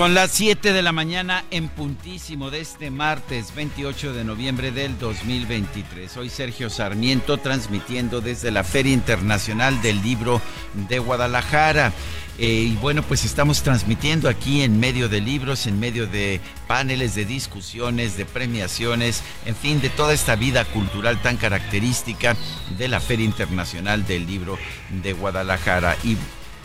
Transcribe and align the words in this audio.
Son 0.00 0.14
las 0.14 0.30
7 0.30 0.72
de 0.72 0.80
la 0.80 0.92
mañana 0.92 1.44
en 1.50 1.68
puntísimo 1.68 2.50
de 2.50 2.62
este 2.62 2.90
martes 2.90 3.54
28 3.54 4.14
de 4.14 4.24
noviembre 4.24 4.72
del 4.72 4.98
2023. 4.98 6.10
Soy 6.10 6.30
Sergio 6.30 6.70
Sarmiento 6.70 7.36
transmitiendo 7.36 8.22
desde 8.22 8.50
la 8.50 8.64
Feria 8.64 8.94
Internacional 8.94 9.82
del 9.82 10.00
Libro 10.00 10.40
de 10.88 11.00
Guadalajara. 11.00 11.92
Eh, 12.38 12.70
y 12.72 12.76
bueno, 12.76 13.02
pues 13.02 13.26
estamos 13.26 13.62
transmitiendo 13.62 14.30
aquí 14.30 14.62
en 14.62 14.80
medio 14.80 15.10
de 15.10 15.20
libros, 15.20 15.66
en 15.66 15.78
medio 15.78 16.06
de 16.06 16.40
paneles 16.66 17.14
de 17.14 17.26
discusiones, 17.26 18.16
de 18.16 18.24
premiaciones, 18.24 19.22
en 19.44 19.54
fin, 19.54 19.82
de 19.82 19.90
toda 19.90 20.14
esta 20.14 20.34
vida 20.34 20.64
cultural 20.64 21.20
tan 21.20 21.36
característica 21.36 22.38
de 22.78 22.88
la 22.88 23.00
Feria 23.00 23.26
Internacional 23.26 24.06
del 24.06 24.26
Libro 24.26 24.58
de 25.02 25.12
Guadalajara. 25.12 25.98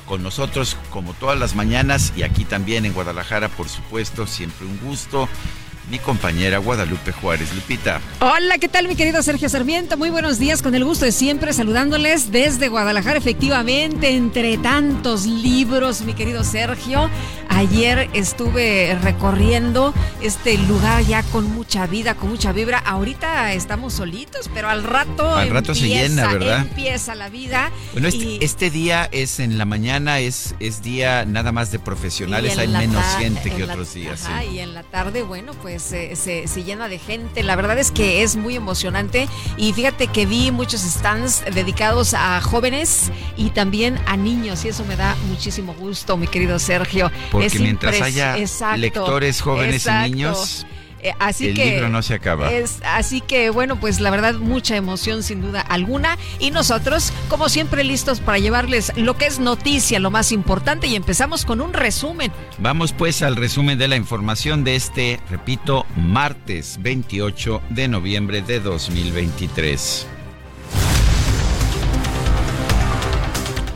Con 0.06 0.24
nosotros 0.24 0.78
como 0.90 1.14
todas 1.14 1.40
las 1.40 1.56
mañanas 1.56 2.14
y 2.16 2.24
aquí 2.24 2.46
también 2.46 2.86
en 2.86 2.94
Guadalajara, 2.94 3.50
por 3.50 3.70
supuesto, 3.70 4.28
siempre 4.28 4.66
un 4.66 4.80
gusto 4.80 5.28
mi 5.90 6.00
compañera 6.00 6.58
Guadalupe 6.58 7.12
Juárez. 7.12 7.54
Lupita. 7.54 8.02
Hola, 8.20 8.58
¿qué 8.58 8.68
tal 8.68 8.88
mi 8.88 8.96
querido 8.96 9.22
Sergio 9.22 9.50
Sarmiento? 9.50 9.98
Muy 9.98 10.10
buenos 10.10 10.40
días, 10.40 10.62
con 10.62 10.74
el 10.74 10.84
gusto 10.84 11.06
de 11.06 11.12
siempre 11.12 11.54
saludándoles 11.54 12.32
desde 12.32 12.70
Guadalajara, 12.70 13.18
efectivamente, 13.18 14.16
entre 14.16 14.58
tantos 14.58 15.26
libros, 15.26 16.02
mi 16.02 16.14
querido 16.14 16.44
Sergio. 16.44 17.10
Ayer 17.50 18.10
estuve 18.14 18.98
recorriendo 19.02 19.94
este 20.22 20.58
lugar 20.58 21.04
ya 21.04 21.24
con 21.24 21.46
mucha 21.54 21.86
vida, 21.88 22.16
con 22.16 22.30
mucha 22.30 22.52
vibra. 22.52 22.80
Ahorita 22.80 23.54
estamos 23.54 23.94
solitos, 23.94 24.50
pero 24.54 24.70
al 24.70 24.84
rato, 24.84 25.36
al 25.36 25.50
rato 25.52 25.76
se 25.76 25.88
llena, 25.88 26.28
¿verdad? 26.34 26.62
Empieza 26.62 27.16
la 27.16 27.30
vida. 27.30 27.72
Bueno, 27.94 28.08
este, 28.08 28.44
este, 28.44 28.70
día 28.72 29.08
es 29.12 29.40
en 29.40 29.58
la 29.58 29.66
mañana, 29.66 30.20
es, 30.20 30.56
es 30.60 30.82
día 30.82 31.26
nada 31.26 31.52
más 31.52 31.72
de 31.72 31.80
profesionales, 31.80 32.58
hay 32.58 32.68
menos 32.68 33.04
gente 33.18 33.52
que 33.52 33.64
otros 33.64 33.94
días. 33.94 34.26
Ajá, 34.26 34.44
Y 34.44 34.60
en 34.60 34.74
la 34.74 34.84
tarde, 34.84 35.22
bueno, 35.22 35.54
pues 35.62 35.75
se, 35.80 36.16
se, 36.16 36.64
llena 36.64 36.88
de 36.88 37.00
gente. 37.00 37.44
La 37.44 37.56
verdad 37.56 37.78
es 37.78 37.92
que 37.92 38.24
es 38.24 38.36
muy 38.36 38.56
emocionante. 38.56 39.28
Y 39.58 39.74
fíjate 39.74 40.08
que 40.08 40.26
vi 40.26 40.52
muchos 40.52 40.82
stands 40.82 41.44
dedicados 41.54 42.14
a 42.14 42.42
jóvenes 42.42 43.12
y 43.38 43.50
también 43.50 44.00
a 44.06 44.18
niños. 44.18 44.66
Y 44.66 44.70
eso 44.70 44.86
me 44.86 44.96
da 44.96 45.16
muchísimo 45.28 45.74
gusto, 45.74 46.18
mi 46.18 46.28
querido 46.28 46.60
Sergio. 46.60 47.12
Porque 47.32 47.60
mientras 47.60 48.02
haya 48.02 48.38
lectores 48.78 49.42
jóvenes 49.42 49.86
y 49.86 50.12
niños 50.12 50.66
eh, 51.06 51.14
así 51.20 51.50
el 51.50 51.56
que 51.56 51.72
libro 51.72 51.90
no 51.90 52.02
se 52.02 52.16
acaba. 52.16 52.52
Es, 52.52 52.80
así 52.84 53.22
que 53.22 53.52
bueno, 53.52 53.80
pues 53.80 54.00
la 54.00 54.10
verdad 54.10 54.34
mucha 54.36 54.76
emoción 54.76 55.22
sin 55.22 55.40
duda 55.40 55.62
alguna 55.62 56.18
y 56.40 56.50
nosotros 56.50 57.14
como 57.30 57.48
siempre 57.48 57.84
listos 57.84 58.20
para 58.20 58.40
llevarles 58.40 58.92
lo 58.96 59.16
que 59.16 59.28
es 59.28 59.38
noticia, 59.38 60.00
lo 60.00 60.10
más 60.10 60.32
importante 60.32 60.88
y 60.88 60.96
empezamos 60.96 61.46
con 61.46 61.62
un 61.62 61.74
resumen. 61.74 62.32
Vamos 62.58 62.92
pues 62.92 63.22
al 63.22 63.36
resumen 63.36 63.78
de 63.78 63.88
la 63.88 63.98
información 63.98 64.64
de 64.64 64.76
este, 64.76 65.20
repito, 65.30 65.86
martes 65.96 66.80
28 66.82 67.62
de 67.70 67.88
noviembre 67.88 68.42
de 68.42 68.60
2023. 68.60 70.08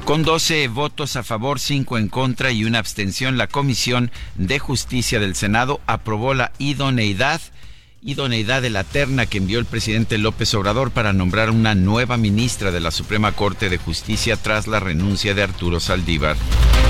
Con 0.09 0.23
12 0.23 0.69
votos 0.69 1.15
a 1.17 1.21
favor, 1.21 1.59
5 1.59 1.99
en 1.99 2.07
contra 2.07 2.49
y 2.49 2.65
una 2.65 2.79
abstención, 2.79 3.37
la 3.37 3.45
Comisión 3.45 4.09
de 4.33 4.57
Justicia 4.57 5.19
del 5.19 5.35
Senado 5.35 5.81
aprobó 5.85 6.33
la 6.33 6.51
idoneidad 6.57 7.39
idoneidad 8.01 8.61
de 8.61 8.69
la 8.69 8.85
terna 8.85 9.25
que 9.25 9.39
envió 9.39 9.59
el 9.59 9.65
presidente 9.65 10.17
López 10.17 10.53
Obrador 10.53 10.91
para 10.91 11.11
nombrar 11.11 11.49
una 11.49 11.75
nueva 11.75 12.15
ministra 12.15 12.71
de 12.71 12.79
la 12.79 12.91
Suprema 12.91 13.33
Corte 13.33 13.69
de 13.69 13.77
Justicia 13.77 14.37
tras 14.37 14.67
la 14.67 14.79
renuncia 14.79 15.33
de 15.33 15.43
Arturo 15.43 15.79
Saldívar. 15.79 16.37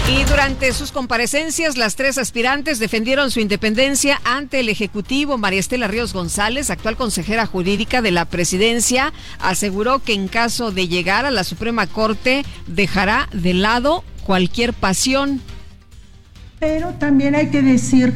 Y 0.07 0.23
durante 0.25 0.71
sus 0.73 0.91
comparecencias, 0.91 1.77
las 1.77 1.95
tres 1.95 2.17
aspirantes 2.17 2.79
defendieron 2.79 3.31
su 3.31 3.39
independencia 3.39 4.21
ante 4.23 4.59
el 4.59 4.69
Ejecutivo. 4.69 5.37
María 5.37 5.59
Estela 5.59 5.87
Ríos 5.87 6.13
González, 6.13 6.69
actual 6.69 6.95
consejera 6.95 7.45
jurídica 7.45 8.01
de 8.01 8.11
la 8.11 8.25
presidencia, 8.25 9.11
aseguró 9.39 9.99
que 9.99 10.13
en 10.13 10.27
caso 10.27 10.71
de 10.71 10.87
llegar 10.87 11.25
a 11.25 11.31
la 11.31 11.43
Suprema 11.43 11.87
Corte 11.87 12.43
dejará 12.67 13.29
de 13.33 13.53
lado 13.55 14.03
cualquier 14.25 14.73
pasión. 14.73 15.41
Pero 16.59 16.93
también 16.95 17.35
hay 17.35 17.49
que 17.49 17.61
decir 17.61 18.13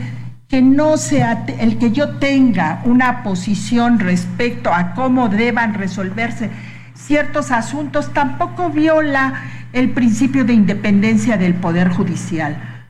que 0.54 0.62
no 0.62 0.98
sea 0.98 1.48
el 1.58 1.80
que 1.80 1.92
yo 1.92 2.18
tenga 2.20 2.84
una 2.86 3.24
posición 3.24 3.98
respecto 3.98 4.72
a 4.72 4.94
cómo 4.94 5.28
deban 5.28 5.74
resolverse 5.74 6.52
ciertos 6.94 7.50
asuntos 7.50 8.14
tampoco 8.14 8.70
viola 8.70 9.34
el 9.74 9.90
principio 9.94 10.46
de 10.46 10.54
independencia 10.54 11.38
del 11.38 11.56
Poder 11.56 11.90
Judicial, 11.90 12.86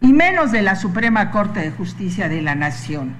y 0.00 0.14
menos 0.14 0.52
de 0.52 0.62
la 0.62 0.74
Suprema 0.74 1.30
Corte 1.30 1.60
de 1.60 1.70
Justicia 1.70 2.30
de 2.30 2.40
la 2.40 2.54
Nación. 2.54 3.14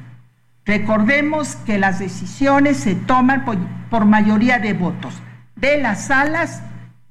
Recordemos 0.65 1.57
que 1.57 1.77
las 1.77 1.99
decisiones 1.99 2.79
se 2.79 2.95
toman 2.95 3.45
por, 3.45 3.59
por 3.91 4.07
mayoría 4.07 4.59
de 4.59 4.73
votos 4.73 5.21
de 5.55 5.83
las 5.83 6.07
salas 6.07 6.63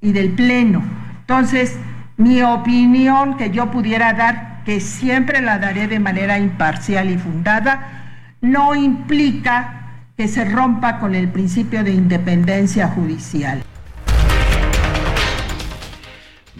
y 0.01 0.13
del 0.13 0.31
Pleno. 0.31 0.81
Entonces, 1.19 1.77
mi 2.17 2.41
opinión 2.41 3.37
que 3.37 3.51
yo 3.51 3.69
pudiera 3.69 4.13
dar 4.13 4.50
que 4.65 4.79
siempre 4.79 5.41
la 5.41 5.59
daré 5.59 5.87
de 5.87 5.99
manera 5.99 6.37
imparcial 6.39 7.09
y 7.09 7.17
fundada, 7.17 8.37
no 8.41 8.75
implica 8.75 9.81
que 10.17 10.27
se 10.27 10.45
rompa 10.45 10.99
con 10.99 11.15
el 11.15 11.29
principio 11.29 11.83
de 11.83 11.91
independencia 11.91 12.87
judicial. 12.87 13.63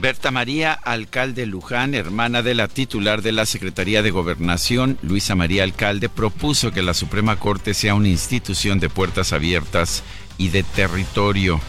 Berta 0.01 0.31
María, 0.31 0.73
alcalde 0.73 1.45
Luján, 1.45 1.93
hermana 1.93 2.41
de 2.41 2.55
la 2.55 2.67
titular 2.67 3.21
de 3.21 3.33
la 3.33 3.45
Secretaría 3.45 4.01
de 4.01 4.09
Gobernación, 4.09 4.97
Luisa 5.03 5.35
María 5.35 5.63
Alcalde, 5.63 6.09
propuso 6.09 6.71
que 6.71 6.81
la 6.81 6.95
Suprema 6.95 7.35
Corte 7.35 7.75
sea 7.75 7.93
una 7.93 8.07
institución 8.07 8.79
de 8.79 8.89
puertas 8.89 9.31
abiertas 9.31 10.03
y 10.39 10.49
de 10.49 10.63
territorio. 10.63 11.59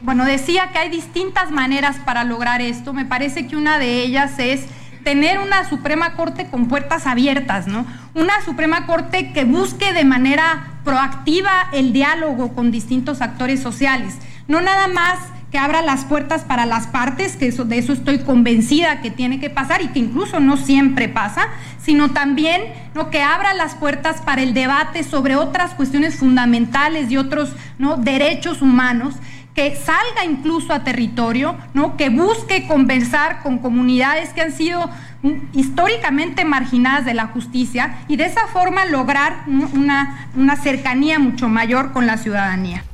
Bueno, 0.00 0.24
decía 0.24 0.70
que 0.72 0.78
hay 0.78 0.88
distintas 0.88 1.50
maneras 1.50 1.96
para 2.06 2.24
lograr 2.24 2.62
esto. 2.62 2.94
Me 2.94 3.04
parece 3.04 3.46
que 3.46 3.56
una 3.56 3.78
de 3.78 4.02
ellas 4.02 4.38
es 4.38 4.66
tener 5.04 5.38
una 5.38 5.68
Suprema 5.68 6.14
Corte 6.14 6.46
con 6.46 6.66
puertas 6.66 7.06
abiertas, 7.06 7.66
¿no? 7.66 7.86
Una 8.14 8.40
Suprema 8.44 8.86
Corte 8.86 9.32
que 9.32 9.44
busque 9.44 9.92
de 9.92 10.04
manera 10.04 10.78
proactiva 10.84 11.68
el 11.72 11.92
diálogo 11.92 12.54
con 12.54 12.70
distintos 12.70 13.20
actores 13.20 13.60
sociales, 13.60 14.16
no 14.48 14.60
nada 14.60 14.88
más 14.88 15.18
que 15.54 15.58
abra 15.58 15.82
las 15.82 16.04
puertas 16.04 16.42
para 16.42 16.66
las 16.66 16.88
partes, 16.88 17.36
que 17.36 17.52
de 17.52 17.78
eso 17.78 17.92
estoy 17.92 18.18
convencida 18.18 19.00
que 19.02 19.12
tiene 19.12 19.38
que 19.38 19.50
pasar 19.50 19.82
y 19.82 19.88
que 19.88 20.00
incluso 20.00 20.40
no 20.40 20.56
siempre 20.56 21.08
pasa, 21.08 21.46
sino 21.80 22.10
también 22.10 22.60
¿no? 22.92 23.08
que 23.08 23.22
abra 23.22 23.54
las 23.54 23.76
puertas 23.76 24.20
para 24.20 24.42
el 24.42 24.52
debate 24.52 25.04
sobre 25.04 25.36
otras 25.36 25.72
cuestiones 25.74 26.16
fundamentales 26.16 27.08
y 27.08 27.18
otros 27.18 27.52
derechos 27.98 28.62
humanos 28.62 29.14
que 29.54 29.76
salga 29.76 30.24
incluso 30.24 30.72
a 30.72 30.82
territorio, 30.82 31.56
¿no? 31.74 31.96
que 31.96 32.10
busque 32.10 32.66
conversar 32.66 33.42
con 33.42 33.58
comunidades 33.58 34.30
que 34.30 34.40
han 34.40 34.52
sido 34.52 34.90
mm, 35.22 35.56
históricamente 35.58 36.44
marginadas 36.44 37.04
de 37.04 37.14
la 37.14 37.28
justicia 37.28 38.04
y 38.08 38.16
de 38.16 38.24
esa 38.24 38.48
forma 38.48 38.84
lograr 38.84 39.44
una, 39.46 40.28
una 40.34 40.56
cercanía 40.56 41.18
mucho 41.20 41.48
mayor 41.48 41.92
con 41.92 42.06
la 42.06 42.18
ciudadanía. 42.18 42.84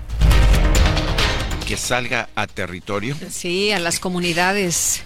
Que 1.66 1.76
salga 1.76 2.28
a 2.34 2.46
territorio. 2.46 3.16
Sí, 3.30 3.72
a 3.72 3.78
las 3.78 3.98
comunidades 3.98 5.02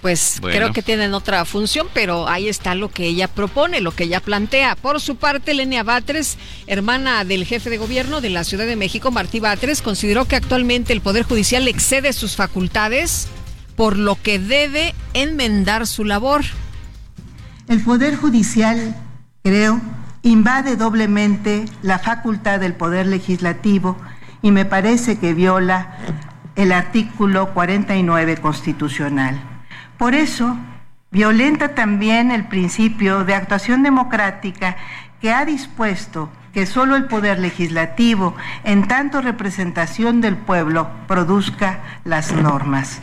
pues 0.00 0.38
creo 0.40 0.72
que 0.72 0.82
tienen 0.82 1.14
otra 1.14 1.44
función, 1.44 1.88
pero 1.92 2.28
ahí 2.28 2.48
está 2.48 2.74
lo 2.74 2.90
que 2.90 3.06
ella 3.06 3.28
propone, 3.28 3.80
lo 3.80 3.92
que 3.92 4.04
ella 4.04 4.20
plantea. 4.20 4.76
Por 4.76 5.00
su 5.00 5.16
parte, 5.16 5.54
Lenia 5.54 5.82
Batres, 5.82 6.38
hermana 6.66 7.24
del 7.24 7.44
jefe 7.44 7.70
de 7.70 7.78
gobierno 7.78 8.20
de 8.20 8.30
la 8.30 8.44
Ciudad 8.44 8.66
de 8.66 8.76
México, 8.76 9.10
Martí 9.10 9.40
Batres, 9.40 9.82
consideró 9.82 10.26
que 10.26 10.36
actualmente 10.36 10.92
el 10.92 11.00
Poder 11.00 11.24
Judicial 11.24 11.66
excede 11.66 12.12
sus 12.12 12.36
facultades, 12.36 13.28
por 13.74 13.96
lo 13.96 14.20
que 14.20 14.38
debe 14.38 14.94
enmendar 15.14 15.86
su 15.86 16.04
labor. 16.04 16.44
El 17.68 17.82
Poder 17.82 18.16
Judicial, 18.16 18.94
creo, 19.42 19.80
invade 20.22 20.76
doblemente 20.76 21.64
la 21.82 21.98
facultad 21.98 22.60
del 22.60 22.74
Poder 22.74 23.06
Legislativo 23.06 23.96
y 24.42 24.52
me 24.52 24.64
parece 24.64 25.18
que 25.18 25.34
viola 25.34 25.96
el 26.54 26.72
artículo 26.72 27.52
49 27.54 28.36
constitucional. 28.38 29.55
Por 29.98 30.14
eso, 30.14 30.56
violenta 31.10 31.74
también 31.74 32.30
el 32.30 32.48
principio 32.48 33.24
de 33.24 33.34
actuación 33.34 33.82
democrática 33.82 34.76
que 35.20 35.32
ha 35.32 35.44
dispuesto 35.44 36.30
que 36.52 36.66
solo 36.66 36.96
el 36.96 37.06
poder 37.06 37.38
legislativo, 37.38 38.34
en 38.64 38.88
tanto 38.88 39.20
representación 39.20 40.20
del 40.20 40.36
pueblo, 40.36 40.88
produzca 41.06 42.00
las 42.04 42.32
normas. 42.32 43.00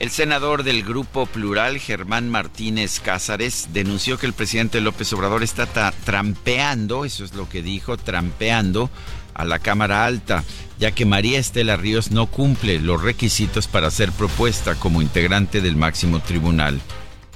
El 0.00 0.10
senador 0.10 0.64
del 0.64 0.82
Grupo 0.82 1.26
Plural, 1.26 1.78
Germán 1.78 2.28
Martínez 2.28 3.00
Cázares, 3.00 3.68
denunció 3.72 4.18
que 4.18 4.26
el 4.26 4.32
presidente 4.32 4.80
López 4.80 5.12
Obrador 5.12 5.42
está 5.42 5.66
trampeando, 5.92 7.04
eso 7.04 7.24
es 7.24 7.34
lo 7.34 7.48
que 7.48 7.62
dijo, 7.62 7.96
trampeando 7.96 8.90
a 9.34 9.44
la 9.44 9.58
Cámara 9.58 10.04
Alta, 10.04 10.44
ya 10.78 10.92
que 10.92 11.06
María 11.06 11.38
Estela 11.38 11.76
Ríos 11.76 12.10
no 12.10 12.26
cumple 12.26 12.80
los 12.80 13.02
requisitos 13.02 13.66
para 13.66 13.90
ser 13.90 14.12
propuesta 14.12 14.74
como 14.74 15.02
integrante 15.02 15.60
del 15.60 15.76
máximo 15.76 16.20
tribunal. 16.20 16.80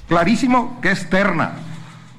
Clarísimo 0.09 0.81
que 0.81 0.91
es 0.91 1.11
terna, 1.11 1.53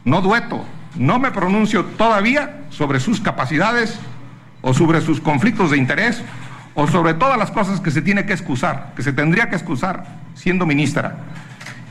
no 0.06 0.22
dueto. 0.22 0.64
No 0.96 1.20
me 1.20 1.32
pronuncio 1.32 1.86
todavía 1.86 2.66
sobre 2.70 3.00
sus 3.00 3.22
capacidades 3.22 4.00
o 4.62 4.74
sobre 4.74 5.02
sus 5.02 5.22
conflictos 5.22 5.72
de 5.72 5.78
interés 5.78 6.22
o 6.74 6.88
sobre 6.88 7.14
todas 7.14 7.38
las 7.38 7.52
cosas 7.52 7.80
que 7.80 7.92
se 7.92 8.02
tiene 8.02 8.26
que 8.26 8.34
excusar, 8.34 8.94
que 8.96 9.04
se 9.04 9.14
tendría 9.14 9.50
que 9.50 9.56
excusar 9.56 10.20
siendo 10.34 10.66
ministra. 10.66 11.18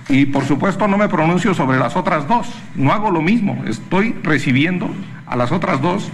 Y 0.09 0.27
por 0.27 0.45
supuesto 0.45 0.89
no 0.89 0.97
me 0.97 1.09
pronuncio 1.09 1.55
sobre 1.55 1.79
las 1.79 1.95
otras 1.95 2.27
dos, 2.27 2.49
no 2.75 2.93
hago 2.93 3.11
lo 3.11 3.21
mismo, 3.21 3.63
estoy 3.67 4.17
recibiendo 4.23 4.91
a 5.27 5.37
las 5.37 5.53
otras 5.53 5.83
dos 5.83 6.09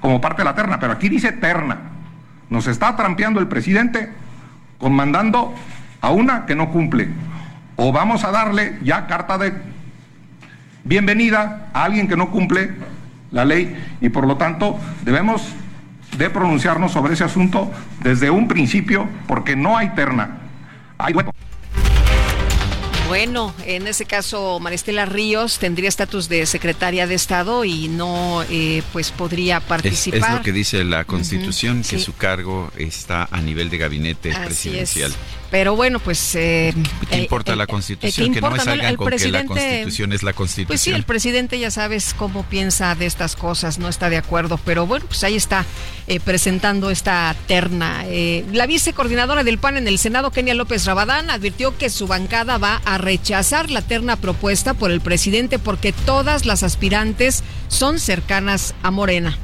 como 0.00 0.20
parte 0.20 0.42
de 0.42 0.46
la 0.46 0.54
terna, 0.54 0.78
pero 0.80 0.92
aquí 0.92 1.08
dice 1.08 1.32
terna. 1.32 1.78
Nos 2.48 2.66
está 2.66 2.96
trampeando 2.96 3.40
el 3.40 3.46
presidente 3.46 4.12
comandando 4.78 5.54
a 6.00 6.10
una 6.10 6.46
que 6.46 6.56
no 6.56 6.70
cumple. 6.70 7.08
O 7.76 7.92
vamos 7.92 8.24
a 8.24 8.30
darle 8.30 8.78
ya 8.82 9.06
carta 9.06 9.38
de 9.38 9.52
bienvenida 10.84 11.68
a 11.72 11.84
alguien 11.84 12.08
que 12.08 12.16
no 12.16 12.30
cumple 12.30 12.72
la 13.30 13.44
ley 13.44 13.76
y 14.00 14.08
por 14.08 14.26
lo 14.26 14.36
tanto 14.36 14.78
debemos 15.04 15.54
de 16.16 16.30
pronunciarnos 16.30 16.92
sobre 16.92 17.14
ese 17.14 17.24
asunto 17.24 17.70
desde 18.02 18.30
un 18.30 18.48
principio 18.48 19.08
porque 19.26 19.54
no 19.56 19.76
hay 19.76 19.90
terna. 19.90 20.38
Hay 20.98 21.14
bueno, 23.10 23.52
en 23.66 23.88
ese 23.88 24.04
caso, 24.04 24.60
Maristela 24.60 25.04
Ríos 25.04 25.58
tendría 25.58 25.88
estatus 25.88 26.28
de 26.28 26.46
secretaria 26.46 27.08
de 27.08 27.16
Estado 27.16 27.64
y 27.64 27.88
no, 27.88 28.44
eh, 28.48 28.82
pues 28.92 29.10
podría 29.10 29.58
participar. 29.58 30.30
Es, 30.30 30.36
lo 30.36 30.42
que 30.42 30.52
dice 30.52 30.84
la 30.84 31.04
Constitución, 31.04 31.82
que 31.82 31.98
su 31.98 32.14
cargo 32.14 32.70
está 32.76 33.28
a 33.30 33.40
nivel 33.40 33.68
de 33.68 33.78
gabinete 33.78 34.32
presidencial. 34.32 35.12
Pero 35.50 35.74
bueno, 35.76 35.98
pues... 35.98 36.34
Eh, 36.34 36.72
¿Qué 37.08 37.16
eh, 37.16 37.22
importa 37.22 37.56
la 37.56 37.66
Constitución? 37.66 38.32
que 38.32 38.40
no 38.40 38.50
me 38.50 38.60
salgan 38.60 38.96
con 38.96 39.10
que 39.10 39.28
la 39.28 39.44
Constitución 39.44 40.12
es 40.12 40.22
la 40.22 40.32
Constitución. 40.32 40.66
Pues 40.68 40.80
sí, 40.80 40.92
el 40.92 41.02
presidente 41.02 41.58
ya 41.58 41.70
sabes 41.70 42.14
cómo 42.16 42.44
piensa 42.44 42.94
de 42.94 43.06
estas 43.06 43.36
cosas, 43.36 43.78
no 43.78 43.88
está 43.88 44.10
de 44.10 44.16
acuerdo, 44.16 44.58
pero 44.64 44.86
bueno, 44.86 45.06
pues 45.06 45.24
ahí 45.24 45.36
está 45.36 45.64
presentando 46.24 46.90
esta 46.90 47.34
terna. 47.46 48.04
la 48.52 48.66
vicecoordinadora 48.66 49.44
del 49.44 49.58
PAN 49.58 49.76
en 49.76 49.88
el 49.88 49.98
Senado, 49.98 50.30
Kenia 50.30 50.54
López 50.54 50.84
Rabadán, 50.84 51.30
advirtió 51.30 51.76
que 51.76 51.90
su 51.90 52.06
bancada 52.06 52.58
va 52.58 52.80
a 52.84 52.98
rechazar 52.98 53.70
la 53.70 53.82
terna 53.82 54.16
propuesta 54.16 54.74
por 54.74 54.90
el 54.90 55.00
presidente 55.00 55.58
porque 55.58 55.92
todas 55.92 56.46
las 56.46 56.62
aspirantes 56.62 57.42
son 57.68 57.98
cercanas 57.98 58.74
a 58.82 58.90
Morena. 58.90 59.38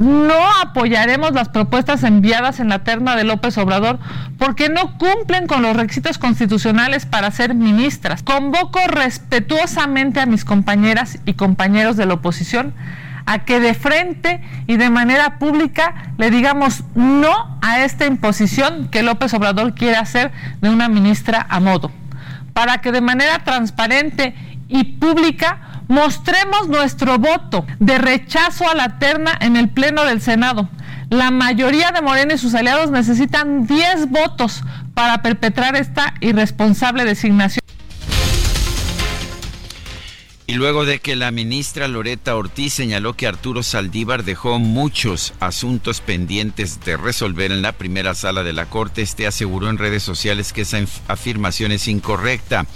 No 0.00 0.34
apoyaremos 0.62 1.32
las 1.32 1.50
propuestas 1.50 2.04
enviadas 2.04 2.58
en 2.58 2.70
la 2.70 2.78
terna 2.78 3.16
de 3.16 3.24
López 3.24 3.58
Obrador 3.58 3.98
porque 4.38 4.70
no 4.70 4.96
cumplen 4.96 5.46
con 5.46 5.60
los 5.60 5.76
requisitos 5.76 6.16
constitucionales 6.16 7.04
para 7.04 7.30
ser 7.30 7.54
ministras. 7.54 8.22
Convoco 8.22 8.80
respetuosamente 8.88 10.18
a 10.18 10.24
mis 10.24 10.46
compañeras 10.46 11.18
y 11.26 11.34
compañeros 11.34 11.98
de 11.98 12.06
la 12.06 12.14
oposición 12.14 12.72
a 13.26 13.40
que 13.40 13.60
de 13.60 13.74
frente 13.74 14.40
y 14.66 14.78
de 14.78 14.88
manera 14.88 15.38
pública 15.38 16.14
le 16.16 16.30
digamos 16.30 16.82
no 16.94 17.58
a 17.60 17.84
esta 17.84 18.06
imposición 18.06 18.88
que 18.88 19.02
López 19.02 19.34
Obrador 19.34 19.74
quiere 19.74 19.96
hacer 19.96 20.32
de 20.62 20.70
una 20.70 20.88
ministra 20.88 21.46
a 21.50 21.60
modo 21.60 21.92
para 22.54 22.78
que 22.78 22.90
de 22.90 23.02
manera 23.02 23.40
transparente 23.40 24.34
y 24.68 24.84
pública 24.84 25.79
mostremos 25.90 26.68
nuestro 26.68 27.18
voto 27.18 27.66
de 27.80 27.98
rechazo 27.98 28.70
a 28.70 28.74
la 28.76 29.00
terna 29.00 29.36
en 29.40 29.56
el 29.56 29.68
Pleno 29.68 30.04
del 30.04 30.22
Senado. 30.22 30.70
La 31.10 31.32
mayoría 31.32 31.90
de 31.90 32.00
Morena 32.00 32.34
y 32.34 32.38
sus 32.38 32.54
aliados 32.54 32.92
necesitan 32.92 33.66
10 33.66 34.08
votos 34.08 34.62
para 34.94 35.20
perpetrar 35.20 35.74
esta 35.74 36.14
irresponsable 36.20 37.04
designación. 37.04 37.60
Y 40.46 40.54
luego 40.54 40.84
de 40.84 41.00
que 41.00 41.16
la 41.16 41.32
ministra 41.32 41.88
Loreta 41.88 42.36
Ortiz 42.36 42.72
señaló 42.72 43.14
que 43.14 43.26
Arturo 43.26 43.64
Saldívar 43.64 44.22
dejó 44.22 44.60
muchos 44.60 45.32
asuntos 45.40 46.00
pendientes 46.00 46.80
de 46.84 46.96
resolver 46.96 47.50
en 47.50 47.62
la 47.62 47.72
primera 47.72 48.14
sala 48.14 48.44
de 48.44 48.52
la 48.52 48.66
Corte, 48.66 49.02
este 49.02 49.26
aseguró 49.26 49.68
en 49.68 49.78
redes 49.78 50.04
sociales 50.04 50.52
que 50.52 50.62
esa 50.62 50.78
afirmación 51.08 51.72
es 51.72 51.88
incorrecta. 51.88 52.66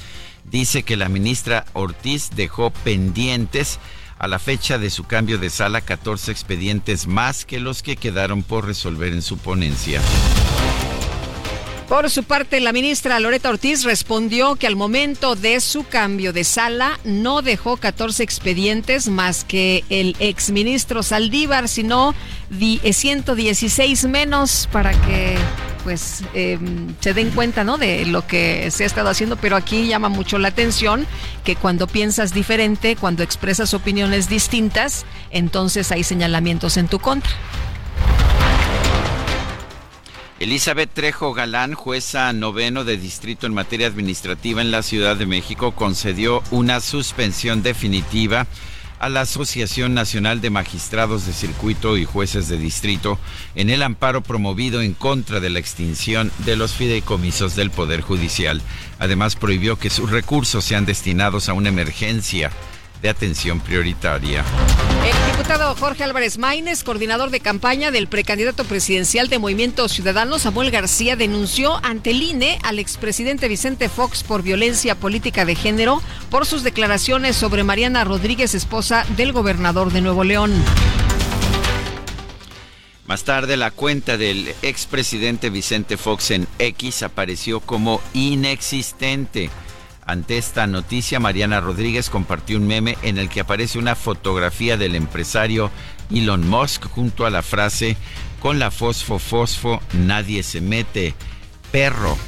Dice 0.45 0.83
que 0.83 0.97
la 0.97 1.09
ministra 1.09 1.65
Ortiz 1.73 2.31
dejó 2.35 2.71
pendientes 2.71 3.79
a 4.19 4.29
la 4.29 4.39
fecha 4.39 4.79
de 4.79 4.91
su 4.91 5.05
cambio 5.05 5.39
de 5.39 5.51
sala 5.51 5.81
14 5.81 6.31
expedientes 6.31 7.07
más 7.07 7.45
que 7.45 7.61
los 7.61 7.83
que 7.83 7.97
quedaron 7.97 8.43
por 8.43 8.67
resolver 8.67 9.13
en 9.13 9.23
su 9.23 9.39
ponencia. 9.39 10.01
Por 11.89 12.09
su 12.09 12.25
parte, 12.25 12.61
la 12.61 12.73
ministra 12.73 13.21
Loreta 13.21 13.51
Ortiz 13.51 13.85
respondió 13.85 14.57
que 14.57 14.67
al 14.67 14.75
momento 14.75 15.37
de 15.37 15.61
su 15.61 15.87
cambio 15.87 16.33
de 16.33 16.43
sala 16.43 16.99
no 17.05 17.43
dejó 17.43 17.77
14 17.77 18.23
expedientes 18.23 19.09
más 19.09 19.45
que 19.45 19.85
el 19.91 20.17
exministro 20.19 21.03
Saldívar, 21.03 21.69
sino 21.69 22.15
116 22.51 24.07
menos 24.07 24.67
para 24.73 24.93
que 24.93 25.37
pues 25.85 26.25
em, 26.35 26.95
se 26.99 27.15
den 27.15 27.31
cuenta 27.31 27.63
¿no? 27.63 27.77
de 27.77 28.07
lo 28.07 28.27
que 28.27 28.71
se 28.71 28.83
ha 28.85 28.87
estado 28.87 29.11
haciendo, 29.11 29.37
pero 29.37 29.55
aquí 29.55 29.87
llama 29.87 30.09
mucho 30.09 30.39
la 30.39 30.49
atención 30.49 31.07
que 31.45 31.55
cuando 31.55 31.87
piensas 31.87 32.35
diferente, 32.35 32.97
cuando 32.97 33.23
expresas 33.23 33.75
opiniones 33.75 34.29
distintas, 34.29 35.05
entonces 35.31 35.93
hay 35.93 36.03
señalamientos 36.03 36.79
en 36.79 36.89
tu 36.89 36.99
contra. 36.99 37.31
Elizabeth 40.41 40.91
Trejo 40.93 41.33
Galán, 41.33 41.75
jueza 41.75 42.33
noveno 42.33 42.85
de 42.85 42.97
distrito 42.97 43.47
en 43.47 43.55
materia 43.55 43.87
administrativa 43.87 44.61
en 44.61 44.73
la 44.73 44.83
Ciudad 44.83 45.17
de 45.17 45.27
México, 45.27 45.73
concedió 45.73 46.43
una 46.51 46.81
suspensión 46.81 47.63
definitiva 47.63 48.47
a 49.05 49.11
la 49.11 49.21
Asociación 49.21 49.93
Nacional 49.93 50.41
de 50.41 50.49
Magistrados 50.49 51.27
de 51.27 51.35
Circuito 51.35 51.99
y 51.99 52.07
Jueces 52.07 52.49
de 52.49 52.57
Distrito 52.57 53.19
en 53.55 53.69
el 53.69 53.83
amparo 53.83 54.23
promovido 54.23 54.81
en 54.81 54.95
contra 54.95 55.41
de 55.41 55.51
la 55.51 55.59
extinción 55.59 56.33
de 56.47 56.57
los 56.57 56.73
fideicomisos 56.73 57.55
del 57.55 57.71
Poder 57.71 58.01
Judicial. 58.01 58.63
Además, 58.99 59.37
prohibió 59.37 59.79
que 59.79 59.91
sus 59.91 60.11
recursos 60.11 60.65
sean 60.65 60.87
destinados 60.87 61.51
a 61.51 61.53
una 61.53 61.69
emergencia 61.69 62.51
de 63.03 63.09
atención 63.09 63.61
prioritaria. 63.61 64.45
El 65.05 65.33
diputado 65.33 65.75
Jorge 65.75 66.05
Álvarez 66.05 66.39
Maínez, 66.39 66.83
coordinador 66.83 67.31
de 67.31 67.41
campaña 67.41 67.91
del 67.91 68.07
precandidato 68.07 68.65
presidencial 68.65 69.29
de 69.29 69.39
Movimiento 69.39 69.89
Ciudadano, 69.89 70.39
Samuel 70.39 70.71
García, 70.71 71.17
denunció 71.17 71.79
ante 71.85 72.11
el 72.11 72.23
INE 72.23 72.59
al 72.63 72.79
expresidente 72.79 73.49
Vicente 73.49 73.89
Fox 73.89 74.23
por 74.23 74.43
violencia 74.43 74.95
política 74.95 75.45
de 75.45 75.55
género 75.55 76.03
por 76.31 76.47
sus 76.47 76.63
declaraciones 76.63 77.37
sobre 77.37 77.65
Mariana 77.65 78.05
Rodríguez, 78.05 78.55
esposa 78.55 79.05
del 79.17 79.33
gobernador 79.33 79.93
de 79.93 80.01
Nuevo 80.01 80.25
León. 80.25 80.53
Más 83.07 83.25
tarde, 83.25 83.59
la 83.59 83.71
cuenta 83.71 84.17
del 84.17 84.55
expresidente 84.63 85.51
Vicente 85.51 85.99
Fox 85.99 86.31
en 86.31 86.49
X 86.59 87.03
apareció 87.03 87.61
como 87.61 88.01
inexistente. 88.15 89.51
Ante 90.07 90.37
esta 90.37 90.67
noticia, 90.67 91.19
Mariana 91.19 91.61
Rodríguez 91.61 92.11
compartió 92.11 92.59
un 92.59 92.67
meme 92.67 92.99
en 93.03 93.17
el 93.19 93.29
que 93.29 93.41
aparece 93.41 93.79
una 93.79 93.95
fotografía 93.95 94.77
del 94.77 94.95
empresario 94.95 95.71
Elon 96.11 96.47
Musk 96.47 96.85
junto 96.89 97.25
a 97.25 97.31
la 97.31 97.43
frase 97.43 97.97
con 98.41 98.59
la 98.59 98.71
fosfo 98.71 99.19
fosfo 99.19 99.81
nadie 99.95 100.43
se 100.43 100.61
mete, 100.61 101.15
perro. 101.73 102.19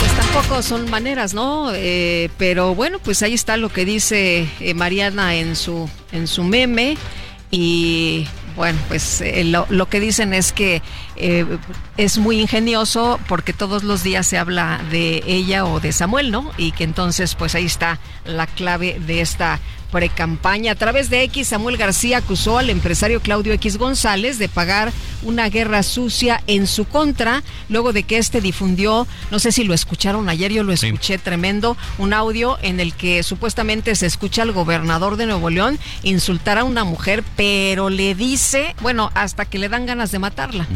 Pues 0.00 0.12
tampoco 0.16 0.62
son 0.62 0.90
maneras, 0.90 1.32
¿no? 1.32 1.70
Eh, 1.72 2.28
pero 2.38 2.74
bueno, 2.74 2.98
pues 2.98 3.22
ahí 3.22 3.34
está 3.34 3.56
lo 3.56 3.68
que 3.68 3.84
dice 3.84 4.48
eh, 4.58 4.74
Mariana 4.74 5.36
en 5.36 5.54
su, 5.54 5.88
en 6.10 6.26
su 6.26 6.42
meme 6.42 6.96
y 7.52 8.26
bueno, 8.56 8.78
pues 8.88 9.20
eh, 9.20 9.44
lo, 9.44 9.66
lo, 9.68 9.86
que 9.88 10.00
dicen 10.00 10.32
es 10.32 10.52
que 10.52 10.82
eh, 11.16 11.44
es 11.98 12.16
muy 12.16 12.40
ingenioso 12.40 13.20
porque 13.28 13.52
todos 13.52 13.84
los 13.84 14.02
días 14.02 14.26
se 14.26 14.38
habla 14.38 14.80
de 14.90 15.22
ella 15.26 15.66
o 15.66 15.78
de 15.78 15.92
Samuel, 15.92 16.30
¿no? 16.30 16.50
Y 16.56 16.72
que 16.72 16.84
entonces 16.84 17.34
pues 17.34 17.54
ahí 17.54 17.66
está 17.66 18.00
la 18.24 18.46
clave 18.46 18.98
de 19.06 19.20
esta 19.20 19.60
pre-campaña. 19.90 20.72
A 20.72 20.74
través 20.74 21.10
de 21.10 21.22
X, 21.24 21.48
Samuel 21.48 21.76
García 21.76 22.18
acusó 22.18 22.58
al 22.58 22.70
empresario 22.70 23.20
Claudio 23.20 23.52
X 23.54 23.78
González 23.78 24.38
de 24.38 24.48
pagar 24.48 24.92
una 25.22 25.48
guerra 25.48 25.82
sucia 25.82 26.42
en 26.46 26.66
su 26.66 26.84
contra, 26.84 27.42
luego 27.68 27.92
de 27.92 28.02
que 28.02 28.18
este 28.18 28.40
difundió, 28.40 29.06
no 29.30 29.38
sé 29.38 29.52
si 29.52 29.64
lo 29.64 29.74
escucharon 29.74 30.28
ayer, 30.28 30.52
yo 30.52 30.62
lo 30.62 30.72
escuché 30.72 31.18
tremendo, 31.18 31.76
un 31.98 32.12
audio 32.12 32.58
en 32.62 32.80
el 32.80 32.94
que 32.94 33.22
supuestamente 33.22 33.94
se 33.94 34.06
escucha 34.06 34.42
al 34.42 34.52
gobernador 34.52 35.16
de 35.16 35.26
Nuevo 35.26 35.50
León 35.50 35.78
insultar 36.02 36.58
a 36.58 36.64
una 36.64 36.84
mujer, 36.84 37.24
pero 37.36 37.90
le 37.90 38.14
dice, 38.14 38.74
bueno, 38.80 39.10
hasta 39.14 39.44
que 39.44 39.58
le 39.58 39.68
dan 39.68 39.86
ganas 39.86 40.10
de 40.10 40.18
matarla. 40.18 40.66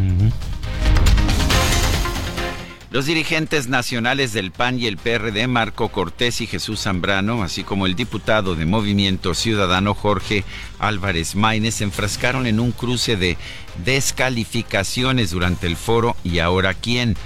Los 2.90 3.06
dirigentes 3.06 3.68
nacionales 3.68 4.32
del 4.32 4.50
PAN 4.50 4.80
y 4.80 4.86
el 4.86 4.96
PRD, 4.96 5.46
Marco 5.46 5.90
Cortés 5.90 6.40
y 6.40 6.48
Jesús 6.48 6.80
Zambrano, 6.80 7.44
así 7.44 7.62
como 7.62 7.86
el 7.86 7.94
diputado 7.94 8.56
de 8.56 8.66
Movimiento 8.66 9.32
Ciudadano 9.34 9.94
Jorge 9.94 10.42
Álvarez 10.80 11.36
Maínez, 11.36 11.76
se 11.76 11.84
enfrascaron 11.84 12.48
en 12.48 12.58
un 12.58 12.72
cruce 12.72 13.14
de 13.14 13.38
descalificaciones 13.84 15.30
durante 15.30 15.68
el 15.68 15.76
foro 15.76 16.16
y 16.24 16.40
ahora 16.40 16.74
quién. 16.74 17.16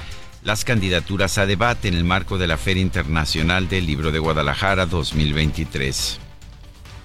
Las 0.43 0.67
candidaturas 0.67 1.39
a 1.39 1.47
debate 1.47 1.89
en 1.89 1.95
el 1.95 2.05
marco 2.05 2.37
de 2.37 2.47
la 2.47 2.59
Feria 2.59 2.83
Internacional 2.83 3.67
del 3.67 3.87
Libro 3.87 4.13
de 4.13 4.19
Guadalajara 4.19 4.85
2023. 4.85 6.21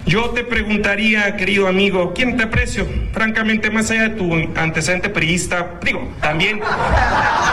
Yo 0.05 0.29
te 0.31 0.43
preguntaría, 0.43 1.35
querido 1.35 1.67
amigo, 1.67 2.13
¿quién 2.15 2.37
te 2.37 2.43
aprecio? 2.43 2.87
Francamente, 3.13 3.69
más 3.69 3.91
allá 3.91 4.03
de 4.03 4.09
tu 4.11 4.33
antecedente 4.55 5.09
periodista, 5.09 5.79
digo, 5.83 6.11
también, 6.21 6.61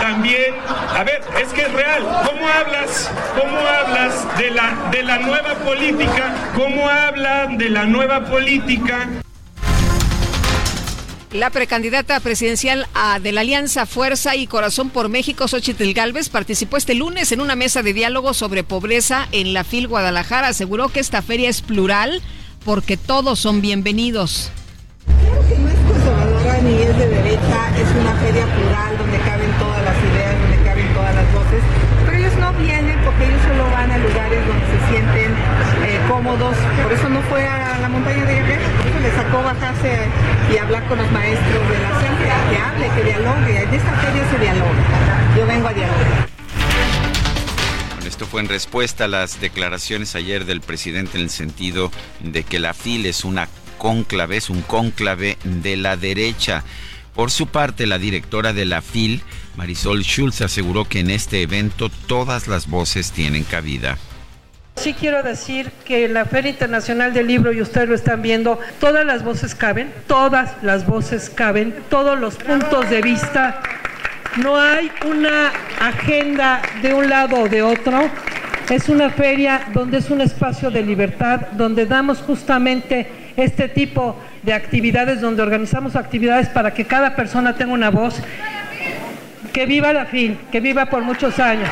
también, 0.00 0.54
a 0.94 1.04
ver, 1.04 1.20
es 1.42 1.52
que 1.52 1.62
es 1.62 1.72
real. 1.72 2.02
¿Cómo 2.24 2.48
hablas? 2.48 3.10
¿Cómo 3.38 3.58
hablas 3.58 4.38
de 4.38 4.50
la, 4.52 4.88
de 4.90 5.02
la 5.02 5.18
nueva 5.18 5.54
política? 5.64 6.34
¿Cómo 6.54 6.88
hablan 6.88 7.58
de 7.58 7.68
la 7.68 7.84
nueva 7.84 8.24
política? 8.24 9.08
La 11.36 11.50
precandidata 11.50 12.18
presidencial 12.20 12.88
de 13.20 13.30
la 13.30 13.42
Alianza 13.42 13.84
Fuerza 13.84 14.34
y 14.36 14.46
Corazón 14.46 14.88
por 14.88 15.10
México, 15.10 15.46
Xochitl 15.46 15.92
Galvez, 15.92 16.30
participó 16.30 16.78
este 16.78 16.94
lunes 16.94 17.30
en 17.30 17.42
una 17.42 17.54
mesa 17.54 17.82
de 17.82 17.92
diálogo 17.92 18.32
sobre 18.32 18.64
pobreza 18.64 19.28
en 19.32 19.52
la 19.52 19.62
FIL 19.62 19.86
Guadalajara. 19.86 20.48
Aseguró 20.48 20.88
que 20.88 21.00
esta 21.00 21.20
feria 21.20 21.50
es 21.50 21.60
plural 21.60 22.22
porque 22.64 22.96
todos 22.96 23.38
son 23.38 23.60
bienvenidos. 23.60 24.50
Claro 25.04 25.46
que 25.46 25.58
no 25.58 25.68
es 25.68 25.76
conservadora 25.86 26.58
ni 26.62 26.72
es 26.72 26.96
de 26.96 27.06
derecha, 27.06 27.60
es 27.84 28.00
una 28.00 28.14
feria 28.16 28.46
plural 28.56 28.96
donde 28.96 29.18
caben 29.18 29.50
todas 29.58 29.84
las 29.84 29.96
ideas, 30.08 30.40
donde 30.40 30.64
caben 30.64 30.94
todas 30.94 31.14
las 31.16 31.32
voces, 31.34 31.62
pero 32.06 32.16
ellos 32.16 32.34
no 32.40 32.52
vienen 32.54 32.98
porque 33.04 33.24
ellos 33.26 33.42
solo 33.46 33.70
van 33.72 33.90
a 33.92 33.98
lugares 33.98 34.40
donde 34.46 34.64
se 34.72 34.88
sienten 34.88 35.32
eh, 35.84 36.00
cómodos, 36.08 36.56
por 36.82 36.92
eso 36.92 37.08
no 37.10 37.20
fue 37.28 37.46
a 37.46 37.78
la 37.78 37.88
montaña 37.90 38.24
de 38.24 38.34
Guerrero, 38.34 38.75
sacó 39.12 39.42
bajarse 39.42 40.08
y 40.52 40.58
hablar 40.58 40.86
con 40.88 40.98
los 40.98 41.10
maestros 41.12 41.68
de 41.68 41.78
la 41.78 42.00
ciencia, 42.00 42.34
que 42.50 42.58
hable, 42.58 42.90
que 42.94 43.04
dialogue, 43.04 43.62
en 43.62 44.30
se 44.30 44.38
dialoga, 44.38 45.36
yo 45.36 45.46
vengo 45.46 45.68
a 45.68 45.72
dialogar. 45.72 46.28
Esto 48.06 48.26
fue 48.26 48.40
en 48.40 48.48
respuesta 48.48 49.04
a 49.04 49.08
las 49.08 49.40
declaraciones 49.40 50.14
ayer 50.14 50.44
del 50.44 50.60
presidente 50.60 51.18
en 51.18 51.24
el 51.24 51.30
sentido 51.30 51.90
de 52.20 52.44
que 52.44 52.58
la 52.58 52.72
FIL 52.72 53.06
es 53.06 53.24
una 53.24 53.48
cónclave, 53.78 54.36
es 54.36 54.48
un 54.48 54.62
cónclave 54.62 55.36
de 55.44 55.76
la 55.76 55.96
derecha. 55.96 56.64
Por 57.14 57.30
su 57.30 57.46
parte, 57.46 57.86
la 57.86 57.98
directora 57.98 58.52
de 58.52 58.64
la 58.64 58.82
FIL, 58.82 59.22
Marisol 59.56 60.02
Schulz, 60.02 60.40
aseguró 60.40 60.84
que 60.84 61.00
en 61.00 61.10
este 61.10 61.42
evento 61.42 61.88
todas 61.88 62.46
las 62.46 62.68
voces 62.68 63.12
tienen 63.12 63.44
cabida. 63.44 63.98
Sí 64.76 64.94
quiero 64.94 65.22
decir 65.22 65.72
que 65.84 66.08
la 66.08 66.26
Feria 66.26 66.50
Internacional 66.50 67.12
del 67.12 67.26
Libro, 67.26 67.52
y 67.52 67.60
ustedes 67.60 67.88
lo 67.88 67.94
están 67.94 68.22
viendo, 68.22 68.60
todas 68.78 69.04
las 69.04 69.24
voces 69.24 69.54
caben, 69.54 69.92
todas 70.06 70.52
las 70.62 70.86
voces 70.86 71.30
caben, 71.30 71.74
todos 71.88 72.18
los 72.18 72.36
puntos 72.36 72.88
de 72.90 73.00
vista 73.00 73.60
no 74.36 74.56
hay 74.60 74.90
una 75.06 75.50
agenda 75.80 76.60
de 76.82 76.92
un 76.92 77.08
lado 77.08 77.40
o 77.40 77.48
de 77.48 77.62
otro. 77.62 78.10
Es 78.70 78.88
una 78.88 79.10
feria 79.10 79.62
donde 79.72 79.98
es 79.98 80.10
un 80.10 80.20
espacio 80.20 80.70
de 80.70 80.82
libertad, 80.82 81.40
donde 81.52 81.86
damos 81.86 82.18
justamente 82.18 83.06
este 83.36 83.68
tipo 83.68 84.16
de 84.42 84.52
actividades, 84.52 85.20
donde 85.20 85.42
organizamos 85.42 85.96
actividades 85.96 86.48
para 86.48 86.74
que 86.74 86.84
cada 86.84 87.16
persona 87.16 87.54
tenga 87.54 87.72
una 87.72 87.90
voz. 87.90 88.20
Que 89.52 89.66
viva 89.66 89.92
la 89.92 90.04
FIL, 90.04 90.38
que 90.52 90.60
viva 90.60 90.86
por 90.86 91.02
muchos 91.02 91.38
años. 91.38 91.68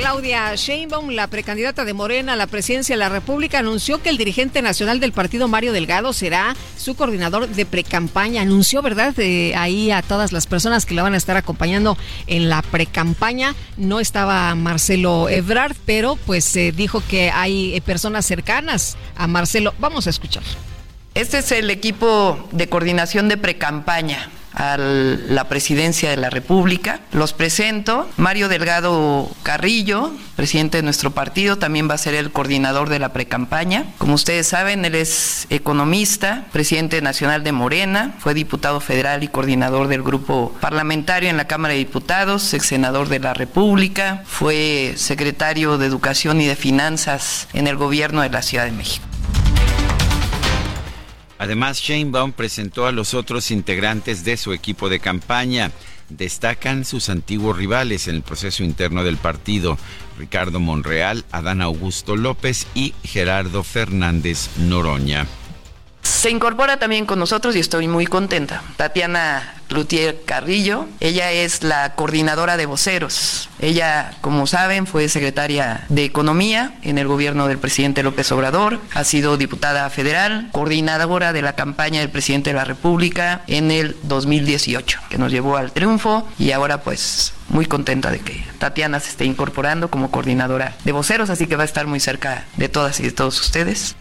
Claudia 0.00 0.54
Sheinbaum, 0.54 1.10
la 1.10 1.26
precandidata 1.26 1.84
de 1.84 1.92
Morena 1.92 2.32
a 2.32 2.36
la 2.36 2.46
presidencia 2.46 2.94
de 2.94 2.98
la 2.98 3.10
República, 3.10 3.58
anunció 3.58 4.00
que 4.00 4.08
el 4.08 4.16
dirigente 4.16 4.62
nacional 4.62 4.98
del 4.98 5.12
partido, 5.12 5.46
Mario 5.46 5.74
Delgado, 5.74 6.14
será 6.14 6.56
su 6.78 6.94
coordinador 6.94 7.48
de 7.48 7.66
precampaña. 7.66 8.40
Anunció, 8.40 8.80
¿verdad?, 8.80 9.14
ahí 9.56 9.90
a 9.90 10.00
todas 10.00 10.32
las 10.32 10.46
personas 10.46 10.86
que 10.86 10.94
la 10.94 11.02
van 11.02 11.12
a 11.12 11.18
estar 11.18 11.36
acompañando 11.36 11.98
en 12.26 12.48
la 12.48 12.62
precampaña. 12.62 13.54
No 13.76 14.00
estaba 14.00 14.54
Marcelo 14.54 15.28
Ebrard, 15.28 15.76
pero 15.84 16.16
pues 16.16 16.56
eh, 16.56 16.72
dijo 16.74 17.02
que 17.06 17.30
hay 17.30 17.74
eh, 17.74 17.82
personas 17.82 18.24
cercanas 18.24 18.96
a 19.16 19.26
Marcelo. 19.26 19.74
Vamos 19.80 20.06
a 20.06 20.10
escuchar. 20.10 20.42
Este 21.14 21.40
es 21.40 21.52
el 21.52 21.68
equipo 21.68 22.48
de 22.52 22.70
coordinación 22.70 23.28
de 23.28 23.36
precampaña 23.36 24.30
a 24.54 24.76
la 24.76 25.44
presidencia 25.48 26.10
de 26.10 26.16
la 26.16 26.30
República. 26.30 27.00
Los 27.12 27.32
presento. 27.32 28.08
Mario 28.16 28.48
Delgado 28.48 29.30
Carrillo, 29.42 30.12
presidente 30.36 30.78
de 30.78 30.82
nuestro 30.82 31.12
partido, 31.12 31.58
también 31.58 31.88
va 31.88 31.94
a 31.94 31.98
ser 31.98 32.14
el 32.14 32.30
coordinador 32.30 32.88
de 32.88 32.98
la 32.98 33.12
precampaña. 33.12 33.86
Como 33.98 34.14
ustedes 34.14 34.46
saben, 34.46 34.84
él 34.84 34.94
es 34.94 35.46
economista, 35.50 36.46
presidente 36.52 37.00
nacional 37.02 37.44
de 37.44 37.52
Morena, 37.52 38.14
fue 38.18 38.34
diputado 38.34 38.80
federal 38.80 39.22
y 39.22 39.28
coordinador 39.28 39.88
del 39.88 40.02
grupo 40.02 40.54
parlamentario 40.60 41.30
en 41.30 41.36
la 41.36 41.46
Cámara 41.46 41.72
de 41.72 41.78
Diputados, 41.78 42.52
ex 42.54 42.66
senador 42.66 43.08
de 43.08 43.20
la 43.20 43.34
República, 43.34 44.22
fue 44.26 44.94
secretario 44.96 45.78
de 45.78 45.86
Educación 45.86 46.40
y 46.40 46.46
de 46.46 46.56
Finanzas 46.56 47.48
en 47.52 47.66
el 47.66 47.76
gobierno 47.76 48.22
de 48.22 48.30
la 48.30 48.42
Ciudad 48.42 48.64
de 48.64 48.72
México. 48.72 49.09
Además, 51.40 51.80
Sheinbaum 51.80 52.32
presentó 52.32 52.86
a 52.86 52.92
los 52.92 53.14
otros 53.14 53.50
integrantes 53.50 54.24
de 54.24 54.36
su 54.36 54.52
equipo 54.52 54.90
de 54.90 55.00
campaña. 55.00 55.72
Destacan 56.10 56.84
sus 56.84 57.08
antiguos 57.08 57.56
rivales 57.56 58.08
en 58.08 58.16
el 58.16 58.22
proceso 58.22 58.62
interno 58.62 59.04
del 59.04 59.16
partido, 59.16 59.78
Ricardo 60.18 60.60
Monreal, 60.60 61.24
Adán 61.32 61.62
Augusto 61.62 62.14
López 62.14 62.66
y 62.74 62.92
Gerardo 63.04 63.62
Fernández 63.62 64.50
Noroña. 64.58 65.26
Se 66.02 66.30
incorpora 66.30 66.78
también 66.78 67.06
con 67.06 67.18
nosotros 67.18 67.56
y 67.56 67.60
estoy 67.60 67.88
muy 67.88 68.06
contenta. 68.06 68.62
Tatiana 68.76 69.54
Cloutier 69.68 70.22
Carrillo, 70.24 70.88
ella 70.98 71.30
es 71.30 71.62
la 71.62 71.94
coordinadora 71.94 72.56
de 72.56 72.66
voceros. 72.66 73.48
Ella, 73.60 74.14
como 74.20 74.46
saben, 74.46 74.86
fue 74.86 75.08
secretaria 75.08 75.84
de 75.88 76.04
Economía 76.04 76.74
en 76.82 76.98
el 76.98 77.06
gobierno 77.06 77.46
del 77.46 77.58
presidente 77.58 78.02
López 78.02 78.32
Obrador, 78.32 78.80
ha 78.94 79.04
sido 79.04 79.36
diputada 79.36 79.88
federal, 79.90 80.48
coordinadora 80.52 81.32
de 81.32 81.42
la 81.42 81.54
campaña 81.54 82.00
del 82.00 82.10
presidente 82.10 82.50
de 82.50 82.56
la 82.56 82.64
República 82.64 83.42
en 83.46 83.70
el 83.70 83.96
2018, 84.02 84.98
que 85.08 85.18
nos 85.18 85.30
llevó 85.30 85.56
al 85.56 85.72
triunfo 85.72 86.26
y 86.38 86.50
ahora 86.50 86.82
pues 86.82 87.32
muy 87.48 87.66
contenta 87.66 88.10
de 88.10 88.20
que 88.20 88.44
Tatiana 88.58 89.00
se 89.00 89.10
esté 89.10 89.24
incorporando 89.24 89.90
como 89.90 90.10
coordinadora 90.10 90.74
de 90.84 90.92
voceros, 90.92 91.30
así 91.30 91.46
que 91.46 91.56
va 91.56 91.62
a 91.62 91.66
estar 91.66 91.86
muy 91.86 92.00
cerca 92.00 92.44
de 92.56 92.68
todas 92.68 92.98
y 93.00 93.04
de 93.04 93.12
todos 93.12 93.40
ustedes. 93.40 93.94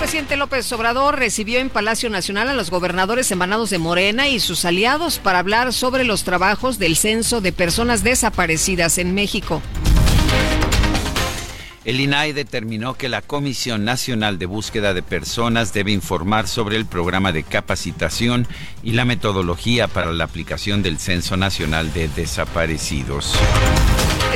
Presidente 0.00 0.38
López 0.38 0.72
Obrador 0.72 1.18
recibió 1.18 1.58
en 1.58 1.68
Palacio 1.68 2.08
Nacional 2.08 2.48
a 2.48 2.54
los 2.54 2.70
gobernadores 2.70 3.30
emanados 3.32 3.68
de 3.68 3.76
Morena 3.76 4.28
y 4.28 4.40
sus 4.40 4.64
aliados 4.64 5.18
para 5.18 5.40
hablar 5.40 5.74
sobre 5.74 6.04
los 6.04 6.24
trabajos 6.24 6.78
del 6.78 6.96
censo 6.96 7.42
de 7.42 7.52
personas 7.52 8.02
desaparecidas 8.02 8.96
en 8.96 9.12
México. 9.14 9.60
El 11.84 12.00
INAI 12.00 12.32
determinó 12.32 12.94
que 12.94 13.10
la 13.10 13.20
Comisión 13.20 13.84
Nacional 13.84 14.38
de 14.38 14.46
Búsqueda 14.46 14.94
de 14.94 15.02
Personas 15.02 15.74
debe 15.74 15.92
informar 15.92 16.48
sobre 16.48 16.76
el 16.76 16.86
programa 16.86 17.30
de 17.32 17.42
capacitación 17.42 18.48
y 18.82 18.92
la 18.92 19.04
metodología 19.04 19.86
para 19.86 20.14
la 20.14 20.24
aplicación 20.24 20.82
del 20.82 20.98
Censo 20.98 21.36
Nacional 21.36 21.92
de 21.92 22.08
Desaparecidos. 22.08 23.34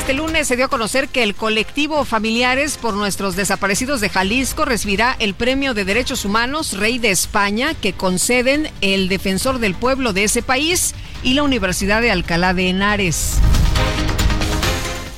Este 0.05 0.13
lunes 0.13 0.47
se 0.47 0.57
dio 0.57 0.67
a 0.67 0.69
conocer 0.69 1.09
que 1.09 1.23
el 1.23 1.35
colectivo 1.35 2.05
Familiares 2.05 2.77
por 2.77 2.93
nuestros 2.93 3.37
desaparecidos 3.37 4.03
de 4.03 4.11
Jalisco 4.11 4.67
recibirá 4.67 5.17
el 5.19 5.33
Premio 5.33 5.73
de 5.73 5.87
Derechos 5.87 6.27
Humanos 6.27 6.77
Rey 6.77 6.99
de 6.99 7.11
España 7.11 7.73
que 7.73 7.95
conceden 7.95 8.69
el 8.83 9.09
defensor 9.09 9.61
del 9.61 9.75
pueblo 9.75 10.13
de 10.13 10.25
ese 10.25 10.43
país 10.43 10.95
y 11.23 11.33
la 11.33 11.43
Universidad 11.43 12.03
de 12.03 12.11
Alcalá 12.11 12.53
de 12.53 12.69
Henares. 12.69 13.39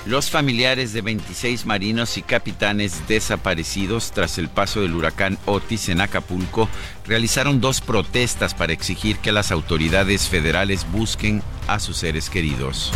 Los 0.07 0.31
familiares 0.31 0.93
de 0.93 1.01
26 1.01 1.67
marinos 1.67 2.17
y 2.17 2.23
capitanes 2.23 3.09
desaparecidos 3.09 4.13
tras 4.13 4.39
el 4.39 4.49
paso 4.49 4.83
del 4.83 4.95
huracán 4.95 5.37
Otis 5.47 5.89
en 5.89 6.01
Acapulco 6.01 6.69
realizaron 7.09 7.61
dos 7.61 7.81
protestas 7.81 8.55
para 8.55 8.73
exigir 8.73 9.19
que 9.19 9.33
las 9.33 9.51
autoridades 9.51 10.29
federales 10.29 10.87
busquen 10.93 11.43
a 11.67 11.81
sus 11.81 11.97
seres 11.97 12.31
queridos. 12.31 12.93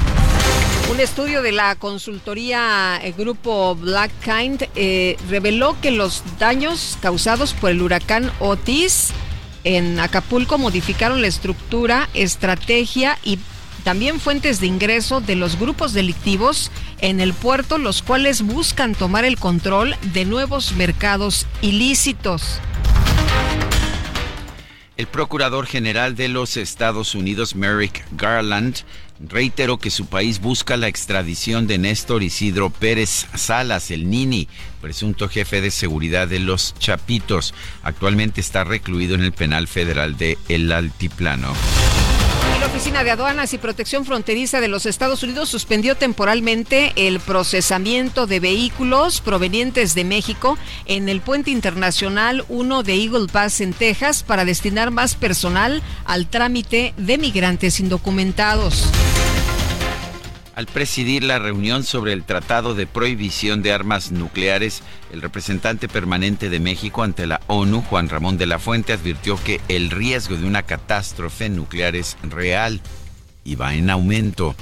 Un 0.90 0.98
estudio 0.98 1.40
de 1.40 1.52
la 1.52 1.76
consultoría 1.76 2.98
eh, 3.00 3.14
Grupo 3.16 3.76
Black 3.76 4.10
Kind 4.24 4.64
eh, 4.74 5.16
reveló 5.28 5.80
que 5.80 5.92
los 5.92 6.24
daños 6.40 6.98
causados 7.00 7.54
por 7.54 7.70
el 7.70 7.80
huracán 7.80 8.32
Otis 8.40 9.10
en 9.62 10.00
Acapulco 10.00 10.58
modificaron 10.58 11.22
la 11.22 11.28
estructura, 11.28 12.08
estrategia 12.12 13.18
y 13.22 13.38
también 13.84 14.18
fuentes 14.18 14.60
de 14.60 14.66
ingreso 14.66 15.20
de 15.20 15.36
los 15.36 15.60
grupos 15.60 15.92
delictivos 15.92 16.72
en 17.00 17.20
el 17.20 17.34
puerto, 17.34 17.78
los 17.78 18.02
cuales 18.02 18.42
buscan 18.42 18.96
tomar 18.96 19.24
el 19.24 19.38
control 19.38 19.94
de 20.12 20.24
nuevos 20.24 20.72
mercados 20.72 21.46
ilícitos. 21.62 22.60
El 25.00 25.06
procurador 25.06 25.64
general 25.64 26.14
de 26.14 26.28
los 26.28 26.58
Estados 26.58 27.14
Unidos, 27.14 27.56
Merrick 27.56 28.04
Garland, 28.18 28.80
reiteró 29.18 29.78
que 29.78 29.88
su 29.88 30.04
país 30.04 30.42
busca 30.42 30.76
la 30.76 30.88
extradición 30.88 31.66
de 31.66 31.78
Néstor 31.78 32.22
Isidro 32.22 32.68
Pérez 32.68 33.26
Salas, 33.34 33.90
el 33.90 34.10
Nini, 34.10 34.46
presunto 34.82 35.30
jefe 35.30 35.62
de 35.62 35.70
seguridad 35.70 36.28
de 36.28 36.40
los 36.40 36.74
Chapitos. 36.78 37.54
Actualmente 37.82 38.42
está 38.42 38.62
recluido 38.62 39.14
en 39.14 39.22
el 39.22 39.32
penal 39.32 39.68
federal 39.68 40.18
de 40.18 40.36
El 40.50 40.70
Altiplano. 40.70 41.54
La 42.60 42.66
Oficina 42.66 43.02
de 43.02 43.10
Aduanas 43.10 43.54
y 43.54 43.58
Protección 43.58 44.04
Fronteriza 44.04 44.60
de 44.60 44.68
los 44.68 44.84
Estados 44.84 45.22
Unidos 45.22 45.48
suspendió 45.48 45.96
temporalmente 45.96 46.92
el 46.94 47.18
procesamiento 47.18 48.26
de 48.26 48.38
vehículos 48.38 49.22
provenientes 49.22 49.94
de 49.94 50.04
México 50.04 50.58
en 50.84 51.08
el 51.08 51.22
puente 51.22 51.50
internacional 51.50 52.44
1 52.50 52.82
de 52.82 52.94
Eagle 52.96 53.28
Pass 53.32 53.62
en 53.62 53.72
Texas 53.72 54.22
para 54.22 54.44
destinar 54.44 54.90
más 54.90 55.14
personal 55.14 55.82
al 56.04 56.26
trámite 56.26 56.92
de 56.98 57.16
migrantes 57.16 57.80
indocumentados. 57.80 58.90
Al 60.60 60.66
presidir 60.66 61.24
la 61.24 61.38
reunión 61.38 61.84
sobre 61.84 62.12
el 62.12 62.22
Tratado 62.22 62.74
de 62.74 62.86
Prohibición 62.86 63.62
de 63.62 63.72
Armas 63.72 64.12
Nucleares, 64.12 64.82
el 65.10 65.22
representante 65.22 65.88
permanente 65.88 66.50
de 66.50 66.60
México 66.60 67.02
ante 67.02 67.26
la 67.26 67.40
ONU, 67.46 67.80
Juan 67.80 68.10
Ramón 68.10 68.36
de 68.36 68.44
la 68.44 68.58
Fuente, 68.58 68.92
advirtió 68.92 69.42
que 69.42 69.62
el 69.68 69.88
riesgo 69.88 70.36
de 70.36 70.46
una 70.46 70.62
catástrofe 70.64 71.48
nuclear 71.48 71.96
es 71.96 72.18
real 72.24 72.82
y 73.42 73.54
va 73.54 73.72
en 73.72 73.88
aumento. 73.88 74.54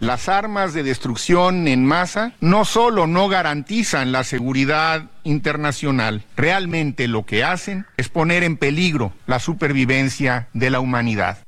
Las 0.00 0.28
armas 0.28 0.74
de 0.74 0.82
destrucción 0.82 1.68
en 1.68 1.86
masa 1.86 2.32
no 2.40 2.64
solo 2.64 3.06
no 3.06 3.28
garantizan 3.28 4.10
la 4.10 4.24
seguridad 4.24 5.04
internacional, 5.22 6.24
realmente 6.36 7.06
lo 7.06 7.24
que 7.24 7.44
hacen 7.44 7.86
es 7.96 8.08
poner 8.08 8.42
en 8.42 8.56
peligro 8.56 9.12
la 9.28 9.38
supervivencia 9.38 10.48
de 10.52 10.70
la 10.70 10.80
humanidad. 10.80 11.47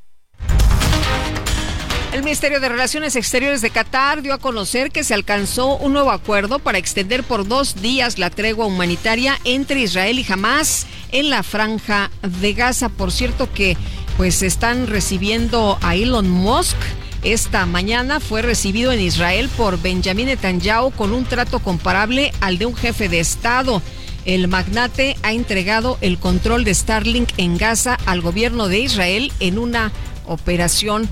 El 2.13 2.25
Ministerio 2.25 2.59
de 2.59 2.69
Relaciones 2.69 3.15
Exteriores 3.15 3.63
de 3.63 3.71
Qatar 3.71 4.21
dio 4.21 4.35
a 4.35 4.39
conocer 4.39 4.91
que 4.91 5.05
se 5.05 5.15
alcanzó 5.15 5.77
un 5.77 5.93
nuevo 5.93 6.11
acuerdo 6.11 6.59
para 6.59 6.77
extender 6.77 7.23
por 7.23 7.47
dos 7.47 7.81
días 7.81 8.19
la 8.19 8.31
tregua 8.31 8.67
humanitaria 8.67 9.39
entre 9.45 9.79
Israel 9.79 10.19
y 10.19 10.27
Hamas 10.29 10.89
en 11.13 11.31
la 11.31 11.45
franja 11.45 12.11
de 12.41 12.53
Gaza. 12.53 12.89
Por 12.89 13.13
cierto 13.13 13.53
que 13.53 13.77
pues 14.17 14.43
están 14.43 14.89
recibiendo 14.89 15.79
a 15.83 15.95
Elon 15.95 16.29
Musk. 16.29 16.77
Esta 17.23 17.65
mañana 17.65 18.19
fue 18.19 18.43
recibido 18.43 18.91
en 18.91 18.99
Israel 18.99 19.49
por 19.57 19.81
Benjamin 19.81 20.27
Netanyahu 20.27 20.91
con 20.91 21.13
un 21.13 21.25
trato 21.25 21.61
comparable 21.61 22.33
al 22.41 22.59
de 22.59 22.67
un 22.67 22.75
jefe 22.75 23.09
de 23.09 23.21
Estado. 23.21 23.83
El 24.25 24.49
magnate 24.49 25.17
ha 25.23 25.33
entregado 25.33 25.97
el 26.01 26.19
control 26.19 26.65
de 26.65 26.75
Starlink 26.75 27.31
en 27.37 27.57
Gaza 27.57 27.97
al 28.05 28.21
gobierno 28.21 28.67
de 28.67 28.81
Israel 28.81 29.33
en 29.39 29.61
una 29.61 29.93
operación 30.27 31.09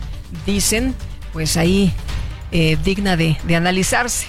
dicen, 0.47 0.95
pues 1.33 1.57
ahí 1.57 1.93
eh, 2.51 2.79
digna 2.83 3.17
de, 3.17 3.37
de 3.45 3.57
analizarse. 3.57 4.27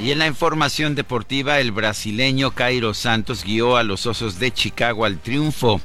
Y 0.00 0.10
en 0.10 0.18
la 0.18 0.26
información 0.26 0.94
deportiva, 0.94 1.60
el 1.60 1.72
brasileño 1.72 2.52
Cairo 2.52 2.94
Santos 2.94 3.44
guió 3.44 3.76
a 3.76 3.82
los 3.82 4.06
Osos 4.06 4.38
de 4.38 4.50
Chicago 4.50 5.04
al 5.04 5.18
triunfo 5.18 5.80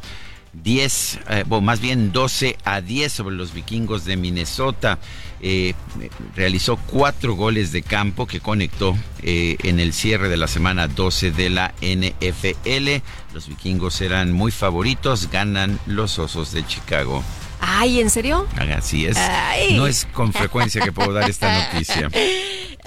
10, 0.54 1.20
eh, 1.30 1.44
o 1.50 1.62
más 1.62 1.80
bien 1.80 2.12
12 2.12 2.58
a 2.64 2.82
10 2.82 3.12
sobre 3.12 3.36
los 3.36 3.54
vikingos 3.54 4.06
de 4.06 4.18
Minnesota. 4.18 5.00
Eh, 5.42 5.74
realizó 6.36 6.78
cuatro 6.78 7.36
goles 7.36 7.72
de 7.72 7.82
campo 7.82 8.26
que 8.26 8.40
conectó 8.42 8.98
en 9.22 9.80
el 9.80 9.94
cierre 9.94 10.28
de 10.28 10.38
la 10.38 10.48
semana 10.48 10.88
12 10.88 11.32
de 11.32 11.50
la 11.50 11.74
NFL. 11.82 13.04
Los 13.34 13.48
vikingos 13.48 14.02
eran 14.02 14.32
muy 14.32 14.52
favoritos, 14.52 15.30
ganan 15.30 15.80
los 15.86 16.20
Osos 16.20 16.52
de 16.52 16.66
Chicago. 16.66 17.24
Ay, 17.60 18.00
¿en 18.00 18.10
serio? 18.10 18.48
Así 18.78 19.06
es. 19.06 19.18
No 19.72 19.88
es 19.88 20.08
con 20.14 20.34
frecuencia 20.34 20.82
que 20.82 20.92
puedo 20.92 21.14
dar 21.14 21.30
esta 21.30 21.72
noticia. 21.74 22.10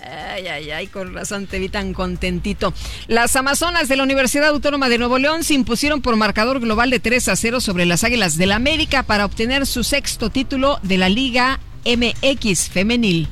Ay, 0.04 0.46
ay, 0.48 0.70
ay, 0.70 0.86
con 0.88 1.14
razón 1.14 1.46
te 1.46 1.58
vi 1.58 1.68
tan 1.68 1.94
contentito. 1.94 2.74
Las 3.06 3.34
Amazonas 3.36 3.88
de 3.88 3.96
la 3.96 4.02
Universidad 4.02 4.48
Autónoma 4.48 4.88
de 4.88 4.98
Nuevo 4.98 5.18
León 5.18 5.44
se 5.44 5.54
impusieron 5.54 6.02
por 6.02 6.16
marcador 6.16 6.60
global 6.60 6.90
de 6.90 7.00
3 7.00 7.28
a 7.28 7.36
0 7.36 7.60
sobre 7.60 7.86
las 7.86 8.04
Águilas 8.04 8.36
del 8.36 8.52
la 8.52 8.56
América 8.56 9.02
para 9.02 9.24
obtener 9.24 9.66
su 9.66 9.84
sexto 9.84 10.28
título 10.28 10.78
de 10.82 10.98
la 10.98 11.08
Liga 11.08 11.60
MX 11.86 12.68
femenil. 12.68 13.28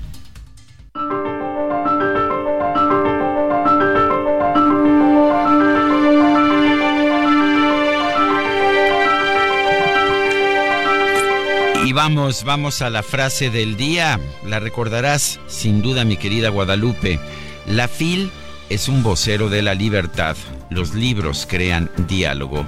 Y 11.91 11.93
vamos, 11.93 12.45
vamos 12.45 12.83
a 12.83 12.89
la 12.89 13.03
frase 13.03 13.51
del 13.51 13.77
día. 13.77 14.21
La 14.47 14.61
recordarás 14.61 15.41
sin 15.49 15.83
duda, 15.83 16.05
mi 16.05 16.17
querida 16.17 16.49
Guadalupe. 16.49 17.19
La 17.67 17.89
FIL 17.89 18.31
es 18.69 18.87
un 18.87 19.03
vocero 19.03 19.49
de 19.49 19.61
la 19.61 19.75
libertad. 19.75 20.37
Los 20.71 20.95
libros 20.95 21.49
crean 21.51 21.91
diálogo. 22.07 22.65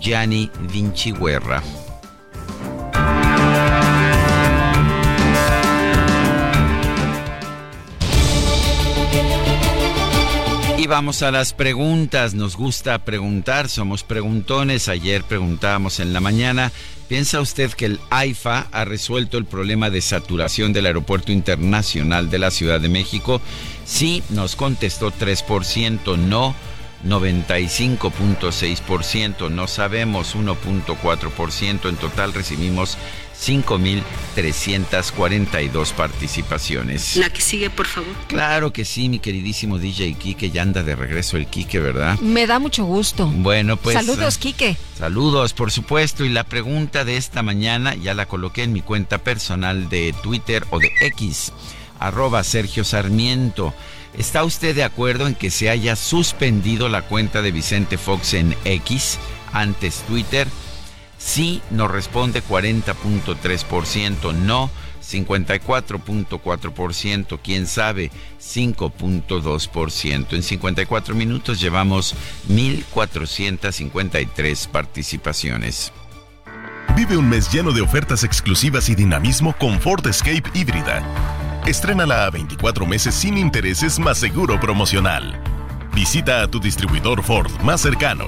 Gianni 0.00 0.50
Vinci 0.70 1.12
Guerra. 1.12 1.62
Y 10.76 10.86
vamos 10.86 11.22
a 11.22 11.30
las 11.30 11.54
preguntas. 11.54 12.34
Nos 12.34 12.54
gusta 12.54 12.98
preguntar, 12.98 13.70
somos 13.70 14.02
preguntones. 14.02 14.90
Ayer 14.90 15.24
preguntábamos 15.24 16.00
en 16.00 16.12
la 16.12 16.20
mañana 16.20 16.70
¿Piensa 17.08 17.40
usted 17.40 17.72
que 17.72 17.86
el 17.86 17.98
AIFA 18.10 18.68
ha 18.70 18.84
resuelto 18.84 19.38
el 19.38 19.46
problema 19.46 19.88
de 19.88 20.02
saturación 20.02 20.74
del 20.74 20.84
Aeropuerto 20.84 21.32
Internacional 21.32 22.28
de 22.28 22.38
la 22.38 22.50
Ciudad 22.50 22.80
de 22.80 22.90
México? 22.90 23.40
Sí, 23.86 24.22
nos 24.28 24.56
contestó 24.56 25.10
3%, 25.10 26.18
no 26.18 26.54
95.6%, 27.06 29.50
no 29.50 29.68
sabemos 29.68 30.36
1.4%, 30.36 31.88
en 31.88 31.96
total 31.96 32.34
recibimos 32.34 32.98
5.342 33.40 35.92
participaciones. 35.92 37.14
La 37.16 37.30
que 37.30 37.40
sigue, 37.40 37.70
por 37.70 37.86
favor. 37.86 38.12
Claro 38.26 38.72
que 38.72 38.84
sí, 38.84 39.08
mi 39.08 39.20
queridísimo 39.20 39.78
DJ 39.78 40.14
Kike, 40.14 40.50
ya 40.50 40.62
anda 40.62 40.82
de 40.82 40.96
regreso 40.96 41.36
el 41.36 41.46
Kike, 41.46 41.78
¿verdad? 41.78 42.18
Me 42.18 42.48
da 42.48 42.58
mucho 42.58 42.84
gusto. 42.84 43.28
Bueno, 43.28 43.76
pues... 43.76 43.94
Saludos, 43.94 44.34
eh, 44.36 44.40
Kike. 44.40 44.76
Saludos, 44.98 45.52
por 45.52 45.70
supuesto. 45.70 46.24
Y 46.24 46.30
la 46.30 46.42
pregunta 46.44 47.04
de 47.04 47.16
esta 47.16 47.42
mañana 47.42 47.94
ya 47.94 48.14
la 48.14 48.26
coloqué 48.26 48.64
en 48.64 48.72
mi 48.72 48.82
cuenta 48.82 49.18
personal 49.18 49.88
de 49.88 50.12
Twitter 50.22 50.66
o 50.70 50.80
de 50.80 50.90
X, 51.00 51.52
arroba 52.00 52.42
Sergio 52.42 52.82
Sarmiento. 52.84 53.72
¿Está 54.16 54.42
usted 54.42 54.74
de 54.74 54.82
acuerdo 54.82 55.28
en 55.28 55.36
que 55.36 55.50
se 55.50 55.70
haya 55.70 55.94
suspendido 55.94 56.88
la 56.88 57.02
cuenta 57.02 57.40
de 57.40 57.52
Vicente 57.52 57.98
Fox 57.98 58.34
en 58.34 58.56
X, 58.64 59.20
antes 59.52 60.02
Twitter? 60.08 60.48
Sí 61.18 61.60
nos 61.70 61.90
responde 61.90 62.42
40.3%, 62.42 64.34
no 64.34 64.70
54.4%, 65.02 67.38
quién 67.42 67.66
sabe, 67.66 68.10
5.2%. 68.40 70.32
En 70.32 70.42
54 70.42 71.14
minutos 71.14 71.60
llevamos 71.60 72.14
1.453 72.48 74.68
participaciones. 74.68 75.92
Vive 76.96 77.16
un 77.16 77.28
mes 77.28 77.52
lleno 77.52 77.72
de 77.72 77.82
ofertas 77.82 78.24
exclusivas 78.24 78.88
y 78.88 78.94
dinamismo 78.94 79.54
con 79.56 79.80
Ford 79.80 80.06
Escape 80.06 80.44
híbrida. 80.54 81.02
Estrénala 81.66 82.24
a 82.24 82.30
24 82.30 82.86
meses 82.86 83.14
sin 83.14 83.36
intereses 83.38 83.98
más 83.98 84.18
seguro 84.18 84.58
promocional. 84.58 85.38
Visita 85.94 86.42
a 86.42 86.48
tu 86.48 86.60
distribuidor 86.60 87.22
Ford 87.22 87.50
más 87.62 87.82
cercano. 87.82 88.24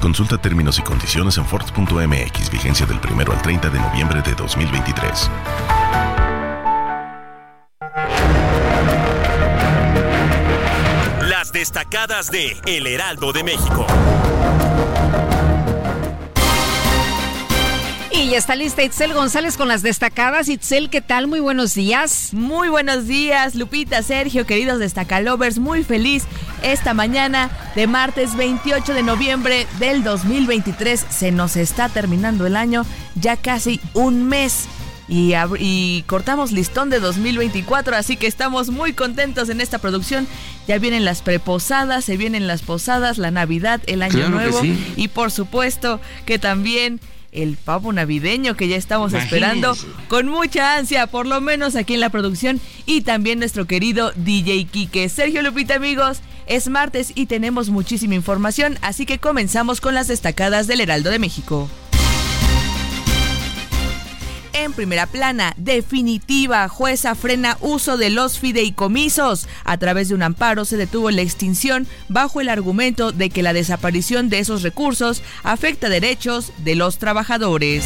Consulta 0.00 0.38
términos 0.38 0.78
y 0.78 0.82
condiciones 0.82 1.38
en 1.38 1.46
Ford.mx, 1.46 2.50
vigencia 2.50 2.86
del 2.86 2.98
1 2.98 3.32
al 3.32 3.42
30 3.42 3.70
de 3.70 3.80
noviembre 3.80 4.22
de 4.22 4.34
2023. 4.34 5.30
Las 11.22 11.52
destacadas 11.52 12.30
de 12.30 12.56
El 12.66 12.86
Heraldo 12.86 13.32
de 13.32 13.42
México. 13.42 13.86
Y 18.16 18.30
ya 18.30 18.38
está 18.38 18.56
lista 18.56 18.82
Itzel 18.82 19.12
González 19.12 19.58
con 19.58 19.68
las 19.68 19.82
destacadas. 19.82 20.48
Itzel, 20.48 20.88
¿qué 20.88 21.02
tal? 21.02 21.26
Muy 21.26 21.38
buenos 21.38 21.74
días. 21.74 22.32
Muy 22.32 22.70
buenos 22.70 23.06
días, 23.06 23.54
Lupita, 23.54 24.02
Sergio, 24.02 24.46
queridos 24.46 24.78
destacalovers. 24.78 25.58
Muy 25.58 25.84
feliz 25.84 26.24
esta 26.62 26.94
mañana 26.94 27.50
de 27.74 27.86
martes 27.86 28.34
28 28.34 28.94
de 28.94 29.02
noviembre 29.02 29.66
del 29.78 30.02
2023. 30.02 31.04
Se 31.10 31.30
nos 31.30 31.56
está 31.56 31.90
terminando 31.90 32.46
el 32.46 32.56
año, 32.56 32.86
ya 33.16 33.36
casi 33.36 33.82
un 33.92 34.26
mes. 34.26 34.64
Y, 35.08 35.34
y, 35.58 36.02
cortamos 36.06 36.52
listón 36.52 36.88
de 36.88 37.00
2024, 37.00 37.96
así 37.96 38.16
que 38.16 38.26
estamos 38.26 38.70
muy 38.70 38.94
contentos 38.94 39.50
en 39.50 39.60
esta 39.60 39.78
producción. 39.78 40.26
Ya 40.66 40.78
vienen 40.78 41.04
las 41.04 41.20
preposadas, 41.20 42.06
se 42.06 42.16
vienen 42.16 42.46
las 42.46 42.62
posadas, 42.62 43.18
la 43.18 43.30
Navidad, 43.30 43.82
el 43.86 44.02
Año 44.02 44.30
Nuevo 44.30 44.62
y 44.96 45.08
por 45.08 45.30
supuesto 45.30 46.00
que 46.24 46.38
también 46.38 46.98
el 47.36 47.56
pavo 47.56 47.92
navideño 47.92 48.56
que 48.56 48.68
ya 48.68 48.76
estamos 48.76 49.12
esperando 49.12 49.76
con 50.08 50.26
mucha 50.26 50.76
ansia, 50.76 51.06
por 51.06 51.26
lo 51.26 51.40
menos 51.40 51.76
aquí 51.76 51.94
en 51.94 52.00
la 52.00 52.10
producción 52.10 52.60
y 52.86 53.02
también 53.02 53.38
nuestro 53.38 53.66
querido 53.66 54.12
DJ 54.16 54.64
Kike. 54.64 55.08
Sergio 55.08 55.42
Lupita 55.42 55.76
amigos, 55.76 56.20
es 56.46 56.68
martes 56.68 57.12
y 57.14 57.26
tenemos 57.26 57.70
muchísima 57.70 58.14
información, 58.14 58.78
así 58.82 59.06
que 59.06 59.18
comenzamos 59.18 59.80
con 59.80 59.94
las 59.94 60.08
destacadas 60.08 60.66
del 60.66 60.80
Heraldo 60.80 61.10
de 61.10 61.18
México. 61.18 61.68
En 64.58 64.72
primera 64.72 65.06
plana, 65.06 65.52
definitiva, 65.58 66.66
jueza 66.68 67.14
frena 67.14 67.58
uso 67.60 67.98
de 67.98 68.08
los 68.08 68.38
fideicomisos. 68.38 69.48
A 69.64 69.76
través 69.76 70.08
de 70.08 70.14
un 70.14 70.22
amparo 70.22 70.64
se 70.64 70.78
detuvo 70.78 71.10
la 71.10 71.20
extinción 71.20 71.86
bajo 72.08 72.40
el 72.40 72.48
argumento 72.48 73.12
de 73.12 73.28
que 73.28 73.42
la 73.42 73.52
desaparición 73.52 74.30
de 74.30 74.38
esos 74.38 74.62
recursos 74.62 75.22
afecta 75.42 75.90
derechos 75.90 76.54
de 76.64 76.74
los 76.74 76.96
trabajadores. 76.96 77.84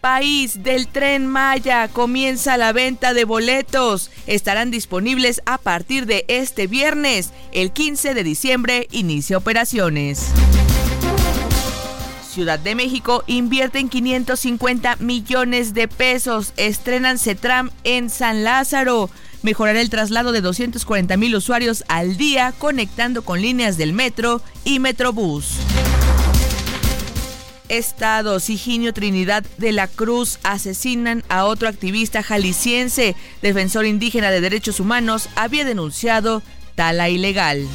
País 0.00 0.64
del 0.64 0.88
tren 0.88 1.28
Maya 1.28 1.86
comienza 1.86 2.56
la 2.56 2.72
venta 2.72 3.14
de 3.14 3.24
boletos. 3.24 4.10
Estarán 4.26 4.72
disponibles 4.72 5.42
a 5.46 5.58
partir 5.58 6.06
de 6.06 6.24
este 6.26 6.66
viernes. 6.66 7.30
El 7.52 7.70
15 7.70 8.14
de 8.14 8.24
diciembre 8.24 8.88
inicia 8.90 9.38
operaciones. 9.38 10.32
Ciudad 12.30 12.60
de 12.60 12.76
México 12.76 13.24
invierten 13.26 13.88
550 13.88 14.96
millones 15.00 15.74
de 15.74 15.88
pesos. 15.88 16.52
Estrenan 16.56 17.18
CETRAM 17.18 17.70
en 17.82 18.08
San 18.08 18.44
Lázaro. 18.44 19.10
Mejorará 19.42 19.80
el 19.80 19.90
traslado 19.90 20.30
de 20.30 20.40
240 20.40 21.16
mil 21.16 21.34
usuarios 21.34 21.82
al 21.88 22.16
día 22.16 22.54
conectando 22.56 23.22
con 23.22 23.42
líneas 23.42 23.76
del 23.76 23.92
metro 23.92 24.42
y 24.64 24.78
Metrobús. 24.78 25.56
Estados 27.68 28.48
Higinio 28.48 28.92
Trinidad 28.94 29.44
de 29.58 29.72
la 29.72 29.88
Cruz 29.88 30.38
asesinan 30.44 31.24
a 31.28 31.46
otro 31.46 31.68
activista 31.68 32.22
jalisciense. 32.22 33.16
Defensor 33.42 33.86
indígena 33.86 34.30
de 34.30 34.40
derechos 34.40 34.78
humanos 34.78 35.28
había 35.34 35.64
denunciado 35.64 36.42
tala 36.76 37.08
ilegal. 37.08 37.66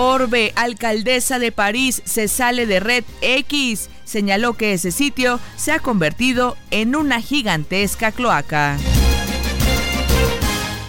Orbe, 0.00 0.52
alcaldesa 0.54 1.40
de 1.40 1.50
París, 1.50 2.02
se 2.04 2.28
sale 2.28 2.66
de 2.66 2.78
Red 2.78 3.02
X. 3.20 3.90
Señaló 4.04 4.52
que 4.52 4.72
ese 4.72 4.92
sitio 4.92 5.40
se 5.56 5.72
ha 5.72 5.80
convertido 5.80 6.56
en 6.70 6.94
una 6.94 7.20
gigantesca 7.20 8.12
cloaca. 8.12 8.78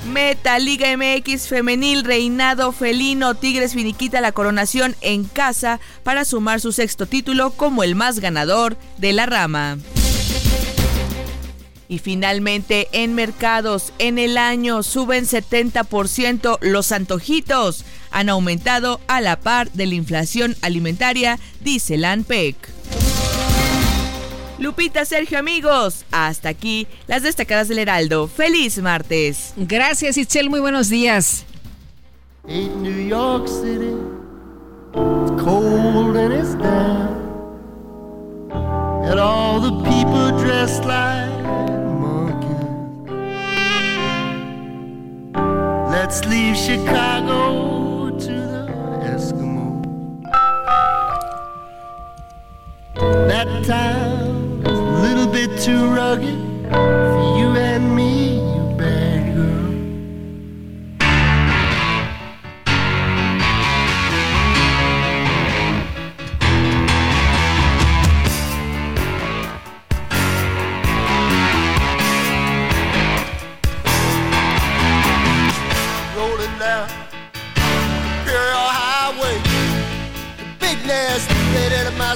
Meta 0.06 0.60
Liga 0.60 0.96
MX 0.96 1.48
Femenil 1.48 2.04
Reinado 2.04 2.72
Felino 2.72 3.34
Tigres 3.34 3.74
finiquita 3.74 4.22
la 4.22 4.32
coronación 4.32 4.96
en 5.02 5.24
casa 5.24 5.80
para 6.04 6.24
sumar 6.24 6.60
su 6.60 6.72
sexto 6.72 7.08
título 7.08 7.50
como 7.50 7.82
el 7.82 7.96
más 7.96 8.20
ganador 8.20 8.78
de 9.00 9.14
la 9.14 9.26
rama. 9.26 9.80
Y 11.90 11.98
finalmente, 11.98 12.88
en 12.92 13.16
mercados, 13.16 13.94
en 13.98 14.20
el 14.20 14.38
año 14.38 14.84
suben 14.84 15.26
70% 15.26 16.60
los 16.62 16.92
antojitos. 16.92 17.84
Han 18.12 18.30
aumentado 18.30 19.02
a 19.08 19.22
la 19.22 19.40
par 19.40 19.72
de 19.72 19.88
la 19.88 19.96
inflación 19.96 20.56
alimentaria, 20.62 21.40
dice 21.62 21.98
la 21.98 22.12
ANPEC. 22.12 22.56
Lupita, 24.60 25.04
Sergio, 25.06 25.40
amigos, 25.40 26.06
hasta 26.12 26.50
aquí 26.50 26.86
las 27.08 27.24
destacadas 27.24 27.70
del 27.70 27.80
Heraldo. 27.80 28.28
¡Feliz 28.28 28.78
martes! 28.78 29.54
Gracias, 29.58 30.18
Itzel, 30.18 30.52
muy 30.52 30.60
buenos 30.60 30.90
días. 30.90 31.44
New 32.46 33.08
York 33.08 33.48
City, 33.48 33.96
cold 34.94 36.18
and 36.18 36.34
it's 36.34 36.56
And 39.10 39.20
all 39.20 39.60
the 39.60 39.72
people 39.90 40.38
dressed 40.38 40.86
like 40.86 41.79
Let's 45.90 46.24
leave 46.26 46.56
Chicago 46.56 48.12
to 48.12 48.32
the 48.32 48.68
Eskimo. 49.02 49.82
That 52.94 53.66
town's 53.66 54.68
a 54.68 54.72
little 54.72 55.26
bit 55.26 55.60
too 55.60 55.90
rugged 55.90 56.40
for 56.70 57.39
you 57.39 57.39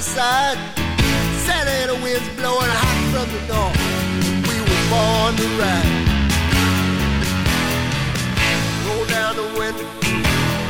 side. 0.04 0.58
Santa 1.46 1.70
Ana 1.82 1.94
winds 2.04 2.28
blowing 2.36 2.70
hot 2.82 2.98
from 3.12 3.26
the 3.32 3.40
north. 3.48 3.80
We 4.46 4.56
were 4.68 4.84
born 4.92 5.32
to 5.40 5.46
ride. 5.60 6.04
Roll 8.86 9.04
down 9.06 9.36
the 9.36 9.48
window. 9.58 9.88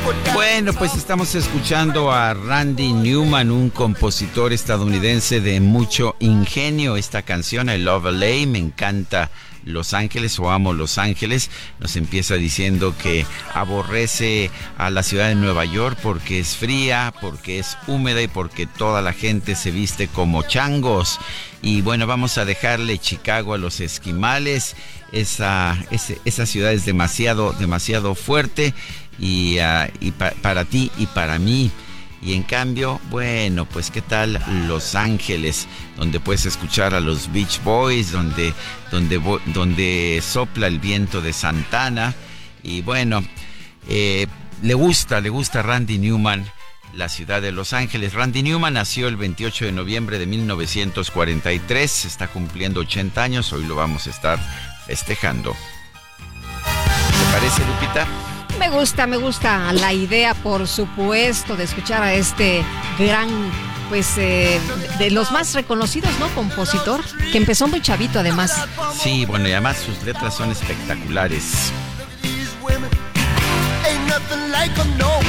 put 0.05 0.15
down 0.25 0.35
Bueno, 0.35 0.73
pues 0.75 0.95
estamos 0.95 1.35
escuchando 1.35 2.13
a 2.13 2.35
Randy 2.35 2.93
Newman, 2.93 3.51
un 3.51 3.71
compositor 3.71 4.53
estadounidense 4.53 5.41
de 5.41 5.61
mucho 5.61 6.15
ingenio. 6.21 6.97
Esta 6.97 7.23
canción, 7.23 7.69
I 7.69 7.79
Love 7.79 8.13
LA, 8.13 8.47
me 8.47 8.59
encanta 8.59 9.31
Los 9.65 9.95
Ángeles 9.95 10.39
o 10.39 10.51
amo 10.51 10.73
Los 10.73 10.99
Ángeles. 10.99 11.51
Nos 11.81 11.97
empieza 11.97 12.35
diciendo 12.35 12.95
que 12.97 13.27
aborrece 13.55 14.51
a 14.79 14.91
la 14.91 15.03
ciudad 15.03 15.29
de 15.29 15.35
Nueva 15.35 15.65
York 15.65 15.99
porque 16.03 16.41
es 16.41 16.57
fría, 16.57 17.13
porque 17.21 17.59
es 17.59 17.77
húmeda 17.87 18.23
y 18.23 18.29
porque 18.29 18.67
toda 18.67 19.03
la 19.03 19.13
gente 19.13 19.55
se 19.55 19.71
viste 19.71 20.09
como 20.09 20.43
changos. 20.43 21.19
Y 21.63 21.81
bueno, 21.81 22.07
vamos 22.07 22.39
a 22.39 22.45
dejarle 22.45 22.99
Chicago 22.99 23.55
a 23.55 23.59
los 23.59 23.81
esquimales. 23.81 24.77
Esa, 25.13 25.79
esa 26.25 26.45
ciudad 26.45 26.73
es 26.73 26.85
demasiado, 26.85 27.53
demasiado 27.53 28.15
fuerte 28.15 28.75
y, 29.19 29.59
ah, 29.59 29.89
para 30.43 30.65
ti 30.65 30.91
y 30.99 31.07
para 31.07 31.39
mí. 31.39 31.71
Y 32.25 32.33
en 32.33 32.43
cambio, 32.43 33.01
bueno, 33.11 33.67
pues 33.67 33.91
qué 33.91 34.01
tal 34.01 34.43
Los 34.67 34.95
Ángeles, 34.95 35.69
donde 35.97 36.21
puedes 36.21 36.47
escuchar 36.47 36.95
a 36.95 37.01
los 37.01 37.31
Beach 37.31 37.63
Boys, 37.63 38.13
donde, 38.13 38.55
donde, 38.91 39.21
donde 39.47 40.23
sopla 40.23 40.67
el 40.67 40.81
viento 40.81 41.21
de 41.21 41.35
Santana. 41.35 42.15
Y 42.63 42.81
bueno, 42.81 43.23
eh, 43.89 44.27
le 44.63 44.75
gusta, 44.75 45.21
le 45.21 45.29
gusta 45.29 45.61
Randy 45.61 45.99
Newman 45.99 46.47
la 46.97 47.09
ciudad 47.09 47.43
de 47.43 47.53
Los 47.53 47.73
Ángeles. 47.73 48.15
Randy 48.15 48.43
Newman 48.43 48.75
nació 48.75 49.09
el 49.09 49.17
28 49.17 49.67
de 49.67 49.73
noviembre 49.73 50.19
de 50.19 50.27
1943, 50.27 52.05
está 52.05 52.29
cumpliendo 52.29 52.81
80 52.81 53.23
años, 53.23 53.53
hoy 53.53 53.65
lo 53.67 53.75
vamos 53.75 54.07
a 54.07 54.11
estar 54.11 54.39
festejando. 54.87 55.53
¿Te 55.53 57.33
parece, 57.33 57.63
Lupita? 57.67 58.34
Me 58.59 58.71
gusta, 58.71 59.07
me 59.07 59.17
gusta 59.17 59.73
la 59.73 59.93
idea, 59.93 60.35
por 60.35 60.67
supuesto, 60.67 61.57
de 61.57 61.65
escuchar 61.65 62.03
a 62.03 62.15
este 62.15 62.63
gran, 62.99 63.29
pues, 63.89 64.17
eh, 64.17 64.61
de 64.99 65.11
los 65.11 65.33
más 65.33 65.55
reconocidos, 65.55 66.11
¿no? 66.19 66.29
Compositor, 66.35 67.03
que 67.33 67.39
empezó 67.39 67.69
muy 67.69 67.81
chavito 67.81 68.21
además. 68.21 68.55
Sí, 68.99 69.27
bueno, 69.27 69.49
y 69.49 69.53
además 69.53 69.77
sus 69.79 70.03
letras 70.03 70.35
son 70.35 70.51
espectaculares. 70.51 71.73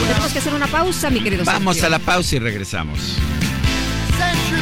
Tenemos 0.08 0.32
que 0.32 0.40
hacer 0.40 0.54
una 0.54 0.68
pausa, 0.68 1.10
mi 1.10 1.22
querido 1.22 1.44
Vamos 1.44 1.76
Sergio. 1.76 1.88
a 1.88 1.90
la 1.90 2.00
pausa 2.00 2.36
y 2.36 2.40
regresamos. 2.40 3.00
Century 4.18 4.62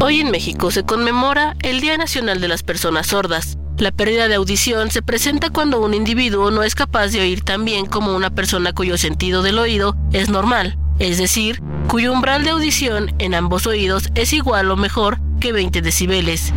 Hoy 0.00 0.20
en 0.20 0.30
México 0.30 0.70
se 0.70 0.84
conmemora 0.84 1.56
el 1.62 1.80
Día 1.80 1.96
Nacional 1.96 2.40
de 2.40 2.48
las 2.48 2.62
Personas 2.62 3.06
Sordas. 3.06 3.56
La 3.78 3.92
pérdida 3.92 4.28
de 4.28 4.34
audición 4.34 4.90
se 4.90 5.02
presenta 5.02 5.50
cuando 5.50 5.80
un 5.80 5.94
individuo 5.94 6.50
no 6.50 6.62
es 6.62 6.74
capaz 6.74 7.08
de 7.08 7.20
oír 7.20 7.42
tan 7.42 7.64
bien 7.64 7.86
como 7.86 8.14
una 8.14 8.30
persona 8.30 8.72
cuyo 8.72 8.98
sentido 8.98 9.42
del 9.42 9.58
oído 9.58 9.96
es 10.12 10.28
normal, 10.28 10.76
es 10.98 11.18
decir, 11.18 11.62
cuyo 11.88 12.12
umbral 12.12 12.44
de 12.44 12.50
audición 12.50 13.14
en 13.18 13.34
ambos 13.34 13.66
oídos 13.66 14.10
es 14.14 14.32
igual 14.32 14.70
o 14.70 14.76
mejor 14.76 15.20
que 15.40 15.52
20 15.52 15.80
decibeles. 15.80 16.52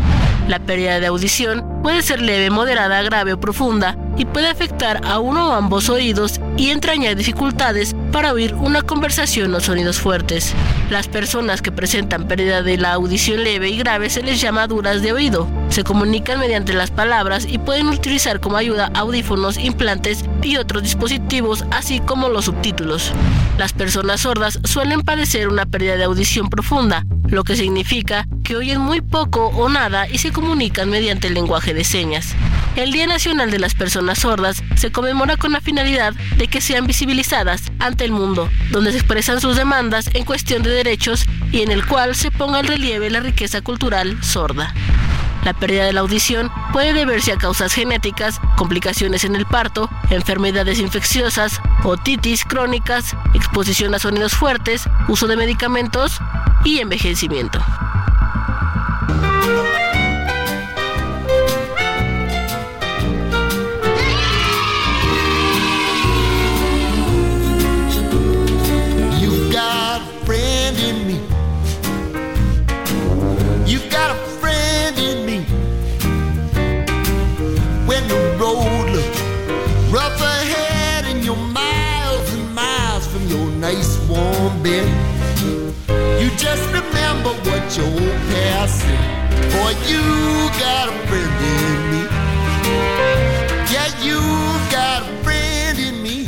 La 0.48 0.60
pérdida 0.60 1.00
de 1.00 1.08
audición 1.08 1.64
puede 1.84 2.02
ser 2.02 2.22
leve, 2.22 2.50
moderada, 2.50 3.02
grave 3.04 3.34
o 3.34 3.40
profunda 3.40 3.98
y 4.18 4.26
puede 4.26 4.48
afectar 4.48 5.02
a 5.06 5.20
uno 5.20 5.50
o 5.50 5.52
ambos 5.54 5.90
oídos 5.90 6.40
y 6.58 6.70
entrañar 6.70 7.16
dificultades 7.16 7.96
para 8.12 8.34
oír 8.34 8.54
una 8.56 8.82
conversación 8.82 9.54
o 9.54 9.60
sonidos 9.60 10.00
fuertes. 10.00 10.54
Las 10.90 11.08
personas 11.08 11.62
que 11.62 11.72
presentan 11.72 12.28
pérdida 12.28 12.64
de 12.64 12.78
la 12.78 12.94
audición 12.94 13.44
leve 13.44 13.70
y 13.70 13.78
grave 13.78 14.10
se 14.10 14.24
les 14.24 14.42
llama 14.42 14.68
duras 14.68 15.02
de 15.02 15.14
oído. 15.14 15.48
Se 15.70 15.84
comunican 15.84 16.40
mediante 16.40 16.74
las 16.74 16.92
palabras 16.92 17.46
y 17.48 17.58
pueden 17.58 17.88
utilizar 17.88 18.40
como 18.40 18.58
ayuda 18.58 18.90
audífonos, 18.94 19.58
implantes 19.58 20.24
y 20.42 20.58
otros 20.58 20.84
dispositivos, 20.84 21.66
así 21.72 22.00
como 22.00 22.30
los 22.30 22.46
subtítulos. 22.46 23.12
Las 23.58 23.74
personas 23.74 24.22
sordas 24.22 24.60
suelen 24.64 25.02
padecer 25.02 25.48
una 25.50 25.66
pérdida 25.66 25.98
de 25.98 26.06
audición 26.06 26.50
profunda, 26.50 27.06
lo 27.28 27.44
que 27.44 27.56
significa 27.56 28.26
que 28.44 28.56
oyen 28.56 28.80
muy 28.80 29.02
poco 29.02 29.48
o 29.48 29.68
nada 29.68 30.08
y 30.08 30.20
se 30.20 30.32
comunican 30.32 30.90
mediante 30.90 31.28
el 31.28 31.34
lenguaje 31.34 31.74
de 31.74 31.84
señas. 31.84 32.34
El 32.78 32.92
Día 32.92 33.08
Nacional 33.08 33.52
de 33.52 33.60
las 33.60 33.74
Personas 33.74 34.07
Sordas 34.16 34.64
se 34.76 34.92
conmemora 34.92 35.38
con 35.38 35.52
la 35.52 35.62
finalidad 35.62 36.14
de 36.38 36.48
que 36.48 36.62
sean 36.62 36.88
visibilizadas 36.88 37.72
ante 37.80 38.06
el 38.06 38.12
mundo, 38.12 38.50
donde 38.72 38.92
se 38.92 38.98
expresan 38.98 39.42
sus 39.42 39.56
demandas 39.56 40.10
en 40.14 40.26
cuestión 40.26 40.64
de 40.64 40.70
derechos 40.70 41.26
y 41.52 41.62
en 41.62 41.72
el 41.72 41.86
cual 41.86 42.16
se 42.16 42.32
ponga 42.32 42.60
en 42.60 42.68
relieve 42.68 43.10
la 43.10 43.20
riqueza 43.20 43.62
cultural 43.62 44.24
sorda. 44.24 44.74
La 45.44 45.54
pérdida 45.54 45.86
de 45.86 45.94
la 45.94 46.02
audición 46.02 46.52
puede 46.74 46.94
deberse 46.94 47.32
a 47.32 47.38
causas 47.38 47.74
genéticas, 47.74 48.42
complicaciones 48.58 49.24
en 49.24 49.36
el 49.36 49.46
parto, 49.46 49.90
enfermedades 50.10 50.80
infecciosas, 50.80 51.62
otitis 51.84 52.44
crónicas, 52.44 53.16
exposición 53.34 53.96
a 53.96 54.00
sonidos 54.00 54.34
fuertes, 54.34 54.90
uso 55.08 55.28
de 55.28 55.38
medicamentos 55.38 56.20
y 56.66 56.80
envejecimiento. 56.80 57.64
Remember 87.28 87.50
what 87.52 87.78
your 87.78 87.86
old 87.86 88.22
past 88.32 88.80
said. 88.82 89.52
Boy, 89.52 89.74
you 89.88 90.02
got 90.60 90.90
a 90.90 91.08
friend 91.08 91.42
in 91.42 91.92
me. 91.92 92.04
Yeah, 93.72 93.88
you 94.02 94.20
got 94.72 95.04
a 95.04 95.24
friend 95.24 95.80
in 95.80 96.04
me. 96.04 96.28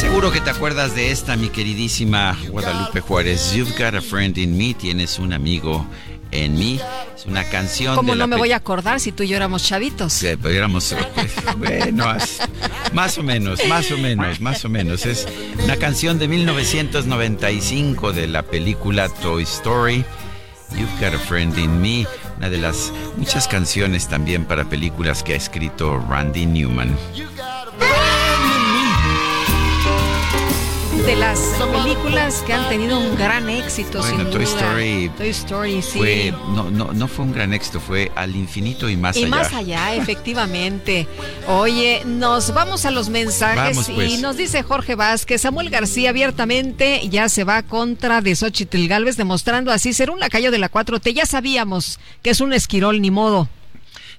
Seguro 0.00 0.30
que 0.32 0.40
te 0.40 0.50
acuerdas 0.50 0.94
de 0.94 1.10
esta, 1.10 1.36
mi 1.36 1.48
queridísima 1.48 2.36
Guadalupe 2.50 3.00
Juárez. 3.00 3.52
You've 3.52 3.76
got 3.78 3.94
a 3.94 4.00
friend 4.00 4.36
in 4.38 4.56
me, 4.56 4.74
tienes 4.74 5.18
un 5.18 5.32
amigo 5.32 5.86
en 6.30 6.54
mí. 6.58 6.80
Es 7.16 7.26
una 7.26 7.44
canción 7.44 7.96
¿Cómo 7.96 8.12
de 8.12 8.18
la 8.18 8.24
no 8.26 8.28
me 8.28 8.36
voy 8.36 8.52
a 8.52 8.56
acordar 8.56 9.00
si 9.00 9.10
tú 9.12 9.22
y 9.24 9.28
yo 9.28 9.36
éramos 9.36 9.64
chavitos? 9.64 10.24
pudiéramos, 10.40 10.94
pues, 11.14 11.32
bueno, 11.58 12.08
as- 12.08 12.38
más 12.92 13.18
o 13.18 13.22
menos, 13.22 13.60
más 13.68 13.90
o 13.90 13.98
menos, 13.98 14.40
más 14.40 14.64
o 14.64 14.68
menos. 14.68 15.06
Es 15.06 15.26
una 15.64 15.76
canción 15.76 16.18
de 16.18 16.28
1995 16.28 18.12
de 18.12 18.26
la 18.26 18.42
película 18.42 19.08
Toy 19.08 19.42
Story. 19.42 20.04
You've 20.76 20.92
Got 21.00 21.14
a 21.14 21.18
Friend 21.18 21.56
in 21.58 21.80
Me, 21.80 22.06
una 22.36 22.50
de 22.50 22.58
las 22.58 22.92
muchas 23.16 23.48
canciones 23.48 24.06
también 24.08 24.44
para 24.44 24.64
películas 24.64 25.22
que 25.22 25.32
ha 25.32 25.36
escrito 25.36 25.98
Randy 26.08 26.46
Newman. 26.46 26.94
De 31.06 31.16
las 31.16 31.38
películas 31.72 32.42
que 32.46 32.52
han 32.52 32.68
tenido 32.68 32.98
un 32.98 33.16
gran 33.16 33.48
éxito, 33.48 34.00
Bueno, 34.00 34.18
sin 34.18 34.30
Toy 34.30 34.44
duda. 34.44 34.60
Story 34.60 35.10
Toy 35.16 35.28
Story, 35.30 35.82
sí. 35.82 35.98
Fue, 35.98 36.34
no, 36.54 36.70
no, 36.70 36.92
no 36.92 37.08
fue 37.08 37.24
un 37.24 37.32
gran 37.32 37.54
éxito, 37.54 37.80
fue 37.80 38.12
al 38.14 38.36
infinito 38.36 38.88
y 38.90 38.96
más 38.96 39.16
y 39.16 39.24
allá. 39.24 39.30
más 39.30 39.52
allá, 39.54 39.94
efectivamente. 39.96 41.06
Oye, 41.46 42.02
nos 42.04 42.52
vamos 42.52 42.84
a 42.84 42.90
los 42.90 43.08
mensajes 43.08 43.76
Vamos, 43.76 43.90
pues. 43.90 44.12
y 44.12 44.18
nos 44.18 44.36
dice 44.36 44.62
Jorge 44.62 44.96
Vázquez, 44.96 45.40
Samuel 45.40 45.70
García 45.70 46.10
abiertamente 46.10 47.08
ya 47.08 47.28
se 47.28 47.44
va 47.44 47.62
contra 47.62 48.20
de 48.20 48.36
Xochitl 48.36 48.86
Galvez, 48.86 49.16
demostrando 49.16 49.72
así 49.72 49.92
ser 49.94 50.10
un 50.10 50.20
lacayo 50.20 50.50
de 50.50 50.58
la 50.58 50.70
4T. 50.70 51.14
Ya 51.14 51.24
sabíamos 51.26 51.98
que 52.22 52.30
es 52.30 52.40
un 52.40 52.52
esquirol, 52.52 53.00
ni 53.00 53.10
modo. 53.10 53.48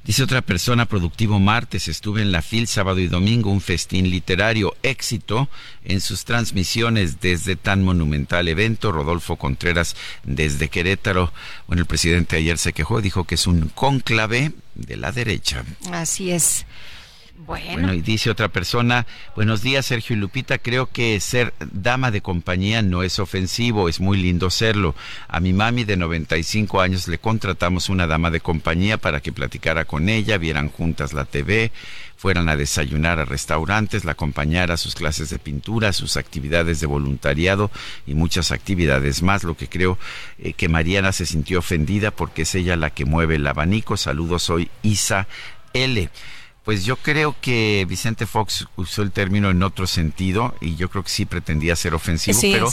Dice 0.05 0.23
otra 0.23 0.41
persona, 0.41 0.85
productivo 0.85 1.39
martes, 1.39 1.87
estuve 1.87 2.21
en 2.21 2.31
la 2.31 2.41
FIL 2.41 2.67
sábado 2.67 2.99
y 2.99 3.07
domingo, 3.07 3.51
un 3.51 3.61
festín 3.61 4.09
literario, 4.09 4.75
éxito 4.81 5.49
en 5.83 6.01
sus 6.01 6.25
transmisiones 6.25 7.19
desde 7.19 7.55
tan 7.55 7.83
monumental 7.83 8.47
evento. 8.47 8.91
Rodolfo 8.91 9.35
Contreras 9.35 9.95
desde 10.23 10.69
Querétaro. 10.69 11.31
Bueno, 11.67 11.81
el 11.81 11.87
presidente 11.87 12.37
ayer 12.37 12.57
se 12.57 12.73
quejó, 12.73 13.01
dijo 13.01 13.25
que 13.25 13.35
es 13.35 13.45
un 13.45 13.69
cónclave 13.69 14.53
de 14.73 14.97
la 14.97 15.11
derecha. 15.11 15.63
Así 15.91 16.31
es. 16.31 16.65
Bueno. 17.45 17.93
y 17.93 18.01
dice 18.01 18.29
otra 18.29 18.49
persona, 18.49 19.07
buenos 19.33 19.61
días 19.61 19.85
Sergio 19.85 20.13
y 20.15 20.19
Lupita, 20.19 20.57
creo 20.57 20.87
que 20.87 21.17
ser 21.21 21.53
dama 21.71 22.11
de 22.11 22.19
compañía 22.21 22.81
no 22.81 23.01
es 23.01 23.17
ofensivo, 23.17 23.87
es 23.87 24.01
muy 24.01 24.17
lindo 24.17 24.49
serlo. 24.49 24.93
A 25.29 25.39
mi 25.39 25.53
mami 25.53 25.85
de 25.85 25.95
95 25.95 26.81
años 26.81 27.07
le 27.07 27.17
contratamos 27.17 27.87
una 27.87 28.07
dama 28.07 28.29
de 28.29 28.41
compañía 28.41 28.97
para 28.97 29.21
que 29.21 29.31
platicara 29.31 29.85
con 29.85 30.09
ella, 30.09 30.37
vieran 30.37 30.67
juntas 30.69 31.13
la 31.13 31.23
TV, 31.23 31.71
fueran 32.17 32.49
a 32.49 32.57
desayunar 32.57 33.19
a 33.19 33.25
restaurantes, 33.25 34.03
la 34.03 34.11
acompañara 34.11 34.73
a 34.73 34.77
sus 34.77 34.93
clases 34.93 35.29
de 35.29 35.39
pintura, 35.39 35.93
sus 35.93 36.17
actividades 36.17 36.81
de 36.81 36.87
voluntariado 36.87 37.71
y 38.05 38.15
muchas 38.15 38.51
actividades 38.51 39.23
más, 39.23 39.45
lo 39.45 39.55
que 39.55 39.69
creo 39.69 39.97
eh, 40.39 40.51
que 40.51 40.67
Mariana 40.67 41.13
se 41.13 41.25
sintió 41.25 41.59
ofendida 41.59 42.11
porque 42.11 42.41
es 42.41 42.53
ella 42.53 42.75
la 42.75 42.89
que 42.89 43.05
mueve 43.05 43.35
el 43.35 43.47
abanico. 43.47 43.95
Saludos, 43.95 44.43
soy 44.43 44.69
Isa 44.83 45.27
L. 45.71 46.09
Pues 46.69 46.85
yo 46.85 46.97
creo 46.97 47.35
que 47.41 47.83
Vicente 47.89 48.27
Fox 48.27 48.67
usó 48.75 49.01
el 49.01 49.09
término 49.09 49.49
en 49.49 49.63
otro 49.63 49.87
sentido 49.87 50.53
y 50.61 50.75
yo 50.75 50.87
creo 50.91 51.03
que 51.03 51.09
sí 51.09 51.25
pretendía 51.25 51.75
ser 51.75 51.95
ofensivo, 51.95 52.39
pero, 52.39 52.69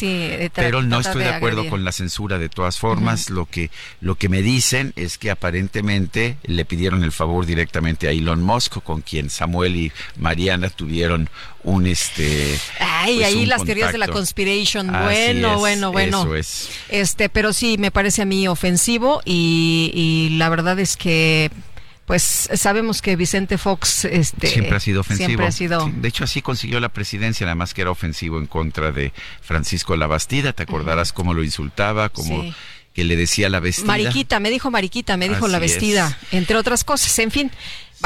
pero 0.54 0.82
no 0.82 1.00
estoy 1.00 1.22
de, 1.22 1.30
acuerdo 1.30 1.66
con 1.70 1.82
la 1.82 1.92
censura 1.92 2.38
de 2.38 2.50
todas 2.50 2.78
formas. 2.78 3.30
Lo 3.30 3.46
que 3.46 3.70
lo 4.02 4.16
que 4.16 4.28
me 4.28 4.42
dicen 4.42 4.92
es 4.96 5.16
que 5.16 5.30
aparentemente 5.30 6.36
le 6.44 6.66
pidieron 6.66 7.04
el 7.04 7.10
favor 7.10 7.46
directamente 7.46 8.06
a 8.06 8.10
Elon 8.10 8.42
Musk, 8.42 8.82
con 8.82 9.00
quien 9.00 9.30
Samuel 9.30 9.74
y 9.76 9.92
Mariana 10.18 10.68
tuvieron 10.68 11.30
un 11.62 11.86
este 11.86 12.58
ay 12.78 13.14
pues 13.14 13.26
ahí 13.28 13.46
las 13.46 13.64
teorías 13.64 13.92
de 13.92 13.98
la 13.98 14.08
conspiration 14.08 14.88
bueno 14.88 15.58
bueno 15.58 15.90
bueno. 15.90 16.20
eso 16.20 16.36
es. 16.36 16.68
este 16.90 17.30
pero 17.30 17.54
sí 17.54 17.78
me 17.78 17.90
parece 17.90 18.20
a 18.20 18.24
mí 18.26 18.46
ofensivo 18.46 19.22
y, 19.24 19.90
y 19.94 20.36
la 20.36 20.50
verdad 20.50 20.78
es 20.78 20.98
que 20.98 21.50
pues 22.06 22.48
sabemos 22.54 23.02
que 23.02 23.16
Vicente 23.16 23.58
Fox 23.58 24.04
este, 24.04 24.46
siempre 24.46 24.76
ha 24.76 24.80
sido 24.80 25.00
ofensivo. 25.00 25.26
Siempre 25.26 25.46
ha 25.46 25.52
sido... 25.52 25.92
de 25.92 26.08
hecho, 26.08 26.24
así 26.24 26.40
consiguió 26.40 26.78
la 26.78 26.88
presidencia, 26.88 27.44
nada 27.44 27.56
más 27.56 27.74
que 27.74 27.82
era 27.82 27.90
ofensivo 27.90 28.38
en 28.38 28.46
contra 28.46 28.92
de 28.92 29.12
Francisco 29.40 29.96
Labastida. 29.96 30.52
Te 30.52 30.62
acordarás 30.62 31.12
cómo 31.12 31.34
lo 31.34 31.42
insultaba, 31.42 32.08
cómo 32.08 32.44
que 32.94 33.04
le 33.04 33.16
decía 33.16 33.50
la 33.50 33.60
vestida. 33.60 33.88
Mariquita, 33.88 34.40
me 34.40 34.50
dijo 34.50 34.70
Mariquita, 34.70 35.16
me 35.16 35.28
dijo 35.28 35.48
la 35.48 35.58
vestida, 35.58 36.16
entre 36.30 36.56
otras 36.56 36.84
cosas. 36.84 37.18
En 37.18 37.30
fin, 37.30 37.50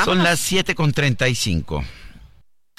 Son 0.05 0.23
las 0.23 0.41
7 0.41 0.75
con 0.75 0.93
35. 0.93 1.85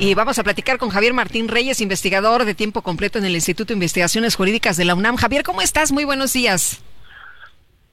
Y 0.00 0.14
vamos 0.14 0.38
a 0.38 0.44
platicar 0.44 0.78
con 0.78 0.90
Javier 0.90 1.12
Martín 1.12 1.48
Reyes, 1.48 1.80
investigador 1.80 2.44
de 2.44 2.54
tiempo 2.54 2.82
completo 2.82 3.18
en 3.18 3.24
el 3.24 3.34
Instituto 3.34 3.68
de 3.68 3.74
Investigaciones 3.74 4.36
Jurídicas 4.36 4.76
de 4.76 4.84
la 4.84 4.94
UNAM. 4.94 5.16
Javier, 5.16 5.42
¿cómo 5.42 5.60
estás? 5.60 5.90
Muy 5.90 6.04
buenos 6.04 6.32
días. 6.32 6.80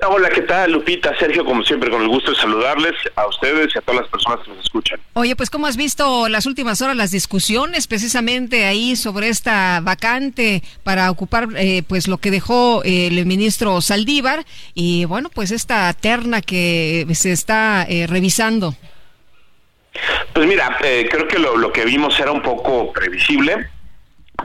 Hola, 0.08 0.30
¿qué 0.30 0.42
tal, 0.42 0.74
Lupita? 0.74 1.18
Sergio, 1.18 1.44
como 1.44 1.64
siempre, 1.64 1.90
con 1.90 2.04
el 2.04 2.08
gusto 2.08 2.30
de 2.30 2.38
saludarles 2.38 2.94
a 3.16 3.26
ustedes 3.28 3.74
y 3.74 3.80
a 3.80 3.82
todas 3.82 4.02
las 4.02 4.10
personas 4.12 4.40
que 4.44 4.52
nos 4.52 4.64
escuchan. 4.64 5.00
Oye, 5.14 5.36
pues, 5.36 5.50
¿cómo 5.50 5.66
has 5.66 5.78
visto 5.78 6.30
las 6.30 6.46
últimas 6.46 6.80
horas 6.84 6.96
las 6.96 7.10
discusiones 7.10 7.88
precisamente 7.88 8.66
ahí 8.66 8.96
sobre 8.98 9.30
esta 9.30 9.80
vacante 9.82 10.62
para 10.84 11.10
ocupar, 11.10 11.48
eh, 11.56 11.82
pues, 11.88 12.08
lo 12.08 12.20
que 12.20 12.30
dejó 12.30 12.84
el 12.84 13.26
ministro 13.26 13.82
Saldívar 13.82 14.46
y, 14.76 15.06
bueno, 15.06 15.30
pues, 15.34 15.50
esta 15.50 15.92
terna 15.94 16.42
que 16.44 17.08
se 17.16 17.32
está 17.32 17.84
eh, 17.90 18.06
revisando? 18.06 18.76
Pues 20.34 20.48
mira, 20.48 20.78
eh, 20.84 21.08
creo 21.10 21.28
que 21.28 21.40
lo, 21.40 21.72
que 21.72 21.86
vimos 21.86 22.20
era 22.20 22.32
un 22.32 22.42
poco 22.42 22.92
previsible, 22.92 23.70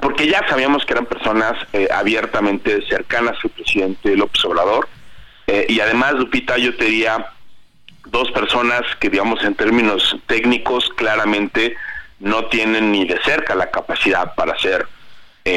porque 0.01 0.29
ya 0.29 0.47
sabíamos 0.49 0.85
que 0.85 0.93
eran 0.93 1.07
personas 1.07 1.55
eh, 1.73 1.89
abiertamente 1.93 2.81
cercanas 2.87 3.37
al 3.43 3.51
presidente 3.51 4.17
López 4.17 4.45
Obrador, 4.45 4.89
eh, 5.47 5.67
y 5.69 5.81
además, 5.81 6.15
Lupita, 6.15 6.59
yo 6.59 6.77
te 6.77 6.85
diría 6.85 7.33
dos 8.07 8.31
personas 8.31 8.83
que, 9.01 9.11
digamos, 9.11 9.43
en 9.43 9.55
términos 9.55 10.17
técnicos, 10.27 10.89
claramente 10.97 11.77
no 12.21 12.47
tienen 12.47 12.93
ni 12.93 13.05
de 13.05 13.21
cerca 13.23 13.55
la 13.55 13.71
capacidad 13.71 14.35
para 14.35 14.59
ser 14.59 14.87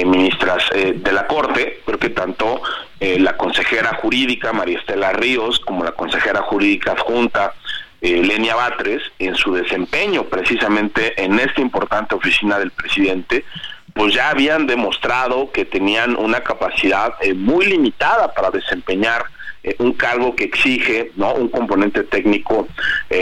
ministras 0.06 0.63
de 0.73 1.12
la 1.12 1.27
Corte, 1.27 1.82
creo 1.86 1.99
que 1.99 2.10
tanto 2.10 2.62
la 2.99 3.36
consejera 3.36 3.95
jurídica 3.95 4.53
María 4.53 4.79
Estela 4.79 5.12
Ríos 5.12 5.60
como 5.60 5.84
la 5.84 5.91
consejera 5.91 6.41
jurídica 6.41 6.93
adjunta 6.93 7.53
eh, 7.53 7.62
Lenia 8.03 8.55
Batres, 8.55 9.01
en 9.17 9.35
su 9.35 9.53
desempeño 9.53 10.25
precisamente 10.25 11.13
en 11.23 11.39
esta 11.39 11.61
importante 11.61 12.13
oficina 12.13 12.59
del 12.59 12.71
presidente, 12.71 13.45
pues 13.93 14.13
ya 14.13 14.29
habían 14.29 14.67
demostrado 14.67 15.51
que 15.51 15.63
tenían 15.63 16.17
una 16.17 16.41
capacidad 16.41 17.13
eh, 17.21 17.33
muy 17.33 17.65
limitada 17.65 18.33
para 18.33 18.51
desempeñar 18.51 19.23
eh, 19.63 19.75
un 19.79 19.93
cargo 19.93 20.35
que 20.35 20.43
exige 20.43 21.11
un 21.15 21.47
componente 21.47 22.03
técnico 22.03 22.67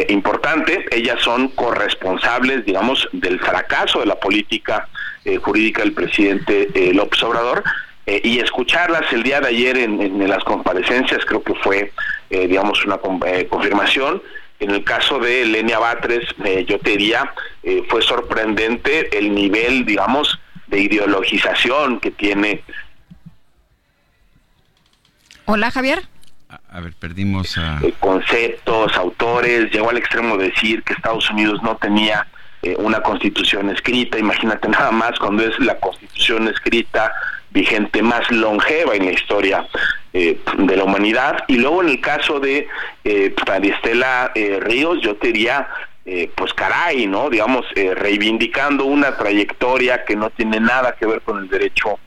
importante. 0.09 0.85
Ellas 0.89 1.21
son 1.21 1.49
corresponsables, 1.49 2.65
digamos, 2.65 3.07
del 3.11 3.39
fracaso 3.39 3.99
de 3.99 4.05
la 4.07 4.15
política 4.15 4.87
jurídica 5.43 5.83
del 5.83 5.93
presidente 5.93 6.69
López 6.93 7.21
Obrador. 7.21 7.63
y 8.07 8.39
escucharlas 8.39 9.11
el 9.11 9.21
día 9.21 9.41
de 9.41 9.49
ayer 9.49 9.77
en, 9.77 10.01
en 10.01 10.27
las 10.27 10.43
comparecencias 10.43 11.25
creo 11.25 11.43
que 11.43 11.53
fue, 11.55 11.91
digamos, 12.29 12.83
una 12.85 12.97
confirmación 12.97 14.21
en 14.62 14.69
el 14.69 14.84
caso 14.84 15.17
de 15.17 15.43
Lenia 15.43 15.80
Batres, 15.80 16.24
eh, 16.45 16.63
yo 16.67 16.80
te 16.80 16.91
diría, 16.91 17.34
eh, 17.63 17.84
fue 17.89 18.02
sorprendente 18.04 19.17
el 19.17 19.34
nivel, 19.34 19.86
digamos, 19.86 20.39
de 20.67 20.82
ideologización 20.82 22.00
que 22.00 22.12
tiene. 22.12 22.63
Hola, 25.45 25.71
Javier. 25.71 26.04
A, 26.69 26.80
ver, 26.80 26.93
perdimos 26.93 27.58
a... 27.58 27.80
Eh, 27.82 27.93
conceptos, 28.00 28.95
autores, 28.95 29.71
llegó 29.71 29.89
al 29.89 29.97
extremo 29.97 30.38
de 30.38 30.50
decir 30.50 30.84
que 30.84 30.93
Estados 30.93 31.30
Unidos 31.32 31.62
no 31.63 31.76
tenía 31.78 32.28
una 32.78 33.02
constitución 33.02 33.71
escrita, 33.71 34.19
imagínate 34.19 34.67
nada 34.69 34.91
más 34.91 35.17
cuando 35.17 35.43
es 35.43 35.58
la 35.60 35.80
constitución 35.80 36.47
escrita 36.47 37.12
vigente 37.50 38.04
más 38.04 38.30
longeva 38.30 38.93
en 38.93 39.06
la 39.06 39.12
historia 39.13 39.67
eh, 40.13 40.39
de 40.58 40.76
la 40.76 40.84
humanidad. 40.84 41.43
Y 41.47 41.58
luego 41.58 41.82
en 41.82 41.89
el 41.89 42.02
caso 42.02 42.39
de 42.39 42.67
eh, 43.04 43.34
Estela 43.63 44.32
eh, 44.36 44.60
Ríos, 44.62 45.00
yo 45.02 45.15
te 45.15 45.28
diría, 45.28 45.67
eh, 46.06 46.30
pues 46.36 46.54
caray, 46.54 47.08
¿no? 47.08 47.30
Digamos, 47.30 47.65
reivindicando 47.76 48.86
una 48.86 49.17
trayectoria 49.17 50.04
que 50.04 50.15
no 50.15 50.30
tiene 50.30 50.60
nada 50.60 50.95
que 51.00 51.06
ver 51.06 51.21
con 51.21 51.39
el 51.39 51.47
derecho 51.47 52.00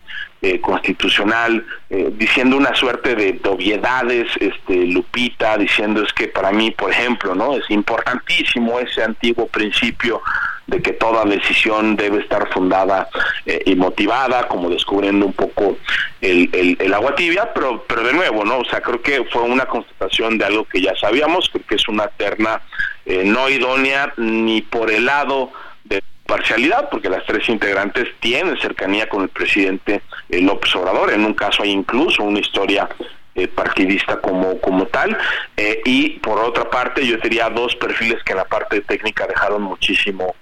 constitucional, 0.61 1.65
diciendo 1.89 2.59
una 2.59 2.75
suerte 2.75 3.15
de 3.15 3.41
obviedades, 3.49 4.29
este, 4.39 4.87
Lupita, 4.89 5.57
diciendo 5.57 6.03
es 6.03 6.13
que 6.13 6.29
para 6.29 6.53
mí, 6.53 6.71
por 6.71 6.91
ejemplo, 6.91 7.35
¿no? 7.35 7.57
Es 7.57 7.65
importantísimo 7.71 8.79
ese 8.79 9.03
antiguo 9.03 9.47
principio 9.47 10.21
de 10.67 10.81
que 10.81 10.93
toda 10.93 11.25
decisión 11.25 11.97
debe 11.97 12.21
estar 12.21 12.51
fundada 12.53 13.09
eh, 13.47 13.63
y 13.67 13.75
motivada, 13.75 14.49
como 14.49 14.71
descubriendo 14.71 15.27
un 15.27 15.33
poco 15.33 15.77
el, 16.21 16.77
el, 16.79 16.95
agua 16.95 17.15
tibia, 17.15 17.53
pero, 17.53 17.85
pero 17.87 18.03
de 18.03 18.13
nuevo, 18.13 18.45
¿no? 18.45 18.59
O 18.59 18.65
sea, 18.65 18.81
creo 18.81 19.03
que 19.03 19.25
fue 19.25 19.43
una 19.43 19.67
constatación 19.67 20.39
de 20.39 20.47
algo 20.47 20.65
que 20.65 20.81
ya 20.81 20.95
sabíamos, 20.97 21.49
creo 21.51 21.67
que 21.67 21.75
es 21.75 21.87
una 21.89 22.09
terna 22.09 22.63
eh, 23.05 23.23
no 23.25 23.49
idónea 23.49 24.13
ni 24.17 24.63
por 24.63 24.91
el 24.91 25.05
lado 25.05 25.53
de 25.85 26.03
parcialidad, 26.27 26.89
porque 26.89 27.11
las 27.11 27.25
tres 27.27 27.49
integrantes 27.49 28.09
tienen 28.21 28.59
cercanía 28.59 29.09
con 29.09 29.23
el 29.23 29.29
presidente 29.29 30.03
eh, 30.31 30.41
López 30.41 30.75
Obrador, 30.77 31.13
en 31.13 31.25
un 31.25 31.35
caso 31.35 31.63
hay 31.63 31.71
incluso 31.71 32.23
una 32.23 32.41
historia 32.41 32.89
eh, 33.37 33.49
partidista 33.49 34.21
como, 34.21 34.61
como 34.61 34.87
tal. 34.87 35.17
Eh, 35.57 35.81
y 35.85 36.11
por 36.21 36.39
otra 36.39 36.71
parte, 36.71 37.05
yo 37.07 37.17
diría 37.17 37.51
dos 37.51 37.75
perfiles 37.77 38.23
que 38.23 38.33
en 38.33 38.39
la 38.39 38.45
parte 38.45 38.81
técnica 38.83 39.27
dejaron 39.27 39.63
muchísimo 39.63 40.37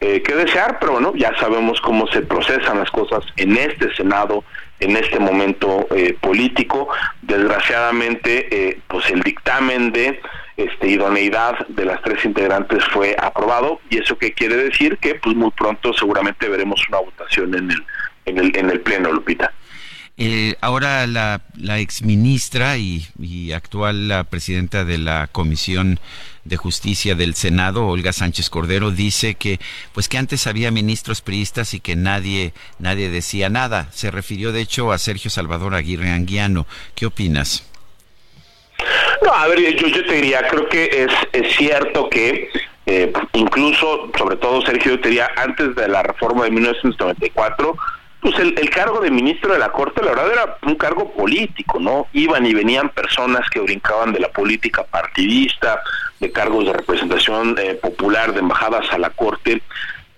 eh, 0.00 0.22
que 0.22 0.34
desear, 0.34 0.78
pero 0.78 0.92
bueno, 0.92 1.12
ya 1.16 1.36
sabemos 1.38 1.80
cómo 1.80 2.06
se 2.06 2.22
procesan 2.22 2.78
las 2.78 2.90
cosas 2.90 3.24
en 3.36 3.56
este 3.56 3.92
Senado, 3.96 4.44
en 4.78 4.96
este 4.96 5.18
momento 5.18 5.88
político. 6.20 6.88
Desgraciadamente, 7.22 8.78
pues 8.86 9.10
el 9.10 9.22
dictamen 9.22 9.90
de 9.90 10.20
este, 10.56 10.88
idoneidad 10.88 11.66
de 11.68 11.84
las 11.84 12.00
tres 12.02 12.24
integrantes 12.24 12.84
fue 12.92 13.16
aprobado 13.18 13.80
y 13.90 13.98
eso 13.98 14.16
qué 14.18 14.32
quiere 14.32 14.56
decir 14.56 14.98
que 14.98 15.16
pues 15.16 15.34
muy 15.34 15.50
pronto 15.50 15.92
seguramente 15.94 16.48
veremos 16.48 16.80
una 16.88 16.98
votación 16.98 17.54
en 17.54 17.70
el 17.70 17.84
en 18.26 18.38
el, 18.38 18.56
en 18.56 18.70
el 18.70 18.80
Pleno, 18.80 19.12
Lupita. 19.12 19.52
Eh, 20.18 20.54
ahora 20.62 21.06
la, 21.06 21.42
la 21.58 21.78
exministra 21.78 22.78
y, 22.78 23.06
y 23.20 23.52
actual 23.52 24.08
la 24.08 24.24
presidenta 24.24 24.86
de 24.86 24.96
la 24.96 25.28
Comisión 25.30 26.00
de 26.44 26.56
Justicia 26.56 27.14
del 27.14 27.34
Senado, 27.34 27.86
Olga 27.86 28.14
Sánchez 28.14 28.48
Cordero, 28.48 28.90
dice 28.90 29.34
que 29.34 29.58
pues 29.92 30.08
que 30.08 30.16
antes 30.16 30.46
había 30.46 30.70
ministros 30.70 31.20
priistas 31.20 31.74
y 31.74 31.80
que 31.80 31.96
nadie 31.96 32.54
nadie 32.78 33.10
decía 33.10 33.50
nada. 33.50 33.88
Se 33.92 34.10
refirió 34.10 34.52
de 34.52 34.62
hecho 34.62 34.90
a 34.90 34.98
Sergio 34.98 35.30
Salvador 35.30 35.74
Aguirre 35.74 36.10
Anguiano. 36.10 36.66
¿Qué 36.94 37.04
opinas? 37.06 37.68
No, 39.22 39.32
a 39.32 39.46
ver, 39.48 39.58
yo, 39.76 39.88
yo 39.88 40.04
te 40.06 40.14
diría, 40.14 40.46
creo 40.48 40.68
que 40.68 40.84
es, 40.84 41.12
es 41.32 41.56
cierto 41.56 42.08
que 42.08 42.48
eh, 42.86 43.12
incluso, 43.32 44.10
sobre 44.16 44.36
todo 44.36 44.62
Sergio, 44.62 44.92
yo 44.92 45.00
te 45.00 45.08
diría, 45.08 45.28
antes 45.36 45.74
de 45.74 45.88
la 45.88 46.02
reforma 46.02 46.44
de 46.44 46.52
1994, 46.52 47.76
pues 48.26 48.40
el, 48.40 48.58
el, 48.58 48.70
cargo 48.70 48.98
de 48.98 49.08
ministro 49.08 49.52
de 49.52 49.60
la 49.60 49.70
Corte, 49.70 50.02
la 50.02 50.08
verdad, 50.08 50.32
era 50.32 50.58
un 50.62 50.74
cargo 50.74 51.12
político, 51.12 51.78
¿no? 51.78 52.08
Iban 52.12 52.44
y 52.44 52.54
venían 52.54 52.88
personas 52.88 53.48
que 53.48 53.60
brincaban 53.60 54.12
de 54.12 54.18
la 54.18 54.30
política 54.30 54.82
partidista, 54.82 55.80
de 56.18 56.32
cargos 56.32 56.66
de 56.66 56.72
representación 56.72 57.54
eh, 57.56 57.74
popular, 57.74 58.32
de 58.32 58.40
embajadas 58.40 58.92
a 58.92 58.98
la 58.98 59.10
Corte. 59.10 59.62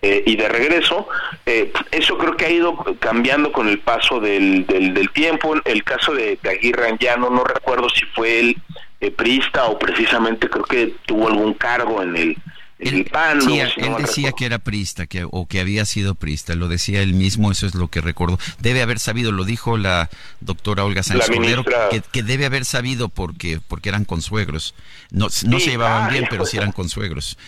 Eh, 0.01 0.23
y 0.25 0.37
de 0.37 0.49
regreso, 0.49 1.07
eh, 1.45 1.71
eso 1.91 2.17
creo 2.17 2.35
que 2.35 2.47
ha 2.47 2.51
ido 2.51 2.83
cambiando 2.99 3.53
con 3.53 3.69
el 3.69 3.79
paso 3.81 4.21
del, 4.21 4.65
del, 4.67 4.95
del 4.95 5.11
tiempo. 5.11 5.57
El 5.67 5.85
caso 5.85 6.15
de, 6.15 6.39
Aguirre 6.49 6.89
Anguiano, 6.89 7.29
no 7.29 7.45
recuerdo 7.45 7.91
si 7.91 8.07
fue 8.07 8.41
el 8.41 8.57
eh, 9.03 9.11
priista 9.11 9.67
o 9.67 9.79
precisamente 9.79 10.49
creo 10.49 10.65
que 10.65 10.95
tuvo 11.05 11.29
algún 11.29 11.53
cargo 11.53 12.03
en 12.03 12.17
el, 12.17 12.37
el 12.79 13.05
PAN. 13.07 13.41
Sí, 13.41 13.49
no, 13.49 13.55
él 13.55 13.73
si 13.75 13.81
no 13.81 13.99
decía 13.99 14.33
que 14.33 14.47
era 14.47 14.59
priista 14.59 15.07
que, 15.07 15.27
o 15.29 15.47
que 15.47 15.61
había 15.61 15.85
sido 15.85 16.15
priista, 16.15 16.55
lo 16.55 16.69
decía 16.69 17.03
él 17.03 17.15
mismo, 17.15 17.51
eso 17.51 17.67
es 17.67 17.75
lo 17.75 17.89
que 17.89 18.01
recuerdo. 18.01 18.39
Debe 18.61 18.83
haber 18.83 18.99
sabido, 18.99 19.33
lo 19.33 19.45
dijo 19.45 19.77
la 19.77 20.09
doctora 20.41 20.85
Olga 20.85 21.03
Sánchez 21.03 21.31
Cordero, 21.31 21.65
que, 21.91 22.03
que 22.13 22.23
debe 22.23 22.47
haber 22.47 22.65
sabido 22.65 23.09
porque, 23.09 23.61
porque 23.67 23.89
eran 23.89 24.05
consuegros. 24.05 24.75
No, 25.11 25.27
no 25.27 25.31
Sí, 25.31 25.61
se 25.61 25.71
llevaban 25.71 26.05
ah, 26.05 26.11
bien, 26.11 26.27
pero 26.31 26.45
sí 26.45 26.57
eran 26.57 26.73
consuegros. 26.79 27.39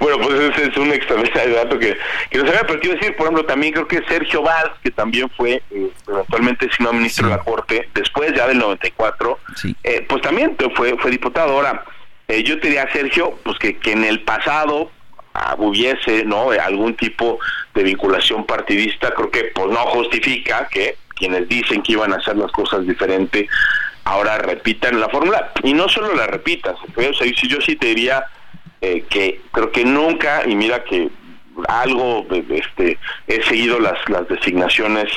Bueno, 0.00 0.18
pues 0.18 0.40
ese 0.40 0.68
es 0.68 0.76
un 0.76 0.92
extraordinario 0.92 1.56
dato 1.56 1.78
que, 1.78 1.96
que 2.30 2.38
no 2.38 2.46
sabía, 2.46 2.62
pero 2.66 2.80
quiero 2.80 2.96
decir, 2.96 3.16
por 3.16 3.26
ejemplo, 3.26 3.44
también 3.44 3.72
creo 3.72 3.88
que 3.88 4.02
Sergio 4.08 4.42
Valls, 4.42 4.72
que 4.82 4.90
también 4.90 5.28
fue 5.36 5.62
eh, 5.70 5.90
eventualmente 6.08 6.68
siendo 6.74 6.92
ministro 6.92 7.28
de 7.28 7.36
la 7.36 7.42
Corte, 7.42 7.88
después 7.94 8.32
ya 8.34 8.46
del 8.46 8.58
94, 8.58 9.38
eh, 9.82 10.06
pues 10.08 10.22
también 10.22 10.56
fue, 10.74 10.96
fue 10.98 11.10
diputado. 11.10 11.52
Ahora, 11.52 11.84
eh, 12.30 12.42
yo 12.42 12.58
te 12.60 12.68
diría, 12.68 12.88
Sergio, 12.92 13.38
pues 13.44 13.58
que, 13.58 13.76
que 13.78 13.92
en 13.92 14.04
el 14.04 14.20
pasado 14.22 14.90
hubiese 15.58 16.24
no 16.24 16.52
Eh, 16.52 16.58
algún 16.58 16.94
tipo 16.96 17.38
de 17.74 17.82
vinculación 17.82 18.44
partidista, 18.46 19.12
creo 19.14 19.30
que 19.30 19.44
pues 19.54 19.68
no 19.68 19.78
justifica 19.96 20.68
que 20.68 20.96
quienes 21.14 21.48
dicen 21.48 21.82
que 21.82 21.92
iban 21.92 22.12
a 22.12 22.16
hacer 22.16 22.36
las 22.36 22.50
cosas 22.52 22.86
diferente 22.86 23.48
ahora 24.04 24.38
repitan 24.38 24.98
la 24.98 25.08
fórmula. 25.08 25.52
Y 25.62 25.72
no 25.72 25.88
solo 25.88 26.14
la 26.14 26.26
repitas, 26.26 26.74
o 26.96 27.14
sea, 27.14 27.26
yo- 27.26 27.60
sí 27.60 27.76
te 27.76 27.88
diría 27.88 28.24
eh, 28.80 29.04
que 29.10 29.42
creo 29.52 29.70
que 29.70 29.84
nunca, 29.84 30.42
y 30.46 30.54
mira 30.56 30.82
que 30.84 31.10
algo, 31.68 32.26
este, 32.50 32.98
he 33.26 33.42
seguido 33.44 33.78
las, 33.78 33.98
las 34.08 34.26
designaciones 34.28 35.08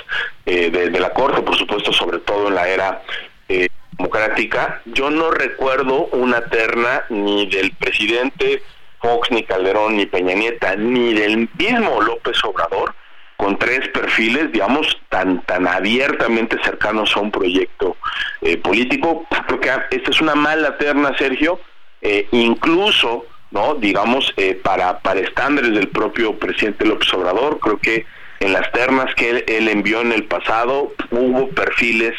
eh, 0.45 0.70
de, 0.70 0.99
la 0.99 1.11
Corte, 1.14 1.41
por 1.41 1.57
supuesto, 1.57 1.93
sobre 1.93 2.20
todo 2.20 2.49
en 2.49 2.55
la 2.55 2.68
era 2.68 3.01
eh, 3.47 3.70
democrática, 3.97 4.81
yo 4.85 5.09
no 5.09 5.31
recuerdo 5.31 6.05
una 6.07 6.41
terna 6.45 7.03
ni 7.09 7.47
del 7.47 7.71
presidente 7.71 8.61
Fox, 9.01 9.31
ni 9.31 9.43
Calderón, 9.43 9.97
ni 9.97 10.05
Peña 10.05 10.33
Nieta, 10.33 10.75
ni 10.75 11.13
del 11.13 11.49
mismo 11.57 12.01
López 12.01 12.37
Obrador, 12.45 12.95
con 13.35 13.57
tres 13.59 13.89
perfiles, 13.89 14.51
digamos, 14.51 14.97
tan 15.09 15.41
tan 15.41 15.67
abiertamente 15.67 16.57
cercanos 16.63 17.15
a 17.15 17.19
un 17.19 17.31
proyecto 17.31 17.97
eh, 18.41 18.57
político. 18.57 19.25
Creo 19.47 19.59
que 19.59 19.95
esta 19.97 20.09
es 20.09 20.21
una 20.21 20.35
mala 20.35 20.77
terna, 20.77 21.17
Sergio, 21.17 21.59
eh, 22.01 22.27
incluso, 22.31 23.25
no, 23.51 23.75
digamos, 23.75 24.33
eh, 24.37 24.55
para 24.55 24.99
para 24.99 25.19
estándares 25.19 25.73
del 25.73 25.89
propio 25.89 26.37
presidente 26.39 26.85
López 26.85 27.13
Obrador. 27.13 27.59
Creo 27.59 27.77
que 27.79 28.05
en 28.39 28.53
las 28.53 28.71
ternas 28.71 29.13
que 29.15 29.29
él, 29.29 29.43
él 29.47 29.67
envió 29.67 30.01
en 30.01 30.13
el 30.13 30.23
pasado 30.23 30.93
hubo 31.11 31.49
perfiles 31.49 32.15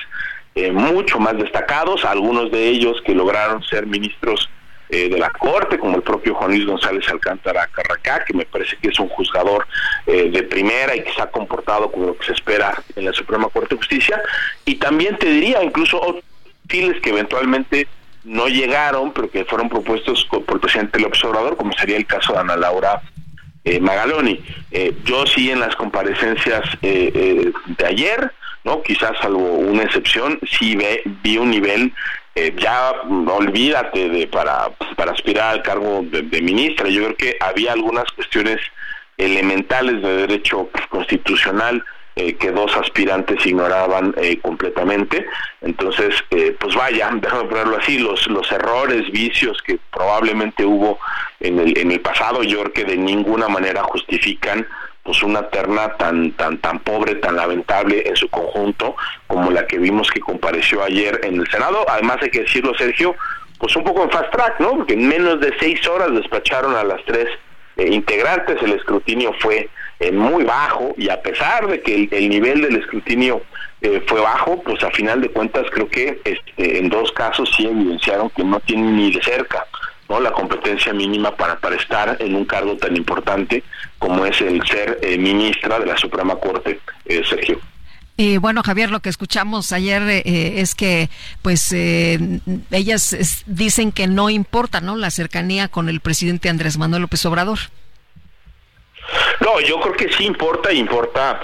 eh, 0.54 0.72
mucho 0.72 1.18
más 1.18 1.36
destacados, 1.36 2.04
algunos 2.04 2.50
de 2.50 2.68
ellos 2.68 3.00
que 3.04 3.14
lograron 3.14 3.62
ser 3.62 3.86
ministros 3.86 4.48
eh, 4.88 5.08
de 5.08 5.18
la 5.18 5.30
Corte, 5.30 5.78
como 5.78 5.96
el 5.96 6.02
propio 6.02 6.34
Juan 6.34 6.50
Luis 6.50 6.66
González 6.66 7.08
Alcántara 7.08 7.68
Carracá, 7.72 8.24
que 8.24 8.34
me 8.34 8.44
parece 8.44 8.76
que 8.76 8.88
es 8.88 8.98
un 9.00 9.08
juzgador 9.08 9.66
eh, 10.06 10.30
de 10.30 10.42
primera 10.42 10.94
y 10.94 11.02
que 11.02 11.12
se 11.12 11.22
ha 11.22 11.30
comportado 11.30 11.90
como 11.90 12.06
lo 12.06 12.16
que 12.16 12.26
se 12.26 12.32
espera 12.32 12.74
en 12.94 13.04
la 13.06 13.12
Suprema 13.12 13.48
Corte 13.48 13.74
de 13.74 13.78
Justicia. 13.78 14.20
Y 14.64 14.76
también 14.76 15.16
te 15.16 15.26
diría, 15.26 15.62
incluso 15.62 16.00
otros 16.00 16.22
que 16.68 17.10
eventualmente 17.10 17.86
no 18.24 18.48
llegaron, 18.48 19.12
pero 19.12 19.30
que 19.30 19.44
fueron 19.44 19.68
propuestos 19.68 20.26
por 20.30 20.56
el 20.56 20.60
presidente 20.60 20.98
López 20.98 21.22
Obrador, 21.24 21.56
como 21.56 21.72
sería 21.72 21.96
el 21.96 22.06
caso 22.06 22.32
de 22.32 22.38
Ana 22.40 22.56
Laura 22.56 23.02
eh, 23.64 23.80
Magaloni. 23.80 24.40
Eh, 24.70 24.94
yo 25.04 25.26
sí 25.26 25.50
en 25.50 25.60
las 25.60 25.76
comparecencias 25.76 26.62
eh, 26.82 27.12
eh, 27.14 27.52
de 27.66 27.86
ayer, 27.86 28.32
no 28.64 28.82
quizás 28.82 29.12
salvo 29.20 29.38
una 29.38 29.84
excepción, 29.84 30.38
sí 30.50 30.74
ve, 30.76 31.02
vi 31.22 31.38
un 31.38 31.50
nivel 31.50 31.92
eh, 32.34 32.52
ya 32.58 32.92
olvídate 33.28 34.08
de 34.08 34.26
para, 34.26 34.68
para 34.96 35.12
aspirar 35.12 35.54
al 35.54 35.62
cargo 35.62 36.02
de, 36.02 36.22
de 36.22 36.42
ministra. 36.42 36.88
Yo 36.88 37.04
creo 37.04 37.16
que 37.16 37.36
había 37.40 37.72
algunas 37.72 38.10
cuestiones 38.12 38.58
elementales 39.16 40.02
de 40.02 40.16
derecho 40.26 40.68
constitucional 40.90 41.84
eh, 42.16 42.34
que 42.34 42.52
dos 42.52 42.76
aspirantes 42.76 43.44
ignoraban 43.44 44.14
eh, 44.18 44.38
completamente. 44.40 45.26
Entonces, 45.62 46.14
eh, 46.30 46.56
pues 46.60 46.74
vaya, 46.76 47.10
déjame 47.20 47.44
ponerlo 47.44 47.76
así, 47.76 47.98
los, 47.98 48.28
los 48.28 48.50
errores, 48.52 49.10
vicios 49.10 49.60
que 49.62 49.80
probablemente 49.92 50.64
hubo 50.64 51.00
en 51.40 51.58
el, 51.58 51.76
en 51.76 51.90
el 51.90 52.00
pasado, 52.00 52.44
yo 52.44 52.60
creo 52.60 52.72
que 52.72 52.84
de 52.84 52.96
ninguna 52.96 53.48
manera 53.48 53.82
justifican 53.82 54.64
pues 55.04 55.22
una 55.22 55.48
terna 55.48 55.96
tan 55.96 56.32
tan 56.32 56.58
tan 56.58 56.80
pobre, 56.80 57.14
tan 57.16 57.36
lamentable 57.36 58.02
en 58.06 58.16
su 58.16 58.28
conjunto 58.28 58.96
como 59.26 59.50
la 59.50 59.66
que 59.66 59.78
vimos 59.78 60.10
que 60.10 60.18
compareció 60.18 60.82
ayer 60.82 61.20
en 61.22 61.38
el 61.40 61.46
Senado. 61.48 61.84
Además 61.88 62.18
hay 62.22 62.30
que 62.30 62.40
decirlo, 62.40 62.74
Sergio, 62.74 63.14
pues 63.58 63.76
un 63.76 63.84
poco 63.84 64.02
en 64.02 64.10
fast 64.10 64.32
track, 64.32 64.58
¿no? 64.60 64.70
Porque 64.70 64.94
en 64.94 65.06
menos 65.06 65.40
de 65.40 65.54
seis 65.60 65.86
horas 65.86 66.12
despacharon 66.12 66.74
a 66.74 66.82
las 66.82 67.04
tres 67.04 67.28
eh, 67.76 67.88
integrantes, 67.90 68.60
el 68.62 68.72
escrutinio 68.72 69.32
fue 69.40 69.68
eh, 70.00 70.10
muy 70.10 70.44
bajo 70.44 70.94
y 70.96 71.10
a 71.10 71.20
pesar 71.20 71.66
de 71.66 71.80
que 71.80 71.94
el, 71.94 72.08
el 72.10 72.28
nivel 72.30 72.62
del 72.62 72.76
escrutinio 72.76 73.42
eh, 73.82 74.02
fue 74.06 74.20
bajo, 74.20 74.62
pues 74.62 74.82
a 74.82 74.90
final 74.90 75.20
de 75.20 75.28
cuentas 75.28 75.66
creo 75.70 75.88
que 75.88 76.18
este, 76.24 76.78
en 76.78 76.88
dos 76.88 77.12
casos 77.12 77.52
sí 77.54 77.66
evidenciaron 77.66 78.30
que 78.30 78.42
no 78.42 78.58
tienen 78.60 78.96
ni 78.96 79.12
de 79.12 79.22
cerca 79.22 79.66
no 80.08 80.20
la 80.20 80.32
competencia 80.32 80.92
mínima 80.92 81.34
para, 81.36 81.58
para 81.58 81.76
estar 81.76 82.16
en 82.20 82.34
un 82.34 82.44
cargo 82.44 82.76
tan 82.76 82.96
importante 82.96 83.62
como 83.98 84.26
es 84.26 84.40
el 84.40 84.62
ser 84.66 84.98
eh, 85.02 85.16
ministra 85.18 85.78
de 85.78 85.86
la 85.86 85.96
Suprema 85.96 86.36
Corte, 86.36 86.80
eh, 87.06 87.22
Sergio. 87.28 87.60
Y 88.16 88.36
bueno, 88.36 88.62
Javier, 88.62 88.90
lo 88.92 89.00
que 89.00 89.08
escuchamos 89.08 89.72
ayer 89.72 90.02
eh, 90.08 90.60
es 90.60 90.76
que, 90.76 91.08
pues, 91.42 91.72
eh, 91.72 92.18
ellas 92.70 93.12
es- 93.12 93.42
dicen 93.46 93.90
que 93.90 94.06
no 94.06 94.30
importa, 94.30 94.80
¿no? 94.80 94.94
La 94.96 95.10
cercanía 95.10 95.66
con 95.66 95.88
el 95.88 95.98
presidente 96.00 96.48
Andrés 96.48 96.78
Manuel 96.78 97.02
López 97.02 97.24
Obrador. 97.26 97.58
No, 99.40 99.60
yo 99.60 99.80
creo 99.80 99.94
que 99.96 100.12
sí 100.12 100.24
importa, 100.24 100.72
importa 100.72 101.40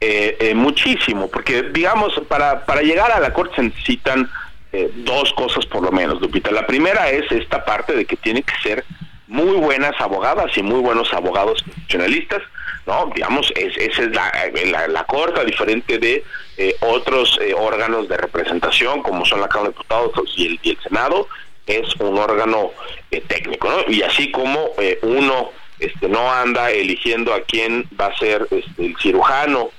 eh, 0.00 0.36
eh, 0.40 0.54
muchísimo, 0.54 1.28
porque 1.30 1.62
digamos, 1.62 2.12
para, 2.28 2.64
para 2.64 2.82
llegar 2.82 3.10
a 3.12 3.20
la 3.20 3.32
Corte 3.32 3.56
se 3.56 3.62
necesitan 3.62 4.30
eh, 4.72 4.90
dos 4.94 5.32
cosas 5.34 5.66
por 5.66 5.82
lo 5.82 5.92
menos, 5.92 6.20
Lupita. 6.20 6.50
La 6.50 6.66
primera 6.66 7.10
es 7.10 7.30
esta 7.32 7.64
parte 7.64 7.94
de 7.94 8.04
que 8.04 8.16
tienen 8.16 8.42
que 8.42 8.54
ser 8.62 8.84
muy 9.30 9.56
buenas 9.56 9.98
abogadas 10.00 10.56
y 10.56 10.62
muy 10.62 10.80
buenos 10.80 11.12
abogados 11.14 11.62
constitucionalistas, 11.62 12.42
¿no? 12.84 13.10
Digamos, 13.14 13.52
es, 13.54 13.76
esa 13.76 14.02
es 14.02 14.10
la, 14.10 14.28
eh, 14.28 14.66
la, 14.66 14.88
la 14.88 15.04
Corte, 15.04 15.40
a 15.40 15.44
diferente 15.44 15.98
de 15.98 16.24
eh, 16.56 16.76
otros 16.80 17.38
eh, 17.40 17.54
órganos 17.54 18.08
de 18.08 18.16
representación, 18.16 19.02
como 19.02 19.24
son 19.24 19.40
la 19.40 19.48
Cámara 19.48 19.70
de 19.70 19.74
Diputados 19.76 20.12
y 20.36 20.58
el, 20.68 20.78
Senado, 20.82 21.28
es 21.66 21.94
un 22.00 22.18
órgano 22.18 22.72
eh, 23.12 23.22
técnico, 23.26 23.70
¿no? 23.70 23.90
Y 23.92 24.02
así 24.02 24.32
como 24.32 24.70
uno 25.02 25.50
este, 25.78 26.08
no 26.08 26.30
anda 26.30 26.70
eligiendo 26.72 27.32
a 27.32 27.42
quién 27.42 27.88
va 27.98 28.06
a 28.06 28.18
ser 28.18 28.48
este, 28.50 28.86
el 28.86 28.96
cirujano 28.98 29.70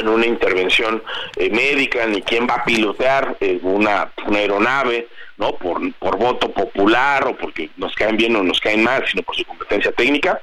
en 0.00 0.08
una 0.08 0.26
intervención 0.26 1.02
eh, 1.36 1.50
médica, 1.50 2.06
ni 2.06 2.22
quién 2.22 2.46
va 2.48 2.54
a 2.54 2.64
pilotear 2.64 3.36
eh, 3.40 3.58
una, 3.62 4.10
una 4.26 4.38
aeronave, 4.38 5.08
¿no? 5.36 5.54
Por, 5.56 5.92
por 5.94 6.16
voto 6.16 6.50
popular 6.50 7.26
o 7.26 7.36
porque 7.36 7.70
nos 7.76 7.94
caen 7.94 8.16
bien 8.16 8.36
o 8.36 8.42
nos 8.42 8.60
caen 8.60 8.82
mal, 8.82 9.04
sino 9.06 9.22
por 9.22 9.36
su 9.36 9.44
competencia 9.44 9.92
técnica, 9.92 10.40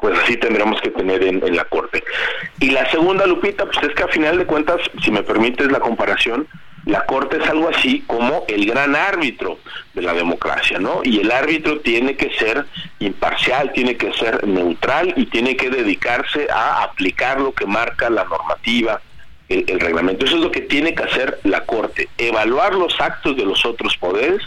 pues 0.00 0.18
así 0.18 0.36
tendremos 0.36 0.80
que 0.80 0.90
tener 0.90 1.22
en, 1.22 1.46
en 1.46 1.56
la 1.56 1.64
Corte. 1.64 2.04
Y 2.60 2.70
la 2.70 2.90
segunda, 2.90 3.26
Lupita, 3.26 3.64
pues 3.64 3.78
es 3.82 3.94
que 3.94 4.02
a 4.02 4.08
final 4.08 4.38
de 4.38 4.46
cuentas, 4.46 4.80
si 5.02 5.10
me 5.10 5.22
permites 5.22 5.70
la 5.70 5.80
comparación, 5.80 6.46
la 6.86 7.06
Corte 7.06 7.38
es 7.38 7.48
algo 7.48 7.68
así 7.68 8.02
como 8.06 8.44
el 8.48 8.66
gran 8.66 8.94
árbitro 8.94 9.58
de 9.94 10.02
la 10.02 10.12
democracia, 10.12 10.78
¿no? 10.78 11.00
Y 11.02 11.20
el 11.20 11.30
árbitro 11.30 11.80
tiene 11.80 12.16
que 12.16 12.30
ser 12.38 12.66
imparcial, 12.98 13.72
tiene 13.72 13.96
que 13.96 14.12
ser 14.12 14.46
neutral 14.46 15.14
y 15.16 15.26
tiene 15.26 15.56
que 15.56 15.70
dedicarse 15.70 16.46
a 16.50 16.82
aplicar 16.82 17.40
lo 17.40 17.52
que 17.52 17.66
marca 17.66 18.10
la 18.10 18.24
normativa, 18.24 19.00
el, 19.48 19.80
reglamento. 19.80 20.24
Eso 20.24 20.36
es 20.36 20.42
lo 20.42 20.50
que 20.50 20.62
tiene 20.62 20.94
que 20.94 21.04
hacer 21.04 21.38
la 21.44 21.62
Corte, 21.62 22.08
evaluar 22.18 22.74
los 22.74 23.00
actos 23.00 23.36
de 23.36 23.44
los 23.44 23.64
otros 23.64 23.96
poderes 23.96 24.42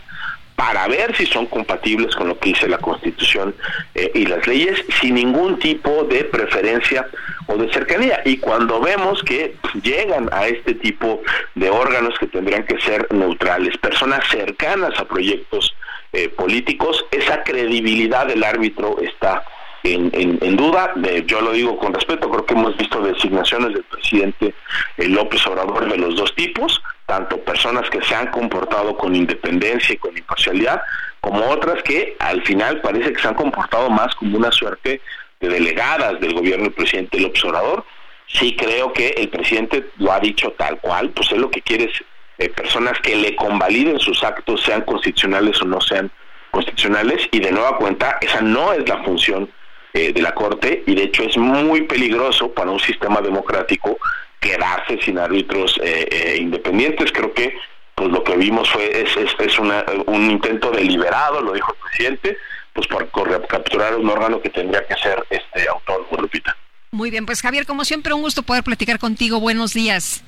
para 0.57 0.87
ver 0.87 1.15
si 1.15 1.27
son 1.27 1.45
compatibles 1.45 2.15
con 2.15 2.29
lo 2.29 2.39
que 2.39 2.49
dice 2.49 2.67
la 2.67 2.79
Constitución 2.79 3.53
eh, 3.93 4.11
y 4.15 4.25
las 4.25 4.47
leyes, 4.47 4.83
sin 4.99 5.13
ningún 5.13 5.59
tipo 5.59 6.03
de 6.05 6.23
preferencia 6.23 7.07
o 7.45 7.57
de 7.57 7.71
cercanía. 7.71 8.21
Y 8.25 8.37
cuando 8.37 8.81
vemos 8.81 9.21
que 9.21 9.55
llegan 9.83 10.27
a 10.33 10.47
este 10.47 10.73
tipo 10.73 11.21
de 11.53 11.69
órganos 11.69 12.17
que 12.17 12.25
tendrían 12.25 12.65
que 12.65 12.81
ser 12.81 13.07
neutrales, 13.13 13.77
personas 13.77 14.27
cercanas 14.31 14.99
a 14.99 15.05
proyectos 15.05 15.75
eh, 16.11 16.27
políticos, 16.29 17.05
esa 17.11 17.43
credibilidad 17.43 18.25
del 18.25 18.43
árbitro 18.43 18.97
está 18.99 19.43
en, 19.83 20.57
duda. 20.57 20.91
yo 21.27 21.39
lo 21.39 21.51
digo 21.51 21.77
con 21.77 21.93
respeto, 21.93 22.31
creo 22.31 22.45
que 22.47 22.55
hemos 22.55 22.75
visto 22.77 22.99
designaciones 23.01 23.73
del 23.73 23.83
presidente 23.83 24.55
eh, 24.97 25.07
López 25.07 25.45
Obrador 25.45 25.87
de 25.87 25.97
los 25.97 26.15
dos 26.15 26.33
tipos, 26.35 26.81
tanto 27.07 27.39
personas 27.39 27.89
que 27.89 28.01
se 28.01 28.13
han 28.13 28.27
comportado 28.27 28.95
con 28.97 29.15
independencia 29.15 29.95
y 29.95 29.97
con 29.97 30.15
imparcialidad, 30.15 30.81
como 31.21 31.49
otras 31.49 31.81
que 31.81 32.15
al 32.19 32.43
final 32.43 32.81
parece 32.81 33.13
que 33.13 33.21
se 33.21 33.27
han 33.29 33.33
comportado 33.33 33.89
más 33.89 34.13
como 34.15 34.37
una 34.37 34.51
suerte 34.51 35.01
de 35.39 35.47
delegadas 35.47 36.19
del 36.19 36.33
gobierno 36.33 36.65
del 36.65 36.73
presidente 36.73 37.19
López 37.19 37.43
Obrador. 37.45 37.85
Sí 38.27 38.55
creo 38.57 38.91
que 38.91 39.07
el 39.17 39.29
presidente 39.29 39.89
lo 39.97 40.11
ha 40.11 40.19
dicho 40.19 40.51
tal 40.57 40.79
cual, 40.79 41.09
pues 41.11 41.31
él 41.31 41.39
lo 41.39 41.49
que 41.49 41.61
quiere 41.61 41.85
es 41.85 42.03
eh, 42.39 42.49
personas 42.49 42.99
que 42.99 43.15
le 43.15 43.35
convaliden 43.37 43.99
sus 43.99 44.21
actos, 44.23 44.61
sean 44.61 44.81
constitucionales 44.81 45.61
o 45.61 45.65
no 45.65 45.79
sean 45.79 46.11
constitucionales, 46.51 47.27
y 47.31 47.39
de 47.39 47.51
nueva 47.51 47.77
cuenta, 47.77 48.17
esa 48.19 48.41
no 48.41 48.73
es 48.73 48.87
la 48.87 49.01
función 49.03 49.49
eh, 49.93 50.11
de 50.11 50.21
la 50.21 50.33
Corte, 50.33 50.83
y 50.85 50.93
de 50.93 51.03
hecho 51.03 51.23
es 51.23 51.37
muy 51.37 51.83
peligroso 51.83 52.51
para 52.51 52.69
un 52.69 52.79
sistema 52.79 53.21
democrático 53.21 53.97
quedarse 54.39 54.99
sin 55.03 55.17
árbitros 55.17 55.79
eh, 55.83 56.07
eh, 56.11 56.37
independientes. 56.39 57.11
Creo 57.11 57.33
que 57.33 57.57
pues 57.95 58.11
lo 58.11 58.23
que 58.23 58.35
vimos 58.37 58.69
fue 58.69 59.01
es, 59.01 59.17
es, 59.17 59.59
un 59.59 60.29
intento 60.29 60.69
deliberado, 60.69 61.41
lo 61.41 61.53
dijo 61.53 61.73
el 61.73 61.89
presidente, 61.89 62.37
pues 62.73 62.85
por, 62.87 63.09
capturar 63.47 63.95
un 63.95 64.07
órgano 64.07 64.39
que 64.39 64.49
tendría 64.49 64.85
que 64.85 64.93
ser 64.95 65.25
este 65.31 65.67
autónomo, 65.67 66.21
Lupita. 66.21 66.55
Muy 66.91 67.09
bien, 67.09 67.25
pues 67.25 67.41
Javier, 67.41 67.65
como 67.65 67.83
siempre, 67.85 68.13
un 68.13 68.21
gusto 68.21 68.43
poder 68.43 68.63
platicar 68.63 68.99
contigo. 68.99 69.39
Buenos 69.39 69.73
días. 69.73 70.23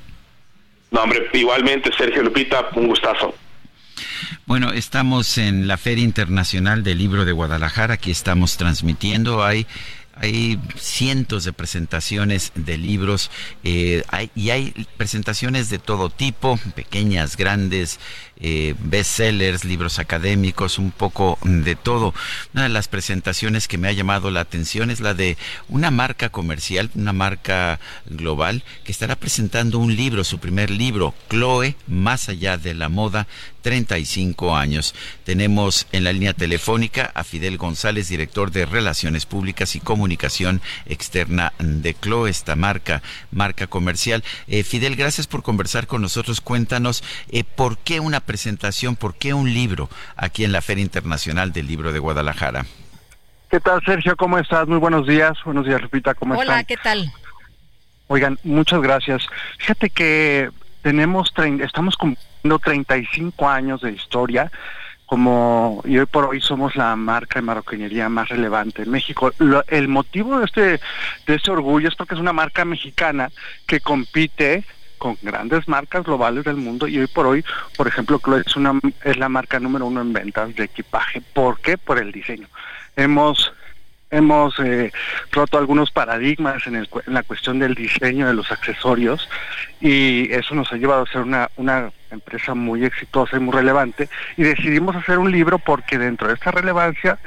No, 0.90 1.04
hombre, 1.04 1.30
igualmente, 1.34 1.92
Sergio 1.96 2.24
Lupita, 2.24 2.70
un 2.74 2.88
gustazo. 2.88 3.36
Bueno, 4.48 4.72
estamos 4.72 5.38
en 5.38 5.68
la 5.68 5.78
Feria 5.78 6.04
Internacional 6.04 6.84
del 6.84 6.98
Libro 6.98 7.24
de 7.24 7.34
Guadalajara, 7.34 7.96
aquí 7.96 8.10
estamos 8.10 8.58
transmitiendo, 8.58 9.44
hay 9.44 9.68
hay 10.20 10.60
cientos 10.78 11.46
de 11.46 11.54
presentaciones 11.54 12.52
de 12.54 12.78
libros 12.78 13.32
eh, 13.64 14.04
y 14.36 14.50
hay 14.50 14.88
presentaciones 14.98 15.70
de 15.70 15.80
todo 15.80 16.10
tipo, 16.10 16.60
pequeñas, 16.76 17.38
grandes, 17.38 18.00
eh, 18.42 18.76
bestsellers, 18.80 19.64
libros 19.64 19.98
académicos, 20.00 20.78
un 20.78 20.92
poco 20.92 21.38
de 21.44 21.76
todo. 21.76 22.14
Una 22.54 22.64
de 22.64 22.70
las 22.70 22.88
presentaciones 22.88 23.68
que 23.68 23.78
me 23.78 23.88
ha 23.88 23.94
llamado 23.94 24.30
la 24.30 24.42
atención 24.42 24.92
es 24.92 25.00
la 25.00 25.14
de 25.14 25.38
una 25.68 25.90
marca 25.90 26.30
comercial, 26.30 26.90
una 26.96 27.14
marca 27.14 27.80
global, 28.06 28.64
que 28.84 28.92
estará 28.92 29.16
presentando 29.16 29.80
un 29.80 29.96
libro, 29.96 30.24
su 30.24 30.40
primer 30.40 30.70
libro, 30.70 31.14
Chloe, 31.30 31.76
Más 31.88 32.30
allá 32.30 32.58
de 32.58 32.74
la 32.74 32.90
moda, 32.90 33.28
35 33.62 34.56
años. 34.56 34.96
Tenemos 35.24 35.88
en 35.92 36.04
la 36.04 36.14
línea 36.14 36.34
telefónica 36.34 37.12
a 37.14 37.24
Fidel 37.24 37.58
González, 37.58 38.10
director 38.10 38.52
de 38.52 38.66
Relaciones 38.66 39.26
Públicas 39.26 39.76
y 39.76 39.80
Comunicación 39.80 40.62
Externa 40.86 41.54
de 41.60 41.94
Chloe, 41.94 42.30
esta 42.30 42.56
marca, 42.56 43.02
marca 43.32 43.68
comercial. 43.68 44.24
Eh, 44.48 44.64
Fidel, 44.64 44.96
gracias 44.96 45.28
por 45.28 45.44
conversar 45.44 45.88
con 45.88 46.02
nosotros. 46.02 46.42
Cuéntanos 46.42 47.04
eh, 47.30 47.44
por 47.44 47.78
qué 47.78 48.00
una 48.00 48.20
presentación, 48.20 48.96
por 48.96 49.16
qué 49.16 49.34
un 49.34 49.54
libro 49.54 49.90
aquí 50.16 50.44
en 50.44 50.52
la 50.52 50.62
Feria 50.62 50.84
Internacional 50.84 51.52
del 51.52 51.68
Libro 51.68 51.92
de 51.92 52.00
Guadalajara. 52.00 52.66
¿Qué 53.50 53.60
tal, 53.60 53.82
Sergio? 53.84 54.16
¿Cómo 54.16 54.38
estás? 54.38 54.68
Muy 54.68 54.78
buenos 54.78 55.08
días. 55.08 55.34
Buenos 55.44 55.66
días, 55.66 55.82
Lupita. 55.82 56.14
¿Cómo 56.14 56.36
estás? 56.36 56.48
Hola, 56.48 56.64
¿qué 56.64 56.78
tal? 56.78 57.12
Oigan, 58.08 58.38
muchas 58.44 58.82
gracias. 58.82 59.24
Fíjate 59.58 59.90
que 59.90 60.50
tenemos, 60.82 61.34
estamos 61.62 61.96
cumpliendo 61.96 62.60
35 62.60 63.48
años 63.50 63.82
de 63.82 63.92
historia 63.92 64.52
como 65.06 65.82
y 65.86 65.98
hoy 65.98 66.06
por 66.06 66.26
hoy 66.26 66.40
somos 66.40 66.76
la 66.76 66.96
marca 66.96 67.40
de 67.40 67.46
marroquinería 67.46 68.10
más 68.10 68.30
relevante 68.30 68.84
en 68.84 68.92
México. 68.92 69.32
el 69.68 69.88
motivo 69.88 70.38
de 70.38 70.46
este 70.46 70.62
de 71.26 71.36
este 71.36 71.50
orgullo 71.50 71.88
es 71.88 71.96
porque 71.96 72.14
es 72.14 72.20
una 72.20 72.32
marca 72.32 72.64
mexicana 72.64 73.32
que 73.66 73.80
compite 73.80 74.64
con 75.00 75.18
grandes 75.24 75.68
marcas 75.68 76.04
globales 76.04 76.44
del 76.44 76.58
mundo 76.58 76.88
y 76.88 77.00
hoy 77.00 77.08
por 77.08 77.26
hoy, 77.26 77.44
por 77.76 77.88
ejemplo, 77.88 78.22
es 78.46 78.56
una 78.56 78.80
es 79.04 79.18
la 79.18 79.30
marca 79.30 79.60
número 79.60 79.88
uno 79.88 80.02
en 80.02 80.14
ventas 80.14 80.56
de 80.56 80.66
equipaje. 80.66 81.22
¿Por 81.34 81.60
qué? 81.60 81.80
Por 81.80 81.98
el 81.98 82.12
diseño. 82.12 82.48
Hemos 82.96 83.52
hemos 84.12 84.60
eh, 84.60 84.92
roto 85.32 85.58
algunos 85.58 85.92
paradigmas 85.92 86.66
en, 86.68 86.76
el, 86.76 86.90
en, 87.06 87.14
la 87.14 87.24
cuestión 87.24 87.60
del 87.60 87.76
diseño 87.76 88.28
de 88.28 88.34
los 88.34 88.52
accesorios 88.52 89.30
y 89.80 90.32
eso 90.32 90.56
nos 90.56 90.72
ha 90.74 90.78
llevado 90.78 91.04
a 91.04 91.12
ser 91.12 91.22
una, 91.22 91.92
empresa 92.12 92.56
muy 92.56 92.86
exitosa 92.86 93.38
y 93.38 93.40
muy 93.40 93.54
relevante 93.54 94.10
y 94.36 94.42
decidimos 94.42 94.96
hacer 94.96 95.20
un 95.20 95.32
libro 95.32 95.60
porque 95.60 96.00
dentro 96.00 96.28
de 96.28 96.34
esta 96.34 96.50
relevancia 96.50 97.20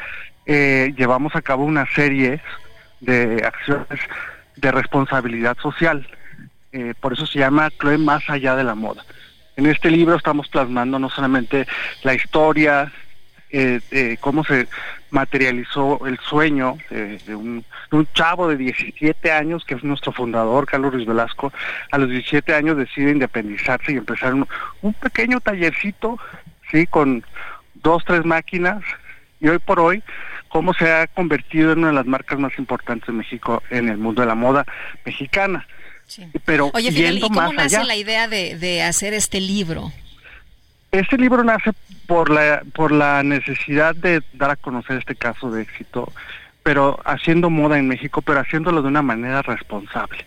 eh, 0.44 0.92
llevamos 0.96 1.36
a 1.36 1.42
cabo 1.42 1.64
una 1.64 1.86
serie 1.94 2.40
de 2.98 3.44
acciones 3.46 4.00
de 4.56 4.72
responsabilidad 4.72 5.56
social 5.58 6.04
eh, 6.72 6.94
por 6.98 7.12
eso 7.12 7.26
se 7.26 7.38
llama 7.38 7.70
Chloe 7.78 7.98
Más 7.98 8.28
allá 8.28 8.56
de 8.56 8.64
la 8.64 8.74
moda. 8.74 9.04
En 9.56 9.66
este 9.66 9.90
libro 9.90 10.16
estamos 10.16 10.48
plasmando 10.48 10.98
no 10.98 11.10
solamente 11.10 11.66
la 12.02 12.14
historia, 12.14 12.90
eh, 13.52 14.16
cómo 14.20 14.44
se 14.44 14.66
materializó 15.10 16.06
el 16.06 16.18
sueño 16.18 16.78
de, 16.90 17.34
un, 17.34 17.64
chavo 18.14 18.48
de 18.48 18.56
17 18.56 19.30
años, 19.30 19.64
que 19.64 19.74
es 19.74 19.84
nuestro 19.84 20.12
fundador, 20.12 20.66
Carlos 20.66 20.94
Ruiz 20.94 21.06
Velasco. 21.06 21.52
A 21.90 21.98
los 21.98 22.08
17 22.08 22.54
años 22.54 22.76
decide 22.76 23.10
independizarse 23.10 23.92
y 23.92 23.96
empezar 23.96 24.34
un, 24.34 24.48
un 24.80 24.94
pequeño 24.94 25.40
tallercito, 25.40 26.18
¿sí? 26.70 26.86
con 26.86 27.24
dos, 27.74 28.04
tres 28.04 28.24
máquinas. 28.24 28.82
Y 29.40 29.48
hoy 29.48 29.58
por 29.58 29.80
hoy, 29.80 30.02
cómo 30.48 30.74
se 30.74 30.90
ha 30.92 31.06
convertido 31.06 31.72
en 31.72 31.80
una 31.80 31.88
de 31.88 31.94
las 31.94 32.06
marcas 32.06 32.38
más 32.38 32.56
importantes 32.58 33.06
de 33.06 33.12
México 33.12 33.62
en 33.70 33.88
el 33.88 33.98
mundo 33.98 34.22
de 34.22 34.28
la 34.28 34.34
moda 34.34 34.64
mexicana. 35.04 35.66
Pero 36.44 36.70
Oye, 36.74 36.92
Fidel, 36.92 37.18
¿y 37.18 37.20
cómo 37.20 37.52
nace 37.52 37.82
la 37.84 37.96
idea 37.96 38.28
de, 38.28 38.82
hacer 38.82 39.14
este 39.14 39.40
libro? 39.40 39.92
Este 40.92 41.16
libro 41.16 41.42
nace 41.42 41.70
por 42.06 42.28
la, 42.28 42.62
por 42.74 42.92
la 42.92 43.22
necesidad 43.22 43.96
de 43.96 44.22
dar 44.34 44.50
a 44.50 44.56
conocer 44.56 44.98
este 44.98 45.14
caso 45.14 45.50
de 45.50 45.62
éxito, 45.62 46.12
pero 46.62 47.00
haciendo 47.06 47.48
moda 47.48 47.78
en 47.78 47.88
México, 47.88 48.20
pero 48.20 48.40
haciéndolo 48.40 48.82
de 48.82 48.88
una 48.88 49.00
manera 49.00 49.40
responsable. 49.40 50.26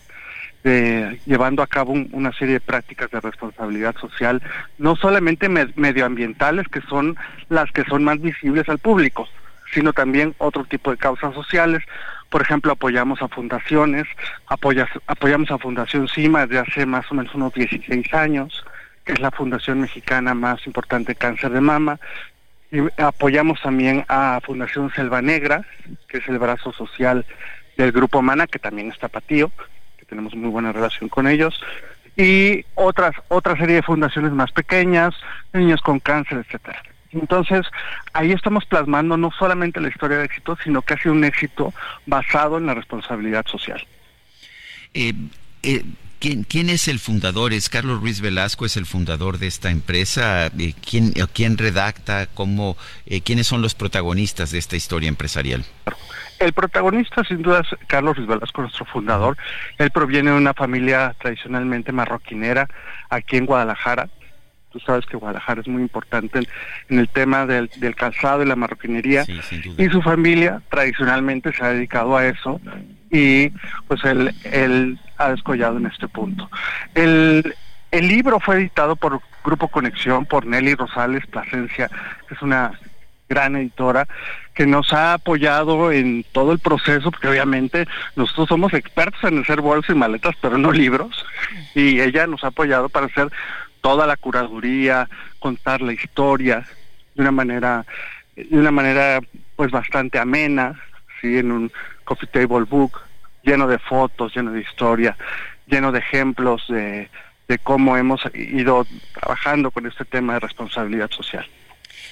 llevando 0.63 1.61
a 1.61 1.67
cabo 1.67 1.93
una 2.11 2.33
serie 2.33 2.55
de 2.55 2.61
prácticas 2.61 3.11
de 3.11 3.21
responsabilidad 3.21 3.95
social, 3.97 4.41
no 4.79 4.95
solamente 4.95 5.49
medioambientales, 5.49 6.67
que 6.67 6.81
son 6.81 7.15
las 7.49 7.71
que 7.71 7.83
son 7.83 8.03
más 8.03 8.19
visibles 8.19 8.67
al 8.67 8.79
público, 8.79 9.27
sino 9.71 9.93
también 9.93 10.33
otro 10.39 10.65
tipo 10.65 10.89
de 10.89 10.97
causas 10.97 11.35
sociales. 11.35 11.83
Por 12.31 12.41
ejemplo, 12.41 12.71
apoyamos 12.71 13.21
a 13.21 13.27
fundaciones, 13.27 14.07
apoyamos 14.47 15.51
a 15.51 15.59
Fundación 15.59 16.07
CIMA 16.07 16.47
desde 16.47 16.57
hace 16.57 16.85
más 16.87 17.05
o 17.11 17.13
menos 17.13 17.35
unos 17.35 17.53
16 17.53 18.11
años, 18.15 18.65
que 19.05 19.13
es 19.13 19.19
la 19.19 19.31
fundación 19.31 19.81
mexicana 19.81 20.33
más 20.33 20.65
importante 20.65 21.13
de 21.13 21.15
cáncer 21.15 21.51
de 21.51 21.61
mama. 21.61 21.99
Y 22.71 22.79
apoyamos 23.01 23.61
también 23.61 24.03
a 24.07 24.41
Fundación 24.43 24.91
Selva 24.93 25.21
Negra, 25.21 25.65
que 26.07 26.17
es 26.17 26.27
el 26.27 26.39
brazo 26.39 26.73
social 26.73 27.25
del 27.77 27.91
Grupo 27.91 28.21
Mana, 28.21 28.47
que 28.47 28.59
también 28.59 28.91
está 28.91 29.07
patío, 29.07 29.51
que 29.97 30.05
tenemos 30.05 30.35
muy 30.35 30.49
buena 30.49 30.71
relación 30.71 31.07
con 31.07 31.27
ellos 31.27 31.61
y 32.17 32.65
otras 32.75 33.13
otra 33.27 33.57
serie 33.57 33.75
de 33.75 33.83
fundaciones 33.83 34.31
más 34.31 34.51
pequeñas, 34.51 35.13
niños 35.53 35.81
con 35.81 35.99
cáncer, 35.99 36.45
etcétera. 36.45 36.81
Entonces, 37.11 37.65
ahí 38.13 38.31
estamos 38.31 38.65
plasmando 38.65 39.17
no 39.17 39.31
solamente 39.31 39.79
la 39.79 39.89
historia 39.89 40.17
de 40.17 40.25
éxito, 40.25 40.57
sino 40.63 40.81
que 40.81 40.93
ha 40.93 40.97
sido 40.97 41.13
un 41.13 41.23
éxito 41.23 41.73
basado 42.05 42.57
en 42.57 42.65
la 42.65 42.73
responsabilidad 42.73 43.45
social. 43.47 43.85
Eh, 44.93 45.13
eh, 45.63 45.83
¿quién, 46.19 46.69
es 46.69 46.87
el 46.87 46.99
fundador? 46.99 47.53
¿Es 47.53 47.69
Carlos 47.69 48.01
Ruiz 48.01 48.21
Velasco? 48.21 48.65
¿Es 48.65 48.77
el 48.77 48.85
fundador 48.85 49.37
de 49.37 49.47
esta 49.47 49.71
empresa? 49.71 50.47
Eh, 50.47 50.73
¿quién, 50.87 51.13
¿Quién 51.33 51.57
redacta? 51.57 52.27
¿Cómo, 52.27 52.77
¿Quiénes 53.23 53.47
son 53.47 53.61
los 53.61 53.75
protagonistas 53.75 54.51
de 54.51 54.57
esta 54.57 54.75
historia 54.75 55.09
empresarial? 55.09 55.65
El 56.39 56.53
protagonista, 56.53 57.23
sin 57.23 57.41
duda, 57.41 57.61
es 57.61 57.87
Carlos 57.87 58.17
Ruiz 58.17 58.27
Velasco, 58.27 58.61
nuestro 58.61 58.85
fundador. 58.85 59.37
Él 59.77 59.91
proviene 59.91 60.31
de 60.31 60.37
una 60.37 60.53
familia 60.53 61.15
tradicionalmente 61.19 61.91
marroquinera 61.91 62.67
aquí 63.09 63.37
en 63.37 63.45
Guadalajara 63.45 64.09
Tú 64.75 64.81
sabes 64.81 65.05
que 65.05 65.15
Guadalajara 65.15 65.61
es 65.61 65.69
muy 65.69 65.81
importante 65.81 66.39
en, 66.89 66.99
el 66.99 67.07
tema 67.07 67.45
del, 67.45 67.69
calzado 67.95 68.43
y 68.43 68.45
la 68.45 68.57
marroquinería. 68.57 69.23
y 69.77 69.87
su 69.87 70.01
familia 70.01 70.61
tradicionalmente 70.69 71.53
se 71.53 71.63
ha 71.63 71.69
dedicado 71.69 72.17
a 72.17 72.27
eso 72.27 72.59
y 73.09 73.51
pues 73.87 74.03
él, 74.03 74.35
él 74.43 74.99
ha 75.17 75.29
descollado 75.29 75.77
en 75.77 75.87
este 75.87 76.07
punto. 76.07 76.49
El, 76.93 77.53
libro 77.91 78.39
fue 78.39 78.57
editado 78.57 78.95
por 78.95 79.21
Grupo 79.43 79.69
Conexión, 79.69 80.25
por 80.25 80.45
Nelly 80.45 80.75
Rosales 80.75 81.25
Plasencia, 81.27 81.89
que 82.27 82.33
es 82.33 82.41
una 82.41 82.77
gran 83.29 83.55
editora 83.55 84.07
que 84.53 84.65
nos 84.65 84.91
ha 84.93 85.13
apoyado 85.13 85.91
en 85.91 86.25
todo 86.31 86.51
el 86.51 86.59
proceso, 86.59 87.09
porque 87.09 87.29
obviamente 87.29 87.87
nosotros 88.15 88.49
somos 88.49 88.73
expertos 88.73 89.23
en 89.23 89.39
hacer 89.39 89.61
bolsas 89.61 89.95
y 89.95 89.97
maletas, 89.97 90.35
pero 90.41 90.57
no 90.57 90.71
libros, 90.71 91.25
y 91.73 92.01
ella 92.01 92.27
nos 92.27 92.43
ha 92.43 92.47
apoyado 92.47 92.89
para 92.89 93.07
hacer 93.07 93.29
toda 93.81 94.05
la 94.05 94.17
curaduría, 94.17 95.07
contar 95.39 95.81
la 95.81 95.93
historia 95.93 96.65
de 97.15 97.21
una 97.21 97.31
manera, 97.31 97.85
de 98.35 98.57
una 98.57 98.71
manera 98.71 99.19
pues 99.55 99.71
bastante 99.71 100.19
amena, 100.19 100.79
sí, 101.21 101.37
en 101.37 101.51
un 101.51 101.71
coffee 102.03 102.27
table 102.27 102.65
book 102.65 103.04
lleno 103.45 103.67
de 103.67 103.79
fotos, 103.79 104.35
lleno 104.35 104.51
de 104.51 104.61
historia, 104.61 105.17
lleno 105.67 105.91
de 105.91 105.99
ejemplos 105.99 106.65
de, 106.67 107.09
de 107.47 107.57
cómo 107.59 107.97
hemos 107.97 108.21
ido 108.33 108.85
trabajando 109.13 109.71
con 109.71 109.85
este 109.85 110.05
tema 110.05 110.33
de 110.33 110.39
responsabilidad 110.41 111.09
social. 111.11 111.45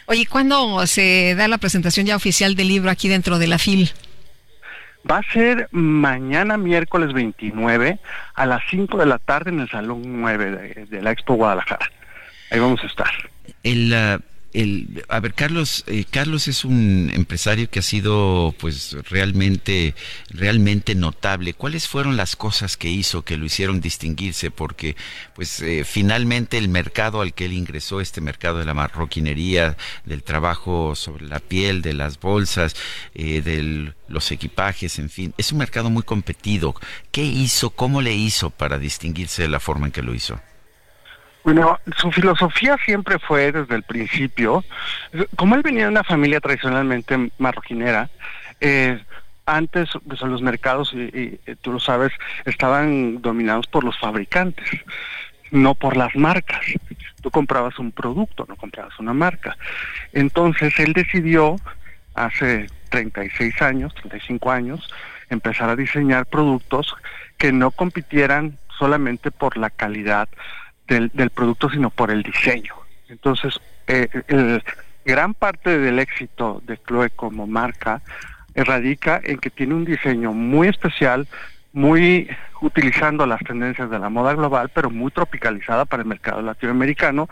Oye, 0.05 0.25
¿cuándo 0.25 0.85
se 0.85 1.33
da 1.35 1.47
la 1.47 1.57
presentación 1.57 2.05
ya 2.05 2.15
oficial 2.15 2.55
del 2.55 2.67
libro 2.67 2.91
aquí 2.91 3.07
dentro 3.07 3.39
de 3.39 3.47
la 3.47 3.57
FIL? 3.57 3.91
Va 5.09 5.17
a 5.17 5.31
ser 5.33 5.67
mañana 5.71 6.57
miércoles 6.57 7.13
29 7.13 7.99
a 8.35 8.45
las 8.45 8.61
5 8.69 8.97
de 8.97 9.05
la 9.05 9.19
tarde 9.19 9.51
en 9.51 9.59
el 9.59 9.69
Salón 9.69 10.01
9 10.05 10.87
de, 10.89 11.01
la 11.01 11.11
Expo 11.11 11.33
Guadalajara. 11.35 11.89
Ahí 12.51 12.59
vamos 12.59 12.81
a 12.83 12.87
estar. 12.87 13.11
El, 13.63 13.91
uh, 13.91 14.32
a 15.09 15.19
ver, 15.19 15.33
Carlos, 15.33 15.83
eh, 15.87 16.05
Carlos 16.09 16.47
es 16.47 16.63
un 16.63 17.09
empresario 17.13 17.69
que 17.69 17.79
ha 17.79 17.81
sido, 17.81 18.53
pues, 18.59 18.95
realmente, 19.09 19.95
realmente 20.29 20.93
notable. 20.93 21.55
¿Cuáles 21.55 21.87
fueron 21.87 22.17
las 22.17 22.35
cosas 22.35 22.77
que 22.77 22.89
hizo 22.89 23.23
que 23.23 23.37
lo 23.37 23.45
hicieron 23.45 23.81
distinguirse? 23.81 24.51
Porque, 24.51 24.95
pues, 25.33 25.59
eh, 25.61 25.83
finalmente 25.85 26.59
el 26.59 26.69
mercado 26.69 27.21
al 27.21 27.33
que 27.33 27.45
él 27.45 27.53
ingresó, 27.53 27.99
este 27.99 28.21
mercado 28.21 28.59
de 28.59 28.65
la 28.65 28.75
marroquinería, 28.75 29.75
del 30.05 30.21
trabajo 30.21 30.93
sobre 30.95 31.25
la 31.25 31.39
piel, 31.39 31.81
de 31.81 31.93
las 31.93 32.19
bolsas, 32.19 32.75
eh, 33.15 33.41
de 33.41 33.93
los 34.07 34.31
equipajes, 34.31 34.99
en 34.99 35.09
fin, 35.09 35.33
es 35.37 35.51
un 35.51 35.57
mercado 35.57 35.89
muy 35.89 36.03
competido. 36.03 36.75
¿Qué 37.11 37.23
hizo? 37.23 37.71
¿Cómo 37.71 38.01
le 38.01 38.13
hizo 38.13 38.51
para 38.51 38.77
distinguirse 38.77 39.41
de 39.41 39.49
la 39.49 39.59
forma 39.59 39.87
en 39.87 39.91
que 39.91 40.03
lo 40.03 40.13
hizo? 40.13 40.39
Bueno, 41.43 41.77
su 41.97 42.11
filosofía 42.11 42.77
siempre 42.85 43.19
fue 43.19 43.51
desde 43.51 43.75
el 43.75 43.83
principio, 43.83 44.63
como 45.35 45.55
él 45.55 45.61
venía 45.61 45.83
de 45.83 45.89
una 45.89 46.03
familia 46.03 46.39
tradicionalmente 46.39 47.31
marroquinera, 47.37 48.09
eh, 48.61 49.01
antes 49.45 49.89
pues, 50.07 50.21
los 50.21 50.41
mercados, 50.41 50.93
y, 50.93 51.39
tú 51.61 51.73
lo 51.73 51.79
sabes, 51.79 52.13
estaban 52.45 53.21
dominados 53.21 53.67
por 53.67 53.83
los 53.83 53.99
fabricantes, 53.99 54.69
no 55.51 55.75
por 55.75 55.97
las 55.97 56.15
marcas. 56.15 56.61
Tú 57.21 57.29
comprabas 57.29 57.77
un 57.77 57.91
producto, 57.91 58.45
no 58.47 58.55
comprabas 58.55 58.97
una 58.99 59.13
marca. 59.13 59.57
Entonces 60.13 60.79
él 60.79 60.93
decidió 60.93 61.57
hace 62.15 62.67
36 62.89 63.61
años, 63.61 63.93
35 63.95 64.49
años, 64.49 64.89
empezar 65.29 65.69
a 65.69 65.75
diseñar 65.75 66.25
productos 66.25 66.95
que 67.37 67.51
no 67.51 67.71
compitieran 67.71 68.57
solamente 68.77 69.29
por 69.29 69.57
la 69.57 69.69
calidad 69.69 70.29
del, 70.87 71.09
del 71.13 71.29
producto, 71.29 71.69
sino 71.69 71.89
por 71.89 72.11
el 72.11 72.23
diseño. 72.23 72.73
Entonces, 73.09 73.59
eh, 73.87 74.07
el, 74.27 74.63
gran 75.05 75.33
parte 75.33 75.77
del 75.77 75.99
éxito 75.99 76.61
de 76.65 76.77
Chloe 76.77 77.09
como 77.09 77.47
marca 77.47 78.01
radica 78.55 79.19
en 79.23 79.37
que 79.37 79.49
tiene 79.49 79.73
un 79.73 79.85
diseño 79.85 80.31
muy 80.31 80.67
especial, 80.67 81.27
muy 81.73 82.29
utilizando 82.61 83.25
las 83.25 83.41
tendencias 83.41 83.89
de 83.89 83.99
la 83.99 84.09
moda 84.09 84.33
global, 84.33 84.69
pero 84.73 84.89
muy 84.89 85.11
tropicalizada 85.11 85.85
para 85.85 86.03
el 86.03 86.07
mercado 86.07 86.41
latinoamericano, 86.41 87.29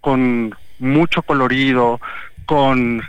con 0.00 0.54
mucho 0.78 1.22
colorido, 1.22 2.00
con 2.46 3.02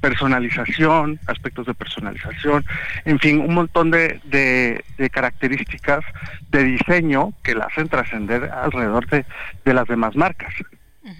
personalización, 0.00 1.20
aspectos 1.26 1.66
de 1.66 1.74
personalización, 1.74 2.64
en 3.04 3.18
fin, 3.18 3.40
un 3.40 3.54
montón 3.54 3.90
de, 3.90 4.20
de, 4.24 5.10
características 5.10 6.04
de 6.50 6.64
diseño 6.64 7.32
que 7.42 7.54
la 7.54 7.66
hacen 7.66 7.88
trascender 7.88 8.44
alrededor 8.44 9.06
de, 9.08 9.24
de 9.64 9.74
las 9.74 9.86
demás 9.86 10.16
marcas. 10.16 10.52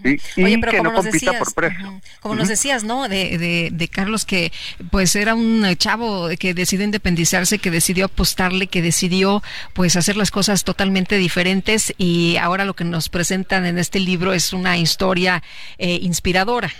Y, 0.04 0.18
que 0.60 0.82
no 0.82 0.92
compita 0.92 1.38
por 1.38 1.54
precio. 1.54 2.00
Como 2.20 2.34
nos 2.34 2.48
decías, 2.48 2.84
¿no? 2.84 3.08
De, 3.08 3.70
de, 3.72 3.88
Carlos, 3.88 4.26
que 4.26 4.52
pues 4.90 5.16
era 5.16 5.34
un 5.34 5.64
chavo 5.76 6.28
que 6.38 6.52
decidió 6.52 6.84
independizarse, 6.84 7.58
que 7.58 7.70
decidió 7.70 8.04
apostarle, 8.04 8.66
que 8.66 8.82
decidió 8.82 9.42
pues 9.72 9.96
hacer 9.96 10.16
las 10.16 10.30
cosas 10.30 10.64
totalmente 10.64 11.16
diferentes 11.16 11.94
y 11.96 12.36
ahora 12.36 12.66
lo 12.66 12.74
que 12.74 12.84
nos 12.84 13.08
presentan 13.08 13.64
en 13.64 13.78
este 13.78 14.00
libro 14.00 14.34
es 14.34 14.52
una 14.52 14.76
historia 14.76 15.42
eh, 15.78 15.98
inspiradora. 16.02 16.70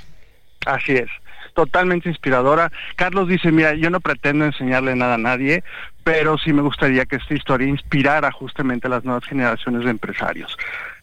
Así 0.66 0.92
es 0.92 1.08
totalmente 1.60 2.08
inspiradora. 2.08 2.72
Carlos 2.96 3.28
dice, 3.28 3.52
mira, 3.52 3.74
yo 3.74 3.90
no 3.90 4.00
pretendo 4.00 4.46
enseñarle 4.46 4.96
nada 4.96 5.14
a 5.14 5.18
nadie, 5.18 5.62
pero 6.04 6.38
sí 6.38 6.54
me 6.54 6.62
gustaría 6.62 7.04
que 7.04 7.16
esta 7.16 7.34
historia 7.34 7.68
inspirara 7.68 8.32
justamente 8.32 8.86
a 8.86 8.90
las 8.90 9.04
nuevas 9.04 9.24
generaciones 9.24 9.84
de 9.84 9.90
empresarios. 9.90 10.56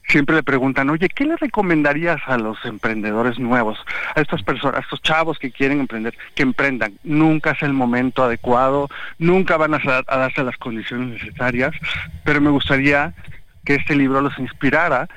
Siempre 0.08 0.36
le 0.36 0.42
preguntan, 0.42 0.90
oye, 0.90 1.10
¿qué 1.10 1.26
le 1.26 1.36
recomendarías 1.36 2.20
a 2.26 2.38
los 2.38 2.58
emprendedores 2.66 3.38
nuevos, 3.38 3.78
a 4.16 4.22
estas 4.22 4.42
personas, 4.42 4.78
a 4.78 4.82
estos 4.82 5.02
chavos 5.04 5.38
que 5.38 5.52
quieren 5.52 5.80
emprender, 5.80 6.18
que 6.34 6.42
emprendan? 6.42 6.94
Nunca 7.04 7.52
es 7.52 7.62
el 7.62 7.74
momento 7.74 8.24
adecuado, 8.24 8.90
nunca 9.20 9.58
van 9.58 9.76
a, 9.76 9.80
a 10.08 10.18
darse 10.18 10.44
las 10.44 10.58
condiciones 10.58 11.22
necesarias, 11.22 11.76
pero 12.24 12.42
me 12.42 12.50
gustaría 12.50 13.14
que 13.64 13.76
este 13.76 13.96
libro 13.96 14.22
los 14.22 14.40
inspirara 14.40 15.08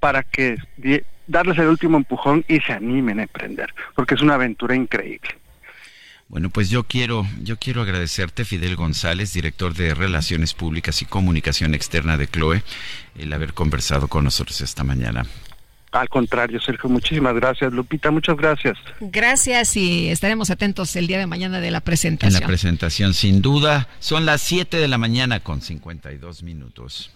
para 0.00 0.22
que 0.22 0.56
darles 1.26 1.58
el 1.58 1.68
último 1.68 1.96
empujón 1.96 2.44
y 2.48 2.60
se 2.60 2.72
animen 2.72 3.20
a 3.20 3.22
emprender, 3.24 3.74
porque 3.94 4.14
es 4.14 4.22
una 4.22 4.34
aventura 4.34 4.74
increíble. 4.74 5.30
Bueno, 6.28 6.50
pues 6.50 6.70
yo 6.70 6.82
quiero, 6.82 7.24
yo 7.42 7.56
quiero 7.56 7.82
agradecerte, 7.82 8.44
Fidel 8.44 8.74
González, 8.74 9.32
director 9.32 9.74
de 9.74 9.94
Relaciones 9.94 10.54
Públicas 10.54 11.00
y 11.02 11.04
Comunicación 11.04 11.74
Externa 11.74 12.16
de 12.16 12.26
CLOE, 12.26 12.64
el 13.16 13.32
haber 13.32 13.54
conversado 13.54 14.08
con 14.08 14.24
nosotros 14.24 14.60
esta 14.60 14.82
mañana. 14.82 15.24
Al 15.92 16.08
contrario, 16.08 16.60
Sergio, 16.60 16.90
muchísimas 16.90 17.34
gracias. 17.34 17.72
Lupita, 17.72 18.10
muchas 18.10 18.36
gracias. 18.36 18.76
Gracias 19.00 19.76
y 19.76 20.08
estaremos 20.08 20.50
atentos 20.50 20.94
el 20.96 21.06
día 21.06 21.18
de 21.18 21.26
mañana 21.26 21.60
de 21.60 21.70
la 21.70 21.80
presentación. 21.80 22.36
En 22.36 22.40
la 22.42 22.46
presentación, 22.46 23.14
sin 23.14 23.40
duda, 23.40 23.88
son 24.00 24.26
las 24.26 24.42
7 24.42 24.76
de 24.78 24.88
la 24.88 24.98
mañana 24.98 25.40
con 25.40 25.62
52 25.62 26.42
minutos. 26.42 27.15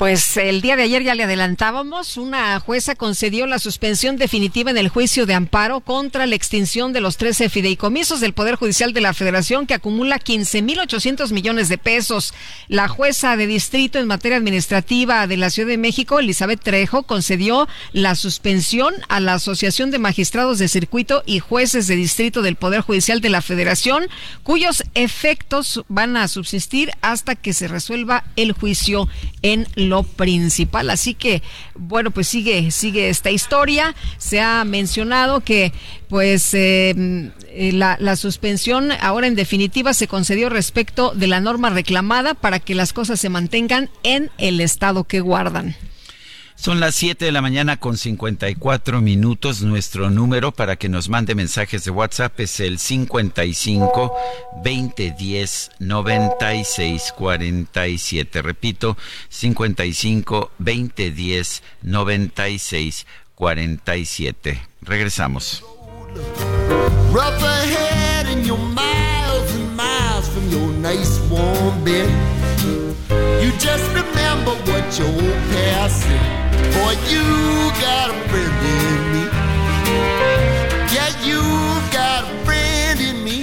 Pues 0.00 0.38
el 0.38 0.62
día 0.62 0.76
de 0.76 0.84
ayer 0.84 1.02
ya 1.02 1.14
le 1.14 1.24
adelantábamos, 1.24 2.16
una 2.16 2.58
jueza 2.58 2.94
concedió 2.94 3.46
la 3.46 3.58
suspensión 3.58 4.16
definitiva 4.16 4.70
en 4.70 4.78
el 4.78 4.88
juicio 4.88 5.26
de 5.26 5.34
amparo 5.34 5.80
contra 5.80 6.24
la 6.24 6.36
extinción 6.36 6.94
de 6.94 7.02
los 7.02 7.18
13 7.18 7.50
fideicomisos 7.50 8.18
del 8.18 8.32
Poder 8.32 8.54
Judicial 8.54 8.94
de 8.94 9.02
la 9.02 9.12
Federación 9.12 9.66
que 9.66 9.74
acumula 9.74 10.18
15.800 10.18 11.32
millones 11.32 11.68
de 11.68 11.76
pesos. 11.76 12.32
La 12.66 12.88
jueza 12.88 13.36
de 13.36 13.46
distrito 13.46 13.98
en 13.98 14.06
materia 14.06 14.38
administrativa 14.38 15.26
de 15.26 15.36
la 15.36 15.50
Ciudad 15.50 15.68
de 15.68 15.76
México, 15.76 16.18
Elizabeth 16.18 16.62
Trejo, 16.62 17.02
concedió 17.02 17.68
la 17.92 18.14
suspensión 18.14 18.94
a 19.10 19.20
la 19.20 19.34
Asociación 19.34 19.90
de 19.90 19.98
Magistrados 19.98 20.58
de 20.58 20.68
Circuito 20.68 21.22
y 21.26 21.40
Jueces 21.40 21.88
de 21.88 21.96
Distrito 21.96 22.40
del 22.40 22.56
Poder 22.56 22.80
Judicial 22.80 23.20
de 23.20 23.28
la 23.28 23.42
Federación, 23.42 24.08
cuyos 24.44 24.82
efectos 24.94 25.84
van 25.88 26.16
a 26.16 26.26
subsistir 26.26 26.90
hasta 27.02 27.34
que 27.34 27.52
se 27.52 27.68
resuelva 27.68 28.24
el 28.36 28.52
juicio 28.52 29.06
en 29.42 29.68
lo 29.90 30.02
principal. 30.04 30.88
Así 30.88 31.14
que, 31.14 31.42
bueno, 31.74 32.10
pues 32.10 32.28
sigue, 32.28 32.70
sigue 32.70 33.10
esta 33.10 33.30
historia. 33.30 33.94
Se 34.16 34.40
ha 34.40 34.64
mencionado 34.64 35.40
que, 35.40 35.72
pues, 36.08 36.54
eh, 36.54 37.30
la, 37.72 37.96
la 38.00 38.16
suspensión 38.16 38.92
ahora 39.00 39.26
en 39.26 39.34
definitiva 39.34 39.92
se 39.92 40.08
concedió 40.08 40.48
respecto 40.48 41.12
de 41.14 41.26
la 41.26 41.40
norma 41.40 41.68
reclamada 41.68 42.34
para 42.34 42.60
que 42.60 42.74
las 42.74 42.92
cosas 42.92 43.20
se 43.20 43.28
mantengan 43.28 43.90
en 44.02 44.30
el 44.38 44.60
estado 44.60 45.04
que 45.04 45.20
guardan. 45.20 45.76
Son 46.60 46.78
las 46.78 46.94
7 46.96 47.24
de 47.24 47.32
la 47.32 47.40
mañana 47.40 47.78
con 47.78 47.96
54 47.96 49.00
minutos. 49.00 49.62
Nuestro 49.62 50.10
número 50.10 50.52
para 50.52 50.76
que 50.76 50.90
nos 50.90 51.08
mande 51.08 51.34
mensajes 51.34 51.84
de 51.84 51.90
WhatsApp 51.90 52.38
es 52.38 52.60
el 52.60 52.78
55 52.78 54.14
2010 54.62 55.70
96 55.78 57.14
47. 57.16 58.42
Repito, 58.42 58.98
55 59.30 60.50
2010 60.58 61.62
96 61.80 63.06
47. 63.36 64.62
Regresamos. 64.82 65.64
You 73.40 73.50
just 73.58 73.94
remember 73.94 74.52
what 74.68 74.98
your 74.98 75.08
past 75.48 76.02
said. 76.02 76.39
Boy, 76.74 76.94
you 77.08 77.24
got 77.80 78.10
a 78.10 78.28
friend 78.28 78.62
in 78.76 79.00
me. 79.12 79.24
Yeah, 80.94 81.10
you 81.24 81.42
got 81.92 82.24
a 82.24 82.44
friend 82.44 83.00
in 83.00 83.24
me. 83.24 83.38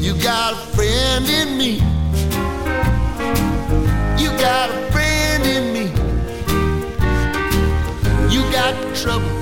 You 0.00 0.14
got 0.22 0.54
a 0.54 0.56
friend 0.74 1.28
in 1.28 1.58
me. 1.58 1.72
You 4.22 4.30
got 4.38 4.70
a 4.70 4.92
friend 4.92 5.44
in 5.44 5.72
me. 5.72 5.84
You 8.34 8.42
got 8.50 8.72
trouble 8.96 9.41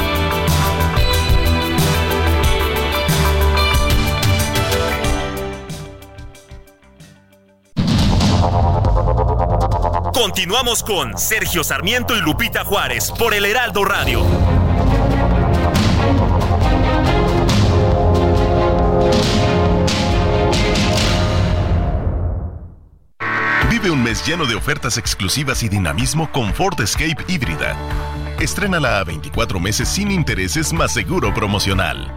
Continuamos 10.21 10.83
con 10.83 11.17
Sergio 11.17 11.63
Sarmiento 11.63 12.15
y 12.15 12.21
Lupita 12.21 12.63
Juárez 12.63 13.09
por 13.09 13.33
el 13.33 13.43
Heraldo 13.43 13.83
Radio. 13.83 14.23
Vive 23.71 23.89
un 23.89 24.03
mes 24.03 24.23
lleno 24.23 24.45
de 24.45 24.53
ofertas 24.53 24.99
exclusivas 24.99 25.63
y 25.63 25.69
dinamismo 25.69 26.31
con 26.31 26.53
Ford 26.53 26.79
Escape 26.79 27.25
híbrida. 27.27 27.75
Estrénala 28.39 28.99
a 28.99 29.03
24 29.03 29.59
meses 29.59 29.89
sin 29.89 30.11
intereses 30.11 30.71
más 30.71 30.93
seguro 30.93 31.33
promocional. 31.33 32.15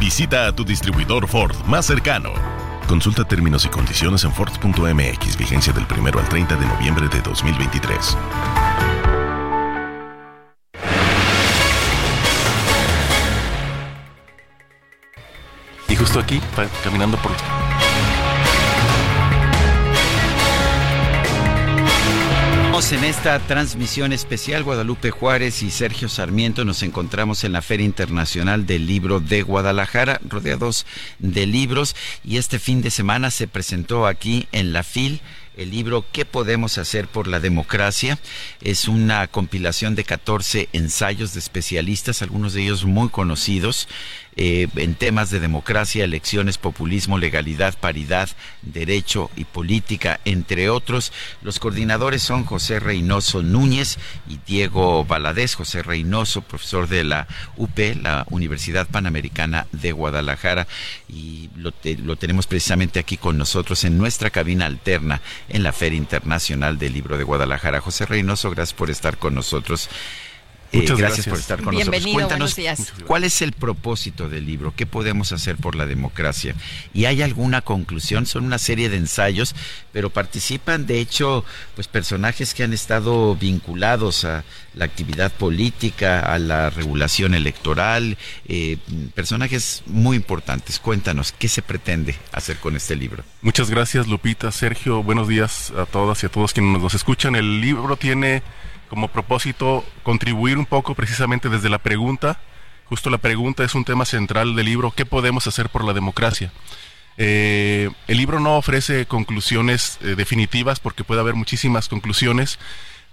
Visita 0.00 0.46
a 0.46 0.56
tu 0.56 0.64
distribuidor 0.64 1.28
Ford 1.28 1.54
más 1.66 1.84
cercano. 1.84 2.61
Consulta 2.86 3.24
términos 3.24 3.64
y 3.64 3.68
condiciones 3.68 4.24
en 4.24 4.32
Ford.mx, 4.32 5.36
vigencia 5.36 5.72
del 5.72 5.86
1 5.90 6.18
al 6.18 6.28
30 6.28 6.56
de 6.56 6.66
noviembre 6.66 7.08
de 7.08 7.20
2023. 7.20 8.16
Y 15.88 15.96
justo 15.96 16.20
aquí, 16.20 16.40
caminando 16.82 17.16
por 17.18 17.32
en 22.90 23.04
esta 23.04 23.38
transmisión 23.38 24.12
especial. 24.12 24.64
Guadalupe 24.64 25.12
Juárez 25.12 25.62
y 25.62 25.70
Sergio 25.70 26.08
Sarmiento 26.08 26.64
nos 26.64 26.82
encontramos 26.82 27.44
en 27.44 27.52
la 27.52 27.62
Feria 27.62 27.86
Internacional 27.86 28.66
del 28.66 28.86
Libro 28.86 29.20
de 29.20 29.42
Guadalajara, 29.42 30.20
rodeados 30.28 30.84
de 31.20 31.46
libros. 31.46 31.94
Y 32.24 32.38
este 32.38 32.58
fin 32.58 32.82
de 32.82 32.90
semana 32.90 33.30
se 33.30 33.46
presentó 33.46 34.06
aquí 34.06 34.48
en 34.50 34.72
la 34.72 34.82
FIL 34.82 35.20
el 35.56 35.70
libro 35.70 36.04
¿Qué 36.12 36.24
podemos 36.24 36.78
hacer 36.78 37.08
por 37.08 37.28
la 37.28 37.40
democracia? 37.40 38.18
Es 38.60 38.88
una 38.88 39.28
compilación 39.28 39.94
de 39.94 40.04
14 40.04 40.68
ensayos 40.72 41.34
de 41.34 41.40
especialistas, 41.40 42.22
algunos 42.22 42.54
de 42.54 42.62
ellos 42.62 42.84
muy 42.84 43.10
conocidos, 43.10 43.86
eh, 44.34 44.68
en 44.76 44.94
temas 44.94 45.30
de 45.30 45.40
democracia, 45.40 46.04
elecciones, 46.04 46.56
populismo, 46.56 47.18
legalidad, 47.18 47.78
paridad, 47.78 48.30
derecho 48.62 49.30
y 49.36 49.44
política, 49.44 50.20
entre 50.24 50.70
otros. 50.70 51.12
Los 51.42 51.58
coordinadores 51.58 52.22
son 52.22 52.44
José 52.44 52.80
Reynoso 52.80 53.42
Núñez 53.42 53.98
y 54.28 54.38
Diego 54.46 55.04
Valadez. 55.04 55.54
José 55.54 55.82
Reynoso, 55.82 56.40
profesor 56.42 56.88
de 56.88 57.04
la 57.04 57.26
UP, 57.56 57.78
la 58.00 58.26
Universidad 58.30 58.86
Panamericana 58.86 59.66
de 59.72 59.92
Guadalajara, 59.92 60.66
y 61.08 61.50
lo, 61.56 61.72
lo 62.04 62.16
tenemos 62.16 62.46
precisamente 62.46 63.00
aquí 63.00 63.18
con 63.18 63.36
nosotros 63.36 63.84
en 63.84 63.98
nuestra 63.98 64.30
cabina 64.30 64.64
alterna 64.64 65.20
en 65.48 65.62
la 65.62 65.72
Feria 65.72 65.98
Internacional 65.98 66.78
del 66.78 66.94
Libro 66.94 67.18
de 67.18 67.24
Guadalajara. 67.24 67.80
José 67.80 68.06
Reynoso, 68.06 68.50
gracias 68.50 68.74
por 68.74 68.90
estar 68.90 69.18
con 69.18 69.34
nosotros. 69.34 69.90
Muchas 70.72 70.98
gracias, 70.98 71.26
por 71.26 71.38
estar 71.38 71.62
con 71.62 71.74
nosotros. 71.74 72.06
Cuéntanos 72.12 72.56
cuál 73.06 73.24
es 73.24 73.42
el 73.42 73.52
propósito 73.52 74.28
del 74.28 74.46
libro, 74.46 74.72
qué 74.74 74.86
podemos 74.86 75.32
hacer 75.32 75.56
por 75.56 75.74
la 75.74 75.86
democracia. 75.86 76.54
¿Y 76.94 77.04
hay 77.04 77.22
alguna 77.22 77.60
conclusión? 77.60 78.26
Son 78.26 78.44
una 78.44 78.58
serie 78.58 78.88
de 78.88 78.96
ensayos, 78.96 79.54
pero 79.92 80.10
participan 80.10 80.86
de 80.86 81.00
hecho 81.00 81.44
pues 81.74 81.88
personajes 81.88 82.54
que 82.54 82.62
han 82.62 82.72
estado 82.72 83.36
vinculados 83.36 84.24
a 84.24 84.44
la 84.74 84.84
actividad 84.86 85.30
política, 85.32 86.20
a 86.20 86.38
la 86.38 86.70
regulación 86.70 87.34
electoral, 87.34 88.16
eh, 88.48 88.78
personajes 89.14 89.82
muy 89.86 90.16
importantes. 90.16 90.78
Cuéntanos, 90.78 91.32
¿qué 91.32 91.48
se 91.48 91.62
pretende 91.62 92.16
hacer 92.32 92.56
con 92.56 92.76
este 92.76 92.96
libro? 92.96 93.24
Muchas 93.42 93.70
gracias 93.70 94.06
Lupita, 94.06 94.50
Sergio, 94.50 95.02
buenos 95.02 95.28
días 95.28 95.72
a 95.76 95.84
todas 95.84 96.22
y 96.22 96.26
a 96.26 96.28
todos 96.30 96.52
quienes 96.52 96.80
nos 96.80 96.94
escuchan. 96.94 97.36
El 97.36 97.60
libro 97.60 97.96
tiene 97.96 98.42
como 98.92 99.08
propósito 99.08 99.86
contribuir 100.02 100.58
un 100.58 100.66
poco 100.66 100.94
precisamente 100.94 101.48
desde 101.48 101.70
la 101.70 101.78
pregunta. 101.78 102.38
Justo 102.84 103.08
la 103.08 103.16
pregunta 103.16 103.64
es 103.64 103.74
un 103.74 103.86
tema 103.86 104.04
central 104.04 104.54
del 104.54 104.66
libro, 104.66 104.90
¿qué 104.90 105.06
podemos 105.06 105.46
hacer 105.46 105.70
por 105.70 105.82
la 105.82 105.94
democracia? 105.94 106.52
Eh, 107.16 107.88
el 108.06 108.18
libro 108.18 108.38
no 108.38 108.58
ofrece 108.58 109.06
conclusiones 109.06 109.96
eh, 110.02 110.14
definitivas 110.14 110.78
porque 110.78 111.04
puede 111.04 111.22
haber 111.22 111.34
muchísimas 111.34 111.88
conclusiones, 111.88 112.58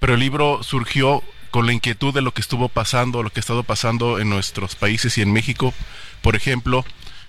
pero 0.01 0.15
el 0.15 0.19
libro 0.19 0.63
surgió 0.63 1.23
con 1.49 1.65
la 1.65 1.71
inquietud 1.71 2.13
de 2.13 2.23
lo 2.23 2.33
que 2.33 2.41
estuvo 2.41 2.67
pasando, 2.67 3.23
lo 3.23 3.29
que 3.29 3.39
ha 3.39 3.47
estado 3.47 3.63
pasando 3.63 4.19
en 4.19 4.29
nuestros 4.29 4.75
países 4.75 5.17
y 5.17 5.21
en 5.21 5.31
México, 5.31 5.73
por 6.21 6.35
ejemplo, 6.35 6.83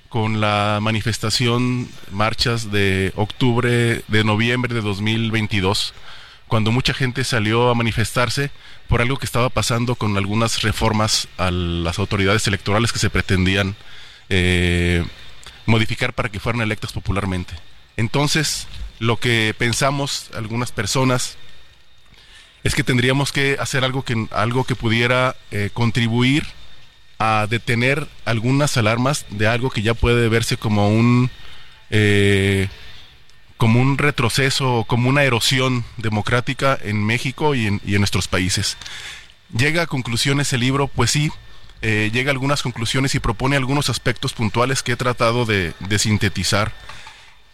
con 0.09 0.41
la 0.41 0.81
manifestación, 0.83 1.89
marchas 2.11 2.73
de 2.73 3.13
octubre, 3.15 4.03
de 4.09 4.25
noviembre 4.25 4.75
de 4.75 4.81
2022 4.81 5.95
cuando 6.51 6.73
mucha 6.73 6.93
gente 6.93 7.23
salió 7.23 7.71
a 7.71 7.77
manifestarse 7.77 8.51
por 8.89 9.01
algo 9.01 9.17
que 9.17 9.25
estaba 9.25 9.51
pasando 9.51 9.95
con 9.95 10.17
algunas 10.17 10.63
reformas 10.63 11.29
a 11.39 11.53
las 11.53 12.01
autoridades 12.01 12.45
electorales 12.49 12.93
que 12.93 12.99
se 12.99 13.09
pretendían 13.09 13.77
eh, 14.29 15.05
modificar 15.65 16.13
para 16.13 16.29
que 16.29 16.41
fueran 16.41 16.61
electas 16.61 16.91
popularmente. 16.91 17.55
Entonces, 17.97 18.67
lo 18.99 19.19
que 19.19 19.55
pensamos 19.57 20.29
algunas 20.35 20.73
personas 20.73 21.39
es 22.65 22.75
que 22.75 22.83
tendríamos 22.83 23.31
que 23.31 23.57
hacer 23.61 23.85
algo 23.85 24.03
que, 24.05 24.27
algo 24.33 24.65
que 24.65 24.75
pudiera 24.75 25.37
eh, 25.53 25.71
contribuir 25.73 26.45
a 27.21 27.47
detener 27.49 28.09
algunas 28.25 28.77
alarmas 28.77 29.25
de 29.31 29.47
algo 29.47 29.71
que 29.71 29.83
ya 29.83 29.95
puede 29.95 30.29
verse 30.29 30.57
como 30.57 30.89
un 30.89 31.31
eh, 31.91 32.69
como 33.61 33.79
un 33.79 33.99
retroceso, 33.99 34.87
como 34.89 35.11
una 35.11 35.23
erosión 35.23 35.85
democrática 35.99 36.79
en 36.81 37.05
México 37.05 37.55
y 37.55 37.67
en, 37.67 37.81
nuestros 37.85 38.27
países. 38.27 38.79
Llega 39.55 39.83
a 39.83 39.87
conclusiones 39.87 40.51
el 40.55 40.61
libro, 40.61 40.89
pues 40.89 41.11
sí, 41.11 41.31
eh, 41.83 42.09
llega 42.11 42.31
a 42.31 42.33
algunas 42.33 42.63
conclusiones 42.63 43.15
y 43.15 43.21
propone 43.21 43.57
algunos 43.57 43.91
aspectos 43.91 44.33
puntuales 44.33 44.83
que 44.83 44.93
he 44.93 44.97
tratado 44.97 45.45
de, 45.45 45.75
sintetizar. 45.99 46.73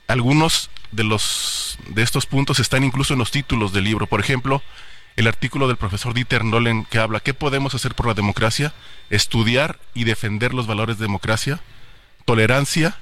Algunos 0.07 0.71
de, 0.93 1.03
los, 1.03 1.77
de 1.89 2.05
estos 2.05 2.27
puntos 2.27 2.61
están 2.61 2.85
incluso 2.85 3.15
en 3.15 3.19
los 3.19 3.33
títulos 3.33 3.73
del 3.73 3.83
libro. 3.83 4.07
Por 4.07 4.21
ejemplo, 4.21 4.63
el 5.17 5.27
artículo 5.27 5.67
del 5.67 5.77
profesor 5.77 6.15
Dieter 6.15 6.45
Nolen 6.45 6.85
que 6.85 7.01
habla 7.01 7.19
¿Qué 7.19 7.35
podemos 7.35 7.75
hacer 7.75 7.97
por 7.97 8.07
la 8.07 8.15
democracia? 8.15 8.73
Estudiar 9.11 9.81
y 9.93 10.05
defender 10.05 10.55
los 10.55 10.69
valores 10.69 10.99
de 10.99 11.07
democracia, 11.07 11.59
tolerancia, 12.25 12.97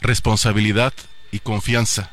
responsabilidad 0.00 0.94
y 1.30 1.40
confianza 1.40 2.10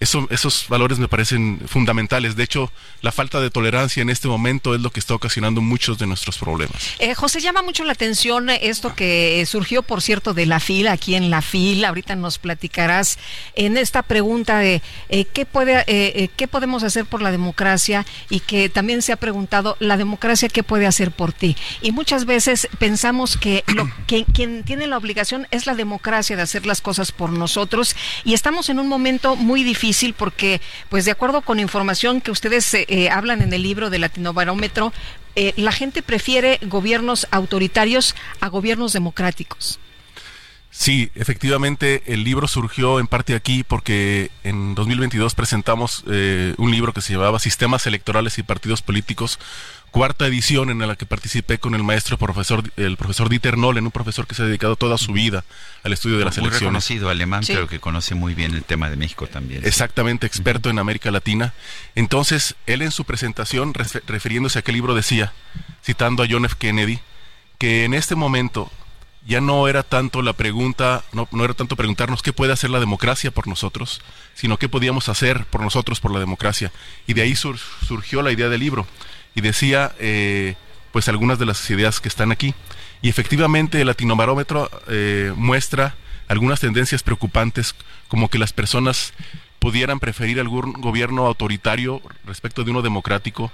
eso, 0.00 0.26
esos 0.30 0.64
valores 0.70 0.98
me 0.98 1.08
parecen 1.08 1.60
fundamentales. 1.66 2.34
De 2.34 2.42
hecho, 2.42 2.72
la 3.02 3.12
falta 3.12 3.38
de 3.38 3.50
tolerancia 3.50 4.00
en 4.00 4.08
este 4.08 4.28
momento 4.28 4.74
es 4.74 4.80
lo 4.80 4.90
que 4.90 4.98
está 4.98 5.14
ocasionando 5.14 5.60
muchos 5.60 5.98
de 5.98 6.06
nuestros 6.06 6.38
problemas. 6.38 6.94
Eh, 6.98 7.14
José, 7.14 7.40
llama 7.40 7.60
mucho 7.60 7.84
la 7.84 7.92
atención 7.92 8.48
esto 8.48 8.94
que 8.94 9.44
surgió, 9.44 9.82
por 9.82 10.00
cierto, 10.00 10.32
de 10.32 10.46
la 10.46 10.58
fila, 10.58 10.92
aquí 10.92 11.16
en 11.16 11.28
la 11.28 11.42
fila. 11.42 11.88
Ahorita 11.88 12.16
nos 12.16 12.38
platicarás 12.38 13.18
en 13.54 13.76
esta 13.76 14.02
pregunta 14.02 14.58
de 14.58 14.80
eh, 15.10 15.26
¿qué, 15.26 15.44
puede, 15.44 15.84
eh, 15.86 16.30
qué 16.34 16.48
podemos 16.48 16.82
hacer 16.82 17.04
por 17.04 17.20
la 17.20 17.30
democracia 17.30 18.06
y 18.30 18.40
que 18.40 18.70
también 18.70 19.02
se 19.02 19.12
ha 19.12 19.16
preguntado, 19.16 19.76
¿la 19.80 19.98
democracia 19.98 20.48
qué 20.48 20.62
puede 20.62 20.86
hacer 20.86 21.10
por 21.10 21.34
ti? 21.34 21.56
Y 21.82 21.92
muchas 21.92 22.24
veces 22.24 22.68
pensamos 22.78 23.36
que, 23.36 23.64
lo, 23.66 23.90
que 24.06 24.24
quien 24.24 24.64
tiene 24.64 24.86
la 24.86 24.96
obligación 24.96 25.46
es 25.50 25.66
la 25.66 25.74
democracia 25.74 26.36
de 26.36 26.42
hacer 26.42 26.64
las 26.64 26.80
cosas 26.80 27.12
por 27.12 27.28
nosotros 27.28 27.94
y 28.24 28.32
estamos 28.32 28.70
en 28.70 28.78
un 28.78 28.88
momento 28.88 29.36
muy 29.36 29.62
difícil 29.62 29.89
porque, 30.16 30.60
pues 30.88 31.04
de 31.04 31.10
acuerdo 31.10 31.42
con 31.42 31.60
información 31.60 32.20
que 32.20 32.30
ustedes 32.30 32.72
eh, 32.74 32.86
eh, 32.88 33.10
hablan 33.10 33.42
en 33.42 33.52
el 33.52 33.62
libro 33.62 33.90
de 33.90 33.98
Latinobarómetro, 33.98 34.92
eh, 35.36 35.52
la 35.56 35.72
gente 35.72 36.02
prefiere 36.02 36.58
gobiernos 36.62 37.26
autoritarios 37.30 38.14
a 38.40 38.48
gobiernos 38.48 38.92
democráticos. 38.92 39.78
Sí, 40.72 41.10
efectivamente 41.16 42.04
el 42.06 42.22
libro 42.22 42.46
surgió 42.46 43.00
en 43.00 43.08
parte 43.08 43.34
aquí 43.34 43.64
porque 43.64 44.30
en 44.44 44.76
2022 44.76 45.34
presentamos 45.34 46.04
un 46.04 46.70
libro 46.70 46.92
que 46.92 47.00
se 47.00 47.12
llamaba 47.12 47.40
Sistemas 47.40 47.88
Electorales 47.88 48.38
y 48.38 48.44
Partidos 48.44 48.80
Políticos, 48.80 49.40
cuarta 49.90 50.26
edición 50.26 50.70
en 50.70 50.78
la 50.78 50.96
que 50.96 51.06
participé 51.06 51.58
con 51.58 51.74
el 51.74 51.82
maestro 51.82 52.16
profesor 52.16 52.62
el 52.76 52.96
profesor 52.96 53.28
Dieter 53.28 53.58
Nolen, 53.58 53.84
un 53.84 53.90
profesor 53.90 54.26
que 54.26 54.34
se 54.34 54.42
ha 54.42 54.46
dedicado 54.46 54.76
toda 54.76 54.98
su 54.98 55.12
vida 55.12 55.44
al 55.82 55.92
estudio 55.92 56.18
de 56.18 56.24
las 56.24 56.36
muy 56.36 56.46
elecciones. 56.46 56.60
reconocido 56.60 57.10
alemán, 57.10 57.42
pero 57.46 57.66
que 57.66 57.80
conoce 57.80 58.14
muy 58.14 58.34
bien 58.34 58.54
el 58.54 58.64
tema 58.64 58.88
de 58.90 58.96
México 58.96 59.26
también. 59.26 59.64
Exactamente, 59.64 60.26
experto 60.26 60.70
en 60.70 60.78
América 60.78 61.10
Latina. 61.10 61.54
Entonces, 61.94 62.54
él 62.66 62.82
en 62.82 62.90
su 62.90 63.04
presentación, 63.04 63.74
refiriéndose 64.06 64.58
a 64.58 64.60
aquel 64.60 64.76
libro, 64.76 64.94
decía, 64.94 65.32
citando 65.84 66.22
a 66.22 66.26
John 66.30 66.44
F. 66.44 66.56
Kennedy, 66.58 67.00
que 67.58 67.84
en 67.84 67.94
este 67.94 68.14
momento 68.14 68.70
ya 69.26 69.40
no 69.40 69.68
era 69.68 69.82
tanto 69.82 70.22
la 70.22 70.32
pregunta, 70.32 71.04
no, 71.12 71.28
no 71.30 71.44
era 71.44 71.54
tanto 71.54 71.76
preguntarnos 71.76 72.22
qué 72.22 72.32
puede 72.32 72.52
hacer 72.52 72.70
la 72.70 72.80
democracia 72.80 73.30
por 73.30 73.46
nosotros, 73.48 74.00
sino 74.34 74.56
qué 74.56 74.68
podíamos 74.68 75.08
hacer 75.08 75.44
por 75.46 75.62
nosotros 75.62 76.00
por 76.00 76.12
la 76.12 76.20
democracia. 76.20 76.72
Y 77.06 77.14
de 77.14 77.22
ahí 77.22 77.36
surgió 77.36 78.22
la 78.22 78.32
idea 78.32 78.48
del 78.48 78.60
libro 78.60 78.86
y 79.34 79.40
decía 79.40 79.92
eh, 79.98 80.54
pues 80.92 81.08
algunas 81.08 81.38
de 81.38 81.46
las 81.46 81.68
ideas 81.70 82.00
que 82.00 82.08
están 82.08 82.32
aquí. 82.32 82.54
Y 83.02 83.08
efectivamente 83.08 83.80
el 83.80 83.86
latinobarómetro 83.86 84.70
eh, 84.88 85.32
muestra 85.36 85.94
algunas 86.28 86.60
tendencias 86.60 87.02
preocupantes 87.02 87.74
como 88.08 88.28
que 88.28 88.38
las 88.38 88.52
personas 88.52 89.12
pudieran 89.58 90.00
preferir 90.00 90.40
algún 90.40 90.72
gobierno 90.72 91.26
autoritario 91.26 92.02
respecto 92.24 92.64
de 92.64 92.70
uno 92.70 92.82
democrático, 92.82 93.52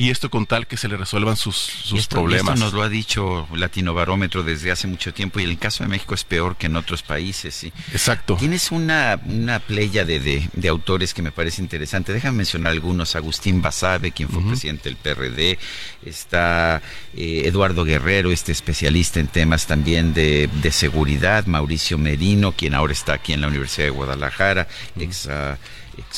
y 0.00 0.08
esto 0.08 0.30
con 0.30 0.46
tal 0.46 0.66
que 0.66 0.78
se 0.78 0.88
le 0.88 0.96
resuelvan 0.96 1.36
sus, 1.36 1.56
sus 1.56 2.06
problemas. 2.06 2.54
esto 2.54 2.64
nos 2.64 2.72
lo 2.72 2.82
ha 2.82 2.88
dicho 2.88 3.46
Latino 3.54 3.92
Barómetro 3.92 4.42
desde 4.42 4.70
hace 4.70 4.86
mucho 4.86 5.12
tiempo 5.12 5.40
y 5.40 5.44
el 5.44 5.58
caso 5.58 5.84
de 5.84 5.90
México 5.90 6.14
es 6.14 6.24
peor 6.24 6.56
que 6.56 6.68
en 6.68 6.76
otros 6.76 7.02
países. 7.02 7.54
¿sí? 7.54 7.70
Exacto. 7.92 8.36
Tienes 8.36 8.72
una, 8.72 9.20
una 9.26 9.58
playa 9.58 10.06
de, 10.06 10.48
de, 10.50 10.68
autores 10.68 11.12
que 11.12 11.20
me 11.20 11.32
parece 11.32 11.60
interesante. 11.60 12.14
Déjame 12.14 12.38
mencionar 12.38 12.72
algunos. 12.72 13.14
Agustín 13.14 13.60
Basabe, 13.60 14.10
quien 14.12 14.30
fue 14.30 14.42
presidente 14.42 14.88
del 14.88 14.96
PRD. 14.96 15.58
Está 16.06 16.80
eh, 17.14 17.42
Eduardo 17.44 17.84
Guerrero, 17.84 18.30
este 18.30 18.52
especialista 18.52 19.20
en 19.20 19.26
temas 19.26 19.66
también 19.66 20.14
de, 20.14 20.48
de, 20.62 20.72
seguridad. 20.72 21.44
Mauricio 21.44 21.98
Merino, 21.98 22.52
quien 22.52 22.74
ahora 22.74 22.94
está 22.94 23.12
aquí 23.12 23.34
en 23.34 23.42
la 23.42 23.48
Universidad 23.48 23.88
de 23.88 23.90
Guadalajara. 23.90 24.66
Ah, 24.70 25.02
ex 25.02 25.28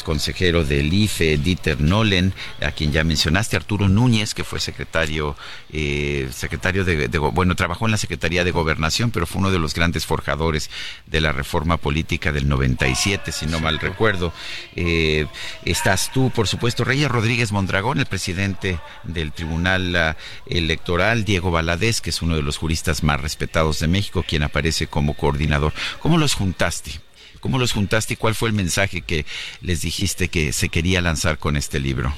consejero 0.05 0.65
del 0.65 0.93
IFE, 0.93 1.39
Dieter 1.39 1.81
Nolen, 1.81 2.33
a 2.61 2.73
quien 2.73 2.93
ya 2.93 3.05
mencionaste, 3.05 3.57
Arturo 3.57 3.89
Núñez, 3.89 4.35
que 4.35 4.45
fue 4.45 4.61
secretario, 4.61 5.37
eh, 5.73 6.29
secretario 6.33 6.85
de, 6.85 7.09
bueno, 7.19 7.55
trabajó 7.55 7.87
en 7.87 7.93
la 7.93 7.97
Secretaría 7.97 8.45
de 8.45 8.51
Gobernación, 8.51 9.11
pero 9.11 9.27
fue 9.27 9.41
uno 9.41 9.51
de 9.51 9.59
los 9.59 9.75
grandes 9.75 10.07
forjadores 10.07 10.71
de 11.07 11.21
la 11.21 11.33
reforma 11.33 11.77
política 11.77 12.33
del 12.33 12.49
97, 12.49 13.33
si 13.33 13.47
no 13.47 13.61
mal 13.61 13.79
recuerdo. 13.79 14.33
Eh, 14.77 15.27
estás 15.65 16.11
tú, 16.13 16.31
por 16.31 16.49
supuesto, 16.49 16.85
Reyes 16.85 17.11
Rodríguez 17.11 17.53
Mondragón, 17.53 17.99
el 17.99 18.07
presidente 18.07 18.79
del 19.05 19.33
Tribunal 19.33 19.95
ah, 19.97 20.17
Electoral, 20.47 21.25
Diego 21.25 21.51
Valadez, 21.51 22.01
que 22.01 22.11
es 22.11 22.23
uno 22.23 22.37
de 22.37 22.43
los 22.43 22.59
juristas 22.59 23.03
más 23.03 23.21
respetados 23.21 23.79
de 23.79 23.89
México, 23.89 24.25
quien 24.27 24.43
aparece 24.43 24.87
como 24.87 25.15
coordinador. 25.15 25.73
¿Cómo 26.01 26.19
los 26.19 26.35
juntaste? 26.35 27.01
¿Cómo 27.43 27.59
los 27.59 27.73
juntaste 27.73 28.15
y 28.15 28.17
cuál 28.17 28.37
fue 28.37 28.49
el 28.51 28.55
mensaje 28.55 29.03
que 29.03 29.27
les 29.63 29.83
dijiste 29.83 30.29
que 30.29 30.53
se 30.53 30.69
quería 30.69 31.01
lanzar 31.01 31.39
con 31.39 31.57
este 31.57 31.81
libro? 31.81 32.15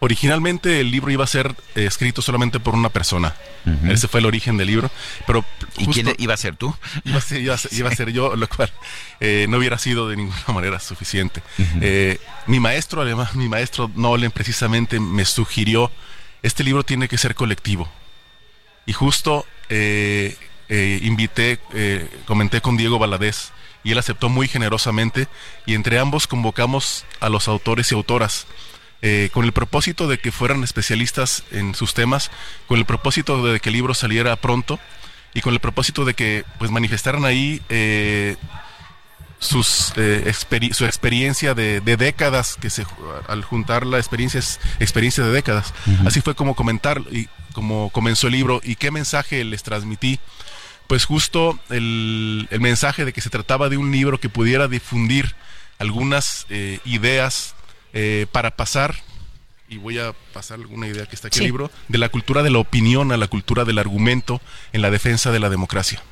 Originalmente 0.00 0.80
el 0.80 0.90
libro 0.90 1.10
iba 1.10 1.24
a 1.24 1.26
ser 1.26 1.54
eh, 1.74 1.86
escrito 1.86 2.20
solamente 2.20 2.60
por 2.60 2.74
una 2.74 2.90
persona. 2.90 3.34
Ese 3.88 4.06
fue 4.06 4.20
el 4.20 4.26
origen 4.26 4.58
del 4.58 4.66
libro. 4.68 4.90
Pero 5.26 5.46
¿Y 5.78 5.86
quién 5.86 6.14
iba 6.18 6.34
a 6.34 6.36
ser 6.36 6.56
tú? 6.56 6.76
Iba 7.04 7.16
a 7.18 7.20
ser, 7.20 8.12
yo, 8.12 8.36
lo 8.36 8.48
cual 8.48 8.70
eh, 9.18 9.46
no 9.48 9.56
hubiera 9.56 9.78
sido 9.78 10.10
de 10.10 10.16
ninguna 10.16 10.44
manera 10.54 10.78
suficiente. 10.78 11.42
Eh, 11.80 12.18
mi 12.46 12.60
maestro, 12.60 13.00
además, 13.00 13.34
mi 13.34 13.48
maestro 13.48 13.90
Nolan 13.94 14.30
precisamente 14.30 15.00
me 15.00 15.24
sugirió, 15.24 15.90
este 16.42 16.62
libro 16.62 16.82
tiene 16.82 17.08
que 17.08 17.16
ser 17.16 17.34
colectivo. 17.34 17.90
Y 18.84 18.92
justo 18.92 19.46
invité, 20.68 21.58
comenté 22.26 22.60
con 22.60 22.76
Diego 22.76 22.98
Valadez, 22.98 23.50
y 23.86 23.92
él 23.92 23.98
aceptó 23.98 24.28
muy 24.28 24.48
generosamente 24.48 25.28
y 25.64 25.74
entre 25.74 26.00
ambos 26.00 26.26
convocamos 26.26 27.04
a 27.20 27.28
los 27.28 27.46
autores 27.46 27.92
y 27.92 27.94
autoras 27.94 28.48
eh, 29.00 29.30
con 29.32 29.44
el 29.44 29.52
propósito 29.52 30.08
de 30.08 30.18
que 30.18 30.32
fueran 30.32 30.64
especialistas 30.64 31.44
en 31.52 31.72
sus 31.76 31.94
temas, 31.94 32.32
con 32.66 32.80
el 32.80 32.84
propósito 32.84 33.46
de 33.46 33.60
que 33.60 33.68
el 33.68 33.74
libro 33.74 33.94
saliera 33.94 34.34
pronto 34.34 34.80
y 35.34 35.40
con 35.40 35.54
el 35.54 35.60
propósito 35.60 36.04
de 36.04 36.14
que 36.14 36.44
pues 36.58 36.72
manifestaran 36.72 37.24
ahí 37.24 37.62
eh, 37.68 38.34
sus, 39.38 39.92
eh, 39.94 40.34
su 40.72 40.84
experiencia 40.84 41.54
de, 41.54 41.80
décadas, 41.80 42.56
que 42.60 42.70
se, 42.70 42.84
al 43.28 43.44
juntar 43.44 43.86
la 43.86 43.98
experiencia 43.98 44.40
es 44.40 44.58
experiencia 44.80 45.22
de 45.22 45.30
décadas. 45.30 45.72
Así 46.04 46.20
fue 46.22 46.34
como 46.34 46.56
comentar 46.56 47.02
y 47.12 47.28
como 47.52 47.90
comenzó 47.90 48.26
el 48.26 48.32
libro 48.32 48.60
y 48.64 48.74
qué 48.74 48.90
mensaje 48.90 49.44
les 49.44 49.62
transmití 49.62 50.18
pues 50.86 51.04
justo 51.04 51.58
el, 51.70 52.48
mensaje 52.60 53.04
de 53.04 53.12
que 53.12 53.20
se 53.20 53.30
trataba 53.30 53.68
de 53.68 53.76
un 53.76 53.90
libro 53.90 54.20
que 54.20 54.28
pudiera 54.28 54.68
difundir 54.68 55.34
algunas 55.78 56.46
eh, 56.48 56.80
ideas 56.84 57.54
eh, 57.92 58.26
para 58.32 58.56
pasar, 58.56 58.94
y 59.68 59.78
voy 59.78 59.98
a 59.98 60.14
pasar 60.32 60.60
alguna 60.60 60.86
idea 60.86 61.06
que 61.06 61.16
está 61.16 61.28
aquí 61.28 61.38
en 61.38 61.44
el 61.44 61.48
libro, 61.48 61.70
de 61.88 61.98
la 61.98 62.08
cultura 62.08 62.42
de 62.42 62.50
la 62.50 62.58
opinión 62.58 63.10
a 63.12 63.16
la 63.16 63.26
cultura 63.26 63.64
del 63.64 63.78
argumento 63.78 64.40
en 64.72 64.82
la 64.82 64.90
defensa 64.90 65.32
de 65.32 65.40
la 65.40 65.50
democracia. 65.50 66.02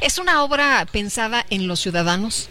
¿Es 0.00 0.18
una 0.18 0.42
obra 0.42 0.86
pensada 0.90 1.44
en 1.50 1.66
los 1.66 1.80
ciudadanos? 1.80 2.48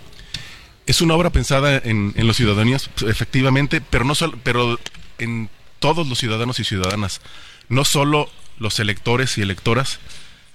Es 0.85 1.01
una 1.01 1.15
obra 1.15 1.29
pensada 1.29 1.77
en, 1.77 2.13
en 2.15 2.27
los 2.27 2.35
ciudadanos, 2.35 2.89
efectivamente, 3.07 3.79
pero 3.79 4.03
no 4.03 4.15
solo, 4.15 4.37
pero 4.43 4.79
en 5.17 5.49
todos 5.79 6.07
los 6.07 6.19
ciudadanos 6.19 6.59
y 6.59 6.63
ciudadanas, 6.63 7.21
no 7.69 7.85
solo 7.85 8.29
los 8.57 8.79
electores 8.79 9.37
y 9.37 9.41
electoras, 9.41 9.99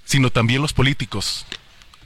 sino 0.05 0.31
también 0.31 0.63
los 0.63 0.73
políticos, 0.73 1.47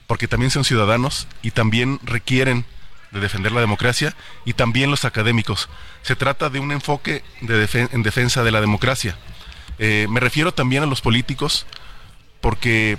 porque 0.07 0.27
también 0.27 0.51
son 0.51 0.63
ciudadanos 0.63 1.27
y 1.41 1.51
también 1.51 1.99
requieren 2.03 2.65
de 3.11 3.19
defender 3.19 3.51
la 3.51 3.61
democracia, 3.61 4.15
y 4.45 4.53
también 4.53 4.91
los 4.91 5.05
académicos. 5.05 5.69
Se 6.03 6.15
trata 6.15 6.49
de 6.49 6.59
un 6.59 6.71
enfoque 6.71 7.23
de 7.41 7.67
en 7.91 8.03
defensa 8.03 8.43
de 8.43 8.51
la 8.51 8.61
democracia. 8.61 9.17
Eh, 9.79 10.07
me 10.09 10.19
refiero 10.19 10.53
también 10.53 10.83
a 10.83 10.85
los 10.85 11.01
políticos, 11.01 11.65
porque 12.41 12.97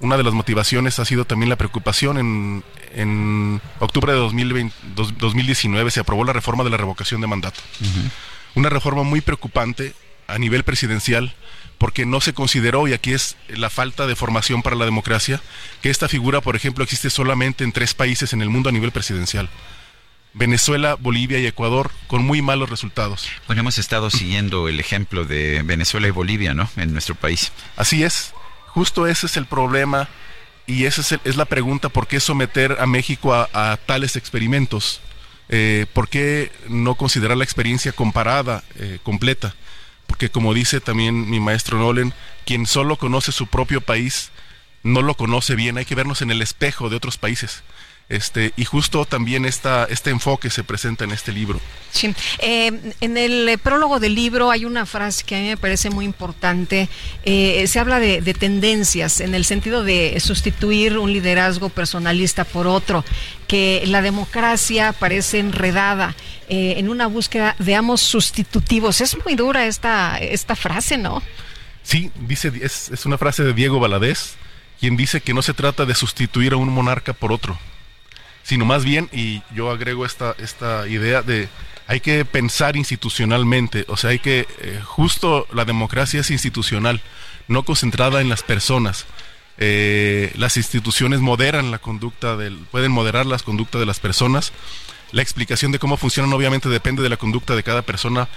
una 0.00 0.16
de 0.16 0.24
las 0.24 0.34
motivaciones 0.34 0.98
ha 0.98 1.04
sido 1.04 1.24
también 1.24 1.48
la 1.48 1.56
preocupación. 1.56 2.18
En, 2.18 2.64
en 2.94 3.60
octubre 3.78 4.12
de 4.12 4.18
2019 4.18 5.90
se 5.90 6.00
aprobó 6.00 6.24
la 6.24 6.32
reforma 6.32 6.64
de 6.64 6.70
la 6.70 6.76
revocación 6.76 7.20
de 7.20 7.26
mandato. 7.26 7.60
Una 8.54 8.68
reforma 8.68 9.02
muy 9.02 9.20
preocupante 9.20 9.94
a 10.26 10.38
nivel 10.38 10.64
presidencial 10.64 11.34
porque 11.78 12.06
no 12.06 12.20
se 12.20 12.32
consideró, 12.32 12.88
y 12.88 12.92
aquí 12.92 13.12
es 13.12 13.36
la 13.48 13.70
falta 13.70 14.06
de 14.06 14.16
formación 14.16 14.62
para 14.62 14.76
la 14.76 14.84
democracia, 14.84 15.40
que 15.82 15.90
esta 15.90 16.08
figura, 16.08 16.40
por 16.40 16.56
ejemplo, 16.56 16.84
existe 16.84 17.10
solamente 17.10 17.64
en 17.64 17.72
tres 17.72 17.94
países 17.94 18.32
en 18.32 18.42
el 18.42 18.50
mundo 18.50 18.68
a 18.68 18.72
nivel 18.72 18.92
presidencial. 18.92 19.48
Venezuela, 20.32 20.96
Bolivia 20.96 21.38
y 21.38 21.46
Ecuador 21.46 21.90
con 22.08 22.22
muy 22.22 22.42
malos 22.42 22.68
resultados. 22.68 23.26
Bueno, 23.46 23.60
hemos 23.60 23.78
estado 23.78 24.10
siguiendo 24.10 24.68
el 24.68 24.78
ejemplo 24.78 25.24
de 25.24 25.62
Venezuela 25.64 26.08
y 26.08 26.10
Bolivia, 26.10 26.52
¿no? 26.52 26.68
En 26.76 26.92
nuestro 26.92 27.14
país. 27.14 27.52
Así 27.76 28.04
es. 28.04 28.34
Justo 28.66 29.06
ese 29.06 29.26
es 29.26 29.38
el 29.38 29.46
problema 29.46 30.10
y 30.66 30.84
esa 30.84 31.18
es, 31.24 31.36
la 31.36 31.44
pregunta, 31.46 31.88
¿por 31.88 32.06
qué 32.06 32.20
someter 32.20 32.76
a 32.80 32.86
México 32.86 33.32
a, 33.32 33.78
tales 33.86 34.16
experimentos? 34.16 35.00
Eh, 35.48 35.86
¿Por 35.92 36.08
qué 36.08 36.50
no 36.68 36.96
considerar 36.96 37.36
la 37.36 37.44
experiencia 37.44 37.92
comparada, 37.92 38.64
eh, 38.74 38.98
completa? 39.02 39.54
Porque 40.06 40.30
como 40.30 40.54
dice 40.54 40.80
también 40.80 41.28
mi 41.28 41.40
maestro 41.40 41.78
Nolen, 41.78 42.14
quien 42.44 42.66
solo 42.66 42.96
conoce 42.96 43.32
su 43.32 43.46
propio 43.46 43.80
país 43.80 44.30
no 44.82 45.02
lo 45.02 45.14
conoce 45.14 45.56
bien, 45.56 45.78
hay 45.78 45.84
que 45.84 45.96
vernos 45.96 46.22
en 46.22 46.30
el 46.30 46.42
espejo 46.42 46.88
de 46.88 46.96
otros 46.96 47.18
países. 47.18 47.64
Este, 48.08 48.52
y 48.56 48.64
justo 48.64 49.04
también 49.04 49.44
esta, 49.44 49.84
este 49.90 50.10
enfoque 50.10 50.48
se 50.48 50.62
presenta 50.62 51.02
en 51.02 51.10
este 51.10 51.32
libro. 51.32 51.60
Sí. 51.90 52.14
Eh, 52.38 52.94
en 53.00 53.16
el 53.16 53.48
eh, 53.48 53.58
prólogo 53.58 53.98
del 53.98 54.14
libro 54.14 54.52
hay 54.52 54.64
una 54.64 54.86
frase 54.86 55.24
que 55.24 55.34
a 55.34 55.40
mí 55.40 55.48
me 55.48 55.56
parece 55.56 55.90
muy 55.90 56.04
importante. 56.04 56.88
Eh, 57.24 57.66
se 57.66 57.80
habla 57.80 57.98
de, 57.98 58.22
tendencias 58.34 59.20
en 59.20 59.34
el 59.34 59.44
sentido 59.44 59.82
de 59.82 60.20
sustituir 60.20 60.98
un 60.98 61.12
liderazgo 61.12 61.68
personalista 61.68 62.44
por 62.44 62.68
otro, 62.68 63.04
que 63.48 63.82
la 63.86 64.02
democracia 64.02 64.92
parece 64.92 65.40
enredada 65.40 66.14
en 66.48 66.88
una 66.88 67.08
búsqueda 67.08 67.56
de 67.58 67.74
amos 67.74 68.02
sustitutivos. 68.02 69.00
Es 69.00 69.16
muy 69.24 69.34
dura 69.34 69.66
esta, 69.66 70.18
esta 70.18 70.54
frase, 70.54 70.96
¿no? 70.96 71.20
Sí, 71.82 72.12
dice, 72.20 72.52
es, 72.62 72.90
es 72.90 73.04
una 73.04 73.18
frase 73.18 73.42
de 73.42 73.52
Diego 73.52 73.80
Valadez, 73.80 74.34
quien 74.78 74.96
dice 74.96 75.20
que 75.20 75.34
no 75.34 75.42
se 75.42 75.54
trata 75.54 75.86
de 75.86 75.94
sustituir 75.96 76.52
a 76.52 76.56
un 76.56 76.68
monarca 76.68 77.12
por 77.12 77.32
otro, 77.32 77.58
sino 78.46 78.64
más 78.64 78.84
bien, 78.84 79.10
y 79.12 79.42
yo 79.52 79.72
agrego 79.72 80.06
esta, 80.06 80.36
esta 80.38 80.86
idea 80.86 81.20
de 81.20 81.48
hay 81.88 81.98
que 81.98 82.24
pensar 82.24 82.76
institucionalmente, 82.76 83.84
o 83.88 83.96
sea, 83.96 84.10
hay 84.10 84.20
que, 84.20 84.46
eh, 84.60 84.80
justo 84.84 85.48
la 85.52 85.64
democracia 85.64 86.20
es 86.20 86.30
institucional, 86.30 87.00
no 87.48 87.64
concentrada 87.64 88.20
en 88.20 88.28
las 88.28 88.44
personas. 88.44 89.06
Eh, 89.58 90.32
las 90.36 90.56
instituciones 90.56 91.20
moderan 91.20 91.72
la 91.72 91.80
conducta 91.80 92.36
del, 92.36 92.56
pueden 92.70 92.92
moderar 92.92 93.26
las 93.26 93.42
conductas 93.42 93.80
de 93.80 93.86
las 93.86 93.98
personas. 93.98 94.52
La 95.10 95.22
explicación 95.22 95.72
de 95.72 95.80
cómo 95.80 95.96
funcionan 95.96 96.32
obviamente 96.32 96.68
depende 96.68 97.02
de 97.02 97.08
la 97.08 97.16
conducta 97.16 97.56
de 97.56 97.64
cada 97.64 97.82
persona, 97.82 98.28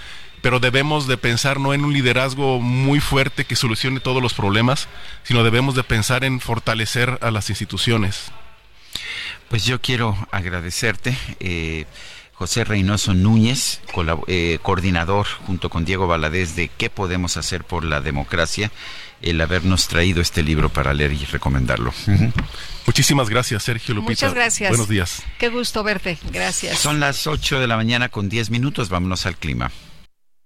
pero 0.42 0.60
debemos 0.60 1.06
de 1.06 1.18
pensar 1.18 1.60
no 1.60 1.76
en 1.76 1.86
un 1.86 1.94
liderazgo 1.94 2.60
muy 2.60 3.00
fuerte 3.00 3.46
que 3.46 3.56
solucione 3.56 4.00
todos 4.00 4.24
los 4.24 4.34
problemas, 4.34 4.88
sino 5.22 5.44
debemos 5.44 5.76
de 5.76 5.84
pensar 5.84 6.24
en 6.24 6.40
fortalecer 6.40 7.20
a 7.22 7.30
las 7.30 7.52
instituciones. 7.52 8.32
Pues 9.50 9.66
yo 9.66 9.82
quiero 9.82 10.16
agradecerte. 10.32 11.18
Eh, 11.40 11.86
José 12.34 12.64
Reynoso 12.64 13.14
Núñez, 13.14 13.82
eh, 14.28 14.60
coordinador 14.62 15.28
junto 15.46 15.70
con 15.70 15.84
Diego 15.84 16.08
Valadez 16.08 16.56
de 16.56 16.70
¿Qué 16.70 16.90
podemos 16.90 17.36
hacer 17.36 17.66
por 17.66 17.84
la 17.84 18.00
democracia? 18.00 18.72
el 19.22 19.42
habernos 19.42 19.88
traído 19.88 20.22
este 20.22 20.44
libro 20.44 20.70
para 20.70 20.94
leer 20.94 21.12
y 21.12 21.26
recomendarlo. 21.26 21.94
Muchísimas 22.86 23.30
gracias, 23.30 23.64
Sergio 23.64 23.94
Lupita. 23.94 24.28
Muchas 24.28 24.34
gracias. 24.34 24.70
Buenos 24.70 24.88
días. 24.88 25.24
Qué 25.38 25.50
gusto 25.50 25.84
verte. 25.84 26.18
Gracias. 26.32 26.80
Son 26.80 27.00
las 27.00 27.28
8 27.28 27.60
de 27.60 27.68
la 27.68 27.76
mañana 27.76 28.10
con 28.10 28.30
10 28.30 28.50
minutos. 28.50 28.90
Vámonos 28.90 29.26
al 29.26 29.36
clima. 29.36 29.72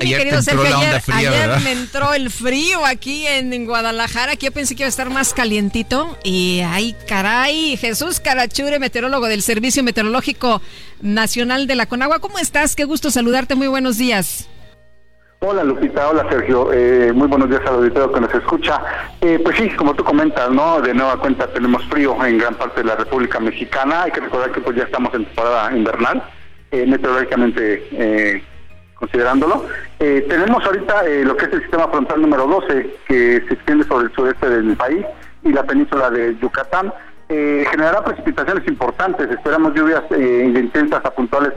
Ayer, 0.00 1.60
me 1.62 1.72
entró 1.72 2.12
el 2.14 2.30
frío 2.30 2.84
aquí 2.84 3.26
en, 3.26 3.66
Guadalajara, 3.66 4.36
que 4.36 4.46
yo 4.46 4.52
pensé 4.52 4.74
que 4.74 4.82
iba 4.82 4.86
a 4.86 4.88
estar 4.88 5.10
más 5.10 5.34
calientito. 5.34 6.18
Y 6.24 6.62
ay, 6.64 6.94
caray, 7.06 7.76
Jesús 7.76 8.20
Carachure, 8.20 8.78
meteorólogo 8.78 9.26
del 9.26 9.42
Servicio 9.42 9.82
Meteorológico 9.82 10.60
Nacional 11.00 11.66
de 11.66 11.74
la 11.74 11.86
Conagua. 11.86 12.18
¿Cómo 12.18 12.38
estás? 12.38 12.76
Qué 12.76 12.84
gusto 12.84 13.10
saludarte, 13.10 13.54
muy 13.54 13.68
buenos 13.68 13.98
días. 13.98 14.48
Hola 15.40 15.62
Lupita, 15.62 16.08
hola 16.08 16.26
Sergio, 16.30 16.72
eh, 16.72 17.12
muy 17.12 17.28
buenos 17.28 17.50
días 17.50 17.60
al 17.66 17.74
auditorio 17.74 18.10
que 18.10 18.20
nos 18.20 18.34
escucha. 18.34 18.80
Eh, 19.20 19.38
pues 19.44 19.56
sí, 19.56 19.68
como 19.76 19.94
tú 19.94 20.02
comentas, 20.02 20.50
¿no? 20.50 20.80
De 20.80 20.94
nueva 20.94 21.18
cuenta 21.20 21.46
tenemos 21.46 21.84
frío 21.84 22.16
en 22.24 22.38
gran 22.38 22.54
parte 22.54 22.80
de 22.80 22.86
la 22.86 22.96
República 22.96 23.38
Mexicana. 23.38 24.04
Hay 24.04 24.12
que 24.12 24.20
recordar 24.20 24.50
que 24.50 24.62
pues 24.62 24.76
ya 24.76 24.84
estamos 24.84 25.12
en 25.12 25.26
temporada 25.26 25.76
invernal, 25.76 26.22
eh, 26.70 26.86
meteorológicamente 26.86 27.86
eh, 27.92 28.42
considerándolo. 28.98 29.64
Eh, 29.98 30.26
tenemos 30.28 30.64
ahorita 30.64 31.06
eh, 31.06 31.24
lo 31.24 31.36
que 31.36 31.46
es 31.46 31.52
el 31.52 31.62
sistema 31.62 31.88
frontal 31.88 32.20
número 32.20 32.46
12, 32.46 32.96
que 33.06 33.44
se 33.46 33.54
extiende 33.54 33.84
sobre 33.84 34.06
el 34.06 34.12
sureste 34.12 34.48
del 34.48 34.76
país 34.76 35.04
y 35.42 35.52
la 35.52 35.62
península 35.62 36.10
de 36.10 36.36
Yucatán. 36.38 36.92
Eh, 37.28 37.64
generará 37.70 38.04
precipitaciones 38.04 38.66
importantes, 38.68 39.30
esperamos 39.30 39.74
lluvias 39.74 40.02
intensas 40.10 41.04
a 41.04 41.10
puntuales 41.10 41.52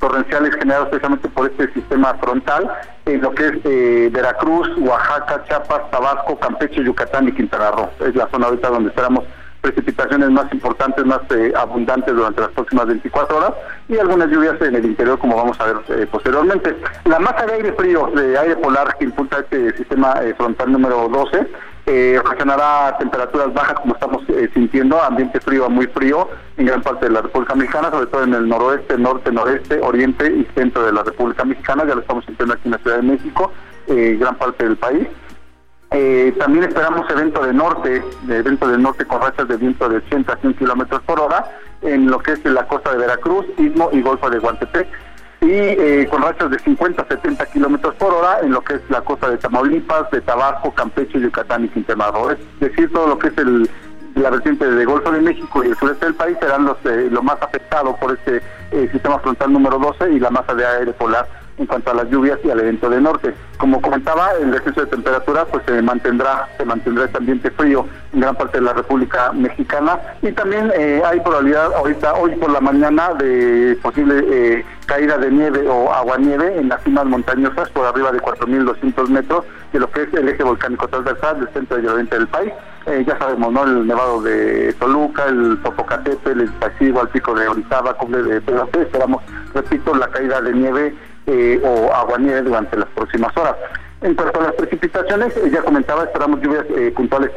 torrenciales 0.00 0.54
generadas 0.56 0.88
precisamente 0.88 1.28
por 1.28 1.50
este 1.50 1.72
sistema 1.72 2.14
frontal 2.14 2.70
en 3.06 3.20
lo 3.20 3.32
que 3.32 3.46
es 3.46 4.12
Veracruz, 4.12 4.68
Oaxaca, 4.78 5.44
Chiapas, 5.48 5.90
Tabasco, 5.90 6.38
Campeche, 6.38 6.84
Yucatán 6.84 7.28
y 7.28 7.32
Quintana 7.32 7.70
Roo. 7.70 7.90
Es 8.00 8.14
la 8.14 8.28
zona 8.28 8.46
ahorita 8.46 8.68
donde 8.70 8.90
esperamos 8.90 9.24
precipitaciones 9.72 10.30
más 10.30 10.52
importantes, 10.52 11.04
más 11.04 11.20
eh, 11.30 11.52
abundantes 11.56 12.14
durante 12.14 12.40
las 12.40 12.50
próximas 12.50 12.86
24 12.86 13.36
horas 13.36 13.52
y 13.88 13.98
algunas 13.98 14.28
lluvias 14.28 14.60
en 14.60 14.76
el 14.76 14.84
interior 14.84 15.18
como 15.18 15.36
vamos 15.36 15.58
a 15.60 15.64
ver 15.64 15.76
eh, 15.88 16.06
posteriormente. 16.10 16.76
La 17.04 17.18
masa 17.18 17.46
de 17.46 17.54
aire 17.54 17.72
frío, 17.72 18.10
de 18.14 18.38
aire 18.38 18.56
polar 18.56 18.96
que 18.98 19.04
impulsa 19.04 19.40
este 19.40 19.76
sistema 19.76 20.14
eh, 20.22 20.34
frontal 20.34 20.72
número 20.72 21.08
12, 21.08 21.46
eh, 21.86 22.20
temperaturas 22.98 23.54
bajas 23.54 23.80
como 23.80 23.94
estamos 23.94 24.22
sintiendo, 24.52 25.02
ambiente 25.02 25.40
frío 25.40 25.66
a 25.66 25.68
muy 25.68 25.86
frío 25.86 26.28
en 26.56 26.66
gran 26.66 26.82
parte 26.82 27.06
de 27.06 27.12
la 27.12 27.22
República 27.22 27.54
Mexicana, 27.54 27.90
sobre 27.90 28.06
todo 28.06 28.24
en 28.24 28.34
el 28.34 28.48
noroeste, 28.48 28.98
norte, 28.98 29.32
noreste, 29.32 29.80
oriente 29.80 30.30
y 30.30 30.46
centro 30.54 30.84
de 30.84 30.92
la 30.92 31.02
República 31.02 31.44
Mexicana, 31.44 31.84
ya 31.86 31.94
lo 31.94 32.00
estamos 32.00 32.24
sintiendo 32.26 32.54
aquí 32.54 32.62
en 32.66 32.72
la 32.72 32.78
Ciudad 32.78 32.96
de 32.96 33.02
México, 33.02 33.52
gran 33.86 34.36
parte 34.36 34.64
del 34.64 34.76
país. 34.76 35.08
Eh, 35.90 36.34
también 36.38 36.64
esperamos 36.64 37.08
evento 37.08 37.42
de 37.44 37.54
norte, 37.54 38.02
evento 38.28 38.68
de 38.68 38.76
norte 38.76 39.06
con 39.06 39.22
rachas 39.22 39.48
de 39.48 39.56
viento 39.56 39.88
de 39.88 39.96
80 39.96 40.32
a 40.32 40.36
100 40.36 40.54
kilómetros 40.54 41.00
por 41.02 41.18
hora 41.18 41.50
en 41.80 42.10
lo 42.10 42.18
que 42.18 42.32
es 42.32 42.44
la 42.44 42.66
costa 42.66 42.92
de 42.92 42.98
Veracruz, 42.98 43.46
Istmo 43.56 43.88
y 43.92 44.02
Golfo 44.02 44.28
de 44.28 44.38
Guantepec 44.38 44.86
y 45.40 45.50
eh, 45.50 46.06
con 46.10 46.20
rachas 46.20 46.50
de 46.50 46.58
50 46.58 47.00
a 47.00 47.08
70 47.08 47.46
kilómetros 47.46 47.94
por 47.94 48.12
hora 48.12 48.40
en 48.42 48.52
lo 48.52 48.60
que 48.60 48.74
es 48.74 48.80
la 48.90 49.00
costa 49.00 49.30
de 49.30 49.38
Tamaulipas, 49.38 50.10
de 50.10 50.20
Tabasco, 50.20 50.74
Campeche, 50.74 51.20
Yucatán 51.20 51.64
y 51.64 51.68
Quintana 51.68 52.10
Roo. 52.10 52.32
Es 52.32 52.38
decir, 52.60 52.92
todo 52.92 53.06
lo 53.06 53.18
que 53.18 53.28
es 53.28 53.34
la 54.16 54.30
vertiente 54.30 54.70
de 54.70 54.84
Golfo 54.84 55.10
de 55.10 55.22
México 55.22 55.64
y 55.64 55.68
el 55.68 55.76
sureste 55.76 56.06
del 56.06 56.16
país 56.16 56.36
serán 56.40 56.66
los 56.66 56.76
eh, 56.84 57.08
lo 57.10 57.22
más 57.22 57.40
afectados 57.40 57.96
por 57.98 58.12
este 58.12 58.42
sistema 58.92 59.18
frontal 59.20 59.50
número 59.52 59.78
12 59.78 60.12
y 60.12 60.20
la 60.20 60.28
masa 60.28 60.54
de 60.54 60.66
aire 60.66 60.92
polar 60.92 61.26
en 61.58 61.66
cuanto 61.66 61.90
a 61.90 61.94
las 61.94 62.10
lluvias 62.10 62.38
y 62.44 62.50
al 62.50 62.60
evento 62.60 62.88
de 62.88 63.00
norte. 63.00 63.34
Como 63.58 63.80
comentaba, 63.80 64.30
el 64.40 64.50
descenso 64.50 64.82
de 64.82 64.86
temperatura 64.86 65.44
pues 65.46 65.64
se 65.66 65.82
mantendrá, 65.82 66.48
se 66.56 66.64
mantendrá 66.64 67.04
este 67.04 67.18
ambiente 67.18 67.50
frío 67.50 67.86
en 68.12 68.20
gran 68.20 68.36
parte 68.36 68.58
de 68.58 68.64
la 68.64 68.72
República 68.72 69.32
Mexicana 69.32 69.98
y 70.22 70.32
también 70.32 70.72
eh, 70.76 71.02
hay 71.04 71.20
probabilidad 71.20 71.72
ahorita 71.74 72.14
hoy 72.14 72.36
por 72.36 72.50
la 72.50 72.60
mañana 72.60 73.14
de 73.14 73.76
posible 73.82 74.24
eh, 74.30 74.64
caída 74.86 75.18
de 75.18 75.30
nieve 75.30 75.68
o 75.68 75.92
aguanieve 75.92 76.58
en 76.58 76.68
las 76.68 76.82
cimas 76.82 77.04
montañosas 77.04 77.68
por 77.70 77.86
arriba 77.86 78.12
de 78.12 78.20
4.200 78.20 79.08
metros 79.08 79.44
de 79.72 79.80
lo 79.80 79.90
que 79.90 80.02
es 80.02 80.14
el 80.14 80.28
eje 80.28 80.42
volcánico 80.42 80.88
transversal 80.88 81.40
del 81.40 81.48
centro 81.50 81.78
y 81.78 81.82
el 81.82 81.88
oriente 81.88 82.16
del 82.16 82.28
país. 82.28 82.52
Eh, 82.86 83.04
ya 83.06 83.18
sabemos, 83.18 83.52
¿no? 83.52 83.64
El 83.64 83.86
nevado 83.86 84.22
de 84.22 84.72
Toluca, 84.78 85.26
el 85.26 85.58
Popocatépetl, 85.58 86.40
el 86.40 86.50
Pasivo, 86.52 87.02
el 87.02 87.08
pico 87.08 87.34
de 87.34 87.46
Orizaba, 87.46 87.92
Coble 87.94 88.22
de 88.22 88.40
Pedro 88.40 88.66
esperamos, 88.72 89.22
repito, 89.52 89.94
la 89.94 90.08
caída 90.08 90.40
de 90.40 90.54
nieve 90.54 90.94
eh, 91.30 91.60
o 91.62 91.92
aguanieve 91.92 92.40
durante 92.40 92.74
las 92.78 92.88
próximas 92.88 93.36
horas. 93.36 93.54
En 94.00 94.14
cuanto 94.14 94.40
a 94.40 94.44
las 94.44 94.54
precipitaciones, 94.54 95.36
eh, 95.36 95.50
ya 95.52 95.60
comentaba, 95.60 96.04
esperamos 96.04 96.40
lluvias 96.40 96.64
eh, 96.70 96.90
puntuales 96.96 97.30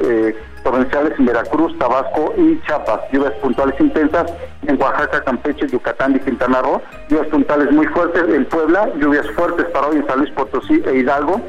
torrenciales 0.63 1.19
en 1.19 1.25
Veracruz, 1.25 1.77
Tabasco 1.77 2.33
y 2.37 2.61
Chiapas, 2.61 3.01
lluvias 3.11 3.33
puntuales 3.41 3.77
intensas 3.81 4.31
en 4.65 4.81
Oaxaca, 4.81 5.21
Campeche, 5.25 5.67
Yucatán 5.67 6.15
y 6.15 6.19
Quintana 6.19 6.61
Roo, 6.61 6.81
lluvias 7.09 7.27
puntuales 7.27 7.69
muy 7.71 7.85
fuertes 7.87 8.23
en 8.33 8.45
Puebla, 8.45 8.89
lluvias 8.95 9.29
fuertes 9.31 9.65
para 9.73 9.87
hoy 9.87 9.97
en 9.97 10.07
San 10.07 10.19
Luis 10.19 10.31
Potosí 10.31 10.81
e 10.85 10.95
Hidalgo, 10.95 11.41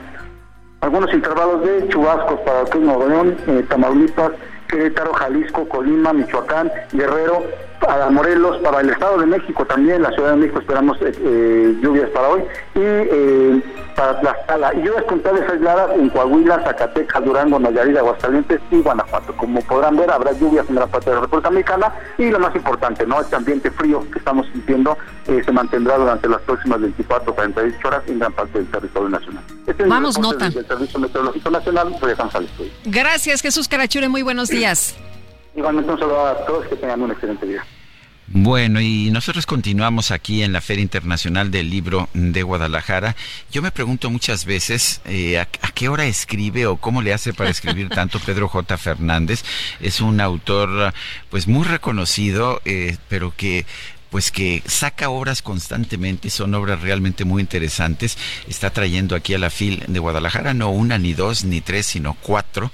algunos 0.80 1.14
intervalos 1.14 1.62
de 1.64 1.88
chubascos 1.90 2.40
para 2.40 2.64
Nuevo 2.80 3.06
León, 3.06 3.36
Tamaulipas, 3.68 4.32
Querétaro, 4.66 5.12
Jalisco, 5.12 5.68
Colima, 5.68 6.12
Michoacán, 6.12 6.72
Guerrero, 6.92 7.44
para 7.82 8.10
Morelos, 8.10 8.58
para 8.58 8.80
el 8.80 8.90
Estado 8.90 9.18
de 9.18 9.26
México 9.26 9.64
también, 9.66 10.02
la 10.02 10.12
Ciudad 10.12 10.30
de 10.30 10.36
México 10.36 10.60
esperamos 10.60 10.96
eh, 11.02 11.12
eh, 11.18 11.78
lluvias 11.82 12.08
para 12.10 12.28
hoy, 12.28 12.42
y 12.74 12.80
eh, 12.80 13.62
para 13.96 14.20
Tlaxcala, 14.20 14.72
y 14.74 14.82
lluvias 14.82 15.04
puntuales 15.04 15.50
aisladas 15.50 15.90
en 15.96 16.08
Coahuila, 16.10 16.62
Zacatecas, 16.62 17.24
Durango, 17.24 17.58
Nayarit, 17.58 17.96
Aguascalientes 17.96 18.60
y 18.70 18.80
Guanajuato. 18.80 19.36
Como 19.36 19.60
podrán 19.62 19.96
ver, 19.96 20.10
habrá 20.10 20.32
lluvias 20.32 20.68
en 20.68 20.76
la 20.76 20.86
parte 20.86 21.10
de 21.10 21.16
la 21.16 21.22
República 21.22 21.50
Mexicana, 21.50 21.92
y 22.18 22.30
lo 22.30 22.38
más 22.38 22.54
importante, 22.54 23.06
¿no? 23.06 23.20
Este 23.20 23.36
ambiente 23.36 23.70
frío 23.70 24.04
que 24.10 24.18
estamos 24.18 24.46
sintiendo 24.52 24.96
se 25.26 25.52
mantendrá 25.52 25.96
durante 25.98 26.28
las 26.28 26.40
próximas 26.42 26.80
24 26.80 27.32
o 27.32 27.34
48 27.34 27.88
horas 27.88 28.02
en 28.06 28.18
gran 28.18 28.32
parte 28.32 28.58
del 28.58 28.70
territorio 28.70 29.08
nacional. 29.08 29.44
Este 29.66 29.84
Vamos, 29.84 30.18
nota. 30.18 30.50
Servicio 30.50 30.98
Meteorológico 30.98 31.50
Nacional, 31.50 31.94
Gracias, 32.84 33.42
Jesús 33.42 33.68
Carachure, 33.68 34.08
muy 34.08 34.22
buenos 34.22 34.48
días. 34.48 34.96
Igualmente 35.54 35.92
un 35.92 35.98
saludo 35.98 36.26
a 36.26 36.46
todos, 36.46 36.66
que 36.66 36.76
tengan 36.76 37.02
un 37.02 37.10
excelente 37.10 37.46
día. 37.46 37.64
Bueno, 38.34 38.80
y 38.80 39.10
nosotros 39.10 39.44
continuamos 39.44 40.10
aquí 40.10 40.42
en 40.42 40.54
la 40.54 40.62
Feria 40.62 40.82
Internacional 40.82 41.50
del 41.50 41.68
Libro 41.68 42.08
de 42.14 42.42
Guadalajara. 42.42 43.14
Yo 43.50 43.60
me 43.60 43.72
pregunto 43.72 44.08
muchas 44.08 44.46
veces 44.46 45.02
eh, 45.04 45.38
¿a, 45.38 45.46
qué 45.46 45.90
hora 45.90 46.06
escribe 46.06 46.66
o 46.66 46.76
cómo 46.76 47.02
le 47.02 47.12
hace 47.12 47.34
para 47.34 47.50
escribir 47.50 47.88
tanto 47.94 48.20
Pedro 48.20 48.48
J. 48.48 48.78
Fernández. 48.78 49.44
Es 49.80 50.00
un 50.00 50.20
autor 50.22 50.94
pues 51.28 51.46
muy 51.46 51.66
reconocido, 51.66 52.62
eh, 52.64 52.96
pero 53.08 53.34
que 53.36 53.66
pues 54.08 54.30
que 54.30 54.62
saca 54.66 55.08
obras 55.08 55.40
constantemente, 55.40 56.28
son 56.28 56.54
obras 56.54 56.82
realmente 56.82 57.24
muy 57.24 57.40
interesantes. 57.40 58.18
Está 58.46 58.68
trayendo 58.68 59.16
aquí 59.16 59.32
a 59.32 59.38
la 59.38 59.48
FIL 59.48 59.84
de 59.88 59.98
Guadalajara 59.98 60.52
no 60.52 60.70
una, 60.70 60.98
ni 60.98 61.14
dos, 61.14 61.44
ni 61.44 61.62
tres, 61.62 61.86
sino 61.86 62.14
cuatro 62.20 62.70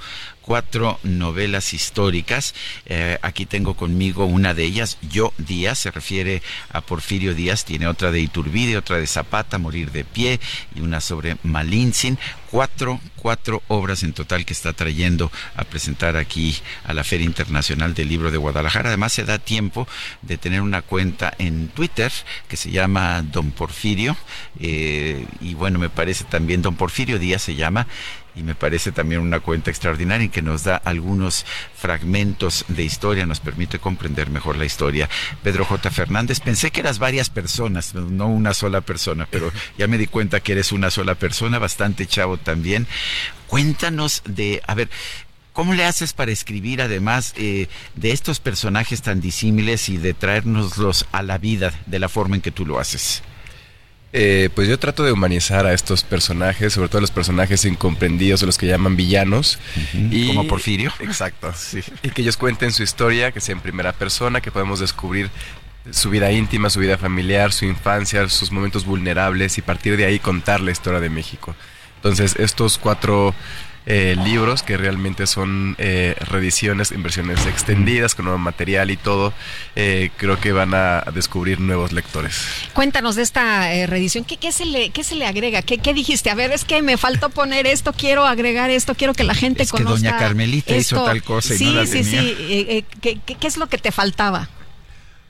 cuatro 0.49 0.99
novelas 1.03 1.75
históricas. 1.75 2.55
Eh, 2.87 3.19
aquí 3.21 3.45
tengo 3.45 3.75
conmigo 3.75 4.25
una 4.25 4.55
de 4.55 4.65
ellas, 4.65 4.97
Yo 5.03 5.35
Díaz, 5.37 5.81
se 5.81 5.91
refiere 5.91 6.41
a 6.73 6.81
Porfirio 6.81 7.35
Díaz, 7.35 7.67
tiene 7.67 7.87
otra 7.87 8.11
de 8.11 8.21
Iturbide, 8.21 8.79
otra 8.79 8.97
de 8.97 9.07
Zapata, 9.07 9.59
Morir 9.59 9.93
de 9.93 10.05
Pie 10.05 10.41
y 10.75 10.81
una 10.81 11.03
sobre 11.03 11.37
Malintzin. 11.43 12.19
Cuatro, 12.51 12.99
cuatro 13.17 13.63
obras 13.69 14.03
en 14.03 14.15
total 14.15 14.47
que 14.47 14.55
está 14.55 14.73
trayendo 14.73 15.31
a 15.55 15.65
presentar 15.65 16.17
aquí 16.17 16.57
a 16.85 16.95
la 16.95 17.05
Feria 17.05 17.27
Internacional 17.27 17.93
del 17.93 18.09
Libro 18.09 18.31
de 18.31 18.39
Guadalajara. 18.39 18.89
Además 18.89 19.13
se 19.13 19.25
da 19.25 19.39
tiempo 19.39 19.87
de 20.23 20.39
tener 20.39 20.63
una 20.63 20.81
cuenta 20.81 21.35
en 21.39 21.69
Twitter 21.69 22.11
que 22.49 22.57
se 22.57 22.71
llama 22.71 23.21
Don 23.21 23.51
Porfirio 23.51 24.17
eh, 24.61 25.27
y 25.43 25.53
bueno, 25.53 25.79
me 25.79 25.91
parece 25.91 26.25
también 26.25 26.63
Don 26.63 26.75
Porfirio 26.75 27.19
Díaz 27.19 27.43
se 27.43 27.55
llama 27.55 27.87
y 28.39 28.43
me 28.43 28.55
parece 28.55 28.93
también 28.93 29.21
una 29.21 29.41
cuenta 29.41 29.71
extraordinaria 29.71 30.25
en 30.25 30.31
que 30.31 30.43
nos 30.43 30.65
da 30.65 30.77
algunos 30.77 31.45
fragmentos 31.75 32.65
de 32.69 32.85
historia, 32.85 33.27
nos 33.27 33.41
permite 33.41 33.79
comprender 33.79 34.31
mejor 34.31 34.57
la 34.57 34.65
historia. 34.65 35.09
Pedro 35.43 35.65
J. 35.65 35.91
Fernández, 35.91 36.41
pensé 36.41 36.71
que 36.71 36.81
eras 36.81 36.99
varias 36.99 37.31
personas, 37.31 37.95
no 37.95 38.29
una 38.29 38.55
sola 38.55 38.81
persona, 38.81 39.27
pero 39.29 39.51
ya 39.77 39.89
me 39.89 39.99
di 39.99 40.07
cuenta 40.07 40.41
que 40.41 40.53
eres 40.53 40.71
una 40.73 40.91
sola 40.91 41.17
persona, 41.17 41.59
bastante 41.59 42.07
chavo 42.07 42.37
también. 42.37 42.87
Cuéntanos 43.47 44.23
de, 44.25 44.63
a 44.67 44.75
ver, 44.75 44.89
¿Cómo 45.55 45.75
le 45.75 45.85
haces 45.85 46.13
para 46.13 46.31
escribir 46.31 46.81
además 46.81 47.35
eh, 47.37 47.67
de 47.97 48.13
estos 48.13 48.39
personajes 48.39 49.03
tan 49.03 49.21
disímiles 49.21 49.89
y 49.89 49.97
de 49.97 50.15
traernoslos 50.15 51.07
a 51.11 51.21
la 51.25 51.37
vida 51.37 51.75
de 51.87 51.99
la 51.99 52.09
forma 52.09 52.37
en 52.37 52.43
que 52.43 52.53
tú 52.53 52.65
lo 52.65 52.79
haces? 52.79 53.25
Eh, 54.13 54.49
pues 54.55 54.69
yo 54.69 54.79
trato 54.79 55.05
de 55.05 55.13
humanizar 55.13 55.67
a 55.67 55.75
estos 55.75 56.03
personajes, 56.03 56.73
sobre 56.73 56.89
todo 56.89 57.01
los 57.01 57.11
personajes 57.11 57.65
incomprendidos, 57.65 58.43
los 58.43 58.57
que 58.57 58.67
llaman 58.67 58.97
villanos. 58.97 59.59
y, 59.93 60.29
Como 60.29 60.47
Porfirio. 60.47 60.93
Exacto. 61.01 61.53
Y 62.03 62.11
que 62.11 62.23
ellos 62.23 62.37
cuenten 62.37 62.73
su 62.73 62.83
historia, 62.83 63.33
que 63.33 63.41
sea 63.41 63.55
en 63.55 63.61
primera 63.61 63.93
persona, 63.93 64.41
que 64.41 64.51
podemos 64.51 64.81
descubrir 64.81 65.31
su 65.91 66.11
vida 66.11 66.31
íntima, 66.33 66.71
su 66.71 66.81
vida 66.81 66.99
familiar, 66.99 67.53
su 67.53 67.65
infancia, 67.65 68.29
sus 68.29 68.51
momentos 68.51 68.85
vulnerables 68.85 69.59
y 69.59 69.63
partir 69.63 69.97
de 69.97 70.05
ahí 70.05 70.19
contar 70.19 70.61
la 70.61 70.71
historia 70.71 71.01
de 71.01 71.11
México. 71.11 71.55
Entonces, 71.97 72.37
estos 72.39 72.79
cuatro 72.79 73.35
eh, 73.91 74.17
libros 74.23 74.63
que 74.63 74.77
realmente 74.77 75.27
son 75.27 75.75
eh, 75.79 76.15
reediciones 76.21 76.93
en 76.93 77.03
versiones 77.03 77.47
extendidas 77.47 78.15
con 78.15 78.27
nuevo 78.27 78.39
material 78.39 78.91
y 78.91 78.99
todo, 78.99 79.33
eh, 79.77 80.11
creo 80.19 80.39
que 80.39 80.53
van 80.53 80.75
a 80.75 81.05
descubrir 81.15 81.59
nuevos 81.59 81.93
lectores. 81.93 82.39
Cuéntanos 82.75 83.17
de 83.17 83.23
esta 83.23 83.73
eh, 83.73 83.87
reedición, 83.87 84.25
¿Qué, 84.25 84.37
¿qué, 84.37 84.53
se 84.53 84.67
le, 84.67 84.91
¿qué 84.91 85.03
se 85.05 85.15
le 85.15 85.27
agrega? 85.27 85.63
¿Qué, 85.63 85.79
¿Qué, 85.79 85.95
dijiste? 85.95 86.29
A 86.29 86.35
ver, 86.35 86.53
es 86.53 86.67
que 86.67 86.83
me 86.83 86.99
faltó 86.99 87.31
poner 87.31 87.67
esto, 87.67 87.95
quiero 87.95 88.27
agregar 88.27 88.69
esto, 88.69 88.95
quiero 88.95 89.15
que 89.15 89.25
la 89.25 89.35
gente 89.35 89.63
es 89.63 89.71
conozca. 89.71 89.97
Que 89.97 90.09
doña 90.09 90.19
Carmelita 90.19 90.77
hizo 90.77 91.03
tal 91.03 91.23
cosa 91.23 91.55
y 91.55 91.57
sí, 91.57 91.65
no 91.65 91.73
la 91.73 91.87
sí, 91.87 91.93
tenía. 91.93 92.21
Sí, 92.21 92.85
¿Qué, 93.01 93.19
¿Qué 93.25 93.47
es 93.47 93.57
lo 93.57 93.69
que 93.69 93.79
te 93.79 93.91
faltaba? 93.91 94.51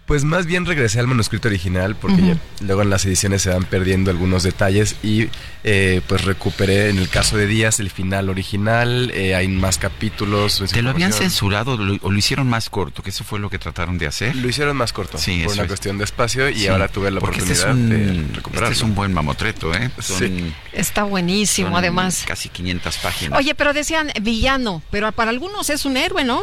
Pues 0.09 0.25
más 0.25 0.47
bien 0.47 0.65
regresé 0.65 1.01
al 1.01 1.07
manuscrito 1.07 1.49
original 1.49 1.95
porque 1.95 2.23
ya, 2.23 2.37
luego 2.65 2.81
en 2.81 2.89
las 2.89 3.05
ediciones 3.05 3.43
se 3.43 3.51
van 3.51 3.65
perdiendo 3.65 4.11
algunos 4.11 4.43
detalles 4.43 4.97
y 5.03 5.29
eh, 5.65 6.01
pues 6.09 6.25
recuperé 6.25 6.89
en 6.89 6.97
el 6.97 7.11
caso 7.11 7.37
de 7.37 7.47
Díaz 7.47 7.79
el 7.79 7.91
final 7.91 8.31
original, 8.31 9.11
eh, 9.15 9.35
hay 9.35 9.49
más 9.49 9.77
capítulos. 9.77 10.65
¿Te 10.73 10.81
lo 10.81 10.89
habían 10.89 11.13
censurado 11.13 11.75
o 11.75 12.11
lo 12.11 12.19
hicieron 12.19 12.49
más 12.49 12.71
corto? 12.71 13.03
Que 13.03 13.11
eso 13.11 13.23
fue 13.23 13.39
lo 13.39 13.51
que 13.51 13.59
trataron 13.59 13.99
de 13.99 14.07
hacer. 14.07 14.35
Lo 14.35 14.49
hicieron 14.49 14.79
más 14.79 14.95
corto 14.95 15.19
sí, 15.19 15.43
por 15.45 15.53
una 15.53 15.65
es. 15.65 15.69
cuestión 15.69 15.99
de 15.99 16.05
espacio 16.05 16.49
y 16.49 16.67
ahora 16.69 16.89
tuve 16.89 17.11
la 17.11 17.19
oportunidad 17.19 17.53
este 17.53 17.69
es 17.69 17.75
un, 17.75 17.89
de 17.91 18.35
recuperarlo. 18.35 18.73
Este 18.73 18.79
es 18.79 18.83
un 18.83 18.95
buen 18.95 19.13
mamotreto, 19.13 19.75
¿eh? 19.75 19.91
Son, 19.99 20.19
Sí. 20.19 20.55
Está 20.73 21.03
buenísimo, 21.03 21.69
son 21.69 21.77
además. 21.77 22.25
Casi 22.27 22.49
500 22.49 22.97
páginas. 22.97 23.39
Oye, 23.39 23.55
pero 23.55 23.75
decían 23.75 24.11
villano, 24.23 24.83
pero 24.91 25.13
para 25.13 25.29
algunos 25.29 25.69
es 25.69 25.85
un 25.85 25.99
héroe, 25.99 26.25
¿no? 26.25 26.41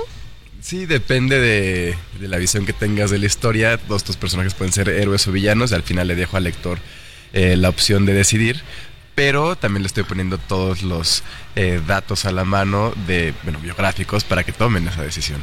Sí, 0.61 0.85
depende 0.85 1.39
de, 1.39 1.95
de 2.19 2.27
la 2.27 2.37
visión 2.37 2.65
que 2.65 2.73
tengas 2.73 3.11
de 3.11 3.19
la 3.19 3.27
historia. 3.27 3.77
Todos 3.77 4.01
estos 4.01 4.17
personajes 4.17 4.53
pueden 4.53 4.73
ser 4.73 4.89
héroes 4.89 5.27
o 5.27 5.31
villanos. 5.31 5.71
Al 5.73 5.83
final 5.83 6.07
le 6.07 6.15
dejo 6.15 6.37
al 6.37 6.43
lector 6.45 6.79
eh, 7.33 7.55
la 7.55 7.69
opción 7.69 8.05
de 8.05 8.13
decidir. 8.13 8.61
Pero 9.13 9.55
también 9.55 9.83
le 9.83 9.87
estoy 9.87 10.03
poniendo 10.03 10.37
todos 10.37 10.83
los 10.83 11.23
eh, 11.55 11.81
datos 11.85 12.25
a 12.25 12.31
la 12.31 12.43
mano 12.43 12.93
de 13.07 13.33
bueno, 13.43 13.59
biográficos 13.59 14.23
para 14.23 14.43
que 14.43 14.51
tomen 14.51 14.87
esa 14.87 15.03
decisión. 15.03 15.41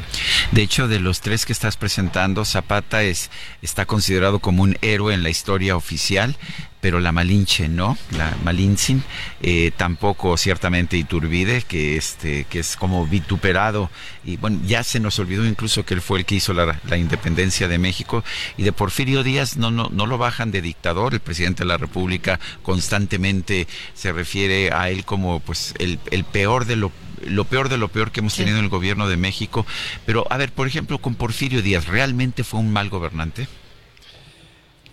De 0.51 0.61
hecho, 0.61 0.87
de 0.87 0.99
los 0.99 1.21
tres 1.21 1.45
que 1.45 1.53
estás 1.53 1.77
presentando, 1.77 2.45
Zapata 2.45 3.03
es, 3.03 3.31
está 3.61 3.85
considerado 3.85 4.39
como 4.39 4.63
un 4.63 4.77
héroe 4.81 5.13
en 5.13 5.23
la 5.23 5.29
historia 5.29 5.75
oficial, 5.75 6.37
pero 6.83 6.99
la 6.99 7.13
Malinche 7.13 7.69
no, 7.69 7.97
la 8.11 8.35
Malintzin, 8.43 9.01
eh, 9.41 9.71
tampoco 9.77 10.35
ciertamente 10.35 10.97
Iturbide, 10.97 11.61
que, 11.61 11.95
este, 11.95 12.43
que 12.43 12.59
es 12.59 12.75
como 12.75 13.07
vituperado. 13.07 13.89
Y 14.25 14.35
bueno, 14.35 14.59
ya 14.65 14.83
se 14.83 14.99
nos 14.99 15.17
olvidó 15.17 15.45
incluso 15.45 15.85
que 15.85 15.93
él 15.93 16.01
fue 16.01 16.19
el 16.19 16.25
que 16.25 16.35
hizo 16.35 16.53
la, 16.53 16.81
la 16.89 16.97
independencia 16.97 17.69
de 17.69 17.77
México. 17.77 18.25
Y 18.57 18.63
de 18.63 18.73
Porfirio 18.73 19.23
Díaz 19.23 19.55
no, 19.55 19.71
no, 19.71 19.89
no 19.93 20.05
lo 20.07 20.17
bajan 20.17 20.51
de 20.51 20.61
dictador. 20.61 21.13
El 21.13 21.21
presidente 21.21 21.63
de 21.63 21.69
la 21.69 21.77
República 21.77 22.37
constantemente 22.63 23.65
se 23.93 24.11
refiere 24.11 24.73
a 24.73 24.89
él 24.89 25.05
como 25.05 25.39
pues 25.39 25.73
el, 25.79 25.99
el 26.11 26.23
peor 26.23 26.65
de 26.65 26.75
lo 26.75 26.91
lo 27.25 27.45
peor 27.45 27.69
de 27.69 27.77
lo 27.77 27.87
peor 27.87 28.11
que 28.11 28.19
hemos 28.19 28.35
tenido 28.35 28.57
en 28.57 28.65
el 28.65 28.69
gobierno 28.69 29.07
de 29.07 29.15
México. 29.15 29.65
Pero, 30.05 30.25
a 30.29 30.37
ver, 30.37 30.51
por 30.51 30.67
ejemplo, 30.67 30.97
con 30.97 31.15
Porfirio 31.15 31.61
Díaz, 31.61 31.87
¿realmente 31.87 32.43
fue 32.43 32.59
un 32.59 32.73
mal 32.73 32.89
gobernante? 32.89 33.47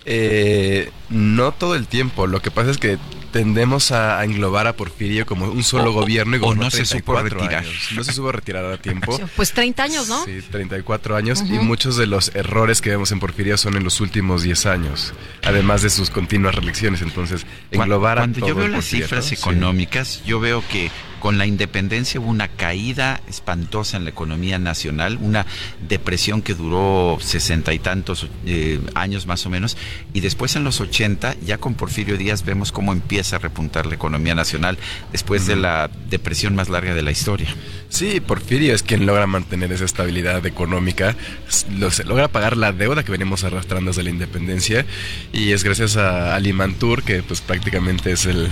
Eh, 0.05 0.90
no 1.11 1.53
todo 1.53 1.74
el 1.74 1.86
tiempo. 1.86 2.26
Lo 2.26 2.40
que 2.40 2.51
pasa 2.51 2.70
es 2.70 2.78
que 2.78 2.98
tendemos 3.32 3.92
a, 3.92 4.18
a 4.18 4.24
englobar 4.24 4.66
a 4.66 4.72
Porfirio 4.74 5.24
como 5.24 5.44
un 5.46 5.62
solo 5.62 5.90
O- 5.90 5.92
gobierno 5.92 6.36
y 6.36 6.40
o 6.42 6.55
no 6.55 6.68
se 6.70 6.84
supo 6.84 7.12
34 7.14 7.38
retirar. 7.38 7.62
años. 7.64 7.88
No 7.94 8.03
se 8.05 8.12
supo 8.12 8.32
retirar 8.32 8.64
a 8.64 8.76
tiempo. 8.78 9.20
Pues 9.36 9.53
30 9.53 9.82
años, 9.84 10.09
¿no? 10.09 10.24
Sí, 10.24 10.40
34 10.51 11.16
años 11.16 11.42
y 11.46 11.55
Ujú. 11.55 11.62
muchos 11.64 11.96
de 11.96 12.07
los 12.07 12.34
errores 12.34 12.80
que 12.80 12.90
vemos 12.90 13.12
en 13.12 13.20
Porfirio 13.20 13.57
son 13.57 13.76
en 13.76 13.84
los 13.84 14.01
últimos 14.01 14.42
10 14.42 14.66
años, 14.66 15.12
además 15.44 15.82
de 15.82 15.90
sus 15.90 16.11
continuas 16.11 16.55
reelecciones. 16.57 17.03
Entonces, 17.03 17.46
englobar 17.70 18.18
a 18.18 18.22
Cuando 18.22 18.40
yo 18.40 18.46
todo 18.48 18.57
veo 18.57 18.66
el 18.66 18.72
las 18.72 18.84
cifras 18.86 19.26
sí. 19.26 19.34
económicas, 19.36 20.22
yo 20.24 20.40
veo 20.40 20.64
que 20.70 20.90
con 21.21 21.39
la 21.39 21.47
independencia 21.47 22.18
hubo 22.21 22.29
una 22.29 22.49
caída 22.49 23.21
espantosa 23.29 23.97
en 23.97 24.05
la 24.05 24.11
economía 24.11 24.59
nacional, 24.59 25.18
una 25.21 25.47
depresión 25.89 26.43
que 26.43 26.55
duró 26.55 27.18
sesenta 27.21 27.73
y 27.73 27.79
tantos 27.79 28.27
eh, 28.47 28.81
años 28.95 29.27
más 29.27 29.47
o 29.47 29.51
menos, 29.51 29.77
y 30.12 30.21
después 30.21 30.57
en 30.57 30.64
los 30.64 30.81
80, 30.81 31.37
ya 31.47 31.59
con 31.59 31.75
Porfirio 31.75 32.16
Díaz, 32.16 32.45
vemos 32.45 32.73
cómo 32.73 32.93
empieza 32.93 33.37
a 33.37 33.39
repuntar 33.39 33.87
la 33.87 33.95
economía 33.95 34.35
nacional 34.35 34.79
después 35.12 35.47
de 35.47 35.57
la 35.57 35.89
depresión 36.09 36.55
más 36.57 36.68
larga 36.68 36.95
de 36.95 37.03
la 37.03 37.11
historia. 37.11 37.55
Sí, 37.89 38.21
Porfirio 38.21 38.75
es 38.75 38.83
quien 38.83 39.07
logra 39.07 39.27
mantener 39.27 39.73
esa 39.73 39.85
estabilidad 39.85 40.45
económica, 40.47 41.16
s- 41.49 41.66
lo- 41.79 41.91
se 41.91 42.05
logra 42.05 42.29
pagar 42.29 42.57
la 42.57 42.73
deuda 42.73 43.05
que 43.05 43.12
venimos 43.12 43.45
arrastrando 43.45 43.91
desde 43.91 44.03
la 44.05 44.11
independencia 44.11 44.87
y 45.33 45.53
es 45.53 45.64
gracias 45.64 45.97
a 45.97 46.35
Ali 46.35 46.53
Mantur, 46.53 47.03
que 47.03 47.23
pues 47.23 47.41
prácticamente 47.41 48.12
es 48.12 48.27
el, 48.27 48.49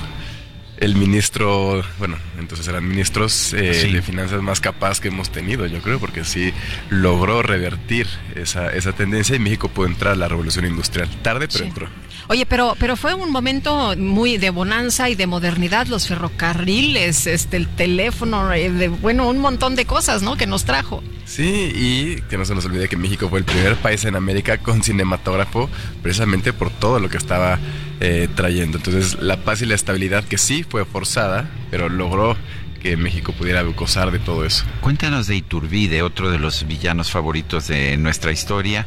el 0.79 0.95
ministro, 0.95 1.83
bueno, 1.99 2.17
entonces 2.39 2.67
eran 2.69 2.87
ministros 2.89 3.53
eh, 3.53 3.75
Sí. 3.75 3.93
de 3.93 4.01
finanzas 4.03 4.41
más 4.43 4.61
capaz 4.61 5.01
que 5.01 5.09
hemos 5.09 5.31
tenido, 5.31 5.67
yo 5.67 5.81
creo, 5.83 5.99
porque 5.99 6.25
sí 6.25 6.53
logró 6.89 7.43
revertir 7.43 8.07
esa, 8.37 8.73
esa 8.73 8.93
tendencia 8.93 9.35
y 9.37 9.41
México 9.41 9.69
pudo 9.69 9.87
entrar 9.87 10.13
a 10.13 10.17
la 10.17 10.29
revolución 10.29 10.65
industrial. 10.67 11.09
Tarde, 11.23 11.49
pero 11.49 11.65
Sí. 11.65 11.69
entró. 11.69 11.89
Oye, 12.31 12.45
pero, 12.47 12.77
pero 12.79 12.95
fue 12.97 13.15
un 13.15 13.33
momento 13.33 13.95
muy 13.97 14.37
de 14.37 14.51
bonanza 14.51 15.09
y 15.09 15.15
de 15.15 15.27
modernidad, 15.27 15.87
los 15.87 16.07
ferrocarriles, 16.07 17.27
este, 17.27 17.57
el 17.57 17.67
teléfono, 17.69 18.53
eh, 18.53 18.71
de, 18.71 18.89
bueno, 18.89 19.27
un 19.29 19.39
montón 19.39 19.75
de 19.77 19.87
cosas, 19.87 20.23
¿no? 20.23 20.37
Que 20.37 20.47
nos 20.47 20.65
trajo. 20.65 21.03
Sí, 21.25 21.73
y 21.75 22.21
que 22.29 22.37
no 22.39 22.45
se 22.45 22.55
nos 22.55 22.65
olvide 22.67 22.89
que 22.89 22.97
México 22.97 23.29
fue 23.29 23.39
el 23.39 23.45
primer 23.47 23.77
país 23.77 24.05
en 24.05 24.15
América 24.15 24.59
con 24.59 24.83
cinematógrafo, 24.83 25.71
precisamente 26.03 26.53
por 26.53 26.71
todo 26.71 27.01
lo 27.01 27.09
que 27.09 27.17
estaba 27.17 27.59
eh, 28.01 28.29
trayendo. 28.35 28.79
Entonces, 28.79 29.21
la 29.21 29.39
paz 29.39 29.63
y 29.63 29.67
la 29.67 29.75
estabilidad, 29.75 30.25
que 30.25 30.39
sí 30.39 30.63
fue 30.63 30.85
forzada, 30.85 31.51
pero 31.71 31.89
logró 31.89 32.37
que 32.81 32.97
México 32.97 33.33
pudiera 33.33 33.63
gozar 33.63 34.11
de 34.13 34.19
todo 34.19 34.45
eso. 34.45 34.65
Cuéntanos 34.81 35.27
de 35.27 35.37
Iturbide, 35.37 36.03
otro 36.03 36.31
de 36.31 36.39
los 36.39 36.67
villanos 36.67 37.11
favoritos 37.11 37.67
de 37.69 37.97
nuestra 37.97 38.31
historia, 38.31 38.87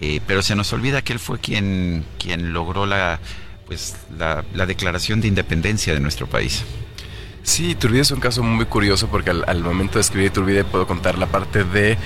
eh, 0.00 0.20
pero 0.26 0.42
se 0.42 0.54
nos 0.54 0.72
olvida 0.72 1.02
que 1.02 1.12
él 1.12 1.18
fue 1.18 1.38
quien, 1.40 2.04
quien 2.18 2.52
logró 2.52 2.86
la, 2.86 3.18
pues, 3.66 3.96
la, 4.16 4.44
la 4.54 4.66
declaración 4.66 5.20
de 5.20 5.28
independencia 5.28 5.92
de 5.92 6.00
nuestro 6.00 6.26
país. 6.28 6.64
Sí, 7.42 7.70
Iturbide 7.70 8.02
es 8.02 8.10
un 8.12 8.20
caso 8.20 8.44
muy 8.44 8.66
curioso 8.66 9.08
porque 9.08 9.30
al, 9.30 9.44
al 9.48 9.62
momento 9.64 9.94
de 9.94 10.02
escribir 10.02 10.28
Iturbide 10.28 10.62
puedo 10.62 10.86
contar 10.86 11.18
la 11.18 11.26
parte 11.26 11.64
de 11.64 11.98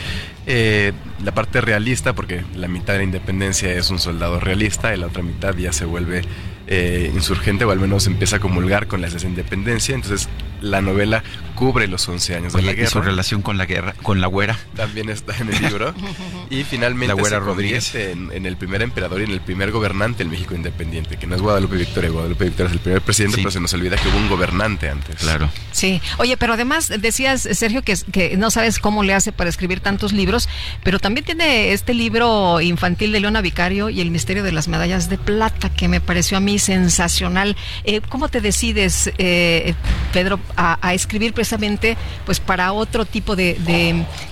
Eh, 0.48 0.92
la 1.24 1.32
parte 1.32 1.60
realista, 1.60 2.12
porque 2.12 2.44
la 2.54 2.68
mitad 2.68 2.92
de 2.92 3.00
la 3.00 3.04
independencia 3.04 3.72
es 3.72 3.90
un 3.90 3.98
soldado 3.98 4.38
realista 4.38 4.94
y 4.94 4.98
la 4.98 5.06
otra 5.06 5.22
mitad 5.22 5.56
ya 5.56 5.72
se 5.72 5.84
vuelve 5.84 6.22
eh, 6.68 7.10
insurgente 7.12 7.64
o 7.64 7.70
al 7.72 7.80
menos 7.80 8.06
empieza 8.06 8.36
a 8.36 8.38
comulgar 8.38 8.86
con 8.86 9.00
la 9.00 9.08
independencia. 9.08 9.94
Entonces 9.94 10.28
la 10.60 10.80
novela 10.82 11.24
cubre 11.56 11.88
los 11.88 12.08
11 12.08 12.36
años 12.36 12.52
de 12.52 12.62
la 12.62 12.72
guerra. 12.72 12.88
¿y 12.88 12.90
su 12.90 13.02
relación 13.02 13.42
con 13.42 13.58
la 13.58 13.66
guerra, 13.66 13.94
con 14.02 14.20
la 14.20 14.28
güera. 14.28 14.56
También 14.76 15.08
está 15.08 15.36
en 15.38 15.52
el 15.52 15.60
libro. 15.60 15.92
y 16.50 16.62
finalmente 16.62 17.08
la 17.08 17.14
güera 17.14 17.38
se 17.38 17.44
Rodríguez 17.44 17.94
en, 17.96 18.30
en, 18.32 18.46
el 18.46 18.56
primer 18.56 18.82
emperador 18.82 19.20
y 19.20 19.24
en 19.24 19.32
el 19.32 19.40
primer 19.40 19.72
gobernante 19.72 20.18
del 20.18 20.28
México 20.28 20.54
independiente, 20.54 21.16
que 21.16 21.26
no 21.26 21.34
es 21.34 21.42
Guadalupe 21.42 21.76
Victoria. 21.76 22.10
Guadalupe 22.10 22.44
Victoria 22.44 22.68
es 22.68 22.74
el 22.74 22.80
primer 22.80 23.02
presidente, 23.02 23.38
pero 23.38 23.50
se 23.50 23.60
nos 23.60 23.74
olvida 23.74 23.96
que 23.96 24.08
hubo 24.08 24.18
un 24.18 24.28
gobernante 24.28 24.88
antes. 24.88 25.16
Claro. 25.16 25.50
Sí. 25.72 26.00
Oye, 26.18 26.36
pero 26.36 26.52
además 26.52 26.92
decías, 27.00 27.48
Sergio, 27.52 27.82
que, 27.82 27.96
que 28.12 28.36
no 28.36 28.50
sabes 28.50 28.78
cómo 28.78 29.02
le 29.02 29.14
hace 29.14 29.32
para 29.32 29.50
escribir 29.50 29.80
tantos 29.80 30.12
libros, 30.12 30.48
pero 30.84 30.98
también 30.98 31.24
tiene 31.24 31.72
este 31.72 31.94
libro 31.94 32.60
infantil 32.60 33.12
de 33.12 33.20
Leona 33.20 33.40
Vicario 33.40 33.90
y 33.90 34.00
el 34.00 34.10
misterio 34.10 34.42
de 34.42 34.52
las 34.52 34.68
medallas 34.68 35.08
de 35.08 35.18
plata, 35.18 35.70
que 35.70 35.88
me 35.88 36.00
pareció 36.00 36.36
a 36.36 36.40
mí 36.40 36.58
sensacional. 36.58 37.56
Eh, 37.84 38.00
¿Cómo 38.08 38.28
te 38.28 38.40
decides, 38.40 39.10
eh, 39.18 39.74
Pedro, 40.12 40.40
a, 40.56 40.94
escribir 40.94 41.32
precisamente 41.46 41.96
pues 42.24 42.40
para 42.40 42.72
otro 42.72 43.04
tipo 43.04 43.36
de, 43.36 43.56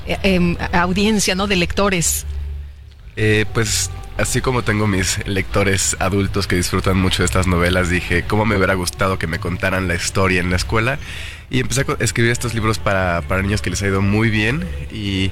eh, 0.07 0.19
em, 0.25 0.57
audiencia, 0.73 1.35
¿no? 1.35 1.47
De 1.47 1.55
lectores. 1.55 2.27
Eh, 3.17 3.45
pues 3.55 3.91
así 4.19 4.41
como 4.41 4.63
tengo 4.63 4.89
mis 4.89 5.25
lectores 5.29 5.97
adultos 6.01 6.49
que 6.49 6.57
disfrutan 6.57 6.97
mucho 6.97 7.23
de 7.23 7.27
estas 7.27 7.47
novelas, 7.47 7.89
dije, 7.89 8.25
¿cómo 8.25 8.45
me 8.45 8.57
hubiera 8.57 8.75
gustado 8.75 9.19
que 9.19 9.29
me 9.29 9.39
contaran 9.39 9.87
la 9.87 9.95
historia 9.95 10.41
en 10.41 10.51
la 10.51 10.57
escuela? 10.57 10.99
Y 11.51 11.61
empecé 11.61 11.83
a 11.83 12.03
escribir 12.03 12.33
estos 12.33 12.53
libros 12.53 12.79
para, 12.81 13.23
para 13.29 13.43
niños 13.43 13.63
que 13.63 13.71
les 13.71 13.81
ha 13.83 13.87
ido 13.87 14.03
muy 14.03 14.31
bien 14.31 14.67
y 14.93 15.31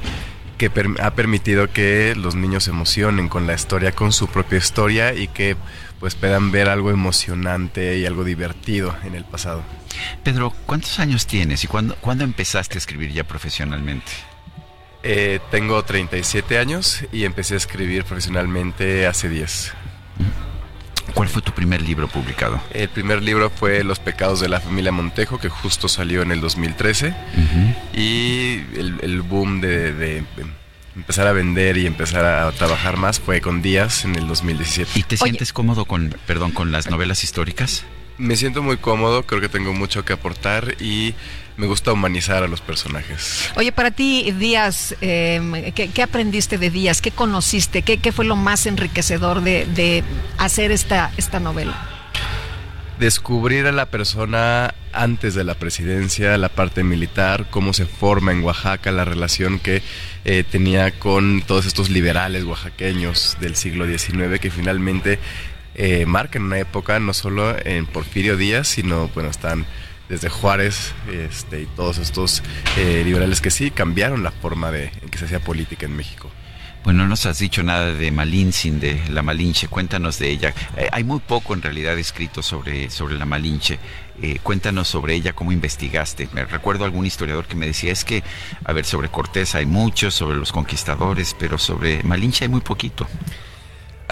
que 0.59 0.71
ha 1.01 1.15
permitido 1.15 1.73
que 1.73 2.15
los 2.15 2.37
niños 2.37 2.65
se 2.65 2.71
emocionen 2.71 3.29
con 3.29 3.49
la 3.49 3.55
historia, 3.55 3.91
con 3.91 4.13
su 4.13 4.29
propia 4.29 4.59
historia 4.59 5.15
y 5.15 5.27
que 5.27 5.57
pues 5.99 6.15
puedan 6.15 6.53
ver 6.53 6.69
algo 6.69 6.91
emocionante 6.91 7.99
y 7.99 8.07
algo 8.07 8.23
divertido 8.23 8.95
en 9.03 9.17
el 9.17 9.25
pasado. 9.25 9.65
Pedro, 10.23 10.55
¿cuántos 10.67 10.99
años 10.99 11.27
tienes 11.27 11.65
y 11.65 11.67
cuándo, 11.67 11.97
¿cuándo 11.97 12.25
empezaste 12.25 12.77
a 12.77 12.79
escribir 12.79 13.13
ya 13.13 13.25
profesionalmente? 13.25 14.13
Eh, 15.03 15.41
tengo 15.51 15.83
37 15.83 16.59
años 16.59 17.05
y 17.11 17.25
empecé 17.25 17.55
a 17.55 17.57
escribir 17.57 18.05
profesionalmente 18.05 19.07
hace 19.07 19.29
10. 19.29 19.73
¿Cuál 21.15 21.29
fue 21.29 21.43
tu 21.43 21.53
primer 21.53 21.83
libro 21.83 22.09
publicado? 22.09 22.61
El 22.73 22.89
primer 22.89 23.23
libro 23.23 23.51
fue 23.51 23.85
Los 23.85 23.99
pecados 23.99 24.41
de 24.41 24.49
la 24.49 24.61
familia 24.61 24.93
Montejo, 24.93 25.39
que 25.39 25.49
justo 25.49 25.89
salió 25.89 26.23
en 26.23 26.31
el 26.31 26.41
2013. 26.41 27.15
Y 27.95 28.63
el, 28.77 29.23
boom 29.23 29.61
de, 29.61 30.25
empezar 30.97 31.27
a 31.27 31.33
vender 31.33 31.77
y 31.77 31.87
empezar 31.87 32.25
a 32.25 32.51
trabajar 32.53 32.97
más 32.97 33.21
fue 33.21 33.41
con 33.41 33.61
Díaz 33.61 34.05
en 34.05 34.15
el 34.15 34.27
2017. 34.27 34.99
¿Y 34.99 35.03
te 35.03 35.17
sientes 35.17 35.53
cómodo 35.53 35.85
con, 35.85 36.17
perdón, 36.27 36.53
con 36.53 36.73
las 36.73 36.89
novelas 36.89 37.25
históricas? 37.25 37.85
Me 38.23 38.37
siento 38.37 38.63
muy 38.63 38.77
cómodo, 38.77 39.25
creo 39.25 39.41
que 39.41 39.49
tengo 39.49 39.73
mucho 39.73 40.05
que 40.05 40.13
aportar 40.13 40.77
y 40.81 41.13
me 41.57 41.67
gusta 41.67 41.93
humanizar 41.93 42.45
a 42.45 42.47
los 42.47 42.61
personajes. 42.61 43.51
Oye, 43.57 43.73
para 43.73 43.91
ti, 43.91 44.31
Díaz, 44.31 44.95
em, 45.01 45.73
¿qué, 45.73 46.03
aprendiste 46.05 46.57
de 46.57 46.71
Díaz? 46.71 47.03
¿Qué 47.03 47.11
conociste? 47.11 47.83
¿Qué, 47.83 48.13
fue 48.13 48.25
lo 48.25 48.37
más 48.37 48.67
enriquecedor 48.67 49.41
de, 49.43 50.05
hacer 50.39 50.71
esta, 50.71 51.11
esta 51.17 51.41
novela? 51.41 51.75
Descubrir 53.01 53.67
a 53.67 53.73
la 53.73 53.87
persona 53.87 54.73
antes 54.93 55.35
de 55.35 55.43
la 55.43 55.55
presidencia, 55.55 56.39
la 56.39 56.49
parte 56.49 56.85
militar, 56.85 57.47
cómo 57.51 57.73
se 57.73 57.87
forma 57.87 58.31
en 58.31 58.45
Oaxaca, 58.45 58.93
la 58.93 59.05
relación 59.05 59.59
que 59.59 59.83
eh, 60.25 60.45
tenía 60.49 60.93
con 60.93 61.43
todos 61.43 61.67
estos 61.67 61.91
liberales 61.91 62.45
oaxaqueños 62.45 63.37
del 63.41 63.57
siglo 63.57 63.85
XIX 63.85 64.39
que 64.39 64.51
finalmente 64.53 65.19
eh, 65.75 66.07
marcan 66.07 66.43
una 66.43 66.59
época 66.59 66.99
no 67.01 67.15
solo 67.15 67.57
en 67.65 67.87
Porfirio 67.87 68.37
Díaz, 68.37 68.69
sino 68.69 69.09
bueno, 69.09 69.31
están 69.31 69.67
desde 70.09 70.29
Juárez 70.29 70.93
este, 71.11 71.63
y 71.63 71.67
todos 71.67 71.99
estos 71.99 72.43
eh, 72.77 73.03
liberales 73.05 73.41
que 73.41 73.51
sí 73.51 73.71
cambiaron 73.71 74.23
la 74.23 74.31
forma 74.31 74.71
de, 74.71 74.93
en 75.03 75.09
que 75.09 75.19
se 75.19 75.25
hacía 75.25 75.41
política 75.41 75.87
en 75.87 75.97
México. 75.97 76.31
Bueno, 76.85 77.05
no 77.05 77.11
nos 77.11 77.27
has 77.27 77.39
dicho 77.39 77.63
nada 77.63 77.95
de 77.95 78.11
Malinche, 78.11 78.73
de 78.73 79.01
la 79.09 79.23
Malinche, 79.23 79.69
cuéntanos 79.69 80.19
de 80.19 80.31
ella. 80.31 80.53
Eh, 80.77 80.89
hay 80.91 81.05
muy 81.05 81.21
poco 81.21 81.55
en 81.55 81.63
realidad 81.63 81.97
escrito 81.97 82.43
sobre, 82.43 82.91
sobre 82.91 83.15
la 83.15 83.25
Malinche. 83.25 83.79
Eh, 84.21 84.41
cuéntanos 84.43 84.89
sobre 84.89 85.15
ella, 85.15 85.33
cómo 85.33 85.53
investigaste. 85.53 86.29
Me 86.33 86.45
recuerdo 86.45 86.85
algún 86.85 87.07
historiador 87.07 87.47
que 87.47 87.55
me 87.55 87.67
decía, 87.67 87.93
es 87.93 88.05
que, 88.05 88.25
a 88.65 88.73
ver, 88.73 88.85
sobre 88.85 89.09
Cortés 89.09 89.55
hay 89.55 89.65
mucho, 89.65 90.11
sobre 90.11 90.37
los 90.37 90.51
conquistadores, 90.51 91.37
pero 91.39 91.57
sobre 91.57 92.03
Malinche 92.03 92.45
hay 92.47 92.49
muy 92.49 92.63
poquito. 92.63 93.07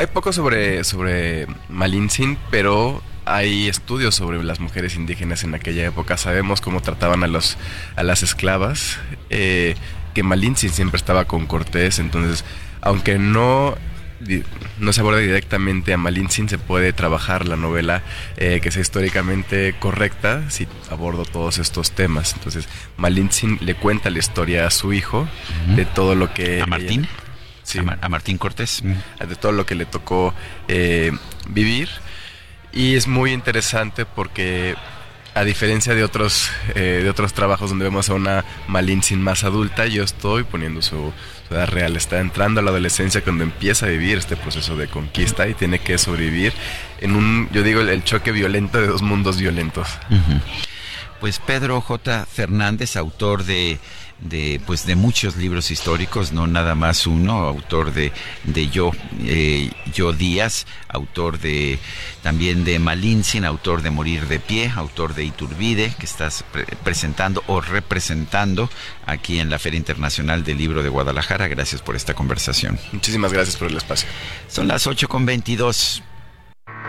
Hay 0.01 0.07
poco 0.07 0.33
sobre, 0.33 0.83
sobre 0.83 1.47
Malintzin, 1.69 2.39
pero 2.51 3.03
hay 3.27 3.69
estudios 3.69 4.15
sobre 4.15 4.43
las 4.43 4.59
mujeres 4.59 4.97
indígenas 4.97 5.45
en 5.45 5.55
aquella 5.55 5.85
época. 5.85 6.17
Sabemos 6.17 6.63
cómo 6.63 6.81
trataban 6.81 7.23
a, 7.23 7.27
los, 7.27 7.59
a 7.97 8.03
las 8.03 8.23
esclavas, 8.23 8.99
eh, 9.29 9.75
que 10.15 10.23
Malintzin 10.23 10.71
siempre 10.71 10.97
estaba 10.97 11.27
con 11.27 11.45
Cortés, 11.45 11.99
entonces, 11.99 12.47
aunque 12.81 13.19
no 13.19 13.77
no 14.79 14.93
se 14.95 15.01
aborda 15.03 15.19
directamente 15.19 15.93
a 15.93 15.99
Malintzin, 15.99 16.49
se 16.49 16.57
puede 16.57 16.95
trabajar 16.95 17.47
la 17.47 17.57
novela 17.57 18.03
eh, 18.39 18.61
que 18.63 18.71
sea 18.71 18.81
históricamente 18.81 19.75
correcta 19.79 20.49
si 20.49 20.67
abordo 20.91 21.27
todos 21.27 21.59
estos 21.59 21.93
temas. 21.93 22.33
Entonces, 22.35 22.69
Malintzin 22.97 23.59
le 23.61 23.75
cuenta 23.75 24.09
la 24.09 24.19
historia 24.19 24.67
a 24.67 24.71
su 24.71 24.95
hijo 24.95 25.29
de 25.77 25.85
todo 25.85 26.15
lo 26.15 26.33
que... 26.33 26.63
¿A 26.63 26.67
Martín? 26.67 27.07
A, 27.79 28.09
Martín 28.09 28.39
Cortés. 28.39 28.83
De 28.83 29.37
todo 29.37 29.53
lo 29.53 29.67
que 29.67 29.75
le 29.75 29.87
tocó 29.87 30.35
eh, 30.69 31.13
vivir. 31.49 31.89
Y 32.73 32.95
es 32.95 33.07
muy 33.09 33.33
interesante 33.33 34.07
porque 34.07 34.77
a 35.35 35.45
diferencia 35.45 35.95
de 35.95 36.03
otros 36.03 36.51
eh, 36.75 37.01
de 37.03 37.11
otros 37.11 37.33
trabajos 37.33 37.71
donde 37.71 37.85
vemos 37.85 38.11
a 38.11 38.15
una 38.15 38.45
Malintzin 38.69 39.23
más 39.23 39.45
adulta, 39.45 39.87
yo 39.87 40.03
estoy 40.03 40.45
poniendo 40.45 40.83
su, 40.83 41.13
edad 41.51 41.69
real. 41.69 41.97
Está 41.97 42.21
entrando 42.21 42.61
a 42.61 42.63
la 42.63 42.71
adolescencia 42.71 43.23
cuando 43.23 43.45
empieza 43.45 43.87
a 43.87 43.89
vivir 43.89 44.19
este 44.19 44.37
proceso 44.37 44.77
de 44.77 44.89
conquista 44.89 45.49
y 45.49 45.55
tiene 45.55 45.81
que 45.81 45.99
sobrevivir 45.99 46.53
en 47.01 47.17
un, 47.17 47.49
yo 47.53 47.63
digo, 47.63 47.81
el, 47.81 48.05
choque 48.05 48.33
violento 48.33 48.81
de 48.81 48.87
dos 48.87 49.03
mundos 49.03 49.39
violentos. 49.39 49.89
Pues 51.21 51.39
Pedro 51.39 51.81
J. 51.81 52.27
Fernández, 52.27 52.97
autor 52.97 53.45
de 53.45 53.79
de 54.21 54.61
pues 54.67 54.87
de 54.87 54.97
muchos 54.97 55.37
libros 55.37 55.71
históricos, 55.71 56.33
no 56.33 56.47
nada 56.47 56.75
más 56.75 57.07
uno, 57.07 57.41
autor 57.41 57.93
de, 57.93 58.13
de 58.45 58.69
Yo, 58.69 58.93
eh, 59.25 59.71
Yo 59.93 60.13
Díaz, 60.13 60.67
autor 60.89 61.39
de 61.39 61.79
también 62.23 62.65
de 62.65 62.79
Malintzin, 62.79 63.45
autor 63.45 63.83
de 63.83 63.91
Morir 63.91 64.27
de 64.27 64.39
Pie, 64.39 64.73
autor 64.75 65.15
de 65.15 65.25
Iturbide, 65.25 65.95
que 65.99 66.07
estás 66.07 66.45
presentando 66.85 67.43
o 67.47 67.61
representando 67.61 68.71
aquí 69.07 69.39
en 69.41 69.51
la 69.51 69.59
Feria 69.59 69.79
Internacional 69.79 70.45
del 70.45 70.59
Libro 70.59 70.83
de 70.83 70.89
Guadalajara. 70.89 71.49
Gracias 71.49 71.81
por 71.83 71.97
esta 71.97 72.15
conversación. 72.15 72.79
Muchísimas 72.93 73.33
gracias 73.33 73.57
por 73.57 73.69
el 73.69 73.77
espacio. 73.77 74.09
Son 74.49 74.69
las 74.69 74.87
8 74.87 75.09
con 75.09 75.25
22. 75.25 76.03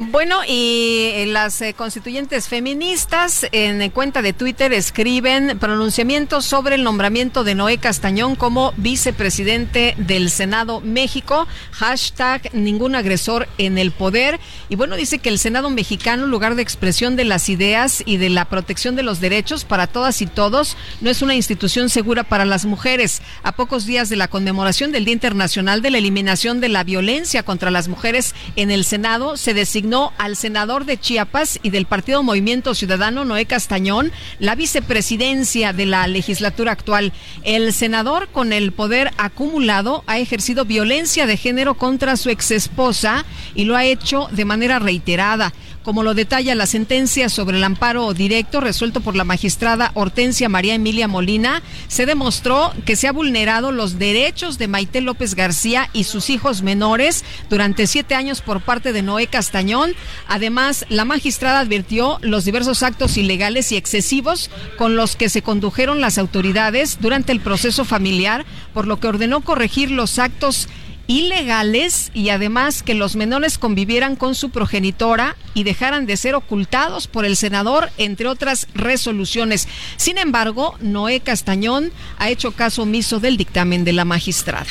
Bueno, 0.00 0.42
y 0.46 1.10
eh, 1.12 1.26
las 1.26 1.60
eh, 1.60 1.74
constituyentes 1.74 2.46
feministas 2.46 3.48
en 3.50 3.90
cuenta 3.90 4.22
de 4.22 4.32
Twitter 4.32 4.72
escriben 4.72 5.58
pronunciamientos 5.58 6.44
sobre 6.44 6.76
el 6.76 6.84
nombramiento 6.84 7.42
de 7.42 7.56
Noé 7.56 7.78
Castañón 7.78 8.36
como 8.36 8.72
vicepresidente 8.76 9.96
del 9.98 10.30
Senado 10.30 10.80
México, 10.80 11.48
hashtag 11.72 12.54
ningún 12.54 12.94
agresor 12.94 13.48
en 13.58 13.76
el 13.76 13.90
poder. 13.90 14.38
Y 14.68 14.76
bueno, 14.76 14.94
dice 14.94 15.18
que 15.18 15.30
el 15.30 15.40
Senado 15.40 15.68
mexicano, 15.68 16.26
lugar 16.26 16.54
de 16.54 16.62
expresión 16.62 17.16
de 17.16 17.24
las 17.24 17.48
ideas 17.48 18.04
y 18.06 18.18
de 18.18 18.28
la 18.28 18.44
protección 18.44 18.94
de 18.94 19.02
los 19.02 19.18
derechos 19.18 19.64
para 19.64 19.88
todas 19.88 20.22
y 20.22 20.26
todos, 20.26 20.76
no 21.00 21.10
es 21.10 21.22
una 21.22 21.34
institución 21.34 21.90
segura 21.90 22.22
para 22.22 22.44
las 22.44 22.66
mujeres. 22.66 23.20
A 23.42 23.50
pocos 23.50 23.84
días 23.84 24.08
de 24.08 24.16
la 24.16 24.28
conmemoración 24.28 24.92
del 24.92 25.06
Día 25.06 25.14
Internacional 25.14 25.82
de 25.82 25.90
la 25.90 25.98
Eliminación 25.98 26.60
de 26.60 26.68
la 26.68 26.84
Violencia 26.84 27.42
contra 27.42 27.72
las 27.72 27.88
Mujeres 27.88 28.36
en 28.54 28.70
el 28.70 28.84
Senado, 28.84 29.36
se 29.36 29.54
designó 29.54 29.87
designó 29.88 30.12
al 30.18 30.36
senador 30.36 30.84
de 30.84 30.98
Chiapas 30.98 31.58
y 31.62 31.70
del 31.70 31.86
Partido 31.86 32.22
Movimiento 32.22 32.74
Ciudadano, 32.74 33.24
Noé 33.24 33.46
Castañón, 33.46 34.12
la 34.38 34.54
vicepresidencia 34.54 35.72
de 35.72 35.86
la 35.86 36.06
legislatura 36.08 36.72
actual. 36.72 37.12
El 37.42 37.72
senador, 37.72 38.28
con 38.28 38.52
el 38.52 38.72
poder 38.72 39.10
acumulado, 39.16 40.04
ha 40.06 40.18
ejercido 40.18 40.66
violencia 40.66 41.26
de 41.26 41.38
género 41.38 41.74
contra 41.74 42.18
su 42.18 42.28
exesposa 42.28 43.24
y 43.54 43.64
lo 43.64 43.76
ha 43.76 43.84
hecho 43.86 44.28
de 44.30 44.44
manera 44.44 44.78
reiterada 44.78 45.54
como 45.88 46.02
lo 46.02 46.12
detalla 46.12 46.54
la 46.54 46.66
sentencia 46.66 47.30
sobre 47.30 47.56
el 47.56 47.64
amparo 47.64 48.12
directo 48.12 48.60
resuelto 48.60 49.00
por 49.00 49.16
la 49.16 49.24
magistrada 49.24 49.90
Hortensia 49.94 50.50
María 50.50 50.74
Emilia 50.74 51.08
Molina, 51.08 51.62
se 51.86 52.04
demostró 52.04 52.74
que 52.84 52.94
se 52.94 53.08
ha 53.08 53.12
vulnerado 53.12 53.72
los 53.72 53.98
derechos 53.98 54.58
de 54.58 54.68
Maite 54.68 55.00
López 55.00 55.34
García 55.34 55.88
y 55.94 56.04
sus 56.04 56.28
hijos 56.28 56.60
menores 56.60 57.24
durante 57.48 57.86
siete 57.86 58.14
años 58.14 58.42
por 58.42 58.60
parte 58.60 58.92
de 58.92 59.00
Noé 59.00 59.28
Castañón. 59.28 59.94
Además, 60.28 60.84
la 60.90 61.06
magistrada 61.06 61.60
advirtió 61.60 62.18
los 62.20 62.44
diversos 62.44 62.82
actos 62.82 63.16
ilegales 63.16 63.72
y 63.72 63.78
excesivos 63.78 64.50
con 64.76 64.94
los 64.94 65.16
que 65.16 65.30
se 65.30 65.40
condujeron 65.40 66.02
las 66.02 66.18
autoridades 66.18 66.98
durante 67.00 67.32
el 67.32 67.40
proceso 67.40 67.86
familiar, 67.86 68.44
por 68.74 68.86
lo 68.86 69.00
que 69.00 69.06
ordenó 69.06 69.40
corregir 69.40 69.90
los 69.90 70.18
actos 70.18 70.68
ilegales 71.08 72.12
y 72.14 72.28
además 72.28 72.84
que 72.84 72.94
los 72.94 73.16
menores 73.16 73.58
convivieran 73.58 74.14
con 74.14 74.36
su 74.36 74.50
progenitora 74.50 75.36
y 75.54 75.64
dejaran 75.64 76.06
de 76.06 76.16
ser 76.16 76.36
ocultados 76.36 77.08
por 77.08 77.24
el 77.24 77.34
senador, 77.34 77.90
entre 77.96 78.28
otras 78.28 78.68
resoluciones. 78.74 79.66
Sin 79.96 80.18
embargo, 80.18 80.76
Noé 80.80 81.18
Castañón 81.18 81.90
ha 82.18 82.28
hecho 82.28 82.52
caso 82.52 82.82
omiso 82.82 83.18
del 83.18 83.36
dictamen 83.36 83.84
de 83.84 83.94
la 83.94 84.04
magistrada. 84.04 84.66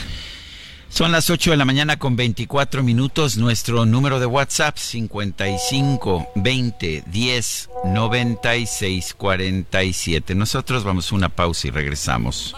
Son 0.89 1.11
las 1.11 1.29
8 1.29 1.51
de 1.51 1.57
la 1.57 1.65
mañana 1.65 1.99
con 1.99 2.15
24 2.15 2.81
minutos. 2.81 3.37
Nuestro 3.37 3.85
número 3.85 4.19
de 4.19 4.25
WhatsApp 4.25 4.77
55 4.77 6.29
20 6.35 7.03
10 7.05 7.69
96 7.85 9.13
47. 9.15 10.35
Nosotros 10.35 10.83
vamos 10.83 11.11
a 11.11 11.15
una 11.15 11.29
pausa 11.29 11.67
y 11.67 11.71
regresamos. 11.71 12.55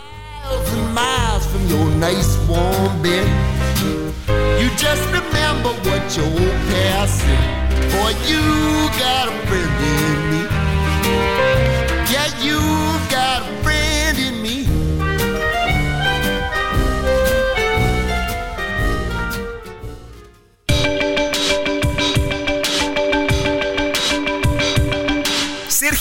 You 4.59 4.69
just 4.75 5.05
remember 5.07 5.69
what 5.87 6.17
your 6.17 6.25
old 6.25 6.59
past 6.69 7.19
said. 7.19 7.91
Boy, 7.91 8.11
you 8.27 8.41
got 8.99 9.29
a 9.29 9.47
friend 9.47 9.78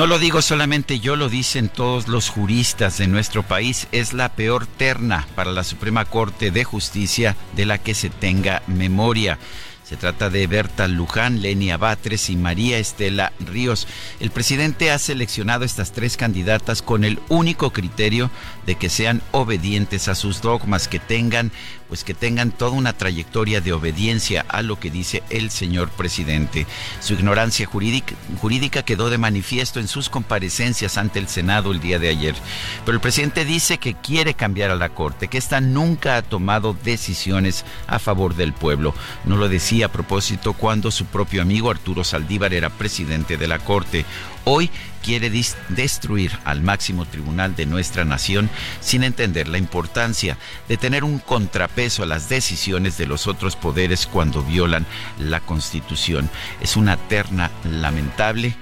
No 0.00 0.06
lo 0.06 0.18
digo 0.18 0.40
solamente 0.40 0.98
yo, 0.98 1.14
lo 1.14 1.28
dicen 1.28 1.68
todos 1.68 2.08
los 2.08 2.30
juristas 2.30 2.96
de 2.96 3.06
nuestro 3.06 3.42
país. 3.42 3.86
Es 3.92 4.14
la 4.14 4.30
peor 4.30 4.66
terna 4.66 5.28
para 5.34 5.52
la 5.52 5.62
Suprema 5.62 6.06
Corte 6.06 6.50
de 6.50 6.64
Justicia 6.64 7.36
de 7.54 7.66
la 7.66 7.76
que 7.76 7.92
se 7.92 8.08
tenga 8.08 8.62
memoria. 8.66 9.38
Se 9.84 9.98
trata 9.98 10.30
de 10.30 10.46
Berta 10.46 10.88
Luján, 10.88 11.42
Lenia 11.42 11.76
Batres 11.76 12.30
y 12.30 12.36
María 12.36 12.78
Estela 12.78 13.34
Ríos. 13.40 13.86
El 14.20 14.30
presidente 14.30 14.90
ha 14.90 14.98
seleccionado 14.98 15.66
estas 15.66 15.92
tres 15.92 16.16
candidatas 16.16 16.80
con 16.80 17.04
el 17.04 17.18
único 17.28 17.70
criterio 17.74 18.30
de 18.64 18.76
que 18.76 18.88
sean 18.88 19.20
obedientes 19.32 20.08
a 20.08 20.14
sus 20.14 20.40
dogmas, 20.40 20.88
que 20.88 20.98
tengan 20.98 21.52
pues 21.90 22.04
que 22.04 22.14
tengan 22.14 22.52
toda 22.52 22.70
una 22.70 22.92
trayectoria 22.92 23.60
de 23.60 23.72
obediencia 23.72 24.46
a 24.48 24.62
lo 24.62 24.78
que 24.78 24.92
dice 24.92 25.24
el 25.28 25.50
señor 25.50 25.90
presidente. 25.90 26.68
Su 27.00 27.14
ignorancia 27.14 27.66
jurídica, 27.66 28.82
quedó 28.84 29.10
de 29.10 29.18
manifiesto 29.18 29.80
en 29.80 29.88
sus 29.88 30.08
comparecencias 30.08 30.96
ante 30.96 31.18
el 31.18 31.26
Senado 31.26 31.72
el 31.72 31.80
día 31.80 31.98
de 31.98 32.08
ayer. 32.08 32.36
Pero 32.86 32.94
el 32.94 33.02
presidente 33.02 33.44
dice 33.44 33.78
que 33.78 33.94
quiere 33.94 34.34
cambiar 34.34 34.70
a 34.70 34.76
la 34.76 34.90
Corte, 34.90 35.26
que 35.26 35.36
ésta 35.36 35.60
nunca 35.60 36.16
ha 36.16 36.22
tomado 36.22 36.76
decisiones 36.84 37.64
a 37.88 37.98
favor 37.98 38.36
del 38.36 38.52
pueblo. 38.52 38.94
No 39.24 39.36
lo 39.36 39.48
decía 39.48 39.86
a 39.86 39.92
propósito 39.92 40.52
cuando 40.52 40.92
su 40.92 41.06
propio 41.06 41.42
amigo 41.42 41.72
Arturo 41.72 42.04
Saldívar 42.04 42.54
era 42.54 42.70
presidente 42.70 43.36
de 43.36 43.48
la 43.48 43.58
Corte. 43.58 44.04
Hoy 44.44 44.70
quiere 45.02 45.30
destruir 45.68 46.32
al 46.44 46.62
máximo 46.62 47.06
tribunal 47.06 47.56
de 47.56 47.66
nuestra 47.66 48.04
nación 48.04 48.50
sin 48.80 49.02
entender 49.02 49.48
la 49.48 49.58
importancia 49.58 50.36
de 50.68 50.76
tener 50.76 51.04
un 51.04 51.18
contrapeso 51.18 52.02
a 52.02 52.06
las 52.06 52.28
decisiones 52.28 52.98
de 52.98 53.06
los 53.06 53.26
otros 53.26 53.56
poderes 53.56 54.06
cuando 54.06 54.42
violan 54.42 54.86
la 55.18 55.40
Constitución. 55.40 56.28
Es 56.60 56.76
una 56.76 56.96
terna 56.96 57.50
lamentable 57.64 58.54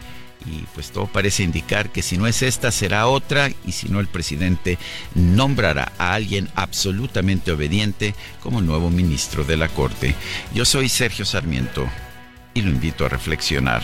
y 0.47 0.65
pues 0.75 0.91
todo 0.91 1.07
parece 1.07 1.43
indicar 1.43 1.91
que 1.91 2.03
si 2.03 2.17
no 2.17 2.27
es 2.27 2.43
esta 2.43 2.71
será 2.71 3.07
otra 3.09 3.51
y 3.67 3.73
si 3.73 3.89
no 3.89 4.01
el 4.01 4.07
presidente 4.07 4.79
nombrará 5.15 5.93
a 5.99 6.15
alguien 6.15 6.49
absolutamente 6.55 7.53
obediente 7.53 8.15
como 8.41 8.61
nuevo 8.61 8.91
ministro 8.91 9.45
de 9.45 9.57
la 9.57 9.69
Corte. 9.69 10.15
Yo 10.55 10.65
soy 10.65 10.89
Sergio 10.89 11.25
Sarmiento 11.25 11.89
y 12.55 12.63
lo 12.63 12.71
invito 12.71 13.05
a 13.05 13.09
reflexionar. 13.09 13.83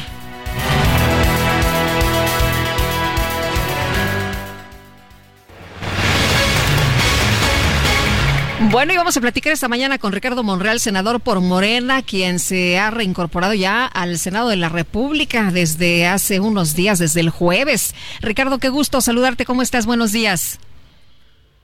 Bueno, 8.61 8.93
y 8.93 8.97
vamos 8.97 9.17
a 9.17 9.21
platicar 9.21 9.53
esta 9.53 9.69
mañana 9.69 9.99
con 9.99 10.13
Ricardo 10.13 10.45
Monreal, 10.45 10.79
senador 10.79 11.21
por 11.21 11.41
Morena, 11.41 12.03
quien 12.03 12.39
se 12.39 12.79
ha 12.79 12.91
reincorporado 12.91 13.53
ya 13.53 13.85
al 13.85 14.17
Senado 14.17 14.49
de 14.49 14.57
la 14.57 14.69
República 14.69 15.51
desde 15.53 16.07
hace 16.07 16.39
unos 16.39 16.77
días, 16.77 17.01
desde 17.01 17.21
el 17.21 17.31
jueves. 17.31 17.97
Ricardo, 18.21 18.59
qué 18.59 18.69
gusto 18.69 19.01
saludarte. 19.01 19.45
¿Cómo 19.45 19.61
estás? 19.61 19.87
Buenos 19.87 20.13
días. 20.13 20.61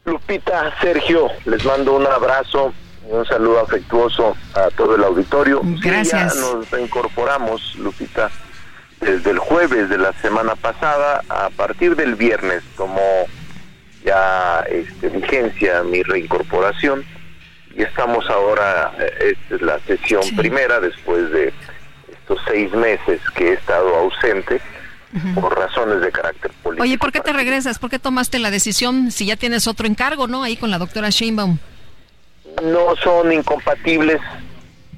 Lupita, 0.05 0.75
Sergio, 0.81 1.29
les 1.45 1.65
mando 1.65 1.95
un 1.95 2.07
abrazo 2.07 2.75
y 3.09 3.12
un 3.12 3.25
saludo 3.25 3.61
afectuoso 3.61 4.37
a 4.55 4.69
todo 4.77 4.97
el 4.97 5.05
auditorio. 5.05 5.61
Gracias. 5.81 6.35
ya 6.35 6.41
nos 6.41 6.71
reincorporamos, 6.71 7.77
Lupita, 7.77 8.31
desde 9.01 9.31
el 9.31 9.39
jueves 9.39 9.89
de 9.89 9.99
la 9.99 10.12
semana 10.15 10.57
pasada. 10.57 11.23
A 11.29 11.51
partir 11.51 11.95
del 11.95 12.17
viernes 12.17 12.65
como 12.75 13.01
ya 14.05 14.65
este, 14.69 15.09
vigencia 15.09 15.83
mi 15.83 16.03
reincorporación 16.03 17.05
y 17.77 17.83
estamos 17.83 18.29
ahora, 18.29 18.93
eh, 18.99 19.37
esta 19.37 19.55
es 19.55 19.63
la 19.63 19.79
sesión 19.81 20.23
primera 20.37 20.81
después 20.81 21.31
de 21.31 21.53
estos 22.11 22.39
seis 22.47 22.73
meses 22.73 23.21
que 23.35 23.51
he 23.51 23.53
estado 23.55 23.97
ausente 23.97 24.61
por 25.35 25.59
razones 25.59 26.01
de 26.01 26.13
carácter 26.13 26.53
político. 26.63 26.85
Oye, 26.85 26.97
¿por 26.97 27.11
qué 27.11 27.21
te 27.21 27.33
regresas? 27.33 27.79
¿Por 27.79 27.91
qué 27.91 27.99
tomaste 27.99 28.39
la 28.39 28.51
decisión 28.51 29.11
si 29.11 29.27
ya 29.27 29.37
tienes 29.37 29.67
otro 29.67 29.87
encargo, 29.87 30.29
no? 30.29 30.45
Ahí 30.45 30.57
con 30.57 30.71
la 30.71 30.79
doctora 30.79 31.11
Sheinbaum. 31.11 31.59
No 32.63 32.95
son 33.03 33.33
incompatibles, 33.33 34.21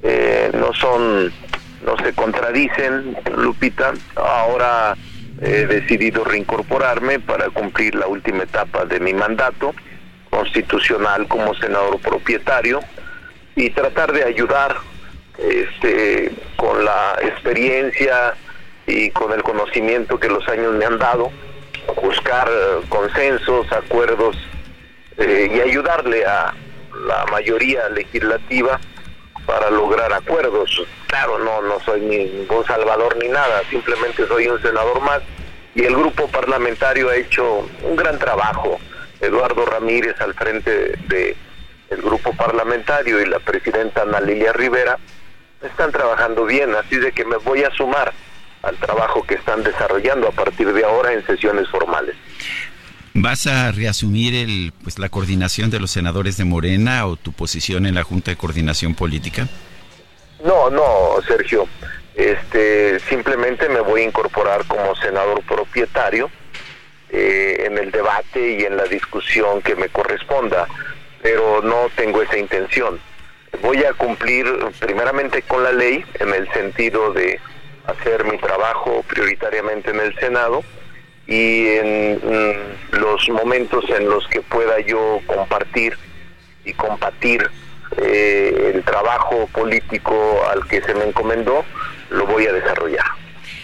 eh, 0.03 0.51
no 0.55 0.73
son, 0.75 1.33
no 1.85 1.97
se 2.05 2.13
contradicen, 2.13 3.17
Lupita. 3.37 3.95
Ahora 4.17 4.97
he 5.41 5.67
decidido 5.67 6.25
reincorporarme 6.25 7.19
para 7.21 7.51
cumplir 7.51 7.95
la 7.95 8.07
última 8.07 8.45
etapa 8.45 8.85
de 8.85 9.01
mi 9.01 9.15
mandato 9.15 9.75
constitucional 10.31 11.27
como 11.29 11.55
senador 11.55 11.99
propietario 12.01 12.81
y 13.57 13.71
tratar 13.71 14.13
de 14.13 14.25
ayudar 14.25 14.77
este, 15.39 16.33
con 16.57 16.85
la 16.85 17.17
experiencia 17.23 18.35
y 18.87 19.11
con 19.11 19.33
el 19.33 19.43
conocimiento 19.43 20.19
que 20.19 20.29
los 20.29 20.47
años 20.49 20.75
me 20.75 20.85
han 20.85 20.99
dado, 20.99 21.31
buscar 22.03 22.49
eh, 22.49 22.85
consensos, 22.89 23.71
acuerdos 23.73 24.37
eh, 25.19 25.51
y 25.55 25.61
ayudarle 25.61 26.25
a 26.25 26.55
la 27.07 27.27
mayoría 27.27 27.89
legislativa 27.91 28.81
para 29.47 29.71
lograr 29.71 30.13
acuerdos. 30.13 30.83
Claro, 31.07 31.39
no, 31.39 31.63
no 31.63 31.81
soy 31.81 32.01
ningún 32.01 32.65
salvador 32.67 33.17
ni 33.17 33.29
nada, 33.29 33.63
simplemente 33.71 34.27
soy 34.27 34.49
un 34.49 34.61
senador 34.63 35.01
más 35.01 35.21
y 35.75 35.85
el 35.85 35.97
grupo 35.97 36.29
parlamentario 36.29 37.09
ha 37.09 37.17
hecho 37.17 37.69
un 37.83 37.97
gran 37.97 38.19
trabajo. 38.19 38.79
Eduardo 39.21 39.65
Ramírez 39.65 40.21
al 40.21 40.35
frente 40.35 40.97
de 41.09 41.37
el 41.91 42.03
grupo 42.03 42.35
parlamentario 42.35 43.21
y 43.21 43.27
la 43.27 43.39
presidenta 43.39 44.03
Ana 44.03 44.21
Lilia 44.21 44.53
Rivera 44.53 44.99
están 45.63 45.93
trabajando 45.93 46.45
bien, 46.45 46.75
así 46.75 46.97
de 46.97 47.13
que 47.13 47.25
me 47.25 47.37
voy 47.37 47.63
a 47.63 47.71
sumar 47.71 48.13
al 48.63 48.77
trabajo 48.77 49.23
que 49.25 49.35
están 49.35 49.63
desarrollando 49.63 50.29
a 50.29 50.33
partir 50.33 50.73
de 50.73 50.85
ahora 50.85 51.13
en 51.13 51.25
sesiones 51.27 51.69
formales. 51.69 52.17
¿Vas 53.15 53.47
a 53.47 53.71
reasumir 53.73 54.35
el, 54.35 54.73
pues, 54.83 54.99
la 54.99 55.11
coordinación 55.11 55.71
de 55.71 55.79
los 55.79 55.91
senadores 55.91 56.39
de 56.39 56.45
Morena 56.45 57.07
o 57.07 57.17
tu 57.17 57.33
posición 57.33 57.85
en 57.85 57.95
la 57.95 58.05
Junta 58.05 58.31
de 58.31 58.39
Coordinación 58.39 58.95
Política? 58.95 59.49
No, 60.43 60.71
no, 60.71 61.17
Sergio. 61.27 61.69
Este, 62.15 62.99
simplemente 63.01 63.69
me 63.69 63.81
voy 63.81 64.03
a 64.03 64.05
incorporar 64.05 64.65
como 64.67 64.97
senador 64.97 65.43
propietario 65.43 66.31
eh, 67.11 67.65
en 67.67 67.77
el 67.77 67.91
debate 67.91 68.59
y 68.59 68.65
en 68.65 68.79
la 68.79 68.85
discusión 68.85 69.61
que 69.61 69.77
me 69.77 69.91
corresponda, 69.91 70.67
pero 71.21 71.61
no 71.61 71.91
tengo 71.95 72.23
esa 72.23 72.39
intención. 72.39 72.99
Voy 73.61 73.85
a 73.85 73.93
cumplir 73.93 74.47
primeramente 74.81 75.43
con 75.43 75.63
la 75.63 75.73
ley 75.73 76.03
en 76.19 76.33
el 76.33 76.51
sentido 76.55 77.13
de 77.13 77.39
hacer 77.87 78.25
mi 78.25 78.39
trabajo 78.39 79.05
prioritariamente 79.07 79.91
en 79.91 80.01
el 80.01 80.15
Senado 80.19 80.65
y 81.33 81.67
en 81.67 82.17
mm, 82.17 82.97
los 83.01 83.27
momentos 83.31 83.85
en 83.89 84.07
los 84.07 84.29
que 84.29 84.43
pueda 84.43 84.79
yo 84.81 85.19
compartir 85.27 85.97
y 86.63 86.75
compartir 86.75 87.51
eh, 87.97 88.73
el 88.75 88.85
trabajo 88.85 89.49
político 89.51 90.15
al 90.53 90.67
que 90.69 90.83
se 90.83 90.93
me 90.95 91.05
encomendó, 91.05 91.65
lo 92.11 92.27
voy 92.27 92.47
a 92.47 92.53
desarrollar. 92.53 93.07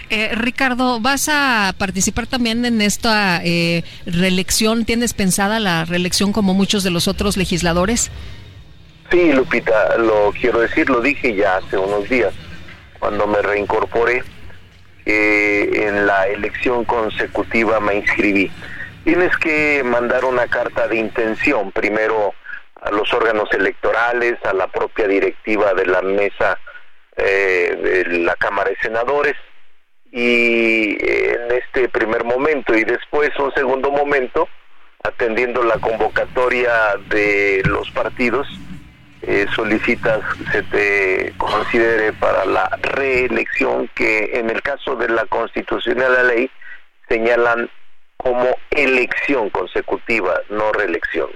Eh, 0.09 0.31
Ricardo, 0.35 1.01
¿vas 1.01 1.29
a 1.31 1.75
participar 1.77 2.27
también 2.27 2.65
en 2.65 2.81
esta 2.81 3.43
eh, 3.45 3.85
reelección? 4.07 4.87
¿Tienes 4.87 5.13
pensada 5.13 5.61
la 5.61 5.85
reelección 5.85 6.33
como 6.33 6.55
muchos 6.55 6.85
de 6.85 6.91
los 6.91 7.07
otros 7.07 7.37
legisladores? 7.37 8.11
Sí, 9.11 9.31
Lupita, 9.33 9.99
lo 9.99 10.33
quiero 10.33 10.61
decir, 10.61 10.89
lo 10.89 11.03
dije 11.03 11.35
ya 11.35 11.59
hace 11.59 11.77
unos 11.77 12.09
días, 12.09 12.33
cuando 12.99 13.27
me 13.27 13.43
reincorporé 13.43 14.23
en 15.09 16.07
la 16.07 16.27
elección 16.27 16.85
consecutiva 16.85 17.81
me 17.81 17.95
inscribí. 17.97 18.51
Tienes 19.05 19.37
que 19.39 19.83
mandar 19.85 20.25
una 20.25 20.47
carta 20.47 20.87
de 20.87 20.97
intención, 20.97 21.73
primero 21.73 22.35
a 22.83 22.91
los 22.91 23.13
órganos 23.15 23.51
electorales, 23.53 24.37
a 24.45 24.53
la 24.53 24.67
propia 24.69 25.09
directiva 25.09 25.73
de 25.75 25.87
la 25.87 26.03
mesa 26.03 26.59
eh, 27.17 28.05
de 28.07 28.19
la 28.19 28.37
Cámara 28.37 28.71
de 28.71 28.77
Senadores, 28.83 29.35
y 30.11 30.97
en 31.01 31.53
este 31.53 31.89
primer 31.89 32.25
momento 32.25 32.75
y 32.75 32.85
después 32.85 33.31
un 33.39 33.53
segundo 33.53 33.91
momento, 33.91 34.49
atendiendo 35.03 35.63
la 35.63 35.79
convocatoria 35.79 36.73
de 37.09 37.63
los 37.65 37.91
partidos, 37.91 38.49
eh, 39.31 39.47
solicitas 39.55 40.21
se 40.51 40.63
te 40.63 41.35
considere 41.37 42.15
para 42.15 42.47
la 42.47 42.67
reelección 42.81 43.87
que 43.95 44.31
en 44.33 44.49
el 44.49 44.63
caso 44.63 44.97
de 44.97 45.07
la 45.11 45.27
constitución 45.27 45.99
de 45.99 46.09
la 46.09 46.23
ley 46.23 46.51
señalan 47.11 47.69
como 48.17 48.49
elección 48.71 49.51
consecutiva, 49.51 50.35
no 50.49 50.73
reelección. 50.73 51.29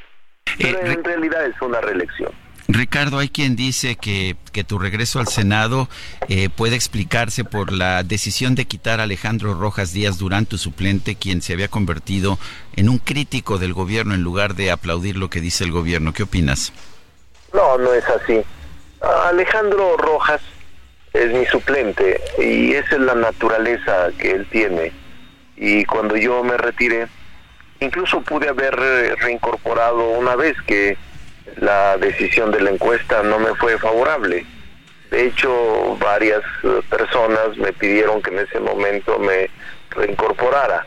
Pero 0.58 0.78
Eh, 0.78 0.92
en 0.92 1.04
realidad 1.04 1.44
es 1.44 1.60
una 1.60 1.82
reelección. 1.82 2.32
Ricardo, 2.66 3.18
hay 3.18 3.28
quien 3.28 3.56
dice 3.56 3.96
que, 3.96 4.36
que 4.52 4.64
tu 4.64 4.78
regreso 4.78 5.20
al 5.20 5.26
Senado 5.26 5.90
eh, 6.28 6.48
puede 6.48 6.76
explicarse 6.76 7.44
por 7.44 7.72
la 7.72 8.02
decisión 8.04 8.54
de 8.54 8.64
quitar 8.64 9.00
a 9.00 9.02
Alejandro 9.02 9.52
Rojas 9.52 9.92
Díaz 9.92 10.16
Durán, 10.16 10.46
tu 10.46 10.56
suplente, 10.56 11.16
quien 11.16 11.42
se 11.42 11.52
había 11.52 11.68
convertido 11.68 12.38
en 12.74 12.88
un 12.88 12.96
crítico 12.96 13.58
del 13.58 13.74
gobierno 13.74 14.14
en 14.14 14.22
lugar 14.22 14.54
de 14.54 14.70
aplaudir 14.70 15.18
lo 15.18 15.28
que 15.28 15.42
dice 15.42 15.64
el 15.64 15.72
gobierno. 15.72 16.14
¿Qué 16.14 16.22
opinas? 16.22 16.72
No, 17.52 17.78
no 17.78 17.92
es 17.92 18.04
así. 18.08 18.42
Alejandro 19.00 19.96
Rojas 19.96 20.40
es 21.12 21.32
mi 21.32 21.44
suplente 21.46 22.20
y 22.38 22.74
esa 22.74 22.94
es 22.94 23.00
la 23.00 23.14
naturaleza 23.14 24.10
que 24.18 24.30
él 24.30 24.46
tiene. 24.50 24.92
Y 25.56 25.84
cuando 25.84 26.16
yo 26.16 26.42
me 26.42 26.56
retiré, 26.56 27.08
incluso 27.80 28.22
pude 28.22 28.48
haber 28.48 28.78
eh, 28.80 29.14
reincorporado 29.16 30.10
una 30.10 30.34
vez 30.36 30.56
que 30.66 30.96
la 31.56 31.96
decisión 31.98 32.50
de 32.50 32.60
la 32.60 32.70
encuesta 32.70 33.22
no 33.22 33.38
me 33.38 33.54
fue 33.56 33.78
favorable. 33.78 34.46
De 35.10 35.26
hecho, 35.26 35.96
varias 36.00 36.42
eh, 36.62 36.80
personas 36.88 37.56
me 37.58 37.72
pidieron 37.72 38.22
que 38.22 38.30
en 38.30 38.38
ese 38.38 38.60
momento 38.60 39.18
me 39.18 39.50
reincorporara. 39.90 40.86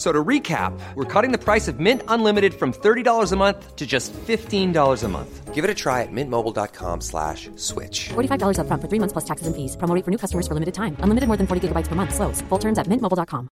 F- 0.00 0.06
So 0.06 0.12
to 0.12 0.24
recap, 0.24 0.72
we're 0.94 1.04
cutting 1.04 1.30
the 1.30 1.36
price 1.38 1.68
of 1.68 1.78
Mint 1.78 2.02
Unlimited 2.08 2.54
from 2.54 2.72
$30 2.72 3.32
a 3.32 3.36
month 3.36 3.76
to 3.76 3.86
just 3.86 4.14
$15 4.26 5.04
a 5.04 5.08
month. 5.08 5.54
Give 5.54 5.62
it 5.62 5.70
a 5.70 5.74
try 5.74 6.00
at 6.02 6.08
mintmobile.com 6.10 7.02
slash 7.02 7.50
switch. 7.56 8.08
$45 8.14 8.56
upfront 8.56 8.80
for 8.80 8.88
three 8.88 8.98
months 8.98 9.12
plus 9.12 9.26
taxes 9.26 9.46
and 9.46 9.54
fees. 9.54 9.76
Promo 9.76 9.94
rate 9.94 10.04
for 10.06 10.10
new 10.10 10.16
customers 10.16 10.46
for 10.48 10.54
limited 10.54 10.72
time. 10.72 10.96
Unlimited 11.04 11.28
more 11.28 11.36
than 11.36 11.46
40 11.46 11.68
gigabytes 11.68 11.88
per 11.88 11.96
month. 11.96 12.14
Slows. 12.14 12.40
Full 12.48 12.58
terms 12.58 12.78
at 12.78 12.86
mintmobile.com. 12.88 13.48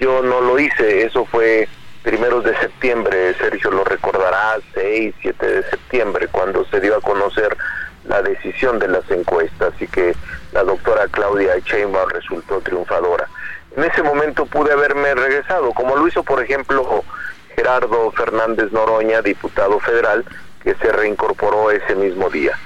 Yo 0.00 0.22
no 0.22 0.40
lo 0.40 0.58
hice, 0.58 1.04
eso 1.06 1.24
fue 1.24 1.68
primeros 2.02 2.44
de 2.44 2.56
septiembre, 2.58 3.34
Sergio 3.34 3.70
lo 3.70 3.84
recordará, 3.84 4.58
6, 4.74 5.14
7 5.22 5.46
de 5.46 5.62
septiembre, 5.70 6.28
cuando 6.32 6.64
se 6.66 6.80
dio 6.80 6.96
a 6.96 7.00
conocer 7.00 7.56
la 8.04 8.22
decisión 8.22 8.78
de 8.78 8.88
las 8.88 9.08
encuestas 9.10 9.72
y 9.80 9.86
que 9.88 10.14
la 10.52 10.62
doctora 10.64 11.06
Claudia 11.08 11.58
Sheinbaum 11.64 12.08
resultó 12.10 12.60
triunfadora. 12.60 13.28
En 13.76 13.84
ese 13.84 14.02
momento 14.02 14.46
pude 14.46 14.72
haberme 14.72 15.14
regresado, 15.14 15.72
como 15.72 15.96
lo 15.96 16.08
hizo, 16.08 16.22
por 16.22 16.42
ejemplo, 16.42 17.04
Gerardo 17.54 18.10
Fernández 18.12 18.72
Noroña, 18.72 19.22
diputado 19.22 19.78
federal, 19.80 20.24
que 20.62 20.74
se 20.74 20.92
reincorporó 20.92 21.70
ese 21.70 21.94
mismo 21.94 22.30
día. 22.30 22.58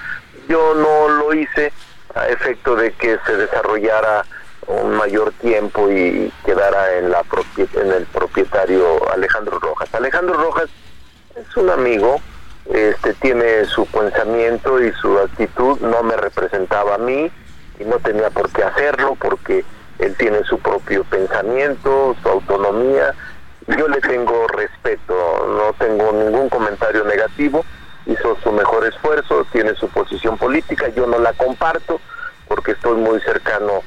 Yo 0.49 0.75
no 0.75 1.09
lo 1.09 1.35
hice 1.35 1.73
a 2.15 2.29
efecto 2.29 2.77
de 2.77 2.93
que 2.93 3.19
se 3.27 3.37
desarrollara 3.37 4.25
un 4.67 4.95
mayor 4.95 5.33
tiempo 5.33 5.91
y 5.91 6.33
quedara 6.45 6.99
en 6.99 7.11
la 7.11 7.23
en 7.75 7.93
el 7.93 8.07
propietario 8.07 9.11
Alejandro 9.13 9.59
Rojas. 9.59 9.93
Alejandro 9.95 10.35
Rojas 10.35 10.69
es 11.35 11.57
un 11.57 11.71
amigo, 11.71 12.21
este 12.73 13.15
tiene 13.15 13.65
su 13.65 13.87
pensamiento 13.87 14.81
y 14.83 14.93
su 14.93 15.19
actitud, 15.19 15.81
no 15.81 16.03
me 16.03 16.17
representaba 16.17 16.95
a 16.95 16.99
mí 16.99 17.31
y 17.79 17.85
no 17.85 17.99
tenía 17.99 18.31
por 18.31 18.51
qué 18.51 18.63
hacerlo 18.63 19.17
porque 19.21 19.65
él 20.03 20.17
tiene 20.17 20.43
su 20.45 20.59
propio 20.59 21.05
pensamiento, 21.05 22.17
su 22.23 22.29
autonomía. 22.29 23.15
Yo 23.67 23.87
le 23.89 24.01
tengo 24.01 24.49
respeto, 24.49 25.15
no 25.47 25.73
tengo 25.79 26.13
ningún 26.13 26.49
comentario 26.49 27.05
negativo, 27.05 27.65
hizo 28.07 28.37
su 28.43 28.51
mejor 28.53 28.87
esfuerzo, 28.87 29.47
tiene 29.53 29.75
su 29.77 29.89
posición 29.89 30.37
política, 30.37 30.89
yo 30.89 31.07
no 31.07 31.19
la 31.19 31.33
comparto 31.35 32.01
porque 32.49 32.73
estoy 32.73 32.97
muy 32.97 33.21
cercano 33.21 33.83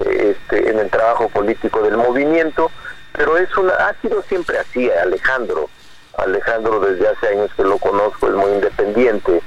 eh, 0.00 0.34
este, 0.36 0.68
en 0.68 0.80
el 0.80 0.90
trabajo 0.90 1.28
político 1.28 1.82
del 1.82 1.96
movimiento, 1.96 2.70
pero 3.12 3.36
es 3.36 3.56
una, 3.56 3.72
ha 3.74 3.94
sido 4.00 4.22
siempre 4.22 4.58
así, 4.58 4.90
Alejandro. 4.90 5.68
Alejandro 6.18 6.80
desde 6.80 7.08
hace 7.08 7.28
años 7.28 7.50
que 7.56 7.62
lo 7.62 7.78
conozco, 7.78 8.28
es 8.28 8.34
muy 8.34 8.50
independiente 8.52 9.40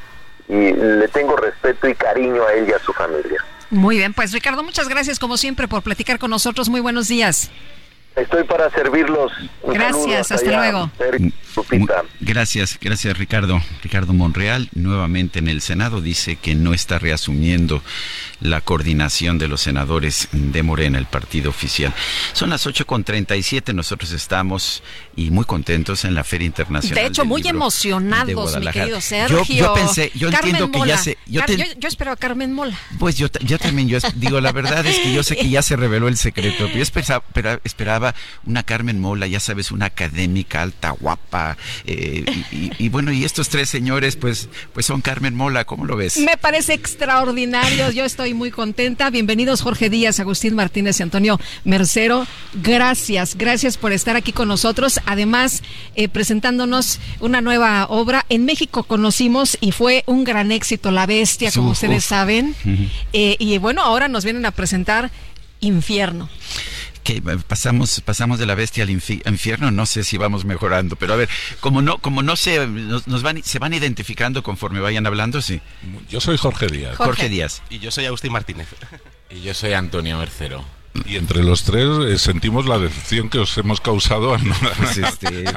y 0.47 0.73
le 0.73 1.07
tengo 1.09 1.35
respeto 1.35 1.87
y 1.87 1.95
cariño 1.95 2.43
a 2.43 2.53
él 2.53 2.69
y 2.69 2.73
a 2.73 2.79
su 2.79 2.93
familia. 2.93 3.43
Muy 3.75 3.97
bien, 3.97 4.13
pues 4.13 4.31
Ricardo, 4.31 4.63
muchas 4.63 4.87
gracias 4.87 5.19
como 5.19 5.35
siempre 5.35 5.67
por 5.67 5.83
platicar 5.83 6.17
con 6.17 6.31
nosotros. 6.31 6.69
Muy 6.69 6.79
buenos 6.79 7.09
días. 7.09 7.51
Estoy 8.15 8.43
para 8.45 8.69
servirlos. 8.71 9.31
Un 9.61 9.73
Gracias, 9.73 10.31
hasta 10.31 10.47
allá, 10.49 10.57
luego. 10.71 10.91
Sergio, 10.97 11.31
Lupita. 11.55 12.03
Gracias, 12.21 12.77
gracias 12.81 13.17
Ricardo. 13.17 13.61
Ricardo 13.83 14.13
Monreal, 14.13 14.69
nuevamente 14.73 15.39
en 15.39 15.49
el 15.49 15.61
Senado, 15.61 15.99
dice 16.01 16.37
que 16.37 16.55
no 16.55 16.73
está 16.73 16.97
reasumiendo 16.97 17.81
la 18.39 18.61
coordinación 18.61 19.37
de 19.37 19.47
los 19.49 19.61
senadores 19.61 20.29
de 20.31 20.63
Morena, 20.63 20.97
el 20.97 21.05
partido 21.07 21.49
oficial. 21.49 21.93
Son 22.33 22.49
las 22.49 22.65
8.37, 22.67 23.73
nosotros 23.73 24.11
estamos 24.11 24.81
y 25.15 25.29
muy 25.31 25.43
contentos 25.45 26.05
en 26.05 26.15
la 26.15 26.23
Feria 26.23 26.45
Internacional. 26.45 27.03
De 27.03 27.07
hecho, 27.09 27.21
del 27.23 27.29
muy 27.29 27.41
Libro 27.41 27.53
de 27.53 27.57
emocionados, 27.57 28.57
mi 28.59 28.67
querido 28.67 28.97
Yo- 28.97 29.01
Sergio. 29.01 29.43
Yo, 29.55 29.73
pensé, 29.73 30.11
yo 30.15 30.29
Carmen 30.31 30.49
entiendo 30.55 30.71
que 30.71 30.77
Mola. 30.79 30.95
ya 30.95 30.97
se... 31.01 31.17
Yo, 31.25 31.41
Car- 31.41 31.47
te- 31.49 31.57
yo, 31.57 31.65
yo 31.79 31.87
espero 31.87 32.11
a 32.11 32.15
Carmen 32.15 32.53
Mola. 32.53 32.77
pues 32.99 33.17
yo, 33.17 33.29
ta- 33.29 33.39
yo 33.39 33.57
también, 33.57 33.87
yo 33.89 33.97
digo, 34.15 34.39
la 34.41 34.51
verdad 34.53 34.85
es 34.85 34.99
que 34.99 35.13
yo 35.13 35.21
sé 35.23 35.35
que 35.35 35.49
ya 35.49 35.61
se 35.61 35.75
reveló 35.75 36.07
el 36.07 36.17
secreto. 36.17 36.67
Yo 36.67 36.81
esperaba, 36.81 37.23
espera- 37.25 37.59
una 38.45 38.63
Carmen 38.63 38.99
Mola, 38.99 39.25
ya 39.27 39.39
sabes, 39.39 39.71
una 39.71 39.85
académica 39.85 40.61
alta, 40.61 40.91
guapa. 40.91 41.57
eh, 41.85 42.25
y, 42.51 42.55
y- 42.55 42.71
y 42.77 42.89
bueno, 42.89 43.11
y 43.11 43.23
estos 43.23 43.49
tres 43.49 43.69
señores, 43.69 44.15
pues, 44.17 44.49
pues 44.73 44.85
son 44.85 45.01
Carmen 45.01 45.33
Mola, 45.35 45.63
¿cómo 45.65 45.85
lo 45.85 45.95
ves? 45.95 46.17
Me 46.17 46.35
parece 46.37 46.73
extraordinario, 46.73 47.89
yo 47.91 48.03
estoy 48.05 48.33
muy 48.33 48.51
contenta. 48.51 49.09
Bienvenidos 49.09 49.61
Jorge 49.61 49.89
Díaz, 49.89 50.19
Agustín 50.19 50.55
Martínez 50.55 50.99
y 50.99 51.03
Antonio 51.03 51.39
Mercero. 51.63 52.27
Gracias, 52.53 53.35
gracias 53.37 53.77
por 53.77 53.91
estar 53.93 54.15
aquí 54.15 54.31
con 54.33 54.47
nosotros. 54.47 54.99
Además, 55.05 55.61
eh, 55.95 56.09
presentándonos 56.09 56.99
una 57.19 57.41
nueva 57.41 57.85
obra. 57.89 58.25
En 58.29 58.45
México 58.45 58.83
conocimos 58.83 59.57
y 59.61 59.71
fue 59.71 60.03
un 60.07 60.23
gran 60.23 60.51
éxito 60.51 60.91
La 60.91 61.05
Bestia, 61.05 61.51
como 61.51 61.71
ustedes 61.71 62.03
saben. 62.03 62.55
Eh, 63.13 63.35
y 63.39 63.57
bueno, 63.57 63.81
ahora 63.81 64.07
nos 64.07 64.23
vienen 64.23 64.45
a 64.45 64.51
presentar 64.51 65.11
Infierno. 65.61 66.29
Que 67.05 67.17
eh, 67.17 67.21
pasamos 67.47 68.01
pasamos 68.01 68.37
de 68.39 68.45
la 68.45 68.55
bestia 68.55 68.83
al 68.83 68.89
infi- 68.89 69.21
infierno 69.29 69.71
no 69.71 69.85
sé 69.85 70.03
si 70.03 70.17
vamos 70.17 70.43
mejorando 70.43 70.97
pero 70.97 71.13
a 71.13 71.15
ver 71.15 71.29
como 71.61 71.81
no 71.81 71.99
como 71.99 72.21
no 72.21 72.35
se 72.35 72.67
nos, 72.67 73.07
nos 73.07 73.21
van 73.23 73.41
se 73.43 73.59
van 73.59 73.73
identificando 73.73 74.43
conforme 74.43 74.81
vayan 74.81 75.05
hablando 75.07 75.41
sí 75.41 75.61
Yo 76.09 76.19
soy 76.19 76.35
Jorge 76.37 76.67
Díaz. 76.67 76.97
Jorge, 76.97 77.29
Díaz 77.29 77.61
Y 77.69 77.79
yo 77.79 77.91
soy 77.91 78.05
Agustín 78.05 78.33
Martínez. 78.33 78.67
Y 79.29 79.41
yo 79.41 79.53
soy 79.53 79.71
Antonio 79.73 80.17
Mercero. 80.17 80.65
Y 81.05 81.17
entre 81.17 81.43
los 81.43 81.63
tres 81.63 81.87
eh, 82.07 82.17
sentimos 82.17 82.65
la 82.65 82.77
decepción 82.79 83.29
que 83.29 83.39
os 83.39 83.57
hemos 83.57 83.81
causado 83.81 84.33
a, 84.33 84.37
no- 84.37 84.55
Pues, 84.77 84.97
este, 84.97 85.47
a- 85.47 85.51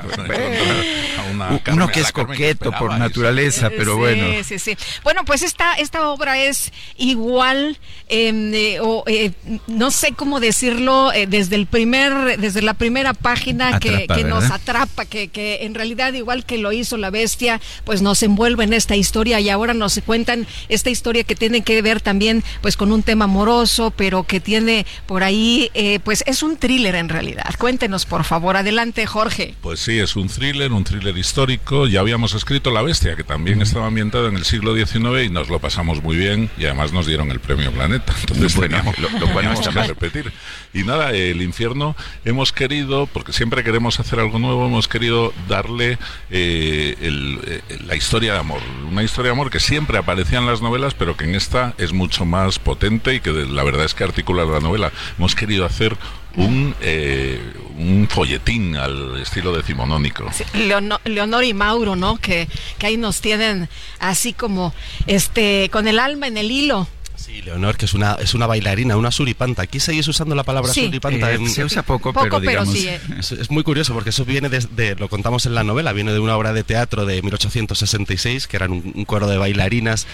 a 1.21 1.31
una 1.33 1.49
uno 1.49 1.61
Carmen- 1.63 1.91
que 1.93 2.01
a 2.01 2.03
es 2.03 2.13
coqueto 2.13 2.73
por 2.73 2.99
naturaleza 2.99 3.71
pero 3.71 3.93
sí, 3.95 3.99
bueno. 3.99 4.27
Sí, 4.45 4.59
sí. 4.59 4.77
Bueno, 5.05 5.25
pues 5.25 5.43
esta, 5.43 5.75
esta 5.75 6.09
obra 6.09 6.39
es 6.39 6.73
igual, 6.97 7.79
em, 8.09 8.53
eh, 8.55 8.79
o 8.81 9.05
eh, 9.07 9.33
no 9.67 9.91
sé 9.91 10.13
cómo 10.13 10.41
decirlo, 10.41 11.13
eh, 11.13 11.27
desde 11.27 11.57
el 11.57 11.67
primer, 11.67 12.39
desde 12.41 12.63
la 12.63 12.75
primera 12.75 13.15
página 13.15 13.79
que, 13.79 13.91
Atrapa, 13.91 14.17
que 14.17 14.25
nos 14.25 14.51
atrapa, 14.51 15.05
que, 15.05 15.29
que 15.29 15.65
en 15.65 15.75
realidad 15.75 16.13
igual 16.15 16.45
que 16.45 16.59
lo 16.59 16.73
hizo 16.73 16.97
la 16.97 17.11
bestia, 17.11 17.61
pues 17.85 18.03
nos 18.03 18.23
envuelve 18.23 18.65
en 18.65 18.73
esta 18.73 18.97
historia 18.97 19.41
y 19.41 19.49
ahora 19.51 19.75
nos 19.75 20.01
cuentan 20.05 20.47
esta 20.69 20.91
historia 20.91 21.25
que 21.25 21.35
tiene 21.37 21.63
que 21.63 21.81
ver 21.83 22.01
también 22.01 22.43
pues 22.63 22.77
con 22.77 22.93
un 22.93 23.03
tema 23.03 23.25
amoroso, 23.27 23.93
pero 23.97 24.25
que 24.25 24.41
tiene 24.41 24.87
por 25.07 25.23
ahí, 25.23 25.28
eh, 25.33 26.01
pues 26.03 26.25
es 26.27 26.43
un 26.43 26.57
thriller 26.57 26.95
en 26.95 27.09
realidad. 27.09 27.55
Cuéntenos 27.59 28.07
por 28.07 28.25
favor, 28.25 28.57
adelante 28.57 29.07
Jorge. 29.07 29.55
Pues 29.61 29.81
sí, 29.81 29.99
es 29.99 30.17
un 30.17 30.29
thriller, 30.29 30.73
un 30.73 30.85
thriller 30.85 31.17
histórico. 31.17 31.87
Ya 31.87 32.01
habíamos 32.01 32.35
escrito 32.35 32.71
La 32.71 32.83
Bestia, 32.83 33.17
que 33.17 33.25
también 33.25 33.61
estaba 33.63 33.87
ambientada 33.87 34.29
en 34.29 34.37
el 34.37 34.45
siglo 34.45 34.75
XIX 34.75 35.25
y 35.27 35.31
nos 35.31 35.49
lo 35.49 35.59
pasamos 35.59 36.03
muy 36.03 36.17
bien 36.17 36.51
y 36.59 36.65
además 36.65 36.93
nos 36.93 37.07
dieron 37.07 37.31
el 37.31 37.41
premio 37.41 37.71
Planeta. 37.73 38.15
Entonces 38.21 38.55
Bueno, 38.57 38.77
teníamos, 38.77 38.99
lo- 38.99 39.11
lo 39.11 39.27
teníamos 39.35 39.69
que 39.69 39.83
repetir. 39.83 40.33
Y 40.75 40.83
nada, 40.85 41.11
el 41.13 41.43
infierno 41.43 41.97
hemos 42.25 42.53
querido, 42.53 43.07
porque 43.07 43.33
siempre 43.33 43.65
queremos 43.65 44.01
hacer 44.01 44.21
algo 44.21 44.39
nuevo, 44.39 44.67
hemos 44.67 44.89
querido 44.89 45.33
darle 45.49 45.99
eh, 46.31 46.97
el- 47.01 47.39
eh, 47.47 47.63
la 47.87 47.97
historia 47.97 48.33
de 48.35 48.39
amor. 48.39 48.61
Una 48.91 49.03
historia 49.03 49.31
de 49.31 49.33
amor 49.33 49.51
que 49.51 49.61
siempre 49.61 49.99
aparecía 49.99 50.39
en 50.39 50.47
las 50.47 50.61
novelas, 50.63 50.95
pero 50.95 51.17
que 51.17 51.25
en 51.25 51.35
esta 51.35 51.75
es 51.79 51.93
mucho 51.93 52.25
más 52.25 52.59
potente 52.59 53.15
y 53.15 53.21
que 53.21 53.31
la 53.33 53.63
verdad 53.65 53.85
es 53.85 53.95
que 53.95 54.05
articula 54.05 54.45
la 54.45 54.61
novela. 54.61 54.93
Hemos 55.19 55.35
querido 55.35 55.65
hacer 55.67 55.97
un, 56.37 56.75
eh, 56.81 57.41
un 57.77 58.07
folletín 58.09 58.77
al 58.77 59.21
estilo 59.21 59.53
decimonónico. 59.57 60.31
Leono- 60.55 61.01
Leonor 61.05 61.45
y 61.45 61.55
Mauro, 61.55 61.97
¿no? 61.97 62.19
Que, 62.19 62.49
que 62.79 62.87
ahí 62.87 62.97
nos 62.97 63.21
tienen 63.21 63.69
así 63.99 64.33
como 64.33 64.73
este 65.09 65.69
con 65.73 65.89
el 65.89 65.99
alma 65.99 66.29
en 66.29 66.39
el 66.39 66.51
hilo. 66.51 66.87
Sí, 67.17 67.43
Leonor, 67.43 67.77
que 67.77 67.87
es 67.87 67.95
una, 67.95 68.15
es 68.15 68.35
una 68.35 68.47
bailarina, 68.47 68.97
una 68.97 69.11
suripanta. 69.11 69.63
Aquí 69.63 69.81
seguís 69.81 70.07
usando 70.07 70.37
la 70.37 70.45
palabra 70.45 70.73
Sí. 70.73 70.85
suripanta. 70.87 71.33
Eh, 71.33 71.35
en- 71.35 71.51
se 71.51 71.65
usa 71.65 71.83
poco, 71.83 72.13
Poco, 72.13 72.25
pero 72.25 72.39
pero 72.39 72.51
digamos 72.65 72.75
sí, 72.75 72.87
eh. 72.89 73.01
Es, 73.19 73.33
es 73.33 73.51
muy 73.51 73.65
curioso 73.65 73.93
porque 73.93 74.11
eso 74.11 74.25
viene 74.25 74.49
de, 74.49 74.95
lo 74.95 75.09
contamos 75.09 75.45
en 75.47 75.55
la 75.57 75.65
novela, 75.65 75.93
viene 75.93 76.13
de 76.13 76.21
una 76.21 76.37
obra 76.37 76.53
de 76.53 76.63
teatro 76.63 77.05
de 77.07 77.21
1866, 77.23 78.47
que 78.47 78.57
eran 78.57 78.71
un, 78.71 78.93
un 78.95 79.05
coro 79.05 79.27
de 79.27 79.37
bailarinas 79.37 80.07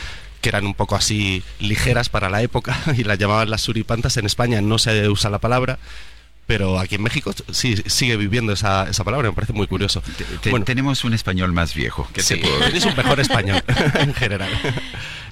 que 0.44 0.50
eran 0.50 0.66
un 0.66 0.74
poco 0.74 0.94
así 0.94 1.42
ligeras 1.58 2.08
para 2.10 2.28
la 2.28 2.42
época 2.42 2.78
y 2.96 3.02
las 3.04 3.18
llamaban 3.18 3.48
las 3.50 3.62
suripantas. 3.62 4.16
En 4.18 4.26
España 4.26 4.60
no 4.60 4.78
se 4.78 5.08
usa 5.08 5.30
la 5.30 5.38
palabra, 5.38 5.78
pero 6.46 6.78
aquí 6.78 6.96
en 6.96 7.02
México 7.02 7.32
sí 7.50 7.76
sigue 7.86 8.18
viviendo 8.18 8.52
esa, 8.52 8.86
esa 8.90 9.02
palabra, 9.04 9.30
me 9.30 9.34
parece 9.34 9.54
muy 9.54 9.66
curioso. 9.66 10.02
Te- 10.42 10.50
Bueno, 10.50 10.66
tenemos 10.66 11.02
un 11.04 11.14
español 11.14 11.52
más 11.52 11.72
viejo 11.74 12.06
¿qué 12.12 12.22
Sí, 12.22 12.34
te 12.34 12.40
puedo 12.42 12.58
decir? 12.70 12.90
un 12.90 12.96
mejor 12.96 13.18
español 13.20 13.62
en 13.98 14.12
general. 14.12 14.50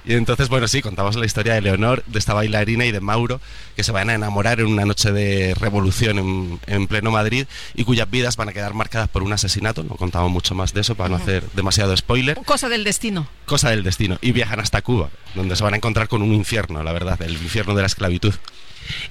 Y 0.05 0.13
entonces, 0.13 0.49
bueno, 0.49 0.67
sí, 0.67 0.81
contamos 0.81 1.15
la 1.15 1.25
historia 1.25 1.53
de 1.53 1.61
Leonor, 1.61 2.03
de 2.05 2.19
esta 2.19 2.33
bailarina 2.33 2.85
y 2.85 2.91
de 2.91 2.99
Mauro, 2.99 3.39
que 3.75 3.83
se 3.83 3.91
van 3.91 4.09
a 4.09 4.15
enamorar 4.15 4.59
en 4.59 4.67
una 4.67 4.85
noche 4.85 5.11
de 5.11 5.55
revolución 5.55 6.19
en, 6.19 6.59
en 6.67 6.87
pleno 6.87 7.11
Madrid 7.11 7.47
y 7.73 7.83
cuyas 7.83 8.09
vidas 8.09 8.35
van 8.35 8.49
a 8.49 8.53
quedar 8.53 8.73
marcadas 8.73 9.09
por 9.09 9.23
un 9.23 9.33
asesinato. 9.33 9.83
No 9.83 9.95
contamos 9.95 10.31
mucho 10.31 10.55
más 10.55 10.73
de 10.73 10.81
eso 10.81 10.95
para 10.95 11.09
no 11.09 11.15
hacer 11.15 11.43
demasiado 11.53 11.95
spoiler. 11.95 12.37
Cosa 12.45 12.69
del 12.69 12.83
destino. 12.83 13.27
Cosa 13.45 13.69
del 13.69 13.83
destino. 13.83 14.17
Y 14.21 14.31
viajan 14.31 14.59
hasta 14.59 14.81
Cuba, 14.81 15.09
donde 15.35 15.55
se 15.55 15.63
van 15.63 15.73
a 15.73 15.77
encontrar 15.77 16.07
con 16.07 16.21
un 16.21 16.33
infierno, 16.33 16.83
la 16.83 16.91
verdad, 16.91 17.21
el 17.21 17.33
infierno 17.33 17.73
de 17.75 17.81
la 17.81 17.87
esclavitud. 17.87 18.33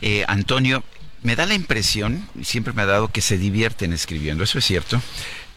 Eh, 0.03 0.25
Antonio 0.29 0.85
me 1.23 1.37
da 1.37 1.47
la 1.47 1.55
impresión 1.55 2.29
y 2.39 2.45
siempre 2.45 2.73
me 2.73 2.83
ha 2.83 2.87
dado 2.87 3.09
que 3.09 3.21
se 3.21 3.39
divierten 3.39 3.93
escribiendo 3.93 4.45
eso 4.45 4.59
es 4.59 4.65
cierto 4.65 5.01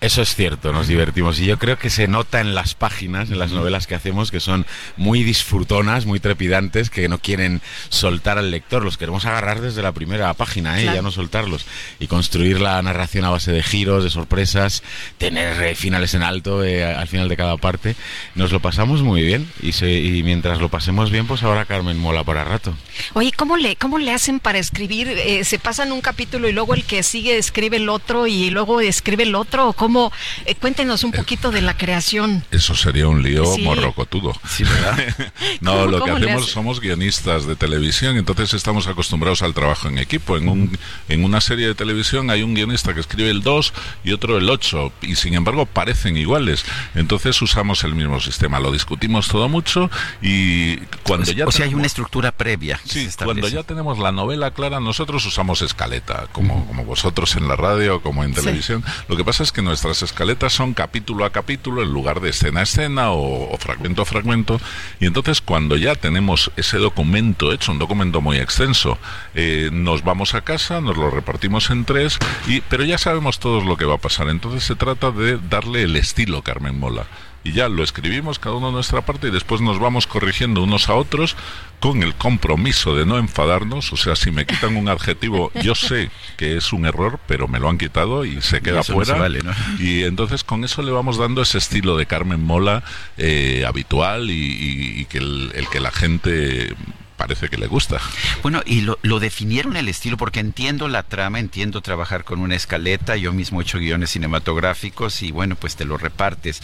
Eso 0.02 0.22
es 0.22 0.36
cierto, 0.36 0.72
nos 0.74 0.88
divertimos 0.88 1.40
y 1.40 1.46
yo 1.46 1.58
creo 1.58 1.80
que 1.80 1.90
se 1.90 2.08
nota 2.08 2.40
en 2.42 2.54
las 2.54 2.76
páginas, 2.76 3.32
en 3.32 3.40
las 3.40 3.52
novelas 3.52 3.88
que 3.88 3.96
hacemos, 3.96 4.30
que 4.30 4.40
son 4.40 4.66
muy 4.98 5.24
disfrutonas, 5.24 6.06
muy 6.06 6.20
trepidantes, 6.20 6.90
que 6.90 7.08
no 7.08 7.18
quieren 7.18 7.62
soltar 7.90 8.38
al 8.38 8.52
lector, 8.52 8.84
los 8.84 8.98
queremos 8.98 9.26
agarrar 9.26 9.62
desde 9.62 9.82
la 9.82 9.94
primera 9.94 10.32
página, 10.36 10.78
¿eh? 10.80 10.84
Claro. 10.84 10.96
ya 10.98 11.02
no 11.02 11.12
soltarlos, 11.12 11.66
y 12.00 12.08
construir 12.08 12.60
la 12.60 12.80
narración 12.82 13.26
a 13.26 13.30
base 13.30 13.52
de 13.52 13.64
giros, 13.64 14.04
de 14.04 14.10
sorpresas, 14.10 14.84
tener 15.18 15.62
eh, 15.64 15.76
finales 15.76 16.14
en 16.14 16.24
alto 16.24 16.64
eh, 16.64 16.84
al 16.84 17.08
final 17.08 17.28
de 17.30 17.38
cada 17.38 17.58
parte. 17.58 17.96
Nos 18.36 18.52
lo 18.52 18.60
pasamos 18.60 19.02
muy 19.02 19.24
bien 19.24 19.50
y, 19.62 19.72
se- 19.72 19.92
y 20.00 20.22
mientras 20.24 20.60
lo 20.60 20.70
pasemos 20.70 21.10
bien, 21.10 21.26
pues 21.26 21.42
ahora 21.42 21.66
Carmen 21.66 21.98
mola 21.98 22.24
para 22.24 22.44
rato. 22.44 22.76
Oye, 23.14 23.32
¿cómo 23.36 23.58
le, 23.58 23.76
cómo 23.76 23.98
le 23.98 24.12
hacen 24.12 24.40
para 24.40 24.60
escribir? 24.60 25.08
Eh, 25.08 25.44
¿Se 25.46 25.58
pasan 25.58 25.92
un 25.92 26.02
capítulo 26.02 26.48
y 26.50 26.52
luego 26.52 26.74
el 26.76 26.84
que 26.84 27.02
sigue 27.02 27.38
escribe 27.38 27.78
el 27.78 27.90
otro 27.90 28.28
y 28.28 28.50
luego 28.52 28.82
escribe 28.82 29.24
el 29.24 29.34
otro? 29.36 29.70
¿O 29.70 29.74
cómo? 29.86 30.12
Eh, 30.46 30.56
cuéntenos 30.56 31.04
un 31.04 31.12
poquito 31.12 31.52
de 31.52 31.62
la 31.62 31.78
creación. 31.78 32.44
Eso 32.50 32.74
sería 32.76 33.08
un 33.08 33.22
lío 33.22 33.46
Sí. 33.46 33.62
morrocotudo. 33.62 34.34
Sí, 34.50 34.64
¿verdad? 34.64 34.98
no, 35.62 35.72
¿Cómo- 35.74 35.86
lo 35.86 36.04
que 36.04 36.12
hacemos 36.12 36.44
hace? 36.44 36.52
somos 36.52 36.80
guionistas 36.80 37.46
de 37.46 37.56
televisión, 37.56 38.18
entonces 38.18 38.54
estamos 38.56 38.88
acostumbrados 38.88 39.44
al 39.44 39.54
trabajo 39.54 39.88
en 39.88 40.00
equipo. 40.00 40.38
En, 40.38 40.50
un, 40.50 40.78
en 41.08 41.24
una 41.24 41.40
serie 41.40 41.68
de 41.68 41.76
televisión 41.76 42.32
hay 42.32 42.42
un 42.42 42.56
guionista 42.56 42.94
que 42.96 43.00
escribe 43.00 43.30
el 43.30 43.44
2 43.44 43.74
y 44.04 44.12
otro 44.14 44.38
el 44.38 44.50
8, 44.50 44.92
y 45.04 45.16
sin 45.16 45.36
embargo 45.36 45.68
parecen 45.68 46.18
iguales. 46.18 46.66
Entonces 46.96 47.40
usamos 47.44 47.84
el 47.84 47.94
mismo 47.94 48.20
sistema, 48.20 48.60
lo 48.60 48.72
discutimos 48.72 49.28
todo 49.28 49.48
mucho 49.50 49.92
y 50.22 50.78
cuando 51.04 51.32
ya 51.32 51.46
o 51.46 51.52
sea 51.52 51.66
hay 51.66 51.74
una 51.76 51.86
estructura 51.86 52.32
previa 52.32 52.80
Sí, 52.86 53.08
cuando 53.24 53.48
ya 53.48 53.62
tenemos 53.64 54.00
la 54.00 54.12
novela 54.12 54.52
clara, 54.52 54.80
nosotros 54.80 55.26
usamos 55.26 55.62
escaleta, 55.62 56.28
como, 56.32 56.66
como 56.66 56.86
vosotros 56.86 57.36
en 57.36 57.48
la 57.48 57.56
radio, 57.56 58.02
como 58.02 58.24
en 58.24 58.34
Sí. 58.34 58.42
televisión. 58.42 58.84
Lo 59.08 59.16
que 59.16 59.24
pasa 59.24 59.44
es 59.44 59.52
que 59.52 59.62
nuestras 59.76 60.04
escaletas 60.04 60.54
son 60.54 60.74
capítulo 60.74 61.26
a 61.26 61.32
capítulo 61.32 61.84
en 61.84 61.92
lugar 61.92 62.22
de 62.22 62.30
escena 62.30 62.62
a 62.62 62.64
escena 62.64 63.12
o, 63.12 63.58
fragmento 63.58 64.04
a 64.04 64.06
fragmento. 64.06 64.62
Y 65.02 65.06
entonces 65.06 65.42
cuando 65.42 65.76
ya 65.76 65.96
tenemos 65.96 66.50
ese 66.56 66.78
documento 66.78 67.52
hecho, 67.52 67.74
un 67.74 67.80
documento 67.80 68.22
muy 68.22 68.38
extenso, 68.38 68.98
eh, 69.34 69.70
nos 69.74 70.02
vamos 70.06 70.34
a 70.34 70.42
casa, 70.42 70.80
nos 70.80 70.96
lo 70.96 71.12
repartimos 71.12 71.72
en 71.72 71.84
tres, 71.84 72.20
y, 72.48 72.62
pero 72.62 72.86
ya 72.86 72.98
sabemos 72.98 73.40
todos 73.40 73.66
lo 73.66 73.76
que 73.76 73.84
va 73.84 73.96
a 73.96 73.98
pasar. 73.98 74.30
Entonces 74.30 74.64
se 74.64 74.76
trata 74.76 75.12
de 75.12 75.40
darle 75.50 75.84
el 75.84 75.98
estilo 75.98 76.42
Carmen 76.42 76.80
Mola 76.80 77.06
y 77.46 77.54
ya 77.54 77.70
lo 77.70 77.84
escribimos 77.84 78.40
cada 78.40 78.56
uno 78.56 78.70
a 78.70 78.72
nuestra 78.72 79.06
parte 79.06 79.28
y 79.28 79.32
después 79.32 79.62
nos 79.62 79.80
vamos 79.80 80.08
corrigiendo 80.08 80.62
unos 80.64 80.90
a 80.90 80.96
otros 80.96 81.38
con 81.80 82.02
el 82.02 82.16
compromiso 82.16 82.96
de 82.96 83.06
no 83.06 83.20
enfadarnos, 83.20 83.94
o 83.94 83.98
sea, 83.98 84.16
si 84.16 84.32
me 84.32 84.46
quitan 84.48 84.76
un 84.76 84.90
adjetivo, 84.90 85.52
yo 85.62 85.76
sé 85.76 86.10
que 86.38 86.58
es 86.58 86.74
un 86.74 86.86
error, 86.88 87.20
pero 87.28 87.48
me 87.48 87.60
lo 87.60 87.70
han 87.70 87.78
quitado 87.78 88.26
y 88.26 88.42
se 88.42 88.62
queda 88.62 88.80
eso 88.82 88.94
no 88.94 89.00
se 89.06 89.12
fuera. 89.12 89.20
vale, 89.20 89.44
¿no? 89.44 89.54
Y 89.80 90.04
entonces 90.04 90.44
con 90.44 90.64
eso 90.64 90.82
le 90.82 90.92
vamos 90.92 91.18
dando 91.18 91.42
ese 91.44 91.60
estilo 91.60 91.96
de 91.98 92.08
Carmen 92.08 92.44
Mola 92.44 92.84
eh, 93.18 93.64
habitual 93.68 94.32
y, 94.32 94.34
y- 94.34 95.02
y 95.02 95.06
que 95.06 95.20
el, 95.20 95.52
el 95.54 95.70
que 95.70 95.80
la 95.80 95.92
gente 95.92 96.74
parece 97.18 97.48
que 97.48 97.58
le 97.58 97.68
gusta. 97.68 98.00
Bueno, 98.44 98.62
y 98.66 98.82
lo, 98.82 99.00
lo, 99.02 99.20
definieron 99.22 99.78
el 99.78 99.88
estilo, 99.88 100.18
porque 100.18 100.42
entiendo 100.42 100.90
la 100.90 101.04
trama, 101.04 101.40
entiendo 101.40 101.80
trabajar 101.82 102.26
con 102.26 102.40
una 102.42 102.56
escaleta, 102.56 103.16
yo 103.16 103.32
mismo 103.32 103.62
he 103.62 103.64
hecho 103.64 103.78
guiones 103.80 104.10
cinematográficos 104.12 105.22
y 105.22 105.32
bueno, 105.32 105.56
pues 105.56 105.76
te 105.78 105.86
lo 105.86 105.98
repartes. 105.98 106.62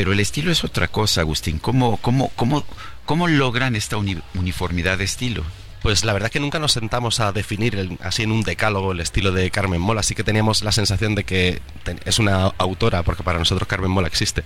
Pero 0.00 0.14
el 0.14 0.20
estilo 0.20 0.50
es 0.50 0.64
otra 0.64 0.88
cosa, 0.88 1.20
Agustín. 1.20 1.58
¿Cómo, 1.58 1.98
cómo, 1.98 2.30
cómo, 2.34 2.64
cómo 3.04 3.28
logran 3.28 3.76
esta 3.76 3.98
uniformidad 3.98 4.96
de 4.96 5.04
estilo? 5.04 5.44
Pues 5.82 6.06
la 6.06 6.14
verdad 6.14 6.30
que 6.30 6.40
nunca 6.40 6.58
nos 6.58 6.72
sentamos 6.72 7.20
a 7.20 7.32
definir 7.32 7.98
así 8.00 8.22
en 8.22 8.32
un 8.32 8.42
decálogo 8.42 8.92
el 8.92 9.00
estilo 9.00 9.30
de 9.30 9.50
Carmen 9.50 9.78
Mola, 9.78 10.00
así 10.00 10.14
que 10.14 10.24
teníamos 10.24 10.62
la 10.62 10.72
sensación 10.72 11.14
de 11.14 11.24
que 11.24 11.60
es 12.06 12.18
una 12.18 12.46
autora, 12.56 13.02
porque 13.02 13.22
para 13.22 13.38
nosotros 13.38 13.68
Carmen 13.68 13.90
Mola 13.90 14.08
existe. 14.08 14.42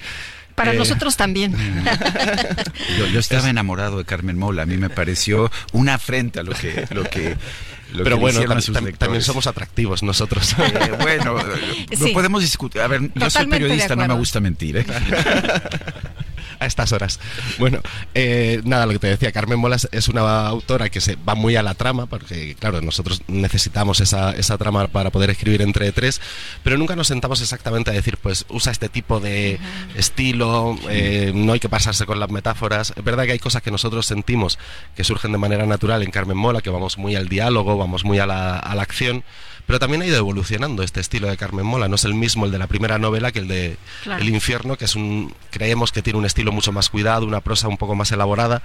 Para 0.56 0.72
eh, 0.72 0.76
nosotros 0.76 1.16
también. 1.16 1.54
yo, 3.12 3.20
estaba 3.20 3.48
enamorado 3.48 3.98
de 3.98 4.04
Carmen 4.04 4.36
Mola, 4.36 4.62
a 4.62 4.66
mí 4.66 4.76
me 4.76 4.90
pareció 4.90 5.52
una 5.70 5.94
afrenta 5.94 6.42
lo 6.42 6.52
que... 6.52 6.88
Lo 6.90 7.04
que 7.04 7.36
pero 8.02 8.18
bueno, 8.18 8.40
también, 8.98 9.22
somos 9.22 9.46
atractivos 9.46 10.02
nosotros. 10.02 10.54
Eh, 10.64 10.92
bueno, 10.98 11.36
no 12.00 12.06
podemos 12.12 12.42
discutir. 12.42 12.80
A 12.80 12.88
ver, 12.88 13.10
yo 13.14 13.30
soy 13.30 13.46
periodista, 13.46 13.94
no 13.94 14.08
me 14.08 14.14
gusta 14.14 14.40
mentir. 14.40 14.78
¿eh? 14.78 14.86
a 16.58 16.66
estas 16.66 16.92
horas. 16.92 17.20
Bueno, 17.58 17.80
eh, 18.14 18.60
nada, 18.64 18.86
lo 18.86 18.92
que 18.92 18.98
te 18.98 19.06
decía, 19.08 19.32
Carmen 19.32 19.58
Molas 19.58 19.88
es 19.92 20.08
una 20.08 20.46
autora 20.46 20.88
que 20.88 21.00
se 21.00 21.16
va 21.16 21.34
muy 21.34 21.56
a 21.56 21.62
la 21.62 21.74
trama, 21.74 22.06
porque 22.06 22.56
claro, 22.58 22.80
nosotros 22.80 23.22
necesitamos 23.28 24.00
esa, 24.00 24.32
esa 24.32 24.58
trama 24.58 24.88
para 24.88 25.10
poder 25.10 25.30
escribir 25.30 25.62
entre 25.62 25.92
tres, 25.92 26.20
pero 26.62 26.76
nunca 26.76 26.96
nos 26.96 27.08
sentamos 27.08 27.40
exactamente 27.40 27.90
a 27.90 27.94
decir, 27.94 28.18
pues 28.18 28.46
usa 28.48 28.72
este 28.72 28.88
tipo 28.88 29.20
de 29.20 29.58
estilo, 29.96 30.76
eh, 30.88 31.32
no 31.34 31.52
hay 31.52 31.60
que 31.60 31.68
pasarse 31.68 32.06
con 32.06 32.20
las 32.20 32.30
metáforas. 32.30 32.92
Es 32.96 33.04
verdad 33.04 33.24
que 33.24 33.32
hay 33.32 33.38
cosas 33.38 33.62
que 33.62 33.70
nosotros 33.70 34.06
sentimos 34.06 34.58
que 34.96 35.04
surgen 35.04 35.32
de 35.32 35.38
manera 35.38 35.66
natural 35.66 36.02
en 36.02 36.10
Carmen 36.10 36.36
Mola, 36.36 36.60
que 36.60 36.70
vamos 36.70 36.98
muy 36.98 37.16
al 37.16 37.28
diálogo, 37.28 37.76
vamos 37.76 38.04
muy 38.04 38.18
a 38.18 38.26
la, 38.26 38.58
a 38.58 38.74
la 38.74 38.82
acción 38.82 39.24
pero 39.66 39.78
también 39.78 40.02
ha 40.02 40.06
ido 40.06 40.16
evolucionando 40.16 40.82
este 40.82 41.00
estilo 41.00 41.28
de 41.28 41.36
Carmen 41.36 41.64
Mola. 41.64 41.88
No 41.88 41.96
es 41.96 42.04
el 42.04 42.14
mismo 42.14 42.44
el 42.44 42.52
de 42.52 42.58
la 42.58 42.66
primera 42.66 42.98
novela 42.98 43.32
que 43.32 43.38
el 43.38 43.48
de 43.48 43.76
El 44.04 44.28
infierno, 44.28 44.76
que 44.76 44.84
es 44.84 44.94
un 44.94 45.34
creemos 45.50 45.92
que 45.92 46.02
tiene 46.02 46.18
un 46.18 46.26
estilo 46.26 46.52
mucho 46.52 46.72
más 46.72 46.90
cuidado, 46.90 47.26
una 47.26 47.40
prosa 47.40 47.68
un 47.68 47.78
poco 47.78 47.94
más 47.94 48.12
elaborada 48.12 48.62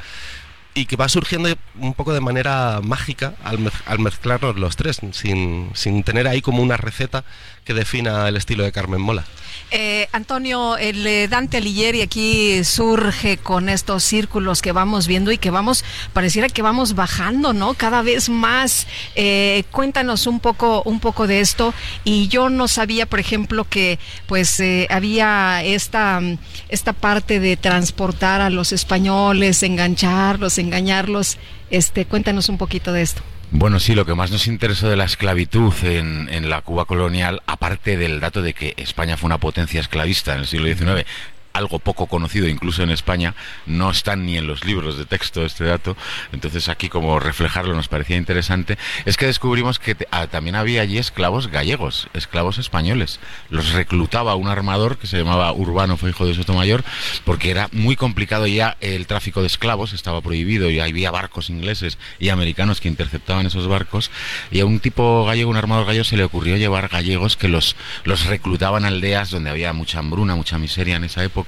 y 0.73 0.85
que 0.85 0.95
va 0.95 1.09
surgiendo 1.09 1.49
un 1.79 1.93
poco 1.93 2.13
de 2.13 2.21
manera 2.21 2.79
mágica 2.83 3.33
al, 3.43 3.71
al 3.85 3.99
mezclarnos 3.99 4.57
los 4.57 4.75
tres, 4.75 4.99
sin, 5.11 5.71
sin 5.73 6.03
tener 6.03 6.27
ahí 6.27 6.41
como 6.41 6.61
una 6.61 6.77
receta 6.77 7.23
que 7.65 7.73
defina 7.73 8.27
el 8.27 8.37
estilo 8.37 8.63
de 8.63 8.71
Carmen 8.71 9.01
Mola. 9.01 9.25
Eh, 9.71 10.07
Antonio, 10.11 10.77
el 10.77 11.05
eh, 11.05 11.27
Dante 11.27 11.57
Alighieri 11.57 12.01
aquí 12.01 12.63
surge 12.63 13.37
con 13.37 13.69
estos 13.69 14.03
círculos 14.03 14.61
que 14.61 14.71
vamos 14.71 15.07
viendo 15.07 15.31
y 15.31 15.37
que 15.37 15.51
vamos, 15.51 15.83
pareciera 16.13 16.49
que 16.49 16.61
vamos 16.61 16.95
bajando, 16.95 17.53
¿no? 17.53 17.73
Cada 17.73 18.01
vez 18.01 18.29
más. 18.29 18.87
Eh, 19.15 19.63
cuéntanos 19.71 20.27
un 20.27 20.39
poco, 20.39 20.81
un 20.83 20.99
poco 20.99 21.27
de 21.27 21.39
esto. 21.39 21.73
Y 22.03 22.27
yo 22.27 22.49
no 22.49 22.67
sabía, 22.67 23.05
por 23.05 23.19
ejemplo, 23.19 23.63
que 23.63 23.99
pues 24.27 24.61
había 24.89 25.63
esta, 25.63 26.21
esta 26.69 26.93
parte 26.93 27.39
de 27.39 27.57
transportar 27.57 28.41
a 28.41 28.49
los 28.49 28.71
españoles, 28.71 29.63
engancharlos, 29.63 30.57
engañarlos. 30.57 31.37
Este, 31.69 32.05
cuéntanos 32.05 32.49
un 32.49 32.57
poquito 32.57 32.91
de 32.91 33.03
esto. 33.03 33.21
Bueno, 33.51 33.79
sí, 33.79 33.95
lo 33.95 34.05
que 34.05 34.13
más 34.13 34.31
nos 34.31 34.47
interesó 34.47 34.89
de 34.89 34.95
la 34.95 35.05
esclavitud 35.05 35.73
en, 35.83 36.49
la 36.49 36.61
Cuba 36.61 36.85
colonial, 36.85 37.41
aparte 37.47 37.97
del 37.97 38.19
dato 38.19 38.41
de 38.41 38.53
que 38.53 38.75
España 38.77 39.17
fue 39.17 39.27
una 39.27 39.39
potencia 39.39 39.81
esclavista 39.81 40.33
en 40.33 40.41
el 40.41 40.47
siglo 40.47 40.67
XIX, 40.67 41.05
algo 41.53 41.79
poco 41.79 42.07
conocido 42.07 42.47
incluso 42.47 42.83
en 42.83 42.91
España, 42.91 43.35
no 43.65 43.89
están 43.89 44.25
ni 44.25 44.37
en 44.37 44.47
los 44.47 44.65
libros 44.65 44.97
de 44.97 45.05
texto 45.05 45.45
este 45.45 45.65
dato, 45.65 45.95
entonces 46.31 46.69
aquí 46.69 46.89
como 46.89 47.19
reflejarlo 47.19 47.75
nos 47.75 47.87
parecía 47.87 48.17
interesante, 48.17 48.77
es 49.05 49.17
que 49.17 49.25
descubrimos 49.25 49.79
que 49.79 49.95
ah, 50.11 50.27
también 50.27 50.55
había 50.55 50.81
allí 50.81 50.97
esclavos 50.97 51.47
gallegos, 51.47 52.09
esclavos 52.13 52.57
españoles, 52.57 53.19
los 53.49 53.73
reclutaba 53.73 54.35
un 54.35 54.47
armador 54.47 54.97
que 54.97 55.07
se 55.07 55.17
llamaba 55.17 55.51
Urbano 55.53 55.97
Feijo 55.97 56.25
de 56.25 56.33
Sotomayor, 56.33 56.83
porque 57.25 57.51
era 57.51 57.69
muy 57.71 57.95
complicado 57.95 58.47
ya 58.47 58.77
el 58.81 59.07
tráfico 59.07 59.41
de 59.41 59.47
esclavos, 59.47 59.93
estaba 59.93 60.21
prohibido 60.21 60.69
y 60.69 60.79
había 60.79 61.11
barcos 61.11 61.49
ingleses 61.49 61.97
y 62.19 62.29
americanos 62.29 62.81
que 62.81 62.87
interceptaban 62.87 63.45
esos 63.45 63.67
barcos, 63.67 64.11
y 64.51 64.59
a 64.59 64.65
un 64.65 64.79
tipo 64.79 65.25
gallego, 65.25 65.49
un 65.49 65.57
armador 65.57 65.85
gallego, 65.85 66.03
se 66.03 66.17
le 66.17 66.23
ocurrió 66.23 66.57
llevar 66.57 66.89
gallegos 66.89 67.37
que 67.37 67.47
los, 67.47 67.75
los 68.03 68.25
reclutaban 68.25 68.85
a 68.85 68.89
aldeas 68.89 69.29
donde 69.29 69.49
había 69.49 69.73
mucha 69.73 69.99
hambruna, 69.99 70.35
mucha 70.35 70.57
miseria 70.57 70.95
en 70.95 71.03
esa 71.03 71.23
época, 71.23 71.38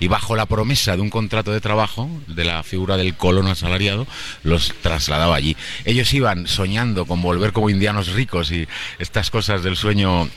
y 0.00 0.08
bajo 0.08 0.36
la 0.36 0.46
promesa 0.46 0.96
de 0.96 1.02
un 1.02 1.10
contrato 1.10 1.52
de 1.52 1.60
trabajo, 1.60 2.08
de 2.26 2.44
la 2.44 2.62
figura 2.62 2.96
del 2.96 3.14
colono 3.16 3.50
asalariado, 3.50 4.06
los 4.42 4.72
trasladaba 4.82 5.36
allí. 5.36 5.56
Ellos 5.84 6.12
iban 6.14 6.46
soñando 6.46 7.06
con 7.06 7.22
volver 7.22 7.52
como 7.52 7.70
indianos 7.70 8.12
ricos 8.12 8.50
y 8.50 8.66
estas 8.98 9.30
cosas 9.30 9.62
del 9.62 9.76
sueño 9.76 10.28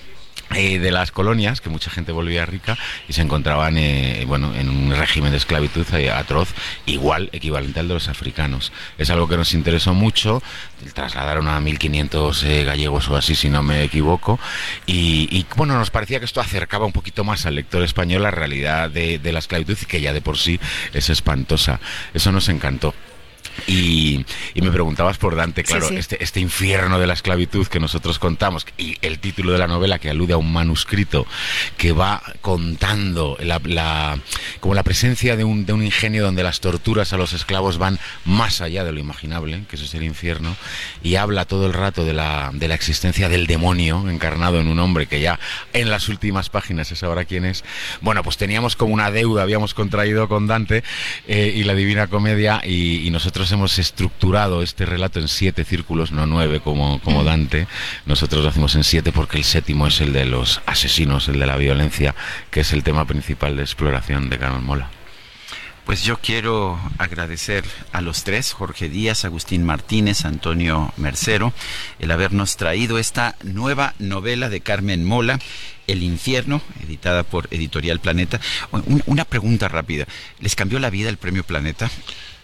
eh, 0.56 0.80
de 0.80 0.92
las 0.92 1.12
colonias, 1.12 1.60
que 1.60 1.70
mucha 1.70 1.92
gente 1.92 2.12
volvía 2.12 2.46
rica 2.46 2.78
y 3.08 3.14
se 3.14 3.22
encontraban 3.22 3.78
eh, 3.78 4.24
bueno, 4.28 4.56
en 4.56 4.70
un 4.70 4.96
régimen 4.96 5.32
de 5.32 5.38
esclavitud 5.38 5.86
eh, 5.94 6.10
atroz, 6.10 6.54
igual, 6.86 7.30
equivalente 7.34 7.82
al 7.82 7.88
de 7.90 7.94
los 7.94 8.08
africanos. 8.08 8.72
Es 8.98 9.10
algo 9.10 9.28
que 9.28 9.36
nos 9.36 9.54
interesó 9.54 9.94
mucho, 9.94 10.42
trasladaron 10.94 11.48
a 11.50 11.60
1.500 11.60 12.66
gallegos 12.66 13.10
o 13.10 13.18
así, 13.18 13.36
si 13.36 13.50
no 13.50 13.62
me 13.62 13.84
equivoco, 13.84 14.40
y, 14.86 15.46
bueno, 15.56 15.78
nos 15.78 15.92
parecía 15.92 16.20
que 16.20 16.26
esto 16.26 16.40
acercaba 16.40 16.86
un 16.86 16.94
poquito 16.94 17.24
más 17.24 17.46
al 17.46 17.56
lector 17.56 17.84
español 17.84 18.24
la 18.24 18.32
realidad 18.32 18.90
de, 18.90 19.20
de 19.20 19.32
la 19.34 19.40
esclavitud, 19.40 19.78
que 19.78 20.02
ya 20.02 20.14
de 20.14 20.22
por 20.22 20.38
sí 20.38 20.60
es 20.94 21.10
espantosa. 21.10 21.80
Eso 22.14 22.32
nos 22.32 22.48
encantó. 22.50 22.94
Y, 23.66 24.26
me 24.56 24.72
preguntabas 24.72 25.18
por 25.18 25.36
Dante, 25.36 25.64
claro, 25.64 25.90
Este, 25.90 26.22
este 26.24 26.40
infierno 26.40 27.00
de 27.00 27.08
la 27.08 27.14
esclavitud 27.14 27.68
que 27.68 27.80
nosotros 27.80 28.20
contamos 28.20 28.66
y 28.78 28.98
el 29.02 29.20
título 29.20 29.54
de 29.54 29.58
la 29.58 29.68
novela 29.68 29.98
que 30.00 30.10
alude 30.10 30.34
a 30.34 30.38
un 30.38 30.52
manuscrito 30.52 31.26
que 31.78 31.94
va 31.94 32.22
contando 32.42 33.38
la, 33.40 34.20
como 34.60 34.76
la 34.76 34.84
presencia 34.84 35.36
de 35.36 35.44
un, 35.44 35.66
de 35.66 35.74
un 35.74 35.84
ingenio 35.84 36.24
donde 36.24 36.44
las 36.44 36.60
torturas 36.60 37.14
a 37.14 37.18
los 37.18 37.34
esclavos 37.34 37.78
van 37.78 38.00
más 38.26 38.62
allá 38.62 38.84
de 38.84 38.92
lo 38.92 39.00
imaginable, 39.00 39.64
que 39.70 39.78
eso 39.78 39.86
es 39.86 39.94
el 39.96 40.04
infierno, 40.04 40.56
y 41.02 41.16
habla 41.16 41.46
todo 41.46 41.66
el 41.66 41.74
rato 41.74 42.04
de 42.04 42.14
la, 42.14 42.52
de 42.54 42.68
la 42.68 42.76
existencia 42.76 43.30
del 43.30 43.48
demonio 43.48 44.10
encarnado 44.10 44.60
en 44.60 44.68
un 44.68 44.80
hombre 44.80 45.08
que 45.08 45.22
ya 45.22 45.40
en 45.74 45.90
las 45.90 46.10
últimas 46.10 46.50
páginas 46.50 46.92
es 46.92 47.04
ahora 47.04 47.26
quién 47.26 47.46
es. 47.46 47.64
Bueno, 48.02 48.24
pues 48.24 48.38
teníamos 48.38 48.76
como 48.76 48.94
una 48.94 49.12
deuda, 49.12 49.44
habíamos 49.44 49.74
contraído 49.74 50.28
con 50.28 50.48
Dante 50.48 50.84
eh, 51.28 51.54
y 51.56 51.64
la 51.64 51.74
Divina 51.74 52.08
Comedia 52.08 52.62
y 52.64 53.10
nosotros 53.12 53.47
hemos 53.52 53.80
estructurado 53.80 54.62
este 54.62 54.86
relato 54.86 55.20
en 55.20 55.28
siete 55.28 55.64
círculos, 55.64 56.12
no 56.12 56.26
nueve 56.26 56.60
como, 56.60 57.00
como. 57.02 57.24
Dante. 57.24 57.68
Nosotros 58.06 58.44
lo 58.44 58.50
hacemos 58.50 58.76
en 58.76 58.84
siete 58.84 59.12
porque 59.12 59.38
el 59.38 59.44
séptimo 59.44 59.88
es 59.88 60.00
el 60.02 60.14
de 60.14 60.26
los 60.26 60.62
asesinos, 60.66 61.28
el 61.28 61.40
de 61.40 61.46
la 61.46 61.58
violencia, 61.58 62.16
que 62.52 62.62
es 62.62 62.74
el 62.74 62.84
tema 62.84 63.06
principal 63.06 63.56
de 63.56 63.64
exploración 63.64 64.30
de 64.30 64.38
Carmen 64.38 64.64
Mola. 64.64 64.90
Pues 65.88 66.04
yo 66.04 66.18
quiero 66.18 66.78
agradecer 66.98 67.64
a 67.94 68.02
los 68.02 68.26
tres, 68.26 68.52
Jorge 68.52 68.90
Díaz, 68.90 69.24
Agustín 69.24 69.64
Martínez, 69.64 70.26
Antonio 70.26 70.94
Mercero, 70.98 71.54
el 72.00 72.12
habernos 72.12 72.58
traído 72.58 72.98
esta 72.98 73.38
nueva 73.42 73.94
novela 73.98 74.50
de 74.50 74.60
Carmen 74.60 75.06
Mola, 75.06 75.40
El 75.88 76.04
infierno, 76.04 76.62
editada 76.84 77.24
por 77.24 77.48
Editorial 77.52 78.02
Planeta. 78.02 78.42
Una 79.06 79.24
pregunta 79.24 79.70
rápida, 79.70 80.06
¿les 80.42 80.58
cambió 80.58 80.78
la 80.80 80.90
vida 80.90 81.08
el 81.08 81.16
premio 81.16 81.46
Planeta? 81.46 81.90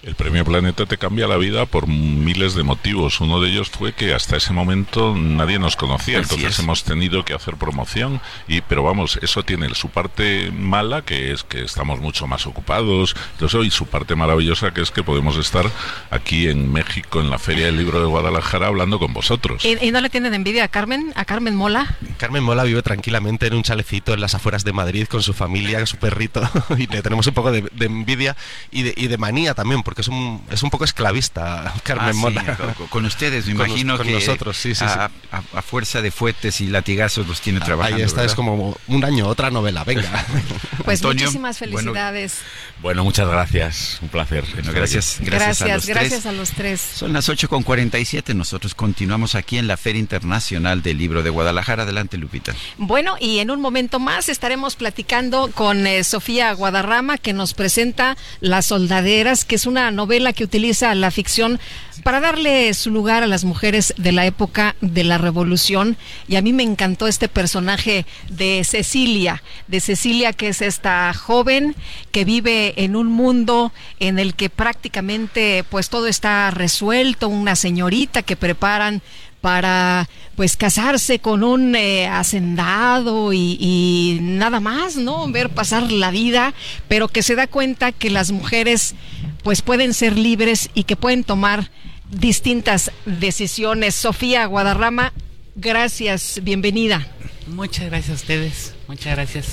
El 0.04 0.16
premio 0.16 0.44
Planeta 0.44 0.86
te 0.86 0.98
cambia 0.98 1.30
la 1.30 1.38
vida 1.38 1.66
por 1.66 1.88
miles 1.88 2.56
de 2.56 2.64
motivos. 2.64 3.22
Uno 3.22 3.40
de 3.40 3.50
ellos 3.50 3.70
fue 3.70 3.94
que 3.94 4.14
hasta 4.14 4.36
ese 4.36 4.52
momento 4.52 5.16
nadie 5.16 5.60
nos 5.60 5.78
conocía, 5.78 6.18
entonces 6.18 6.60
hemos 6.60 6.84
tenido 6.84 7.24
que 7.24 7.34
hacer 7.34 7.56
promoción. 7.56 8.20
Y, 8.50 8.60
pero 8.60 8.84
vamos, 8.84 9.18
eso 9.22 9.44
tiene 9.44 9.74
su 9.76 9.88
parte 9.88 10.52
mala, 10.52 11.04
que 11.04 11.32
es 11.32 11.46
que 11.46 11.64
estamos 11.64 12.02
mucho 12.02 12.28
más 12.28 12.46
ocupados, 12.46 13.16
y 13.64 13.72
su 13.72 13.86
parte 13.86 14.16
maravillosa, 14.16 14.74
que 14.74 14.82
es 14.82 14.92
que 14.92 15.04
podemos 15.04 15.38
estar 15.38 15.66
aquí 16.12 16.50
en 16.50 16.74
México, 16.74 17.22
en 17.22 17.30
la 17.30 17.40
Feria 17.40 17.68
del 17.68 17.78
Libro 17.78 18.02
de 18.02 18.06
Guadalajara, 18.06 18.68
hablando 18.68 19.00
con 19.00 19.14
vosotros. 19.14 19.64
¿Y, 19.64 19.92
no 19.92 20.02
le 20.02 20.10
tienen 20.10 20.34
envidia 20.34 20.66
a 20.66 20.68
Carmen, 20.68 21.14
a 21.16 21.24
Carmen 21.24 21.56
Mola? 21.56 21.96
Carmen 22.18 22.44
Mola 22.44 22.66
vive 22.66 22.82
tranquilamente 22.82 23.48
en 23.48 23.54
un 23.54 23.64
chalecito 23.64 24.14
en 24.14 24.20
las 24.20 24.36
afueras 24.36 24.66
de 24.66 24.74
Madrid 24.74 25.08
con 25.08 25.24
su 25.24 25.34
familia, 25.34 25.86
su 25.86 25.96
perrito, 25.96 26.42
y 26.78 26.88
le 26.88 27.02
tenemos 27.02 27.26
un 27.28 27.34
poco 27.34 27.54
de, 27.54 27.72
envidia 27.80 28.36
y 28.70 28.84
de, 28.84 28.94
y 28.98 29.08
de 29.08 29.18
manía 29.18 29.54
también, 29.54 29.82
porque 29.82 29.93
es 30.02 30.08
un, 30.08 30.42
es 30.52 30.64
un 30.64 30.70
poco 30.70 30.86
esclavista, 30.86 31.74
Carmen 31.84 32.38
ah, 32.38 32.58
Con, 32.90 33.06
ustedes, 33.06 33.46
me 33.46 33.52
imagino 33.52 33.98
con 33.98 34.08
que 34.08 34.14
nosotros, 34.14 34.58
sí, 34.58 34.76
sí, 34.76 34.84
a, 34.84 35.10
a, 35.32 35.62
fuerza 35.62 36.02
de 36.02 36.12
fuetes 36.12 36.62
y 36.62 36.68
latigazos 36.68 37.28
los 37.28 37.42
tiene 37.42 37.60
trabajando. 37.60 37.98
Ahí 37.98 38.04
está, 38.04 38.24
es 38.24 38.36
como 38.36 38.78
un 38.88 39.06
año, 39.06 39.28
otra 39.28 39.52
novela, 39.52 39.84
venga. 39.84 40.26
pues 40.86 41.04
muchísimas 41.04 41.58
felicidades. 41.58 42.40
Bueno, 42.82 43.04
muchas 43.04 43.28
gracias, 43.28 44.00
un 44.02 44.10
placer. 44.10 44.46
gracias, 44.74 45.20
gracias, 45.22 45.62
a 45.62 45.68
los 45.68 45.86
gracias 45.86 46.26
a 46.26 46.32
los 46.32 46.52
tres. 46.52 46.82
Son 46.82 47.14
las 47.14 47.30
8 47.30 47.48
con 47.48 47.64
47, 47.64 48.34
nosotros 48.34 48.76
continuamos 48.76 49.36
aquí 49.36 49.58
en 49.58 49.68
la 49.68 49.78
Feria 49.78 50.00
Internacional 50.00 50.82
del 50.82 50.98
Libro 50.98 51.24
de 51.24 51.30
Guadalajara. 51.30 51.84
Adelante, 51.84 52.18
Lupita. 52.18 52.54
Bueno, 52.78 53.16
y 53.20 53.40
en 53.40 53.52
un 53.52 53.62
momento 53.62 54.00
más 54.00 54.30
estaremos 54.30 54.76
platicando 54.76 55.50
con 55.54 55.88
eh, 55.88 56.04
Sofía 56.04 56.54
Guadarrama, 56.54 57.18
que 57.18 57.34
nos 57.34 57.54
presenta 57.54 58.18
Las 58.42 58.68
Soldaderas, 58.68 59.46
que 59.46 59.56
es 59.56 59.66
una 59.66 59.83
novela 59.92 60.34
que 60.34 60.44
utiliza 60.44 60.94
la 60.96 61.12
ficción 61.12 61.60
para 62.04 62.20
darle 62.20 62.74
su 62.74 62.92
lugar 62.92 63.24
a 63.24 63.28
las 63.28 63.46
mujeres 63.46 63.94
de 63.98 64.12
la 64.12 64.26
época 64.26 64.76
de 64.82 65.04
la 65.04 65.18
revolución. 65.18 65.98
Y 66.28 66.36
a 66.36 66.42
mí 66.42 66.54
me 66.54 66.64
encantó 66.64 67.08
este 67.08 67.30
personaje 67.30 68.06
de 68.30 68.64
Cecilia, 68.64 69.44
de 69.68 69.80
Cecilia 69.80 70.34
que 70.34 70.50
es 70.50 70.62
esta 70.62 71.14
joven 71.14 71.76
que 72.12 72.26
vive 72.26 72.74
en 72.84 72.96
un 72.96 73.08
mundo 73.08 73.72
en 74.00 74.20
el 74.20 74.36
que 74.36 74.50
prácticamente 74.50 75.64
pues 75.70 75.90
todo 75.90 76.08
está 76.08 76.52
resuelto, 76.52 77.30
una 77.30 77.56
señorita 77.56 78.24
que 78.24 78.36
preparan 78.36 79.02
para 79.44 80.08
pues 80.38 80.56
casarse 80.56 81.20
con 81.20 81.44
un 81.44 81.76
eh, 81.76 82.08
hacendado 82.08 83.34
y, 83.34 83.58
y, 83.60 84.20
nada 84.22 84.62
más, 84.62 84.96
¿no? 84.96 85.28
Ver 85.28 85.50
pasar 85.50 85.92
la 85.92 86.12
vida, 86.12 86.54
pero 86.88 87.10
que 87.10 87.24
se 87.24 87.36
da 87.36 87.46
cuenta 87.48 87.92
que 87.92 88.10
las 88.10 88.32
mujeres 88.32 88.96
pues 89.44 89.62
pueden 89.62 89.94
ser 89.94 90.18
libres 90.18 90.70
y 90.74 90.86
que 90.86 90.96
pueden 90.96 91.24
tomar 91.24 91.70
distintas 92.10 92.92
decisiones. 93.06 93.96
Sofía 93.96 94.46
Guadarrama, 94.46 95.14
gracias, 95.56 96.40
bienvenida. 96.44 97.08
Muchas 97.48 97.86
gracias 97.88 98.10
a 98.10 98.22
ustedes, 98.22 98.74
muchas 98.88 99.16
gracias. 99.16 99.48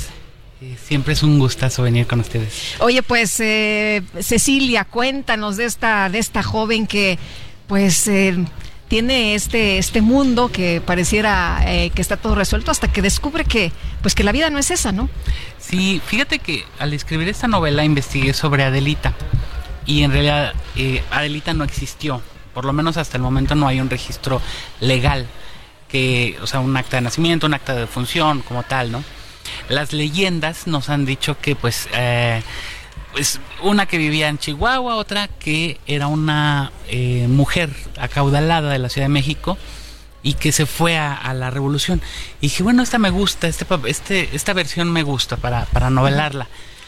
Eh, 0.62 0.76
siempre 0.82 1.14
es 1.14 1.22
un 1.22 1.38
gustazo 1.38 1.82
venir 1.82 2.06
con 2.06 2.20
ustedes. 2.20 2.74
Oye, 2.80 3.02
pues 3.02 3.40
eh, 3.40 4.02
Cecilia, 4.20 4.84
cuéntanos 4.84 5.56
de 5.56 5.64
esta, 5.64 6.08
de 6.08 6.18
esta 6.18 6.42
joven 6.42 6.86
que 6.86 7.18
pues 7.66 8.06
eh, 8.08 8.36
tiene 8.90 9.36
este, 9.36 9.78
este 9.78 10.02
mundo 10.02 10.50
que 10.50 10.82
pareciera 10.84 11.62
eh, 11.64 11.90
que 11.94 12.02
está 12.02 12.16
todo 12.16 12.34
resuelto 12.34 12.72
hasta 12.72 12.92
que 12.92 13.00
descubre 13.02 13.44
que, 13.44 13.70
pues 14.02 14.16
que 14.16 14.24
la 14.24 14.32
vida 14.32 14.50
no 14.50 14.58
es 14.58 14.72
esa, 14.72 14.90
¿no? 14.90 15.08
Sí, 15.58 16.02
fíjate 16.04 16.40
que 16.40 16.64
al 16.80 16.92
escribir 16.92 17.28
esta 17.28 17.46
novela 17.46 17.84
investigué 17.84 18.34
sobre 18.34 18.64
Adelita 18.64 19.14
y 19.90 20.04
en 20.04 20.12
realidad 20.12 20.54
eh, 20.76 21.02
Adelita 21.10 21.52
no 21.52 21.64
existió, 21.64 22.22
por 22.54 22.64
lo 22.64 22.72
menos 22.72 22.96
hasta 22.96 23.16
el 23.16 23.24
momento 23.24 23.56
no 23.56 23.66
hay 23.66 23.80
un 23.80 23.90
registro 23.90 24.40
legal 24.78 25.26
que, 25.88 26.38
o 26.40 26.46
sea, 26.46 26.60
un 26.60 26.76
acta 26.76 26.98
de 26.98 27.02
nacimiento, 27.02 27.48
un 27.48 27.54
acta 27.54 27.74
de 27.74 27.80
defunción 27.80 28.42
como 28.42 28.62
tal, 28.62 28.92
¿no? 28.92 29.02
Las 29.68 29.92
leyendas 29.92 30.68
nos 30.68 30.90
han 30.90 31.06
dicho 31.06 31.40
que 31.40 31.56
pues 31.56 31.88
eh, 31.92 32.40
pues 33.12 33.40
una 33.62 33.86
que 33.86 33.98
vivía 33.98 34.28
en 34.28 34.38
Chihuahua, 34.38 34.94
otra 34.94 35.26
que 35.26 35.80
era 35.88 36.06
una 36.06 36.70
eh, 36.86 37.26
mujer 37.28 37.74
acaudalada 37.98 38.70
de 38.70 38.78
la 38.78 38.90
Ciudad 38.90 39.06
de 39.06 39.12
México 39.12 39.58
y 40.22 40.34
que 40.34 40.52
se 40.52 40.66
fue 40.66 40.98
a, 40.98 41.34
la 41.34 41.50
revolución. 41.50 42.00
Y 42.40 42.46
dije, 42.46 42.62
bueno, 42.62 42.84
esta 42.84 42.98
me 42.98 43.10
gusta, 43.10 43.48
este, 43.48 43.66
este, 43.86 44.36
esta 44.36 44.52
versión 44.52 44.92
me 44.92 45.02
gusta 45.02 45.36
para, 45.36 45.64
para 45.64 45.90
novelarla. 45.90 46.46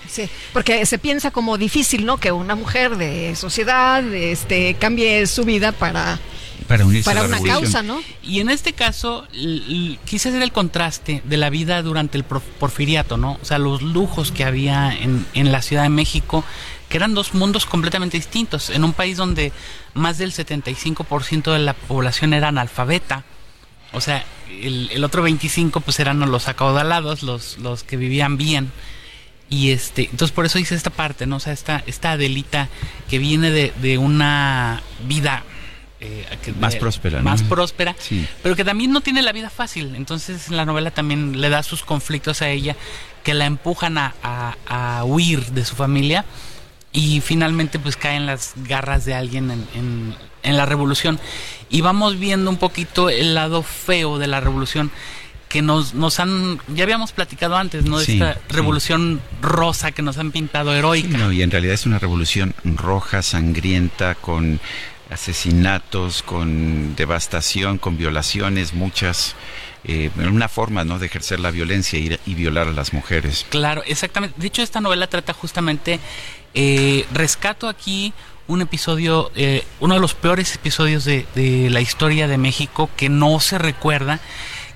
Sí, 0.09 0.29
porque 0.53 0.85
se 0.87 0.99
piensa 0.99 1.31
como 1.31 1.59
difícil, 1.59 2.05
¿no? 2.05 2.19
Que 2.19 2.33
una 2.33 2.55
mujer 2.55 2.97
de 2.97 3.35
sociedad 3.37 4.03
este, 4.13 4.75
cambie 4.75 5.27
su 5.27 5.45
vida 5.45 5.73
para 5.73 6.21
para 6.67 6.87
unirse 6.87 7.05
para 7.05 7.21
a 7.21 7.29
la 7.29 7.39
una 7.39 7.47
causa, 7.47 7.83
¿no? 7.83 8.03
Y 8.23 8.41
en 8.41 8.49
este 8.49 8.73
caso 8.73 9.27
quise 10.05 10.29
hacer 10.29 10.43
el 10.43 10.53
contraste 10.53 11.23
de 11.25 11.37
la 11.37 11.51
vida 11.51 11.83
durante 11.83 12.17
el 12.19 12.25
porfiriato, 12.25 13.17
¿no? 13.17 13.39
O 13.43 13.45
sea, 13.45 13.59
los 13.59 13.83
lujos 13.83 14.33
que 14.33 14.45
había 14.45 14.93
en, 14.93 15.27
en 15.35 15.53
la 15.53 15.63
Ciudad 15.63 15.83
de 15.83 15.89
México, 15.89 16.45
que 16.89 16.97
eran 16.97 17.15
dos 17.15 17.35
mundos 17.35 17.67
completamente 17.67 18.17
distintos. 18.17 18.71
En 18.71 18.85
un 18.85 18.93
país 18.93 19.17
donde 19.17 19.53
más 19.95 20.19
del 20.19 20.33
75% 20.33 21.53
de 21.53 21.59
la 21.59 21.75
población 21.75 22.35
era 22.35 22.49
analfabeta, 22.49 23.25
o 23.93 24.01
sea, 24.01 24.25
el, 24.49 24.91
el, 24.93 25.05
otro 25.05 25.23
25 25.23 25.81
pues 25.81 26.01
eran 26.01 26.21
los 26.21 26.49
acaudalados, 26.49 27.23
los, 27.23 27.59
los 27.59 27.83
que 27.85 27.97
vivían 27.97 28.37
bien. 28.37 28.73
Y 29.53 29.71
este, 29.71 30.09
entonces 30.11 30.33
por 30.33 30.47
eso 30.47 30.59
hice 30.59 30.75
esta 30.75 30.89
parte, 30.89 31.27
¿no? 31.27 31.37
O 31.37 31.41
sea, 31.41 31.53
esta, 31.53 31.85
esta 31.87 32.13
Adelita 32.13 32.71
que 33.11 33.19
viene 33.19 33.51
de, 33.51 33.71
de 33.83 33.99
una 33.99 34.83
vida 35.07 35.45
eh, 36.01 36.25
que, 36.43 36.53
más 36.55 36.75
próspera. 36.77 37.21
Más 37.21 37.43
¿no? 37.43 37.51
próspera, 37.51 37.95
sí. 37.99 38.27
pero 38.43 38.57
que 38.57 38.65
también 38.65 38.93
no 38.93 39.03
tiene 39.03 39.21
la 39.21 39.31
vida 39.31 39.51
fácil. 39.51 39.95
Entonces 39.95 40.49
la 40.49 40.65
novela 40.65 40.91
también 40.91 41.39
le 41.39 41.51
da 41.51 41.63
sus 41.63 41.83
conflictos 41.83 42.41
a 42.41 42.49
ella 42.49 42.77
que 43.25 43.35
la 43.35 43.45
empujan 43.45 43.99
a, 43.99 44.15
a, 44.23 44.57
a 44.67 45.05
huir 45.05 45.45
de 45.53 45.67
su 45.67 45.77
familia 45.77 46.25
y 46.91 47.21
finalmente 47.21 47.79
pues 47.79 47.99
cae 47.99 48.17
en 48.17 48.25
las 48.25 48.55
garras 48.57 49.05
de 49.05 49.13
alguien 49.13 49.51
en, 49.51 49.69
en, 49.75 50.15
en, 50.45 50.57
la 50.57 50.65
revolución. 50.65 51.21
Y 51.69 51.83
vamos 51.83 52.19
viendo 52.19 52.49
un 52.49 52.57
poquito 52.57 53.11
el 53.11 53.35
lado 53.35 53.63
feo 53.63 54.19
de 54.19 54.29
la 54.29 54.41
revolución 54.41 54.91
que 55.53 55.61
nos, 55.61 55.93
nos 55.93 56.19
han, 56.19 56.59
ya 56.69 56.85
habíamos 56.85 57.13
platicado 57.13 57.59
antes, 57.59 57.85
¿no? 57.85 57.99
De 57.99 58.07
sí, 58.07 58.15
esta 58.15 58.35
sí. 58.35 58.41
revolución 58.49 59.21
rosa 59.43 59.93
que 59.93 60.01
nos 60.01 60.17
han 60.17 60.31
pintado 60.33 60.75
heroica. 60.75 61.09
Sí, 61.11 61.15
no, 61.15 61.31
y 61.31 61.43
en 61.43 61.51
realidad 61.51 61.75
es 61.75 61.85
una 61.85 61.99
revolución 61.99 62.55
roja, 62.65 63.21
sangrienta, 63.21 64.15
con 64.15 64.61
asesinatos, 65.11 66.23
con 66.23 66.97
devastación, 66.97 67.77
con 67.77 67.99
violaciones, 67.99 68.73
muchas. 68.73 69.37
Eh, 69.85 70.11
una 70.17 70.49
forma 70.49 70.85
¿no? 70.85 71.01
de 71.01 71.07
ejercer 71.07 71.41
la 71.41 71.51
violencia 71.51 71.99
y, 71.99 72.19
y, 72.25 72.35
violar 72.35 72.69
a 72.69 72.73
las 72.73 72.93
mujeres. 72.93 73.45
Claro, 73.51 73.83
exactamente. 73.85 74.41
De 74.41 74.47
hecho, 74.47 74.63
esta 74.63 74.81
novela 74.81 75.09
trata 75.09 75.33
justamente, 75.33 75.99
eh, 76.55 77.05
rescato 77.13 77.69
aquí 77.69 78.15
un 78.47 78.63
episodio, 78.63 79.33
eh, 79.35 79.65
uno 79.81 79.95
de 79.95 80.01
los 80.01 80.15
peores 80.15 80.55
episodios 80.55 81.05
de, 81.05 81.27
de, 81.35 81.69
la 81.69 81.81
historia 81.81 82.29
de 82.29 82.39
México 82.39 82.89
que 82.97 83.09
no 83.09 83.41
se 83.41 83.59
recuerda, 83.59 84.21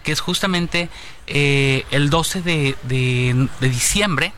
que 0.07 0.13
es 0.13 0.21
justamente 0.21 0.89
eh, 1.27 1.85
el 1.91 2.11
12 2.11 2.41
de, 2.41 2.77
de, 2.85 3.49
de 3.61 3.69
diciembre, 3.69 4.33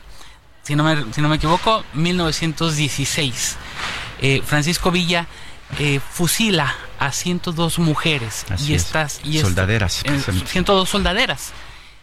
si 0.63 0.75
no, 0.75 0.83
me, 0.83 1.13
si 1.13 1.21
no 1.21 1.29
me 1.29 1.35
equivoco, 1.35 1.85
1916. 1.93 3.55
Eh, 4.21 4.41
Francisco 4.43 4.89
Villa 4.89 5.27
eh, 5.77 5.99
fusila 6.11 6.75
a 6.97 7.11
102 7.11 7.77
mujeres 7.77 8.47
Así 8.49 8.71
y 8.71 8.73
estas 8.73 9.21
y 9.23 9.39
soldaderas 9.39 10.03
esta, 10.03 10.31
eh, 10.31 10.43
102 10.47 10.89
soldaderas 10.89 11.51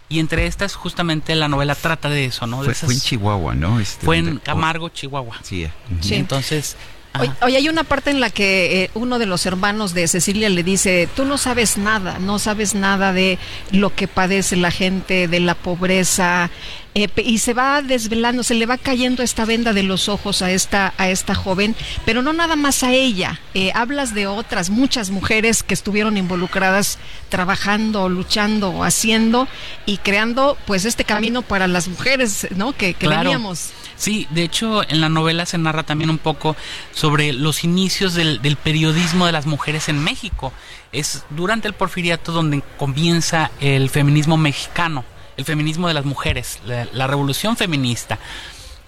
y 0.09 0.21
entre 0.21 0.47
estas 0.47 0.77
justamente 0.77 1.35
la 1.35 1.49
novela 1.49 1.75
trata 1.75 2.09
de 2.09 2.27
eso 2.27 2.47
no 2.47 2.59
fue, 2.59 2.67
de 2.67 2.73
esas, 2.73 2.87
fue 2.87 2.95
en 2.95 3.01
Chihuahua 3.01 3.55
no 3.57 3.81
este, 3.81 4.07
fue 4.07 4.19
en 4.19 4.39
Camargo 4.39 4.89
Chihuahua 4.89 5.41
sí, 5.43 5.65
uh 5.65 5.69
-huh. 5.69 6.03
sí. 6.03 6.15
entonces 6.15 6.77
Oye, 7.21 7.33
oye, 7.43 7.57
hay 7.57 7.69
una 7.69 7.85
parte 7.85 8.11
en 8.11 8.21
la 8.21 8.31
que 8.31 8.85
eh, 8.85 8.91
uno 8.95 9.19
de 9.19 9.27
los 9.27 9.47
hermanos 9.47 9.95
de 9.95 10.09
Cecilia 10.09 10.49
le 10.49 10.63
dice, 10.63 11.09
tú 11.15 11.25
no 11.25 11.39
sabes 11.39 11.79
nada, 11.79 12.19
no 12.19 12.39
sabes 12.39 12.75
nada 12.75 13.13
de 13.13 13.39
lo 13.71 13.95
que 13.95 14.09
padece 14.09 14.57
la 14.57 14.71
gente, 14.71 15.29
de 15.29 15.41
la 15.41 15.55
pobreza, 15.55 16.51
eh, 16.99 17.11
y 17.23 17.41
se 17.41 17.53
va 17.53 17.83
desvelando, 17.83 18.43
se 18.43 18.55
le 18.55 18.65
va 18.65 18.79
cayendo 18.79 19.23
esta 19.23 19.45
venda 19.45 19.75
de 19.75 19.83
los 19.83 20.09
ojos 20.09 20.41
a 20.41 20.51
esta, 20.51 20.95
a 20.97 21.11
esta 21.11 21.35
joven, 21.35 21.77
pero 22.07 22.23
no 22.23 22.33
nada 22.33 22.57
más 22.57 22.83
a 22.83 22.95
ella, 22.95 23.39
eh, 23.53 23.71
hablas 23.75 24.15
de 24.15 24.27
otras, 24.27 24.71
muchas 24.71 25.11
mujeres 25.11 25.63
que 25.63 25.75
estuvieron 25.75 26.17
involucradas 26.17 26.99
trabajando, 27.29 28.09
luchando, 28.09 28.83
haciendo 28.83 29.47
y 29.85 29.99
creando 29.99 30.57
pues 30.67 30.87
este 30.87 31.05
camino 31.05 31.43
para 31.43 31.67
las 31.67 31.87
mujeres, 31.87 32.49
¿no? 32.57 32.73
Que, 32.73 32.95
que 32.95 33.07
claro. 33.07 33.25
veníamos. 33.25 33.73
Sí, 33.97 34.27
de 34.31 34.45
hecho 34.45 34.83
en 34.89 35.03
la 35.03 35.11
novela 35.11 35.45
se 35.45 35.59
narra 35.59 35.83
también 35.83 36.09
un 36.09 36.17
poco 36.17 36.57
sobre 36.93 37.35
los 37.35 37.63
inicios 37.63 38.15
del, 38.15 38.41
del, 38.41 38.57
periodismo 38.57 39.27
de 39.27 39.33
las 39.33 39.45
mujeres 39.45 39.91
en 39.91 40.03
México. 40.03 40.51
Es 40.93 41.25
durante 41.29 41.69
el 41.69 41.75
porfiriato 41.75 42.33
donde 42.33 42.63
comienza 42.79 43.51
el 43.61 43.91
feminismo 43.91 44.39
mexicano, 44.39 45.05
el 45.37 45.45
feminismo 45.45 45.89
de 45.89 45.95
las 45.95 46.05
mujeres, 46.05 46.61
la, 46.67 47.07
revolución 47.07 47.57
feminista. 47.57 48.19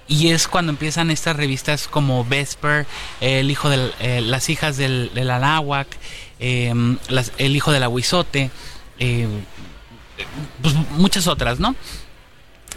Y 0.07 0.29
es 0.29 0.49
cuando 0.49 0.71
empiezan 0.71 1.11
estas 1.11 1.37
revistas 1.37 1.87
como 1.87 2.25
Vesper, 2.25 2.87
el 3.21 3.51
hijo 3.51 3.69
de 3.69 3.93
eh, 4.01 4.21
las 4.23 4.49
hijas 4.49 4.79
del, 4.79 5.11
del 5.15 5.29
las, 5.29 7.33
el 7.37 7.57
hijo 7.57 7.73
del 7.73 7.83
Aguizote, 7.83 8.51
eh, 8.99 9.29
pues 10.63 10.75
muchas 10.75 11.27
otras, 11.27 11.61
¿no? 11.61 11.77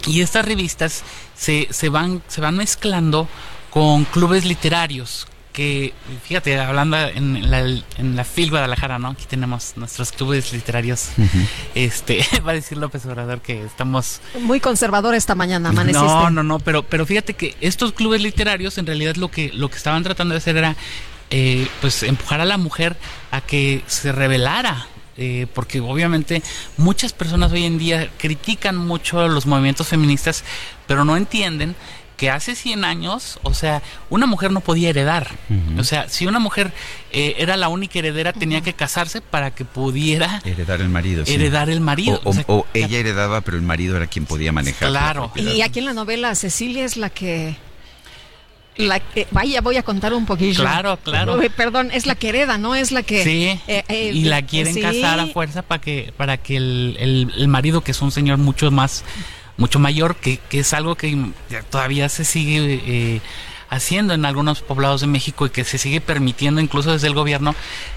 Y 0.06 0.20
estas 0.20 0.44
revistas 0.44 1.04
se, 1.34 1.68
se, 1.70 1.88
van, 1.88 2.22
se 2.28 2.40
van 2.40 2.56
mezclando 2.56 3.28
con 3.70 4.04
clubes 4.04 4.44
literarios. 4.44 5.26
Que, 5.52 5.92
fíjate, 6.24 6.58
hablando 6.58 6.96
en 6.98 7.50
la, 7.50 7.60
en 7.60 8.16
la 8.16 8.24
FIL 8.24 8.50
Guadalajara, 8.50 8.98
¿no? 8.98 9.08
Aquí 9.08 9.26
tenemos 9.28 9.74
nuestros 9.76 10.10
clubes 10.12 10.52
literarios. 10.52 11.10
Uh 11.18 11.22
-huh. 11.22 11.46
Este, 11.74 12.24
va 12.46 12.52
a 12.52 12.54
decir 12.54 12.78
López 12.78 13.04
Obrador 13.06 13.40
que 13.40 13.64
estamos. 13.64 14.20
Muy 14.40 14.60
conservador 14.60 15.14
esta 15.14 15.34
mañana, 15.34 15.68
amaneciste. 15.68 16.06
No, 16.06 16.30
no, 16.30 16.42
no, 16.42 16.58
pero, 16.58 16.82
pero 16.82 17.04
fíjate 17.04 17.34
que 17.34 17.54
estos 17.60 17.92
clubes 17.92 18.22
literarios, 18.22 18.78
en 18.78 18.86
realidad, 18.86 19.16
lo 19.16 19.30
que, 19.30 19.50
lo 19.52 19.68
que 19.68 19.76
estaban 19.76 20.02
tratando 20.02 20.32
de 20.32 20.38
hacer 20.38 20.56
era. 20.56 20.76
Eh, 21.34 21.66
pues 21.80 22.02
empujar 22.02 22.42
a 22.42 22.44
la 22.44 22.58
mujer 22.58 22.94
a 23.30 23.40
que 23.40 23.82
se 23.86 24.12
rebelara 24.12 24.86
eh, 25.18 25.46
porque 25.52 25.80
obviamente 25.80 26.42
muchas 26.78 27.12
personas 27.12 27.52
hoy 27.52 27.64
en 27.64 27.78
día 27.78 28.10
critican 28.18 28.76
mucho 28.76 29.28
los 29.28 29.44
movimientos 29.44 29.88
feministas, 29.88 30.42
pero 30.86 31.04
no 31.04 31.16
entienden 31.16 31.76
que 32.22 32.30
hace 32.30 32.54
100 32.54 32.84
años, 32.84 33.40
o 33.42 33.52
sea, 33.52 33.82
una 34.08 34.26
mujer 34.26 34.52
no 34.52 34.60
podía 34.60 34.90
heredar. 34.90 35.26
Uh 35.50 35.54
-huh. 35.54 35.80
O 35.80 35.82
sea, 35.82 36.08
si 36.08 36.24
una 36.24 36.38
mujer 36.38 36.70
eh, 37.10 37.34
era 37.38 37.56
la 37.56 37.66
única 37.68 37.98
heredera, 37.98 38.32
tenía 38.32 38.60
que 38.60 38.74
casarse 38.74 39.20
para 39.20 39.50
que 39.50 39.64
pudiera 39.64 40.40
heredar 40.44 40.80
el 40.80 40.88
marido. 40.88 41.26
Sí. 41.26 41.34
Heredar 41.34 41.68
el 41.68 41.80
marido. 41.80 42.20
O, 42.22 42.28
o, 42.28 42.30
o, 42.30 42.32
sea, 42.32 42.44
o, 42.46 42.64
ella 42.74 42.98
heredaba, 42.98 43.40
pero 43.40 43.56
el 43.56 43.64
marido 43.64 43.96
era 43.96 44.06
quien 44.06 44.24
podía 44.24 44.52
manejar. 44.52 44.88
Claro. 44.88 45.32
Y 45.34 45.62
aquí 45.62 45.80
en 45.80 45.86
la 45.86 45.94
novela 45.94 46.32
Cecilia 46.36 46.84
es 46.84 46.96
la 46.96 47.10
que 47.10 47.56
La 48.76 49.00
que, 49.00 49.26
vaya, 49.32 49.60
voy 49.60 49.76
a 49.78 49.82
contar 49.82 50.14
un 50.14 50.24
poquillo. 50.24 50.62
Claro, 50.62 50.96
claro. 51.02 51.36
Uy, 51.38 51.48
Perdón, 51.48 51.90
es 51.92 52.06
la 52.06 52.14
que 52.14 52.28
hereda, 52.28 52.56
¿no? 52.56 52.76
Es 52.76 52.92
la 52.92 53.02
que... 53.02 53.24
Sí, 53.24 53.60
eh, 53.66 53.82
eh, 53.88 54.12
y 54.14 54.24
la 54.26 54.42
quieren 54.42 54.72
sí. 54.74 54.80
casar 54.80 55.18
a 55.18 55.26
fuerza 55.26 55.62
para 55.62 55.80
que 55.80 56.14
para 56.16 56.36
que 56.38 56.56
el, 56.56 56.96
el- 57.00 57.32
el 57.36 57.48
marido, 57.48 57.80
que 57.82 57.90
es 57.90 58.00
un 58.00 58.12
señor 58.12 58.38
mucho 58.38 58.70
más, 58.70 59.04
mucho 59.56 59.78
mayor, 59.78 60.16
que, 60.16 60.38
que 60.38 60.60
es 60.60 60.72
algo 60.72 60.96
que 60.96 61.30
todavía 61.70 62.08
se 62.08 62.24
sigue 62.24 62.82
eh, 62.86 63.20
haciendo 63.70 64.14
en 64.14 64.24
algunos 64.24 64.60
poblados 64.60 65.00
de 65.02 65.06
México 65.06 65.46
y 65.46 65.50
que 65.50 65.64
se 65.64 65.78
sigue 65.78 66.00
permitiendo 66.00 66.60
incluso 66.60 66.92
desde 66.92 67.06
el 67.08 67.14
gobierno, 67.14 67.54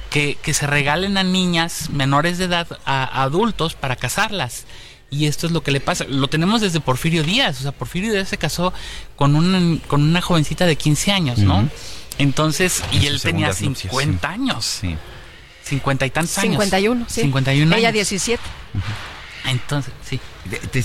que, 0.09 0.37
que 0.41 0.53
se 0.53 0.67
regalen 0.67 1.17
a 1.17 1.23
niñas 1.23 1.89
menores 1.89 2.37
de 2.37 2.45
edad 2.45 2.67
a, 2.85 3.03
a 3.03 3.23
adultos 3.23 3.75
para 3.75 3.95
casarlas. 3.95 4.65
Y 5.11 5.27
esto 5.27 5.45
es 5.47 5.53
lo 5.53 5.61
que 5.63 5.71
le 5.71 5.79
pasa. 5.79 6.03
Lo 6.09 6.27
tenemos 6.27 6.61
desde 6.61 6.79
Porfirio 6.79 7.23
Díaz. 7.23 7.59
O 7.59 7.63
sea, 7.63 7.71
Porfirio 7.71 8.11
Díaz 8.11 8.27
se 8.29 8.37
casó 8.37 8.73
con, 9.15 9.35
un, 9.35 9.81
con 9.87 10.01
una 10.01 10.21
jovencita 10.21 10.65
de 10.65 10.75
15 10.75 11.11
años, 11.11 11.37
¿no? 11.39 11.69
Entonces, 12.17 12.83
y 12.91 13.05
él 13.05 13.21
tenía 13.21 13.53
segundas 13.53 13.61
nupcias, 13.61 13.91
50 13.91 14.29
años. 14.29 14.65
Sí. 14.65 14.95
50 15.63 16.05
y 16.05 16.09
tantos 16.09 16.37
años. 16.37 16.51
51, 16.53 17.05
sí. 17.07 17.21
51 17.21 17.75
Ella 17.75 17.87
años. 17.89 17.93
17. 17.95 18.41
Entonces, 19.45 19.93
sí. 20.03 20.19
Te- 20.71 20.83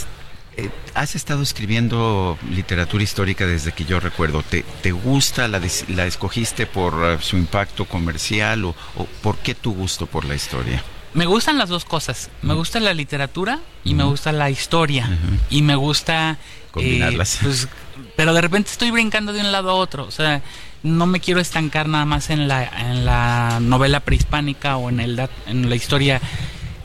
has 0.95 1.15
estado 1.15 1.43
escribiendo 1.43 2.37
literatura 2.51 3.03
histórica 3.03 3.47
desde 3.47 3.73
que 3.73 3.85
yo 3.85 4.01
recuerdo. 4.01 4.43
¿Te, 4.43 4.65
te 4.83 4.93
gusta? 4.93 5.49
La, 5.49 5.61
des- 5.61 5.85
la 5.89 6.07
escogiste 6.07 6.67
por 6.67 6.95
eh, 7.05 7.19
su 7.23 7.37
impacto 7.37 7.85
comercial 7.85 8.65
o, 8.65 8.75
o 8.97 9.07
por 9.23 9.39
qué 9.39 9.55
tu 9.55 9.73
gusto 9.73 10.07
por 10.07 10.25
la 10.25 10.35
historia? 10.35 10.83
Me 11.15 11.27
gustan 11.27 11.59
las 11.59 11.69
dos 11.69 11.85
cosas. 11.85 12.31
Me 12.43 12.55
gusta 12.55 12.79
la 12.81 12.95
literatura 12.95 13.59
y 13.85 13.95
me 13.95 14.05
gusta 14.05 14.31
la 14.33 14.49
historia. 14.51 15.09
Y 15.51 15.63
me 15.63 15.75
gusta... 15.75 16.33
eh, 16.33 16.37
Combinarlas. 16.71 17.39
pues, 17.43 17.69
pero 18.17 18.33
de 18.33 18.41
repente 18.41 18.71
estoy 18.71 18.91
brincando 18.93 19.33
de 19.33 19.41
un 19.41 19.51
lado 19.51 19.71
a 19.71 19.75
otro. 19.75 20.05
O 20.05 20.11
sea, 20.13 20.41
no 20.85 21.07
me 21.07 21.19
quiero 21.19 21.41
estancar 21.41 21.89
nada 21.89 22.05
más 22.05 22.31
en 22.31 22.47
la, 22.47 22.65
en 22.65 23.05
la 23.05 23.59
novela 23.61 24.01
prehispánica 24.01 24.77
o 24.77 24.89
en, 24.89 25.01
el, 25.01 25.29
en 25.47 25.69
la 25.69 25.75
historia 25.75 26.21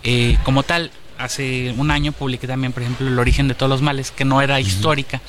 eh, 0.03 0.37
como 0.43 0.63
tal. 0.63 0.89
Hace 1.17 1.73
un 1.77 1.91
año 1.91 2.11
publiqué 2.11 2.45
también, 2.47 2.73
por 2.73 2.83
ejemplo, 2.83 3.07
El 3.07 3.17
origen 3.17 3.47
de 3.47 3.55
todos 3.55 3.69
los 3.69 3.81
males, 3.81 4.11
que 4.11 4.25
no 4.25 4.41
era 4.41 4.59
histórica. 4.59 5.21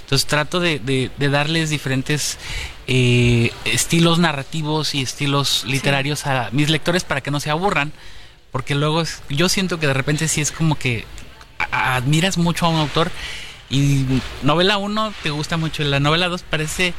Entonces 0.00 0.26
trato 0.26 0.60
de, 0.60 0.78
de- 0.78 1.10
de 1.16 1.28
darles 1.30 1.70
diferentes 1.70 2.36
eh, 2.86 3.50
estilos 3.64 4.18
narrativos 4.18 4.94
y 4.94 5.00
estilos 5.02 5.64
literarios 5.66 6.26
a 6.26 6.50
mis 6.52 6.68
lectores 6.68 7.04
para 7.04 7.20
que 7.22 7.30
no 7.30 7.40
se 7.40 7.48
aburran, 7.50 7.92
porque 8.52 8.74
luego 8.74 9.00
es- 9.00 9.22
yo 9.30 9.48
siento 9.48 9.80
que 9.80 9.86
de 9.86 9.94
repente 9.94 10.28
sí 10.28 10.40
es 10.42 10.52
como 10.52 10.74
que 10.76 11.04
a- 11.58 11.64
a- 11.92 11.96
admiras 11.96 12.36
mucho 12.36 12.66
a 12.66 12.68
un 12.68 12.76
autor 12.80 13.10
y 13.70 14.04
novela 14.42 14.76
1 14.78 15.12
te 15.22 15.30
gusta 15.30 15.56
mucho, 15.56 15.82
la 15.84 16.00
novela 16.00 16.28
2 16.28 16.42
parece 16.42 16.92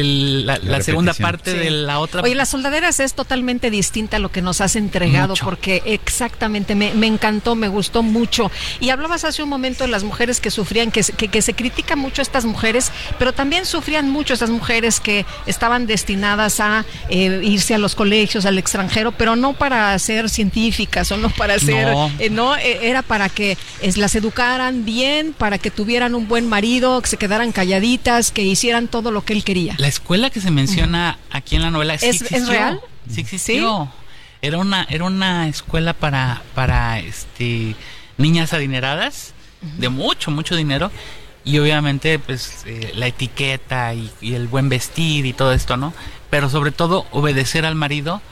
el- 0.00 0.46
la, 0.46 0.58
La 0.58 0.78
la 0.78 0.82
segunda 0.82 1.14
parte 1.14 1.52
Sí. 1.52 1.58
de 1.58 1.70
la 1.70 1.98
otra. 2.00 2.22
Oye, 2.22 2.34
las 2.34 2.48
soldaderas 2.48 3.00
es 3.00 3.14
totalmente 3.14 3.70
distinta 3.70 4.16
a 4.16 4.20
lo 4.20 4.30
que 4.30 4.42
nos 4.42 4.60
has 4.60 4.76
entregado, 4.76 5.28
Mucho. 5.30 5.44
porque 5.44 5.82
exactamente 5.84 6.74
me, 6.74 6.94
me 6.94 7.06
encantó, 7.06 7.54
me 7.54 7.68
gustó 7.68 8.02
mucho. 8.02 8.50
Y 8.80 8.90
hablabas 8.90 9.24
hace 9.24 9.42
un 9.42 9.48
momento 9.48 9.84
de 9.84 9.90
las 9.90 10.04
mujeres 10.04 10.40
que 10.40 10.50
sufrían, 10.50 10.90
que, 10.90 11.02
se- 11.02 11.12
que, 11.12 11.28
que 11.28 11.42
se 11.42 11.54
critica 11.54 11.96
mucho 11.96 12.20
a 12.20 12.24
estas 12.24 12.44
mujeres, 12.44 12.92
pero 13.18 13.32
también 13.32 13.66
sufrían 13.66 14.10
mucho 14.10 14.34
estas 14.34 14.50
mujeres 14.50 15.00
que 15.00 15.24
estaban 15.46 15.86
destinadas 15.86 16.60
a 16.60 16.84
eh, 17.08 17.40
irse 17.42 17.74
a 17.74 17.78
los 17.78 17.94
colegios, 17.94 18.46
al 18.46 18.58
extranjero, 18.58 19.12
pero 19.12 19.36
no 19.36 19.52
para 19.54 19.98
ser 19.98 20.28
científicas 20.30 21.10
o 21.12 21.16
no 21.16 21.30
para 21.30 21.58
ser, 21.58 21.88
No. 21.92 22.10
eh, 22.18 22.30
no, 22.30 22.56
eh, 22.56 22.80
era 22.82 23.02
para 23.02 23.28
que 23.28 23.56
es, 23.80 23.96
las 23.96 24.14
educaran 24.14 24.84
bien, 24.84 25.34
para 25.36 25.58
que 25.58 25.70
tuvieran 25.70 26.14
un 26.14 26.28
buen 26.28 26.48
marido, 26.48 27.00
que 27.02 27.08
se 27.08 27.16
quedaran 27.16 27.52
calladitas, 27.52 28.30
que 28.30 28.42
hicieran 28.42 28.88
todo 28.88 29.10
lo 29.10 29.24
que 29.24 29.32
él 29.32 29.44
quería. 29.44 29.74
La 29.84 29.88
escuela 29.88 30.30
que 30.30 30.40
se 30.40 30.50
menciona 30.50 31.18
aquí 31.30 31.56
en 31.56 31.60
la 31.62 31.70
novela 31.70 31.98
sí 31.98 32.06
¿Es- 32.06 32.16
es 32.16 32.22
existió. 32.22 32.48
real? 32.50 32.80
Sí 33.06 33.20
existió. 33.20 33.92
Era 34.40 34.56
una 34.56 34.86
era 34.88 35.04
una 35.04 35.46
escuela 35.46 35.92
para 35.92 36.40
para 36.54 37.00
este 37.00 37.76
niñas 38.16 38.54
adineradas 38.54 39.34
de 39.60 39.90
mucho 39.90 40.30
mucho 40.30 40.56
dinero 40.56 40.90
y 41.44 41.58
obviamente 41.58 42.18
pues 42.18 42.62
eh, 42.64 42.92
la 42.94 43.08
etiqueta 43.08 43.92
y, 43.92 44.10
y 44.22 44.32
el 44.32 44.48
buen 44.48 44.70
vestir 44.70 45.26
y 45.26 45.34
todo 45.34 45.52
esto, 45.52 45.76
¿no? 45.76 45.92
Pero 46.30 46.48
sobre 46.48 46.70
todo 46.72 47.06
obedecer 47.10 47.66
al 47.66 47.74
marido 47.74 48.22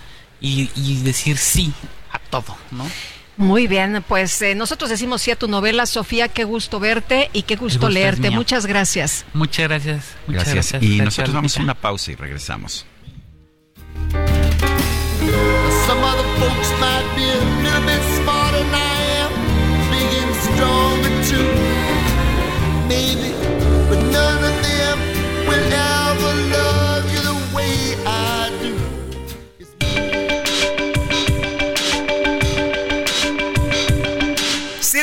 y, 0.41 0.71
y 0.75 1.03
decir 1.03 1.37
sí 1.37 1.75
a 2.13 2.19
todo, 2.19 2.57
¿no? 2.71 2.87
Muy 3.37 3.67
bien, 3.67 4.05
pues 4.07 4.43
eh, 4.43 4.55
nosotros 4.55 4.91
decimos 4.91 5.23
sí 5.23 5.31
a 5.31 5.37
tu 5.37 5.49
novela, 5.49 5.87
Sofía, 5.87 6.29
qué 6.29 6.45
gusto 6.45 6.79
verte 6.81 7.31
y 7.33 7.43
qué 7.43 7.57
gusto, 7.57 7.89
leerte. 7.89 8.31
Muchas 8.31 8.67
gracias. 8.67 9.25
Muchas 9.33 9.69
gracias. 9.69 10.05
Muchas 10.27 10.45
Gracias. 10.45 10.73
gracias. 10.73 10.83
Y 10.83 10.99
nosotros 10.99 11.35
vamos 11.35 11.57
a 11.57 11.63
una 11.63 11.75
pausa 11.75 12.13
y 12.13 12.15
regresamos. 12.15 12.87
Some 15.87 16.03
other 16.05 16.25
folks 16.39 16.73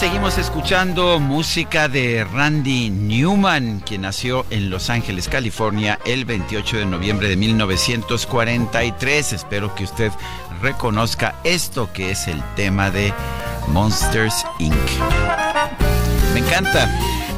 Seguimos 0.00 0.38
escuchando 0.38 1.20
música 1.20 1.86
de 1.86 2.24
Randy 2.24 2.88
Newman, 2.88 3.80
quien 3.80 4.00
nació 4.00 4.46
en 4.48 4.70
Los 4.70 4.88
Ángeles, 4.88 5.28
California, 5.28 5.98
el 6.06 6.24
28 6.24 6.78
de 6.78 6.86
noviembre 6.86 7.28
de 7.28 7.36
1943. 7.36 9.34
Espero 9.34 9.74
que 9.74 9.84
usted 9.84 10.10
reconozca 10.62 11.34
esto 11.44 11.92
que 11.92 12.12
es 12.12 12.28
el 12.28 12.42
tema 12.56 12.90
de 12.90 13.12
Monsters 13.68 14.46
Inc. 14.58 14.74
Me 16.32 16.40
encanta. 16.40 16.88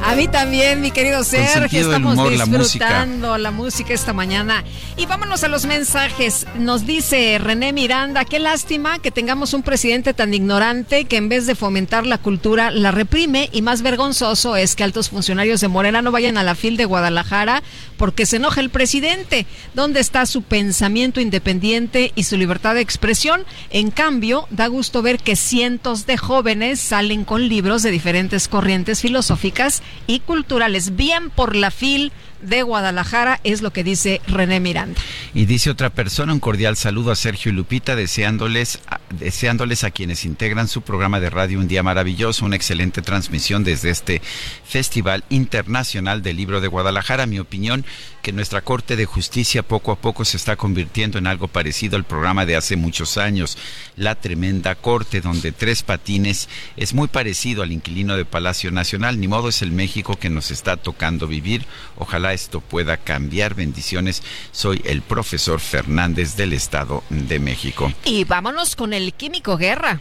A 0.05 0.16
mí 0.16 0.27
también, 0.27 0.81
mi 0.81 0.91
querido 0.91 1.23
Sergio. 1.23 1.81
Estamos 1.81 2.15
humor, 2.15 2.33
la 2.33 2.45
disfrutando 2.45 3.39
la 3.39 3.51
música. 3.53 3.95
esta 3.95 4.12
mañana. 4.12 4.65
Y 4.97 5.07
vámonos 5.07 5.45
a 5.45 5.49
los 5.49 5.65
mensajes. 5.65 6.47
Nos 6.59 6.87
dice 6.87 7.39
René 7.39 7.73
Miranda, 7.73 8.24
qué 8.24 8.41
lástima 8.41 8.99
que 8.99 9.12
tengamos 9.12 9.55
un 9.55 9.62
presidente 9.62 10.12
tan 10.12 10.35
ignorante 10.35 11.05
que 11.05 11.16
en 11.16 11.29
vez 11.29 11.47
de 11.47 11.55
fomentar 11.55 12.05
la 12.05 12.19
cultura 12.19 12.73
la 12.73 12.91
reprime 12.91 13.49
y 13.53 13.62
más 13.62 13.83
vergonzoso 13.83 14.57
es 14.57 14.74
que 14.74 14.83
altos 14.83 15.09
funcionarios 15.09 15.61
de 15.61 15.69
Morena 15.69 16.03
no 16.03 16.11
vayan 16.11 16.37
a 16.37 16.43
la 16.43 16.57
FIL 16.57 16.77
de 16.77 16.85
Guadalajara 16.85 17.62
porque 17.97 18.27
se 18.27 18.37
enoja 18.37 18.61
el 18.61 18.70
presidente. 18.70 19.47
¿Dónde 19.74 20.01
está 20.01 20.27
su 20.27 20.43
pensamiento 20.43 21.20
independiente 21.20 22.12
y 22.16 22.24
su 22.24 22.37
libertad 22.37 22.74
de 22.74 22.81
expresión? 22.81 23.45
En 23.70 23.93
cambio, 23.93 24.49
da 24.51 24.66
gusto 24.66 25.01
ver 25.01 25.19
que 25.19 25.37
cientos 25.37 26.07
de 26.07 26.16
jóvenes 26.16 26.81
salen 26.81 27.24
con 27.24 27.49
libros 27.49 27.83
de 27.85 27.93
diferentes 27.93 28.49
corrientes 28.49 29.01
filosóficas 29.01 29.83
y 30.06 30.20
culturales. 30.20 30.97
Bien 30.97 31.31
por 31.31 31.56
la 31.56 31.70
FIL 31.70 32.12
de 32.43 32.62
Guadalajara, 32.62 33.40
es 33.44 33.62
lo 33.62 33.73
que 33.73 33.85
dice 33.85 34.20
René 34.27 34.60
Miranda. 34.60 35.01
Y 35.32 35.47
dice 35.47 35.70
otra 35.70 35.90
persona, 35.90 36.32
un 36.32 36.40
cordial 36.40 36.77
saludo 36.77 37.12
a 37.12 37.16
Sergio 37.16 37.52
y 37.52 37.55
Lupita, 37.55 37.94
deseándoles 37.97 38.81
deseándoles 39.19 39.85
a 39.85 39.90
quienes 39.90 40.24
integran 40.24 40.69
su 40.69 40.82
programa 40.82 41.20
de 41.20 41.31
radio 41.31 41.59
un 41.59 41.69
día 41.69 41.82
maravilloso, 41.82 42.44
una 42.44 42.56
excelente 42.56 43.02
transmisión 43.02 43.64
desde 43.64 43.90
este 43.90 44.23
Festival 44.64 45.24
Internacional 45.28 46.23
del 46.23 46.36
Libro 46.36 46.60
de 46.60 46.69
Guadalajara. 46.69 47.27
Mi 47.27 47.39
opinión, 47.39 47.85
que 48.23 48.32
nuestra 48.32 48.62
Corte 48.62 48.97
de 48.97 49.05
Justicia 49.05 49.62
poco 49.62 49.93
a 49.93 49.97
poco 49.97 50.24
se 50.24 50.36
está 50.36 50.57
convirtiendo 50.57 51.19
en 51.19 51.27
algo 51.27 51.49
parecido 51.49 51.97
al 51.97 52.05
programa 52.05 52.47
de 52.47 52.57
hace 52.57 52.77
muchos 52.77 53.19
años, 53.19 53.59
La 53.97 54.15
Tremenda 54.15 54.74
Corte, 54.77 55.20
donde 55.20 55.53
tres 55.53 55.82
patines 55.82 56.49
es 56.77 56.94
muy 56.94 57.09
parecido 57.09 57.62
al 57.62 57.73
inquilino 57.73 58.16
de 58.16 58.24
Palacio 58.24 58.70
Nacional. 58.70 59.20
Ni 59.20 59.28
modo 59.28 59.49
es 59.49 59.61
el 59.62 59.73
México 59.73 60.16
que 60.16 60.31
nos 60.31 60.51
está 60.51 60.77
tocando 60.77 61.27
vivir. 61.27 61.66
Ojalá 61.97 62.32
esto 62.32 62.61
pueda 62.61 62.97
cambiar. 62.97 63.55
Bendiciones. 63.55 64.23
Soy 64.53 64.81
el 64.85 65.03
profesor 65.03 65.61
Fernández 65.61 66.36
del 66.36 66.53
Estado 66.53 67.03
de 67.11 67.40
México. 67.40 67.93
Y 68.05 68.24
vámonos 68.24 68.77
con 68.77 68.93
el 68.93 69.12
Químico 69.15 69.57
Guerra. 69.57 70.01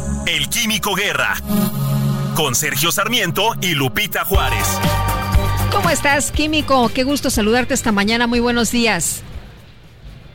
El 0.25 0.49
Químico 0.49 0.93
Guerra. 0.95 1.35
Con 2.35 2.55
Sergio 2.55 2.91
Sarmiento 2.91 3.55
y 3.61 3.73
Lupita 3.73 4.23
Juárez. 4.23 4.65
¿Cómo 5.71 5.89
estás, 5.89 6.31
Químico? 6.31 6.89
Qué 6.93 7.03
gusto 7.03 7.29
saludarte 7.29 7.73
esta 7.73 7.91
mañana. 7.91 8.27
Muy 8.27 8.39
buenos 8.39 8.71
días. 8.71 9.23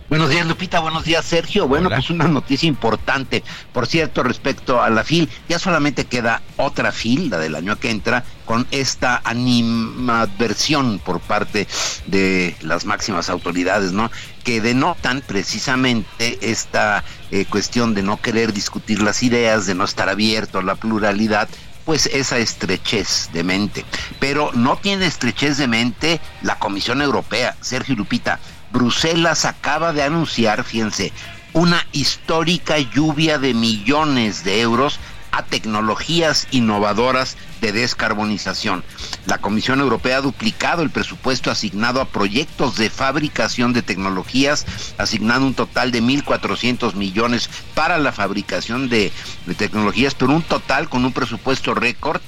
Buenos 0.09 0.31
días, 0.31 0.47
Lupita. 0.47 0.79
Buenos 0.79 1.03
días, 1.03 1.25
Sergio. 1.25 1.67
Bueno, 1.67 1.89
pues 1.89 2.11
una 2.11 2.29
noticia 2.29 2.69
importante. 2.69 3.43
Por 3.73 3.89
cierto, 3.89 4.23
respecto 4.23 4.81
a 4.81 4.89
la 4.89 5.03
FIL, 5.03 5.29
ya 5.49 5.59
solamente 5.59 6.05
queda 6.05 6.43
otra 6.57 6.93
FIL, 6.93 7.29
la 7.29 7.39
del 7.39 7.57
año 7.57 7.77
que 7.81 7.91
entra, 7.91 8.23
con 8.45 8.69
esta 8.71 9.21
animadversión 9.25 11.01
por 11.01 11.19
parte 11.19 11.67
de 12.07 12.55
las 12.61 12.85
máximas 12.85 13.29
autoridades, 13.31 13.91
¿no? 13.91 14.13
Que 14.45 14.61
denotan 14.61 15.23
precisamente 15.27 16.39
esta 16.41 17.03
eh, 17.33 17.45
cuestión 17.45 17.95
de 17.95 18.05
no 18.05 18.19
querer 18.19 18.53
discutir 18.53 19.03
las 19.03 19.25
ideas, 19.25 19.67
de 19.67 19.75
no 19.75 19.83
estar 19.83 20.09
abierto 20.09 20.61
a 20.61 20.63
la 20.63 20.77
pluralidad, 20.77 21.49
pues 21.85 22.07
esa 22.07 22.39
estrechez 22.39 23.31
de 23.33 23.43
mente. 23.43 23.85
Pero 24.21 24.51
no 24.53 24.77
tiene 24.77 25.07
estrechez 25.07 25.57
de 25.57 25.67
mente 25.67 26.21
la 26.43 26.61
Comisión 26.61 27.03
Europea, 27.03 27.57
Sergio 27.61 27.97
Lupita. 27.97 28.39
Bruselas 28.73 29.45
acaba 29.45 29.93
de 29.93 30.03
anunciar, 30.03 30.65
fíjense, 30.65 31.13
una 31.53 31.87
histórica 31.93 32.79
lluvia 32.79 33.39
de 33.39 33.55
millones 33.55 34.45
de 34.45 34.61
euros 34.61 35.01
a 35.33 35.43
tecnologías 35.43 36.49
innovadoras 36.51 37.37
de 37.61 37.73
descarbonización. 37.73 38.85
La 39.27 39.39
Comisión 39.39 39.81
Europea 39.81 40.19
ha 40.19 40.23
duplicado 40.23 40.83
el 40.83 40.91
presupuesto 40.91 41.51
asignado 41.51 42.01
a 42.01 42.07
proyectos 42.07 42.77
de 42.77 42.89
fabricación 42.89 43.73
de 43.73 43.83
tecnologías, 43.83 44.65
asignando 44.97 45.47
un 45.47 45.55
total 45.55 45.93
de 45.93 46.03
1.400 46.03 46.95
millones 46.95 47.51
para 47.75 47.99
la 47.99 48.13
fabricación 48.13 48.89
de, 48.89 49.13
tecnologías, 49.59 50.15
pero 50.15 50.33
un 50.33 50.43
total 50.43 50.89
con 50.89 51.05
un 51.05 51.13
presupuesto 51.13 51.75
récord. 51.75 52.21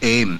Eh, 0.00 0.38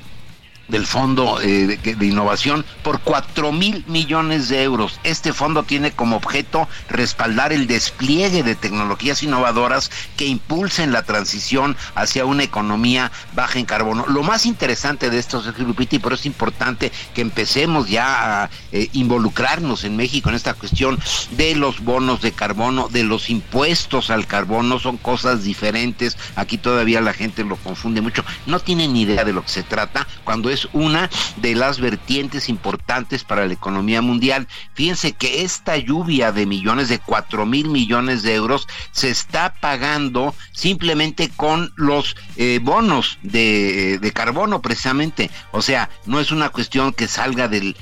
del 0.69 0.87
Fondo 0.87 1.41
eh, 1.41 1.79
de, 1.83 1.95
de, 1.95 2.07
Innovación 2.07 2.65
por 2.83 3.01
4 3.01 3.53
mil 3.53 3.85
millones 3.87 4.49
de 4.49 4.63
euros. 4.63 5.01
Este 5.05 5.33
fondo 5.33 5.63
tiene 5.63 5.93
como 5.93 6.17
objeto 6.17 6.69
respaldar 6.89 7.53
el 7.53 7.67
despliegue 7.67 8.43
de 8.43 8.55
tecnologías 8.55 9.23
innovadoras 9.23 9.91
que 10.17 10.27
impulsen 10.27 10.93
la 10.93 11.03
transición 11.03 11.77
hacia 11.95 12.25
una 12.25 12.43
economía 12.43 13.13
baja 13.35 13.59
en 13.59 13.67
carbono. 13.67 14.07
Lo 14.09 14.23
más 14.23 14.47
interesante 14.47 15.11
de 15.11 15.19
esto, 15.19 15.43
Sergio 15.43 15.65
Lupita, 15.65 15.97
y 15.97 15.99
por 15.99 16.13
eso 16.13 16.21
es 16.21 16.27
importante 16.27 16.93
que 17.15 17.21
empecemos 17.21 17.89
ya 17.89 18.45
a 18.45 18.51
eh, 18.73 18.89
involucrarnos 18.93 19.85
en 19.85 19.97
México 19.97 20.29
en 20.29 20.35
esta 20.35 20.55
cuestión 20.55 20.99
de 21.33 21.55
los 21.55 21.81
bonos 21.81 22.23
de 22.23 22.33
carbono, 22.33 22.89
de 22.89 23.05
los 23.05 23.31
impuestos 23.31 24.11
al 24.11 24.27
carbono, 24.27 24.79
son 24.79 24.97
cosas 24.97 25.45
diferentes. 25.45 26.17
Aquí 26.37 26.59
todavía 26.59 27.01
la 27.01 27.13
gente 27.13 27.45
lo 27.45 27.57
confunde 27.57 28.01
mucho. 28.01 28.25
No 28.47 28.61
tienen 28.61 28.93
ni 28.93 29.03
idea 29.03 29.25
de 29.25 29.33
lo 29.33 29.43
que 29.43 29.51
se 29.51 29.63
trata 29.63 30.07
cuando 30.25 30.51
es 30.51 30.56
una 30.73 31.11
de 31.37 31.55
las 31.55 31.81
vertientes 31.81 32.49
importantes 32.49 33.25
para 33.25 33.47
la 33.47 33.53
economía 33.53 34.03
mundial. 34.03 34.49
Fíjense 34.75 35.13
que 35.13 35.43
esta 35.43 35.77
lluvia 35.77 36.33
de 36.33 36.47
millones, 36.47 36.89
de 36.89 36.99
cuatro 36.99 37.47
mil 37.47 37.69
millones 37.69 38.23
de 38.23 38.35
euros, 38.35 38.67
se 38.93 39.11
está 39.11 39.55
pagando 39.61 40.35
simplemente 40.53 41.31
con 41.37 41.73
los 41.77 42.17
eh, 42.37 42.61
bonos 42.63 43.19
de, 43.23 43.99
de 44.01 44.13
carbono, 44.13 44.63
precisamente. 44.63 45.31
O 45.53 45.63
sea, 45.63 45.91
no 46.07 46.21
es 46.21 46.31
una 46.31 46.49
cuestión 46.49 46.93
que 46.93 47.09
salga 47.09 47.49
del 47.49 47.77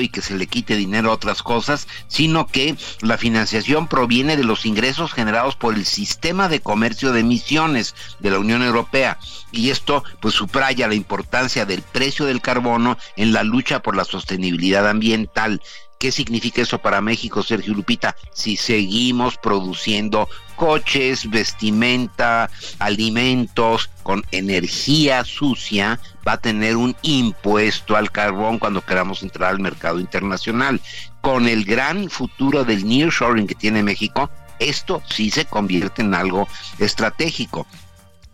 y 0.00 0.08
que 0.08 0.22
se 0.22 0.36
le 0.36 0.46
quite 0.46 0.76
dinero 0.76 1.10
a 1.10 1.14
otras 1.14 1.42
cosas, 1.42 1.88
sino 2.06 2.46
que 2.46 2.76
la 3.00 3.18
financiación 3.18 3.88
proviene 3.88 4.36
de 4.36 4.44
los 4.44 4.64
ingresos 4.64 5.12
generados 5.12 5.56
por 5.56 5.74
el 5.74 5.84
sistema 5.84 6.48
de 6.48 6.60
comercio 6.60 7.12
de 7.12 7.20
emisiones 7.20 7.96
de 8.20 8.30
la 8.30 8.38
Unión 8.38 8.62
Europea. 8.62 9.18
Y 9.50 9.70
esto 9.70 10.04
pues 10.20 10.34
subraya 10.34 10.86
la 10.86 10.94
importancia 10.94 11.66
del 11.66 11.82
precio 11.82 12.26
del 12.26 12.40
carbono 12.40 12.96
en 13.16 13.32
la 13.32 13.42
lucha 13.42 13.82
por 13.82 13.96
la 13.96 14.04
sostenibilidad 14.04 14.88
ambiental. 14.88 15.60
¿Qué 16.00 16.12
significa 16.12 16.62
eso 16.62 16.78
para 16.78 17.02
México, 17.02 17.42
Sergio 17.42 17.74
Lupita? 17.74 18.16
Si 18.32 18.56
seguimos 18.56 19.36
produciendo 19.36 20.30
coches, 20.56 21.28
vestimenta, 21.28 22.48
alimentos 22.78 23.90
con 24.02 24.24
energía 24.30 25.26
sucia, 25.26 26.00
va 26.26 26.32
a 26.32 26.40
tener 26.40 26.76
un 26.76 26.96
impuesto 27.02 27.96
al 27.96 28.10
carbón 28.10 28.58
cuando 28.58 28.80
queramos 28.80 29.22
entrar 29.22 29.50
al 29.50 29.60
mercado 29.60 30.00
internacional. 30.00 30.80
Con 31.20 31.46
el 31.46 31.66
gran 31.66 32.08
futuro 32.08 32.64
del 32.64 32.88
nearshoring 32.88 33.46
que 33.46 33.54
tiene 33.54 33.82
México, 33.82 34.30
esto 34.58 35.02
sí 35.06 35.30
se 35.30 35.44
convierte 35.44 36.00
en 36.00 36.14
algo 36.14 36.48
estratégico 36.78 37.66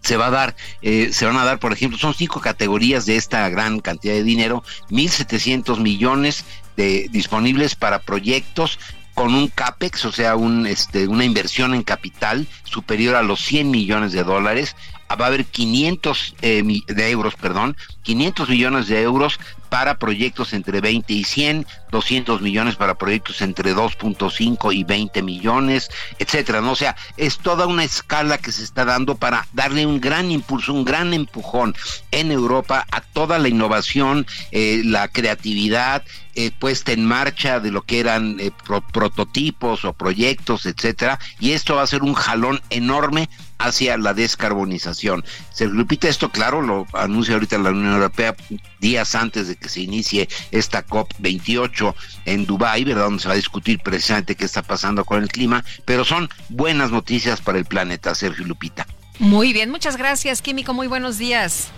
se 0.02 0.16
va 0.16 0.28
a 0.28 0.30
dar, 0.30 0.54
eh, 0.82 1.10
se 1.12 1.26
van 1.26 1.36
a 1.36 1.44
dar, 1.44 1.58
por 1.58 1.72
ejemplo, 1.72 1.98
son 1.98 2.14
cinco 2.14 2.40
categorías 2.40 3.06
de 3.06 3.16
esta 3.16 3.48
gran 3.48 3.80
cantidad 3.80 4.14
de 4.14 4.22
dinero, 4.22 4.62
1.700 4.88 5.80
millones 5.80 6.44
de, 6.76 7.08
disponibles 7.10 7.74
para 7.74 8.00
proyectos 8.00 8.78
con 9.14 9.34
un 9.34 9.48
CAPEX, 9.48 10.04
o 10.04 10.12
sea, 10.12 10.36
un, 10.36 10.66
este, 10.66 11.08
una 11.08 11.24
inversión 11.24 11.72
en 11.74 11.82
capital 11.82 12.46
superior 12.64 13.16
a 13.16 13.22
los 13.22 13.40
100 13.40 13.70
millones 13.70 14.12
de 14.12 14.22
dólares. 14.22 14.76
Va 15.10 15.24
a 15.24 15.28
haber 15.28 15.46
500 15.46 16.34
eh, 16.42 16.62
de 16.86 17.10
euros, 17.10 17.34
perdón, 17.34 17.76
500 18.02 18.48
millones 18.50 18.88
de 18.88 19.00
euros 19.00 19.38
para 19.76 19.98
proyectos 19.98 20.54
entre 20.54 20.80
20 20.80 21.12
y 21.12 21.24
100, 21.24 21.66
200 21.90 22.40
millones 22.40 22.76
para 22.76 22.94
proyectos 22.94 23.42
entre 23.42 23.74
2.5 23.74 24.74
y 24.74 24.84
20 24.84 25.20
millones, 25.20 25.90
etcétera, 26.18 26.62
¿no? 26.62 26.72
O 26.72 26.76
sea, 26.76 26.96
es 27.18 27.36
toda 27.36 27.66
una 27.66 27.84
escala 27.84 28.38
que 28.38 28.52
se 28.52 28.64
está 28.64 28.86
dando 28.86 29.16
para 29.16 29.46
darle 29.52 29.84
un 29.84 30.00
gran 30.00 30.30
impulso, 30.30 30.72
un 30.72 30.86
gran 30.86 31.12
empujón 31.12 31.74
en 32.10 32.32
Europa 32.32 32.86
a 32.90 33.02
toda 33.02 33.38
la 33.38 33.48
innovación, 33.48 34.26
eh, 34.50 34.80
la 34.82 35.08
creatividad, 35.08 36.02
eh, 36.34 36.52
puesta 36.58 36.92
en 36.92 37.04
marcha 37.04 37.60
de 37.60 37.70
lo 37.70 37.82
que 37.82 38.00
eran 38.00 38.40
eh, 38.40 38.52
pro 38.64 38.80
prototipos 38.80 39.84
o 39.84 39.92
proyectos, 39.92 40.64
etcétera, 40.64 41.18
y 41.38 41.52
esto 41.52 41.76
va 41.76 41.82
a 41.82 41.86
ser 41.86 42.02
un 42.02 42.14
jalón 42.14 42.62
enorme 42.70 43.28
hacia 43.58 43.96
la 43.96 44.14
descarbonización. 44.14 45.24
Sergio 45.52 45.76
Lupita, 45.76 46.08
esto 46.08 46.30
claro, 46.30 46.62
lo 46.62 46.86
anuncia 46.92 47.34
ahorita 47.34 47.58
la 47.58 47.70
Unión 47.70 47.94
Europea 47.94 48.34
días 48.80 49.14
antes 49.14 49.48
de 49.48 49.56
que 49.56 49.68
se 49.68 49.80
inicie 49.80 50.28
esta 50.50 50.86
COP28 50.86 51.94
en 52.26 52.46
Dubái, 52.46 52.84
¿verdad? 52.84 53.04
Donde 53.04 53.22
se 53.22 53.28
va 53.28 53.34
a 53.34 53.38
discutir 53.38 53.80
precisamente 53.80 54.34
qué 54.34 54.44
está 54.44 54.62
pasando 54.62 55.04
con 55.04 55.22
el 55.22 55.28
clima, 55.28 55.64
pero 55.84 56.04
son 56.04 56.28
buenas 56.48 56.90
noticias 56.90 57.40
para 57.40 57.58
el 57.58 57.64
planeta, 57.64 58.14
Sergio 58.14 58.44
Lupita. 58.44 58.86
Muy 59.18 59.52
bien, 59.52 59.70
muchas 59.70 59.96
gracias, 59.96 60.42
Químico, 60.42 60.74
muy 60.74 60.86
buenos 60.86 61.18
días. 61.18 61.68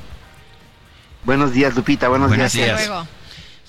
Buenos 1.24 1.52
días, 1.52 1.74
Lupita, 1.74 2.08
buenos, 2.08 2.28
Buenos 2.28 2.52
días. 2.52 2.66
días. 2.66 2.88
Luego. 2.88 3.06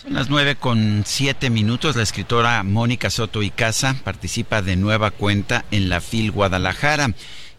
Son 0.01 0.13
las 0.13 0.29
nueve 0.29 0.55
con 0.55 1.03
siete 1.05 1.49
minutos. 1.49 1.97
La 1.97 2.03
escritora 2.03 2.63
Mónica 2.63 3.09
Soto 3.09 3.43
y 3.43 3.49
Casa 3.49 3.97
participa 4.05 4.61
de 4.61 4.77
nueva 4.77 5.11
cuenta 5.11 5.65
en 5.71 5.89
la 5.89 5.99
FIL 5.99 6.31
Guadalajara. 6.31 7.11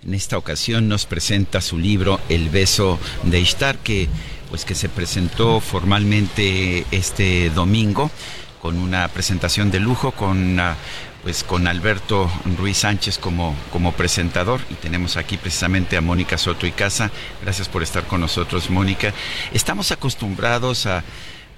En 0.07 0.15
esta 0.15 0.39
ocasión 0.39 0.89
nos 0.89 1.05
presenta 1.05 1.61
su 1.61 1.77
libro 1.77 2.21
El 2.31 2.49
beso 2.49 2.99
de 3.23 3.39
Ishtar, 3.39 3.77
que 3.79 4.09
pues 4.49 4.65
que 4.65 4.75
se 4.75 4.89
presentó 4.89 5.61
formalmente 5.61 6.87
este 6.91 7.51
domingo 7.51 8.11
con 8.63 8.79
una 8.79 9.07
presentación 9.09 9.71
de 9.71 9.79
lujo 9.79 10.13
con 10.13 10.59
ah, 10.59 10.77
pues 11.23 11.45
con 11.45 11.67
Alberto 11.67 12.31
Ruiz 12.57 12.79
Sánchez 12.79 13.19
como, 13.19 13.55
como 13.71 13.93
presentador 13.93 14.61
y 14.71 14.75
tenemos 14.75 15.19
aquí 15.19 15.37
precisamente 15.37 15.99
a 15.99 16.01
Mónica 16.01 16.39
Soto 16.39 16.67
y 16.67 16.73
Casa. 16.73 17.11
Gracias 17.43 17.69
por 17.69 17.83
estar 17.83 18.07
con 18.07 18.23
nosotros, 18.23 18.71
Mónica. 18.71 19.13
Estamos 19.53 19.93
acostumbrados 19.93 20.87
a 20.87 21.05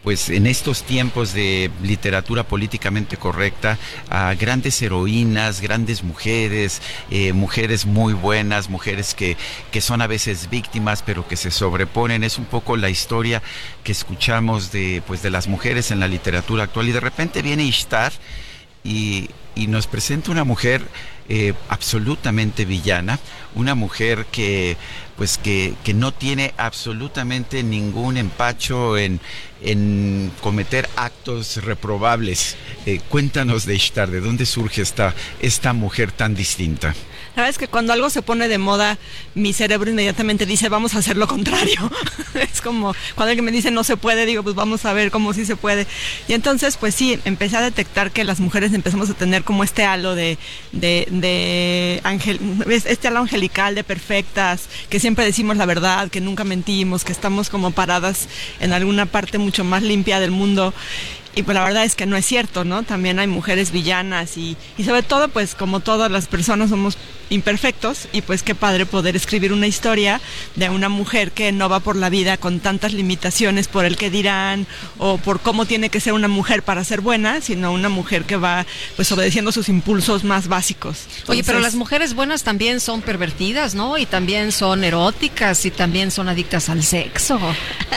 pues 0.02 0.30
en 0.30 0.46
estos 0.46 0.82
tiempos 0.82 1.32
de 1.32 1.70
literatura 1.82 2.42
políticamente 2.42 3.16
correcta, 3.16 3.78
a 4.10 4.34
grandes 4.34 4.80
heroínas, 4.82 5.60
grandes 5.60 6.02
mujeres, 6.02 6.82
eh, 7.10 7.32
mujeres 7.32 7.86
muy 7.86 8.12
buenas, 8.12 8.68
mujeres 8.68 9.14
que, 9.14 9.36
que 9.70 9.80
son 9.80 10.02
a 10.02 10.06
veces 10.06 10.50
víctimas, 10.50 11.02
pero 11.02 11.26
que 11.28 11.36
se 11.36 11.50
sobreponen. 11.50 12.24
Es 12.24 12.38
un 12.38 12.46
poco 12.46 12.76
la 12.76 12.90
historia 12.90 13.42
que 13.84 13.92
escuchamos 13.92 14.72
de, 14.72 15.02
pues, 15.06 15.22
de 15.22 15.30
las 15.30 15.46
mujeres 15.46 15.90
en 15.90 16.00
la 16.00 16.08
literatura 16.08 16.64
actual. 16.64 16.88
Y 16.88 16.92
de 16.92 17.00
repente 17.00 17.42
viene 17.42 17.64
Ishtar 17.64 18.12
y, 18.82 19.30
y 19.54 19.68
nos 19.68 19.86
presenta 19.86 20.32
una 20.32 20.44
mujer 20.44 20.82
eh, 21.28 21.54
absolutamente 21.68 22.64
villana, 22.64 23.18
una 23.54 23.74
mujer 23.74 24.26
que 24.30 24.76
pues 25.16 25.38
que, 25.38 25.74
que 25.84 25.94
no 25.94 26.12
tiene 26.12 26.54
absolutamente 26.56 27.62
ningún 27.62 28.16
empacho 28.16 28.96
en, 28.96 29.20
en 29.62 30.32
cometer 30.40 30.88
actos 30.96 31.62
reprobables. 31.62 32.56
Eh, 32.86 33.00
cuéntanos 33.08 33.66
de 33.66 33.74
Ishtar, 33.74 34.10
¿de 34.10 34.20
dónde 34.20 34.46
surge 34.46 34.82
esta, 34.82 35.14
esta 35.40 35.72
mujer 35.74 36.10
tan 36.12 36.34
distinta? 36.34 36.94
La 37.34 37.42
verdad 37.42 37.50
es 37.50 37.58
que 37.58 37.68
cuando 37.68 37.94
algo 37.94 38.10
se 38.10 38.20
pone 38.20 38.46
de 38.46 38.58
moda, 38.58 38.98
mi 39.34 39.54
cerebro 39.54 39.90
inmediatamente 39.90 40.44
dice, 40.44 40.68
vamos 40.68 40.94
a 40.94 40.98
hacer 40.98 41.16
lo 41.16 41.26
contrario. 41.26 41.90
es 42.34 42.60
como 42.60 42.94
cuando 43.14 43.30
alguien 43.30 43.44
me 43.44 43.52
dice 43.52 43.70
no 43.70 43.84
se 43.84 43.96
puede, 43.96 44.26
digo, 44.26 44.42
pues 44.42 44.54
vamos 44.54 44.84
a 44.84 44.92
ver 44.92 45.10
cómo 45.10 45.32
sí 45.32 45.46
se 45.46 45.56
puede. 45.56 45.86
Y 46.28 46.34
entonces, 46.34 46.76
pues 46.76 46.94
sí, 46.94 47.18
empecé 47.24 47.56
a 47.56 47.62
detectar 47.62 48.10
que 48.10 48.24
las 48.24 48.40
mujeres 48.40 48.74
empezamos 48.74 49.08
a 49.08 49.14
tener 49.14 49.44
como 49.44 49.64
este 49.64 49.84
halo 49.84 50.14
de, 50.14 50.36
de, 50.72 51.06
de 51.10 52.02
este 52.84 53.08
halo 53.08 53.20
angelical 53.20 53.74
de 53.74 53.84
perfectas, 53.84 54.68
que 54.90 55.00
siempre 55.00 55.24
decimos 55.24 55.56
la 55.56 55.64
verdad, 55.64 56.10
que 56.10 56.20
nunca 56.20 56.44
mentimos, 56.44 57.02
que 57.02 57.12
estamos 57.12 57.48
como 57.48 57.70
paradas 57.70 58.28
en 58.60 58.74
alguna 58.74 59.06
parte 59.06 59.38
mucho 59.38 59.64
más 59.64 59.82
limpia 59.82 60.20
del 60.20 60.32
mundo. 60.32 60.74
Y 61.34 61.42
pues 61.42 61.54
la 61.54 61.64
verdad 61.64 61.84
es 61.84 61.94
que 61.94 62.06
no 62.06 62.16
es 62.16 62.26
cierto, 62.26 62.64
¿no? 62.64 62.82
También 62.82 63.18
hay 63.18 63.26
mujeres 63.26 63.72
villanas 63.72 64.36
y, 64.36 64.56
y 64.76 64.84
sobre 64.84 65.02
todo, 65.02 65.28
pues 65.28 65.54
como 65.54 65.80
todas 65.80 66.10
las 66.10 66.26
personas 66.26 66.70
somos 66.70 66.98
imperfectos 67.32 68.08
y 68.12 68.20
pues 68.20 68.42
qué 68.42 68.54
padre 68.54 68.86
poder 68.86 69.16
escribir 69.16 69.52
una 69.52 69.66
historia 69.66 70.20
de 70.54 70.68
una 70.68 70.88
mujer 70.88 71.32
que 71.32 71.50
no 71.50 71.68
va 71.68 71.80
por 71.80 71.96
la 71.96 72.10
vida 72.10 72.36
con 72.36 72.60
tantas 72.60 72.92
limitaciones 72.92 73.68
por 73.68 73.84
el 73.84 73.96
que 73.96 74.10
dirán 74.10 74.66
o 74.98 75.18
por 75.18 75.40
cómo 75.40 75.64
tiene 75.64 75.88
que 75.88 76.00
ser 76.00 76.12
una 76.12 76.28
mujer 76.28 76.62
para 76.62 76.84
ser 76.84 77.00
buena, 77.00 77.40
sino 77.40 77.72
una 77.72 77.88
mujer 77.88 78.24
que 78.24 78.36
va 78.36 78.66
pues 78.96 79.10
obedeciendo 79.12 79.50
sus 79.50 79.68
impulsos 79.68 80.24
más 80.24 80.48
básicos. 80.48 81.06
Oye, 81.26 81.42
pero 81.42 81.60
las 81.60 81.74
mujeres 81.74 82.14
buenas 82.14 82.42
también 82.42 82.80
son 82.80 83.00
pervertidas, 83.00 83.74
¿no? 83.74 83.96
Y 83.96 84.06
también 84.06 84.52
son 84.52 84.84
eróticas 84.84 85.64
y 85.64 85.70
también 85.70 86.10
son 86.10 86.28
adictas 86.28 86.68
al 86.68 86.82
sexo. 86.82 87.40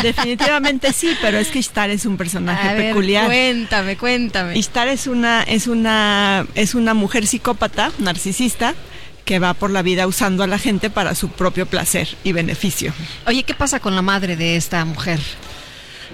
Definitivamente 0.02 0.94
sí, 0.94 1.16
pero 1.22 1.38
es 1.38 1.50
que 1.50 1.60
Ishtar 1.60 1.90
es 1.90 2.06
un 2.06 2.18
personaje 2.18 2.70
A 2.70 2.74
ver, 2.74 2.94
cuéntame, 3.26 3.98
cuéntame. 3.98 4.58
Ishtar 4.58 4.88
es 4.88 5.08
una, 5.08 5.44
es 5.44 5.68
una, 5.68 6.46
es 6.56 6.76
una 6.76 6.94
mujer 6.94 7.28
psicópata, 7.28 7.92
narcisista, 8.00 8.76
que 9.26 9.40
va 9.40 9.54
por 9.54 9.72
la 9.72 9.82
vida 9.82 10.08
usando 10.08 10.44
a 10.44 10.48
la 10.48 10.60
gente 10.60 10.90
para 10.90 11.16
su 11.16 11.30
propio 11.30 11.66
placer 11.66 12.08
y 12.24 12.32
beneficio. 12.32 12.94
Oye, 13.26 13.44
¿qué 13.44 13.54
pasa 13.54 13.80
con 13.80 13.96
la 13.96 14.02
madre 14.02 14.36
de 14.36 14.56
esta 14.56 14.86
mujer? 14.86 15.20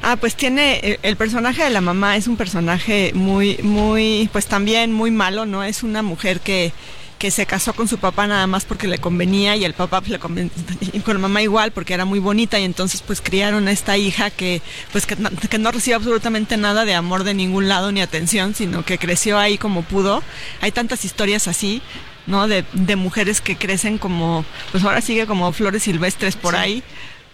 Ah, 0.02 0.16
pues 0.16 0.36
tiene 0.36 0.80
el, 0.80 1.00
el 1.04 1.16
personaje 1.16 1.64
de 1.64 1.70
la 1.70 1.82
mamá 1.82 2.16
es 2.16 2.28
un 2.28 2.38
personaje 2.38 3.12
muy, 3.14 3.58
muy, 3.62 4.30
pues 4.32 4.48
también 4.48 4.92
muy 4.92 5.12
malo, 5.12 5.46
¿no? 5.46 5.64
Es 5.64 5.84
una 5.84 6.02
mujer 6.02 6.40
que 6.40 6.72
que 7.22 7.30
se 7.30 7.46
casó 7.46 7.74
con 7.74 7.88
su 7.88 8.00
papá 8.00 8.26
nada 8.26 8.48
más 8.48 8.66
porque 8.66 8.88
le 8.88 8.98
convenía 8.98 9.56
y 9.56 9.64
el 9.64 9.76
papá 9.76 10.02
pues, 10.02 10.10
le 10.10 10.20
conven- 10.20 10.50
y 10.92 11.00
con 11.02 11.14
la 11.14 11.20
mamá 11.20 11.44
igual 11.44 11.72
porque 11.72 11.94
era 11.94 12.04
muy 12.04 12.18
bonita 12.18 12.60
y 12.60 12.64
entonces 12.64 13.04
pues 13.06 13.22
criaron 13.22 13.68
a 13.68 13.72
esta 13.72 13.96
hija 13.96 14.32
que 14.32 14.64
pues 14.92 15.06
que 15.06 15.16
no, 15.16 15.30
que 15.30 15.60
no 15.60 15.72
recibe 15.72 15.96
absolutamente 15.98 16.58
nada 16.58 16.84
de 16.84 16.96
amor 16.96 17.24
de 17.24 17.36
ningún 17.36 17.68
lado 17.68 17.92
ni 17.92 18.02
atención 18.02 18.56
sino 18.56 18.84
que 18.84 18.98
creció 18.98 19.38
ahí 19.38 19.60
como 19.60 19.84
pudo 19.84 20.24
hay 20.62 20.72
tantas 20.72 21.06
historias 21.06 21.48
así 21.48 21.84
no 22.26 22.48
de, 22.48 22.66
de 22.74 22.96
mujeres 22.96 23.40
que 23.40 23.56
crecen 23.56 24.00
como 24.00 24.44
pues 24.72 24.84
ahora 24.84 25.02
sigue 25.02 25.28
como 25.28 25.52
flores 25.54 25.84
silvestres 25.84 26.36
por 26.36 26.56
Sí. 26.56 26.60
ahí 26.60 26.84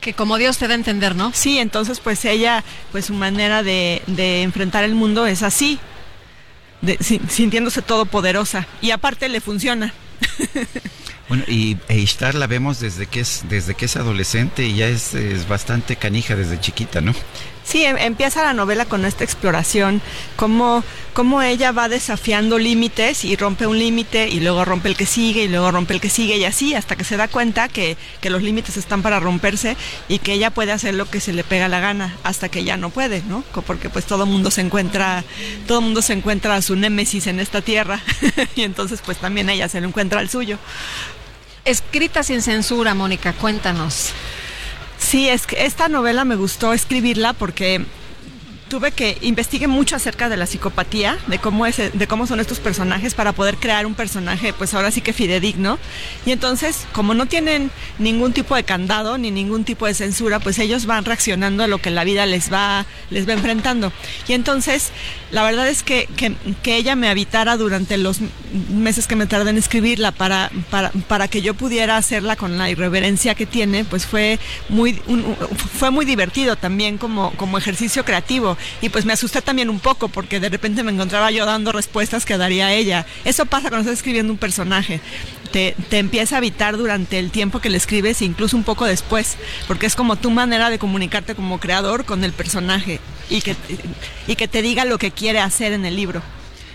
Que 0.01 0.13
como 0.13 0.37
Dios 0.37 0.57
te 0.57 0.67
da 0.67 0.73
a 0.73 0.77
entender, 0.77 1.15
¿no? 1.15 1.31
Sí, 1.33 1.57
entonces 1.59 1.99
pues 2.01 2.23
ella, 2.25 2.63
pues 2.91 3.05
su 3.05 3.13
manera 3.13 3.63
de, 3.63 4.01
de 4.05 4.43
enfrentar 4.43 4.83
el 4.83 4.93
mundo 4.95 5.25
es 5.25 5.41
así, 5.43 5.79
de- 6.81 6.97
sin- 7.01 7.29
sintiéndose 7.29 7.81
todopoderosa. 7.81 8.67
Y 8.81 8.91
aparte 8.91 9.29
le 9.29 9.41
funciona. 9.41 9.93
Bueno, 11.29 11.43
y 11.47 11.77
Ishtar 11.89 12.35
la 12.35 12.47
vemos 12.47 12.79
desde 12.79 13.05
que 13.05 13.19
es, 13.19 13.43
desde 13.49 13.75
que 13.75 13.85
es 13.85 13.97
adolescente 13.97 14.65
y 14.65 14.75
ya 14.75 14.87
es, 14.87 15.13
es 15.13 15.47
bastante 15.47 15.95
canija 15.97 16.35
desde 16.37 16.59
chiquita, 16.59 17.01
¿no? 17.01 17.13
Sí, 17.67 17.83
em- 17.83 17.97
empieza 17.97 18.43
la 18.43 18.53
novela 18.53 18.85
con 18.85 19.03
esta 19.03 19.25
exploración, 19.25 20.01
cómo, 20.37 20.85
cómo 21.13 21.41
ella 21.41 21.73
va 21.73 21.89
desafiando 21.89 22.57
límites 22.57 23.25
y 23.25 23.35
rompe 23.35 23.67
un 23.67 23.77
límite 23.77 24.29
y 24.29 24.39
luego 24.39 24.63
rompe 24.63 24.87
el 24.87 24.95
que 24.95 25.05
sigue 25.05 25.43
y 25.43 25.47
luego 25.49 25.69
rompe 25.71 25.93
el 25.93 25.99
que 25.99 26.09
sigue 26.09 26.37
y 26.37 26.45
así 26.45 26.75
hasta 26.75 26.95
que 26.95 27.03
se 27.03 27.17
da 27.17 27.27
cuenta 27.27 27.67
que, 27.67 27.97
que 28.21 28.29
los 28.29 28.41
límites 28.41 28.77
están 28.77 29.01
para 29.01 29.19
romperse 29.19 29.75
y 30.07 30.19
que 30.19 30.31
ella 30.31 30.49
puede 30.49 30.71
hacer 30.71 30.93
lo 30.93 31.09
que 31.09 31.19
se 31.19 31.33
le 31.33 31.43
pega 31.43 31.67
la 31.67 31.81
gana 31.81 32.15
hasta 32.23 32.47
que 32.47 32.63
ya 32.63 32.77
no 32.77 32.89
puede, 32.89 33.21
¿no? 33.27 33.43
Porque 33.65 33.89
pues 33.89 34.05
todo 34.05 34.25
mundo 34.25 34.49
se 34.49 34.61
encuentra, 34.61 35.25
todo 35.67 35.81
mundo 35.81 36.01
se 36.01 36.13
encuentra 36.13 36.55
a 36.55 36.61
su 36.61 36.77
némesis 36.77 37.27
en 37.27 37.41
esta 37.41 37.59
tierra 37.61 38.01
y 38.55 38.61
entonces 38.61 39.01
pues 39.05 39.17
también 39.17 39.49
ella 39.49 39.67
se 39.67 39.81
lo 39.81 39.87
encuentra 39.89 40.21
al 40.21 40.29
suyo. 40.29 40.57
Escrita 41.65 42.23
sin 42.23 42.41
censura, 42.41 42.93
Mónica, 42.93 43.33
cuéntanos. 43.33 44.13
Sí, 44.97 45.29
es 45.29 45.47
que 45.47 45.65
esta 45.65 45.89
novela 45.89 46.25
me 46.25 46.35
gustó 46.35 46.73
escribirla 46.73 47.33
porque 47.33 47.85
tuve 48.67 48.91
que 48.91 49.17
investigué 49.21 49.67
mucho 49.67 49.95
acerca 49.95 50.29
de 50.29 50.37
la 50.37 50.45
psicopatía, 50.45 51.17
de 51.27 51.39
cómo 51.39 51.65
es, 51.65 51.77
de 51.77 52.07
cómo 52.07 52.27
son 52.27 52.39
estos 52.39 52.59
personajes 52.59 53.13
para 53.13 53.33
poder 53.33 53.57
crear 53.57 53.85
un 53.85 53.95
personaje, 53.95 54.53
pues 54.53 54.73
ahora 54.73 54.91
sí 54.91 55.01
que 55.01 55.13
fidedigno. 55.13 55.79
Y 56.25 56.31
entonces, 56.31 56.85
como 56.93 57.13
no 57.13 57.25
tienen 57.25 57.71
ningún 57.99 58.33
tipo 58.33 58.55
de 58.55 58.63
candado 58.63 59.17
ni 59.17 59.31
ningún 59.31 59.63
tipo 59.63 59.85
de 59.85 59.93
censura, 59.93 60.39
pues 60.39 60.59
ellos 60.59 60.85
van 60.85 61.05
reaccionando 61.05 61.63
a 61.63 61.67
lo 61.67 61.79
que 61.79 61.91
la 61.91 62.03
vida 62.03 62.25
les 62.25 62.51
va 62.51 62.85
les 63.09 63.27
va 63.27 63.33
enfrentando. 63.33 63.91
Y 64.27 64.33
entonces, 64.33 64.91
la 65.31 65.43
verdad 65.43 65.67
es 65.67 65.83
que, 65.83 66.07
que, 66.15 66.35
que 66.63 66.75
ella 66.75 66.95
me 66.95 67.09
habitara 67.09 67.57
durante 67.57 67.97
los 67.97 68.19
meses 68.71 69.07
que 69.07 69.15
me 69.15 69.25
tardé 69.25 69.49
en 69.49 69.57
escribirla 69.57 70.11
para, 70.11 70.51
para, 70.69 70.91
para 71.07 71.27
que 71.27 71.41
yo 71.41 71.53
pudiera 71.53 71.97
hacerla 71.97 72.35
con 72.35 72.57
la 72.57 72.69
irreverencia 72.69 73.35
que 73.35 73.45
tiene, 73.45 73.85
pues 73.85 74.05
fue 74.05 74.39
muy, 74.69 75.01
fue 75.77 75.91
muy 75.91 76.05
divertido 76.05 76.55
también 76.55 76.97
como, 76.97 77.31
como 77.31 77.57
ejercicio 77.57 78.03
creativo. 78.05 78.56
Y 78.81 78.89
pues 78.89 79.05
me 79.05 79.13
asusté 79.13 79.41
también 79.41 79.69
un 79.69 79.79
poco 79.79 80.09
porque 80.09 80.39
de 80.39 80.49
repente 80.49 80.83
me 80.83 80.91
encontraba 80.91 81.31
yo 81.31 81.45
dando 81.45 81.71
respuestas 81.71 82.25
que 82.25 82.37
daría 82.37 82.73
ella. 82.73 83.05
Eso 83.25 83.45
pasa 83.45 83.69
cuando 83.69 83.89
estás 83.89 83.99
escribiendo 83.99 84.31
un 84.33 84.39
personaje. 84.39 85.01
Te, 85.51 85.75
te 85.89 85.99
empieza 85.99 86.35
a 86.35 86.37
habitar 86.39 86.77
durante 86.77 87.19
el 87.19 87.31
tiempo 87.31 87.59
que 87.59 87.69
le 87.69 87.77
escribes 87.77 88.21
e 88.21 88.25
incluso 88.25 88.57
un 88.57 88.63
poco 88.63 88.85
después, 88.85 89.37
porque 89.67 89.85
es 89.85 89.95
como 89.95 90.17
tu 90.17 90.29
manera 90.29 90.69
de 90.69 90.77
comunicarte 90.77 91.35
como 91.35 91.59
creador 91.59 92.05
con 92.05 92.23
el 92.23 92.33
personaje 92.33 92.99
y 93.29 93.41
que, 93.41 93.55
y 94.27 94.35
que 94.35 94.47
te 94.47 94.61
diga 94.61 94.85
lo 94.85 94.97
que 94.97 95.11
quiere 95.11 95.39
hacer 95.39 95.73
en 95.73 95.85
el 95.85 95.95
libro. 95.95 96.21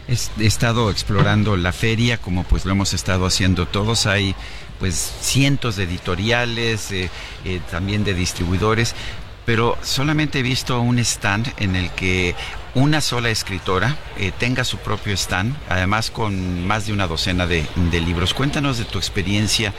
He 0.08 0.46
estado 0.46 0.90
explorando 0.90 1.56
la 1.56 1.72
feria, 1.72 2.18
como 2.18 2.44
pues 2.44 2.64
lo 2.64 2.72
hemos 2.72 2.92
estado 2.92 3.24
haciendo 3.24 3.66
todos. 3.66 4.06
Hay 4.06 4.34
pues 4.78 5.12
cientos 5.20 5.76
de 5.76 5.84
editoriales, 5.84 6.90
eh, 6.90 7.08
eh, 7.44 7.60
también 7.70 8.02
de 8.02 8.14
distribuidores, 8.14 8.96
pero 9.44 9.76
solamente 9.82 10.40
he 10.40 10.42
visto 10.42 10.80
un 10.80 10.98
stand 10.98 11.52
en 11.58 11.76
el 11.76 11.90
que 11.90 12.34
una 12.74 13.00
sola 13.00 13.30
escritora 13.30 13.96
eh, 14.18 14.32
tenga 14.38 14.64
su 14.64 14.78
propio 14.78 15.14
stand, 15.14 15.56
además 15.68 16.10
con 16.10 16.66
más 16.66 16.86
de 16.86 16.92
una 16.92 17.06
docena 17.06 17.46
de, 17.46 17.66
de 17.90 18.00
libros. 18.00 18.34
Cuéntanos 18.34 18.78
de 18.78 18.84
tu 18.84 18.98
experiencia 18.98 19.74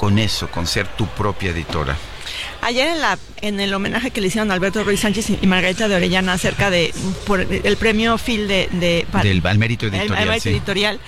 con 0.00 0.18
eso, 0.18 0.50
con 0.50 0.66
ser 0.66 0.86
tu 0.88 1.06
propia 1.08 1.50
editora? 1.50 1.94
Ayer 2.62 2.88
en, 2.88 3.00
la, 3.02 3.18
en 3.42 3.60
el 3.60 3.74
homenaje 3.74 4.10
que 4.10 4.22
le 4.22 4.28
hicieron 4.28 4.50
a 4.50 4.54
Alberto 4.54 4.82
Ruiz 4.82 5.00
Sánchez 5.00 5.28
y 5.42 5.46
Margarita 5.46 5.88
de 5.88 5.96
Orellana 5.96 6.32
acerca 6.32 6.70
de 6.70 6.94
por 7.26 7.40
el 7.40 7.76
premio 7.76 8.16
Phil 8.16 8.48
de, 8.48 8.68
de 8.72 9.06
del 9.22 9.46
al 9.46 9.58
mérito 9.58 9.86
editorial, 9.86 10.12
el, 10.12 10.18
al 10.18 10.28
mérito 10.28 10.44
sí. 10.44 10.48
editorial 10.50 11.00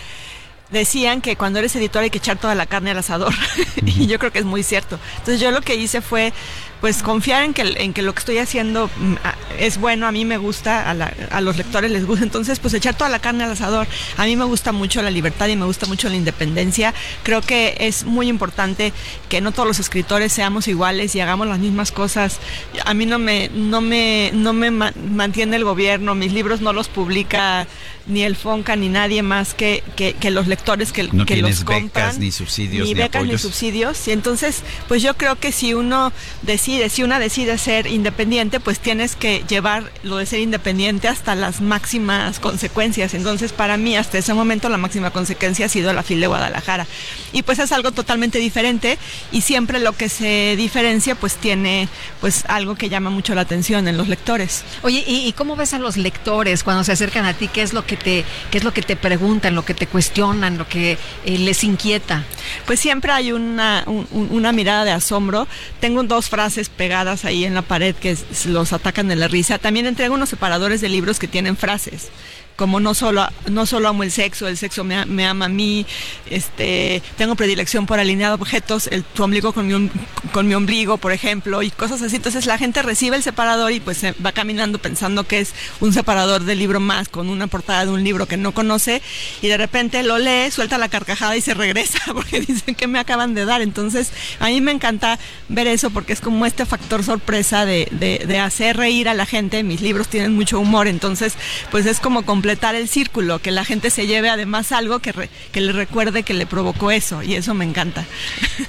decían 0.71 1.23
que 1.23 1.37
cuando 1.37 1.59
eres 1.59 1.75
editor 1.77 2.03
hay 2.03 2.11
que 2.11 2.19
echar 2.19 2.39
toda 2.39 2.55
la 2.55 2.67
carne 2.67 2.91
al 2.91 2.99
asador 2.99 3.33
y 3.87 4.07
yo 4.07 4.19
creo 4.19 4.31
que 4.31 4.41
es 4.41 4.45
muy 4.45 4.63
cierto. 4.63 4.99
Entonces 5.19 5.41
yo 5.41 5.51
lo 5.53 5.63
que 5.63 5.75
hice 5.75 6.03
fue 6.03 6.35
pues 6.83 7.03
confiar 7.03 7.45
en 7.45 7.55
que, 7.55 7.63
en 7.63 7.95
que 7.95 8.03
lo 8.03 8.13
que 8.13 8.19
estoy 8.19 8.39
haciendo 8.39 8.91
mm, 8.99 9.15
es 9.59 9.79
bueno, 9.79 10.07
a 10.07 10.13
mí 10.13 10.25
me 10.27 10.37
gusta, 10.37 10.91
a, 10.91 10.95
la- 10.95 11.15
a 11.31 11.41
los 11.41 11.57
lectores 11.57 11.91
les 11.91 12.05
gusta, 12.05 12.25
entonces 12.25 12.59
pues 12.59 12.75
echar 12.75 12.95
toda 12.95 13.09
la 13.09 13.21
carne 13.21 13.45
al 13.45 13.53
asador. 13.53 13.87
A 14.19 14.25
mí 14.27 14.37
me 14.37 14.45
gusta 14.45 14.73
mucho 14.73 15.01
la 15.01 15.11
libertad 15.11 15.47
y 15.49 15.57
me 15.57 15.65
gusta 15.65 15.87
mucho 15.87 16.09
la 16.11 16.17
independencia. 16.17 16.93
Creo 17.23 17.41
que 17.41 17.77
es 17.79 18.05
muy 18.05 18.29
importante 18.29 18.93
que 19.31 19.41
no 19.41 19.53
todos 19.53 19.67
los 19.69 19.79
escritores 19.79 20.33
seamos 20.33 20.67
iguales 20.69 21.15
y 21.15 21.21
hagamos 21.21 21.47
las 21.47 21.61
mismas 21.61 21.93
cosas. 21.93 22.39
A 22.85 22.93
mí 22.95 23.07
no 23.07 23.19
me, 23.19 23.49
no 23.55 23.81
me, 23.81 24.31
no 24.35 24.53
me 24.53 24.71
ma- 24.73 24.93
mantiene 25.11 25.55
el 25.57 25.65
gobierno, 25.65 26.15
mis 26.17 26.33
libros 26.33 26.61
no 26.61 26.73
los 26.73 26.89
publica 26.89 27.67
ni 28.09 28.25
el 28.25 28.35
Fonca 28.35 28.75
ni 28.75 28.89
nadie 28.89 29.23
más 29.23 29.55
que, 29.55 29.85
que, 29.95 30.15
que 30.15 30.33
los 30.33 30.49
lectores 30.49 30.91
que, 30.91 31.05
No 31.13 31.25
que 31.25 31.37
los 31.37 31.65
becas, 31.65 31.81
compran 31.83 32.19
ni 32.19 32.33
subsidios, 32.33 32.89
ni 32.89 32.95
becas 32.95 33.23
ni 33.23 33.29
subsidios 33.43 34.09
y 34.09 34.11
entonces 34.11 34.63
pues 34.89 35.03
yo 35.03 35.15
creo 35.17 35.37
que 35.39 35.53
si 35.53 35.73
uno 35.75 36.13
decide 36.43 36.72
si 36.89 37.03
una 37.03 37.19
decide 37.19 37.59
ser 37.59 37.87
independiente 37.87 38.61
pues 38.61 38.79
tienes 38.81 39.17
que 39.17 39.45
llevar 39.49 39.91
lo 40.03 40.17
de 40.17 40.27
ser 40.27 40.41
independiente 40.41 41.09
hasta 41.09 41.35
las 41.35 41.61
máximas 41.61 42.39
consecuencias 42.41 43.15
entonces 43.15 43.53
para 43.53 43.77
mí 43.77 43.97
hasta 43.97 44.19
ese 44.19 44.35
momento 44.35 44.69
la 44.69 44.77
máxima 44.79 45.11
consecuencia 45.11 45.67
ha 45.67 45.69
sido 45.69 45.93
la 45.93 46.03
FIL 46.03 46.21
de 46.21 46.27
Guadalajara 46.27 46.87
y 47.33 47.43
pues 47.43 47.59
es 47.59 47.73
algo 47.73 47.93
totalmente 47.93 48.39
diferente 48.39 48.99
y 49.33 49.41
siempre 49.43 49.81
lo 49.81 49.93
que 49.93 50.09
se 50.09 50.55
diferencia 50.57 51.15
pues 51.15 51.35
tiene 51.37 51.89
pues 52.21 52.45
algo 52.49 52.75
que 52.75 52.89
llama 52.89 53.11
mucho 53.11 53.35
la 53.35 53.43
atención 53.43 53.89
en 53.89 53.97
los 53.97 54.09
lectores 54.09 54.65
Oye, 54.83 55.05
¿y, 55.07 55.27
y 55.27 55.33
cómo 55.33 55.57
ves 55.57 55.75
a 55.75 55.79
los 55.79 55.97
lectores 55.97 56.63
cuando 56.65 56.85
se 56.85 56.93
acercan 56.93 57.25
a 57.25 57.35
ti? 57.35 57.49
¿Qué 57.49 57.63
es 57.63 57.73
lo 57.73 57.85
que 57.87 57.97
te, 57.97 58.25
qué 58.51 58.59
es 58.59 58.65
lo 58.65 58.73
que 58.73 58.83
te 58.83 58.97
preguntan, 58.97 59.55
lo 59.55 59.65
que 59.65 59.75
te 59.75 59.87
cuestionan, 59.87 60.59
lo 60.59 60.69
que 60.69 60.99
eh, 61.25 61.39
les 61.39 61.65
inquieta? 61.65 62.25
Pues 62.67 62.81
siempre 62.81 63.13
hay 63.13 63.33
una, 63.33 63.85
un- 63.87 64.07
un- 64.11 64.29
una 64.33 64.53
mirada 64.53 64.85
de 64.85 64.91
asombro. 64.91 65.47
Tengo 65.81 66.03
dos 66.03 66.29
frases 66.29 66.62
pegadas 66.69 67.25
ahí 67.25 67.45
en 67.45 67.55
la 67.55 67.63
pared 67.63 67.95
que 67.95 68.17
los 68.47 68.73
atacan 68.73 69.09
de 69.09 69.17
la 69.17 69.29
risa. 69.29 69.59
También 69.59 69.87
entrego 69.87 70.15
unos 70.15 70.29
separadores 70.29 70.81
de 70.81 70.89
libros 70.89 71.19
que 71.19 71.29
tienen 71.29 71.57
frases. 71.57 72.09
Como 72.57 72.81
no 72.81 72.95
solo, 72.95 73.27
no 73.51 73.67
solo 73.67 73.89
amo 73.89 74.03
el 74.03 74.13
sexo, 74.13 74.47
el 74.47 74.57
sexo 74.57 74.85
me, 74.85 75.27
ama 75.27 75.47
a 75.47 75.49
mí, 75.49 75.87
este, 76.31 77.03
tengo 77.17 77.35
predilección 77.35 77.87
por 77.87 77.99
alinear 77.99 78.33
objetos, 78.33 78.87
el, 78.89 79.05
tu 79.05 79.23
ombligo 79.25 79.53
con 79.53 79.67
mi, 79.67 79.91
con 80.33 80.47
mi 80.49 80.55
ombligo, 80.55 80.99
por 80.99 81.13
ejemplo, 81.13 81.63
y 81.63 81.71
cosas 81.71 82.03
así. 82.03 82.17
Entonces 82.17 82.47
la 82.47 82.59
gente 82.59 82.83
recibe 82.83 83.17
el 83.17 83.23
separador 83.23 83.73
y 83.73 83.81
pues 83.81 84.03
va 84.25 84.33
caminando 84.33 84.79
pensando 84.79 85.25
que 85.25 85.41
es 85.41 85.53
un 85.81 85.93
separador 85.93 86.45
de 86.45 86.55
libro 86.55 86.81
más 86.81 87.09
con 87.09 87.29
una 87.29 87.47
portada 87.47 87.85
de 87.85 87.91
un 87.93 88.05
libro 88.05 88.27
que 88.27 88.37
no 88.37 88.53
conoce 88.53 89.03
y 89.41 89.49
de 89.49 89.57
repente 89.57 90.03
lo 90.03 90.19
lee, 90.19 90.51
suelta 90.51 90.79
la 90.79 90.89
carcajada 90.89 91.37
y 91.37 91.41
se 91.41 91.55
regresa 91.55 91.99
porque 92.15 92.41
dicen 92.41 92.75
que 92.75 92.87
me 92.87 92.99
acaban 92.99 93.35
de 93.35 93.45
dar. 93.45 93.63
Entonces 93.63 94.11
a 94.41 94.47
mí 94.49 94.61
me 94.61 94.73
encanta 94.73 95.19
ver 95.49 95.67
eso 95.67 95.91
porque 95.91 96.13
es 96.13 96.21
como 96.21 96.47
este 96.47 96.67
factor 96.67 97.03
sorpresa 97.05 97.65
de, 97.65 97.89
de- 97.93 98.25
de 98.27 98.39
hacer 98.39 98.77
reír 98.77 99.09
a 99.09 99.15
la 99.15 99.27
gente. 99.27 99.63
Mis 99.63 99.81
libros 99.81 100.09
tienen 100.09 100.35
mucho 100.35 100.61
humor, 100.61 100.87
entonces 100.87 101.35
pues 101.71 101.87
es 101.87 101.99
como 102.01 102.23
completar 102.43 102.75
el 102.75 102.89
círculo, 102.89 103.39
que 103.39 103.53
la 103.53 103.65
gente 103.65 103.89
se 103.89 104.09
lleve 104.09 104.29
además 104.29 104.73
algo 104.73 104.99
que, 104.99 105.13
re- 105.13 105.31
que 105.53 105.61
le 105.61 105.71
recuerde 105.71 106.25
que 106.25 106.35
le 106.35 106.45
provocó 106.45 106.91
eso 106.91 107.23
y 107.23 107.35
eso 107.37 107.55
me 107.55 107.65
encanta. 107.65 108.05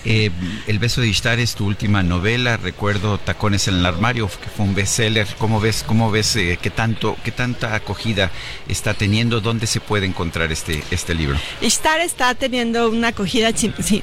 Eh, 0.06 0.32
el 0.68 0.80
beso 0.80 1.00
de 1.02 1.08
Ishtar 1.08 1.40
es 1.40 1.56
tu 1.56 1.66
última 1.66 2.04
novela. 2.04 2.58
Recuerdo 2.58 3.18
Tacones 3.20 3.68
en 3.70 3.76
el 3.76 3.86
armario, 3.86 4.28
que 4.28 4.50
fue 4.50 4.66
un 4.66 4.76
bestseller. 4.76 5.28
¿Cómo 5.38 5.62
ves, 5.62 5.84
cómo 5.88 6.12
ves 6.12 6.36
eh, 6.36 6.60
qué 6.62 6.70
tanto, 6.70 7.16
qué 7.24 7.32
tanta 7.32 7.74
acogida 7.76 8.30
está 8.68 8.94
teniendo? 8.96 9.40
¿Dónde 9.40 9.66
se 9.66 9.80
puede 9.80 10.06
encontrar 10.06 10.52
este, 10.52 10.84
este 10.92 11.14
libro? 11.16 11.38
Ishtar 11.62 12.02
está 12.02 12.36
teniendo 12.36 12.90
una 12.90 13.10
acogida 13.10 13.52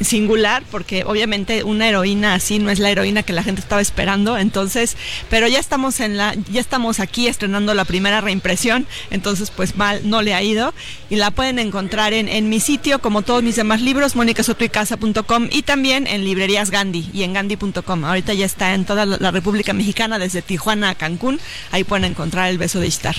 singular 0.00 0.62
porque 0.70 1.04
obviamente 1.04 1.64
una 1.64 1.86
heroína 1.88 2.34
así 2.34 2.58
no 2.58 2.70
es 2.70 2.78
la 2.78 2.90
heroína 2.90 3.22
que 3.22 3.32
la 3.34 3.42
gente 3.42 3.60
estaba 3.60 3.82
esperando, 3.82 4.38
entonces, 4.38 4.96
pero 5.28 5.48
ya 5.48 5.58
estamos 5.58 6.00
en 6.00 6.16
la 6.16 6.34
ya 6.50 6.60
estamos 6.60 6.98
aquí 7.00 7.26
estrenando 7.26 7.74
la 7.74 7.84
primera 7.84 8.20
reimpresión, 8.22 8.86
entonces 9.10 9.50
pues 9.60 9.76
mal 9.76 10.00
no 10.08 10.22
le 10.22 10.32
ha 10.32 10.42
ido 10.42 10.72
y 11.10 11.16
la 11.16 11.30
pueden 11.30 11.58
encontrar 11.58 12.14
en, 12.14 12.28
en 12.28 12.48
mi 12.48 12.60
sitio 12.60 12.98
como 13.02 13.20
todos 13.20 13.42
mis 13.42 13.56
demás 13.56 13.82
libros 13.82 14.16
monicasotoycasa.com 14.16 15.48
y 15.50 15.60
también 15.64 16.06
en 16.06 16.24
librerías 16.24 16.70
Gandhi 16.70 17.10
y 17.12 17.24
en 17.24 17.34
gandhi.com. 17.34 18.06
Ahorita 18.06 18.32
ya 18.32 18.46
está 18.46 18.72
en 18.72 18.86
toda 18.86 19.04
la 19.04 19.30
República 19.30 19.74
Mexicana 19.74 20.18
desde 20.18 20.40
Tijuana 20.40 20.88
a 20.88 20.94
Cancún, 20.94 21.38
ahí 21.72 21.84
pueden 21.84 22.06
encontrar 22.06 22.48
el 22.48 22.56
beso 22.56 22.80
de 22.80 22.86
Ishtar. 22.86 23.16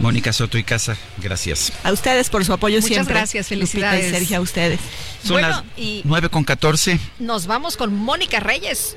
Mónica 0.00 0.32
Soto 0.32 0.58
y 0.58 0.64
Casa, 0.64 0.96
gracias. 1.18 1.72
A 1.84 1.92
ustedes 1.92 2.30
por 2.30 2.44
su 2.44 2.52
apoyo 2.52 2.78
Muchas 2.78 2.88
siempre. 2.88 3.14
gracias, 3.14 3.46
Lupita 3.52 3.66
felicidades. 3.68 4.06
y 4.08 4.10
Sergio, 4.10 4.36
a 4.38 4.40
ustedes. 4.40 4.80
Son 5.22 5.34
Bueno, 5.34 5.48
las 5.50 5.62
y- 5.76 6.02
9 6.04 6.30
con 6.30 6.42
14. 6.42 6.98
Nos 7.20 7.46
vamos 7.46 7.76
con 7.76 7.94
Mónica 7.94 8.40
Reyes. 8.40 8.96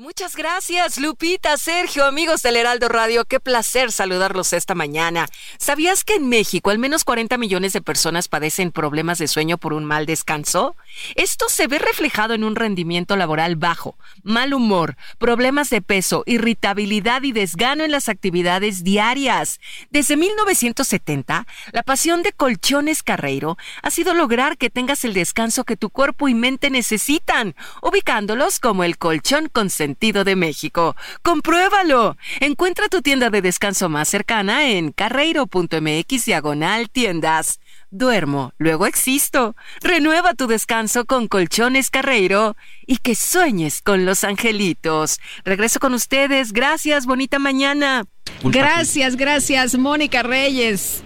Muchas 0.00 0.36
gracias, 0.36 0.98
Lupita, 0.98 1.56
Sergio, 1.56 2.04
amigos 2.04 2.40
del 2.42 2.54
Heraldo 2.54 2.88
Radio. 2.88 3.24
Qué 3.24 3.40
placer 3.40 3.90
saludarlos 3.90 4.52
esta 4.52 4.76
mañana. 4.76 5.26
¿Sabías 5.58 6.04
que 6.04 6.14
en 6.14 6.28
México 6.28 6.70
al 6.70 6.78
menos 6.78 7.02
40 7.02 7.36
millones 7.36 7.72
de 7.72 7.82
personas 7.82 8.28
padecen 8.28 8.70
problemas 8.70 9.18
de 9.18 9.26
sueño 9.26 9.58
por 9.58 9.72
un 9.72 9.84
mal 9.84 10.06
descanso? 10.06 10.76
Esto 11.16 11.48
se 11.48 11.66
ve 11.66 11.80
reflejado 11.80 12.34
en 12.34 12.44
un 12.44 12.54
rendimiento 12.54 13.16
laboral 13.16 13.56
bajo, 13.56 13.98
mal 14.22 14.54
humor, 14.54 14.96
problemas 15.18 15.68
de 15.68 15.82
peso, 15.82 16.22
irritabilidad 16.26 17.24
y 17.24 17.32
desgano 17.32 17.82
en 17.82 17.90
las 17.90 18.08
actividades 18.08 18.84
diarias. 18.84 19.58
Desde 19.90 20.16
1970, 20.16 21.44
la 21.72 21.82
pasión 21.82 22.22
de 22.22 22.32
Colchones 22.32 23.02
Carreiro 23.02 23.58
ha 23.82 23.90
sido 23.90 24.14
lograr 24.14 24.58
que 24.58 24.70
tengas 24.70 25.04
el 25.04 25.12
descanso 25.12 25.64
que 25.64 25.76
tu 25.76 25.90
cuerpo 25.90 26.28
y 26.28 26.34
mente 26.34 26.70
necesitan, 26.70 27.56
ubicándolos 27.82 28.60
como 28.60 28.84
el 28.84 28.96
colchón 28.96 29.48
consentido 29.88 30.24
de 30.24 30.36
México. 30.36 30.96
¡Compruébalo! 31.22 32.18
Encuentra 32.40 32.88
tu 32.88 33.00
tienda 33.00 33.30
de 33.30 33.40
descanso 33.40 33.88
más 33.88 34.08
cercana 34.08 34.68
en 34.68 34.92
carreiro.mx 34.92 36.24
diagonal 36.26 36.90
tiendas. 36.90 37.58
Duermo, 37.90 38.52
luego 38.58 38.86
existo. 38.86 39.56
Renueva 39.80 40.34
tu 40.34 40.46
descanso 40.46 41.06
con 41.06 41.26
Colchones 41.26 41.88
Carreiro 41.90 42.54
y 42.86 42.98
que 42.98 43.14
sueñes 43.14 43.80
con 43.80 44.04
los 44.04 44.24
angelitos. 44.24 45.20
Regreso 45.42 45.80
con 45.80 45.94
ustedes. 45.94 46.52
Gracias, 46.52 47.06
bonita 47.06 47.38
mañana. 47.38 48.04
Gracias, 48.42 49.16
gracias, 49.16 49.78
Mónica 49.78 50.22
Reyes. 50.22 51.02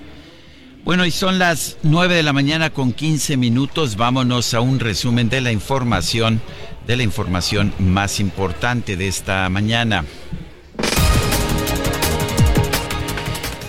Bueno, 0.84 1.06
y 1.06 1.12
son 1.12 1.38
las 1.38 1.76
9 1.84 2.16
de 2.16 2.24
la 2.24 2.32
mañana 2.32 2.70
con 2.70 2.92
15 2.92 3.36
minutos. 3.36 3.94
Vámonos 3.94 4.52
a 4.52 4.60
un 4.60 4.80
resumen 4.80 5.28
de 5.28 5.40
la 5.40 5.52
información, 5.52 6.42
de 6.86 6.96
la 6.96 7.02
información 7.02 7.72
más 7.78 8.20
importante 8.20 8.96
de 8.96 9.08
esta 9.08 9.48
mañana. 9.48 10.04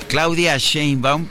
Claudia 0.08 0.58
Sheinbaum, 0.58 1.28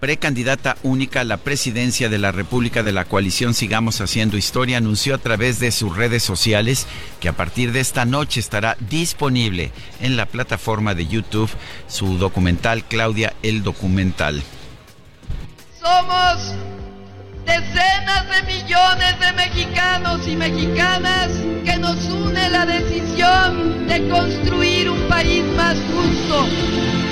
precandidata 0.00 0.76
única 0.82 1.20
a 1.20 1.24
la 1.24 1.36
presidencia 1.36 2.08
de 2.08 2.18
la 2.18 2.32
República 2.32 2.82
de 2.82 2.92
la 2.92 3.04
coalición 3.04 3.52
Sigamos 3.52 4.00
Haciendo 4.00 4.36
Historia, 4.36 4.78
anunció 4.78 5.14
a 5.14 5.18
través 5.18 5.60
de 5.60 5.70
sus 5.70 5.94
redes 5.94 6.22
sociales 6.22 6.86
que 7.20 7.28
a 7.28 7.34
partir 7.34 7.72
de 7.72 7.80
esta 7.80 8.04
noche 8.04 8.40
estará 8.40 8.76
disponible 8.88 9.70
en 10.00 10.16
la 10.16 10.26
plataforma 10.26 10.94
de 10.94 11.06
YouTube 11.06 11.50
su 11.88 12.16
documental 12.16 12.84
Claudia 12.84 13.34
el 13.42 13.62
documental. 13.62 14.42
Somos 15.80 16.54
decenas 17.44 18.24
de 18.30 18.42
millones 18.52 19.20
de 19.20 19.32
mexicanos 19.32 20.26
y 20.26 20.36
mexicanas 20.36 21.28
que 21.64 21.76
nos 21.78 21.96
une 22.06 22.50
la 22.50 22.66
decisión 22.66 23.86
de 23.86 24.08
construir 24.08 24.90
un 24.90 25.08
país 25.08 25.44
más 25.56 25.76
justo, 25.92 26.46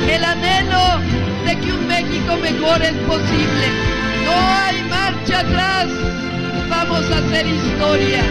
el 0.09 0.25
anhelo 0.25 1.01
de 1.45 1.57
que 1.59 1.73
un 1.73 1.87
México 1.87 2.37
mejor 2.37 2.83
es 2.83 2.95
posible. 3.07 3.67
No 4.25 4.33
hay 4.33 4.83
marcha 4.89 5.41
atrás, 5.41 5.87
vamos 6.69 7.11
a 7.11 7.19
hacer 7.19 7.47
historia. 7.47 8.25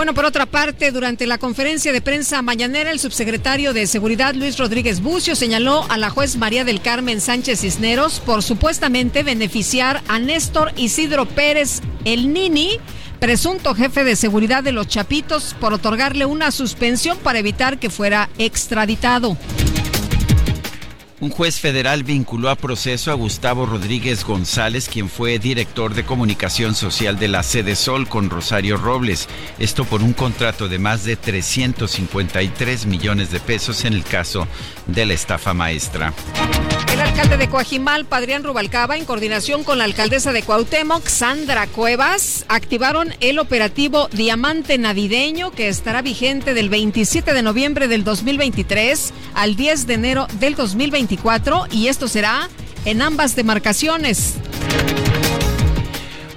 Bueno, 0.00 0.14
por 0.14 0.24
otra 0.24 0.46
parte, 0.46 0.92
durante 0.92 1.26
la 1.26 1.36
conferencia 1.36 1.92
de 1.92 2.00
prensa 2.00 2.40
mañanera, 2.40 2.90
el 2.90 2.98
subsecretario 2.98 3.74
de 3.74 3.86
Seguridad 3.86 4.34
Luis 4.34 4.56
Rodríguez 4.56 5.02
Bucio 5.02 5.36
señaló 5.36 5.84
a 5.90 5.98
la 5.98 6.08
juez 6.08 6.38
María 6.38 6.64
del 6.64 6.80
Carmen 6.80 7.20
Sánchez 7.20 7.60
Cisneros 7.60 8.18
por 8.18 8.42
supuestamente 8.42 9.22
beneficiar 9.22 10.00
a 10.08 10.18
Néstor 10.18 10.72
Isidro 10.76 11.26
Pérez 11.26 11.82
el 12.06 12.32
Nini, 12.32 12.78
presunto 13.18 13.74
jefe 13.74 14.02
de 14.02 14.16
seguridad 14.16 14.62
de 14.62 14.72
los 14.72 14.88
Chapitos, 14.88 15.54
por 15.60 15.74
otorgarle 15.74 16.24
una 16.24 16.50
suspensión 16.50 17.18
para 17.18 17.40
evitar 17.40 17.78
que 17.78 17.90
fuera 17.90 18.30
extraditado. 18.38 19.36
Un 21.22 21.28
juez 21.28 21.60
federal 21.60 22.02
vinculó 22.02 22.48
a 22.48 22.56
proceso 22.56 23.10
a 23.10 23.14
Gustavo 23.14 23.66
Rodríguez 23.66 24.24
González, 24.24 24.88
quien 24.88 25.10
fue 25.10 25.38
director 25.38 25.92
de 25.92 26.06
comunicación 26.06 26.74
social 26.74 27.18
de 27.18 27.28
la 27.28 27.42
Sede 27.42 27.76
Sol 27.76 28.08
con 28.08 28.30
Rosario 28.30 28.78
Robles. 28.78 29.28
Esto 29.58 29.84
por 29.84 30.02
un 30.02 30.14
contrato 30.14 30.66
de 30.66 30.78
más 30.78 31.04
de 31.04 31.16
353 31.16 32.86
millones 32.86 33.30
de 33.30 33.38
pesos 33.38 33.84
en 33.84 33.92
el 33.92 34.02
caso 34.02 34.48
de 34.92 35.06
la 35.06 35.14
estafa 35.14 35.54
maestra. 35.54 36.12
El 36.92 37.00
alcalde 37.00 37.36
de 37.36 37.48
Coajimal, 37.48 38.04
Padrián 38.04 38.42
Rubalcaba, 38.42 38.96
en 38.96 39.04
coordinación 39.04 39.64
con 39.64 39.78
la 39.78 39.84
alcaldesa 39.84 40.32
de 40.32 40.42
Cuauhtémoc, 40.42 41.06
Sandra 41.06 41.66
Cuevas, 41.66 42.44
activaron 42.48 43.14
el 43.20 43.38
operativo 43.38 44.08
Diamante 44.12 44.76
Navideño 44.76 45.50
que 45.52 45.68
estará 45.68 46.02
vigente 46.02 46.52
del 46.52 46.68
27 46.68 47.32
de 47.32 47.42
noviembre 47.42 47.88
del 47.88 48.04
2023 48.04 49.12
al 49.34 49.56
10 49.56 49.86
de 49.86 49.94
enero 49.94 50.26
del 50.40 50.56
2024 50.56 51.66
y 51.70 51.88
esto 51.88 52.08
será 52.08 52.48
en 52.84 53.02
ambas 53.02 53.36
demarcaciones. 53.36 54.34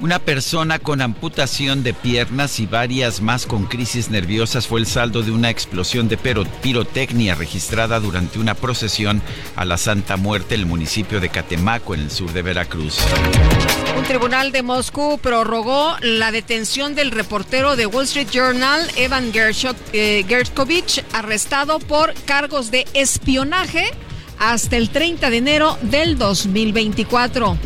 Una 0.03 0.19
persona 0.19 0.79
con 0.79 1.01
amputación 1.01 1.81
de 1.81 1.93
piernas 1.93 2.59
y 2.59 2.65
varias 2.65 3.21
más 3.21 3.45
con 3.45 3.67
crisis 3.67 4.09
nerviosas 4.09 4.67
fue 4.67 4.81
el 4.81 4.85
saldo 4.85 5.21
de 5.21 5.31
una 5.31 5.49
explosión 5.49 6.09
de 6.09 6.17
pirotecnia 6.17 7.35
registrada 7.35 8.01
durante 8.01 8.37
una 8.37 8.53
procesión 8.53 9.21
a 9.55 9.63
la 9.63 9.77
Santa 9.77 10.17
Muerte 10.17 10.55
en 10.55 10.59
el 10.59 10.67
municipio 10.67 11.21
de 11.21 11.29
Catemaco, 11.29 11.95
en 11.95 12.01
el 12.01 12.11
sur 12.11 12.33
de 12.33 12.41
Veracruz. 12.41 12.97
Un 13.97 14.03
tribunal 14.03 14.51
de 14.51 14.61
Moscú 14.61 15.19
prorrogó 15.19 15.95
la 16.01 16.33
detención 16.33 16.95
del 16.95 17.09
reportero 17.09 17.77
de 17.77 17.85
Wall 17.85 18.03
Street 18.03 18.27
Journal, 18.29 18.85
Evan 18.97 19.31
eh, 19.33 20.25
Gershkovich, 20.27 21.01
arrestado 21.13 21.79
por 21.79 22.13
cargos 22.25 22.71
de 22.71 22.85
espionaje 22.93 23.89
hasta 24.37 24.75
el 24.75 24.89
30 24.89 25.29
de 25.29 25.37
enero 25.37 25.77
del 25.81 26.17
2024. 26.17 27.57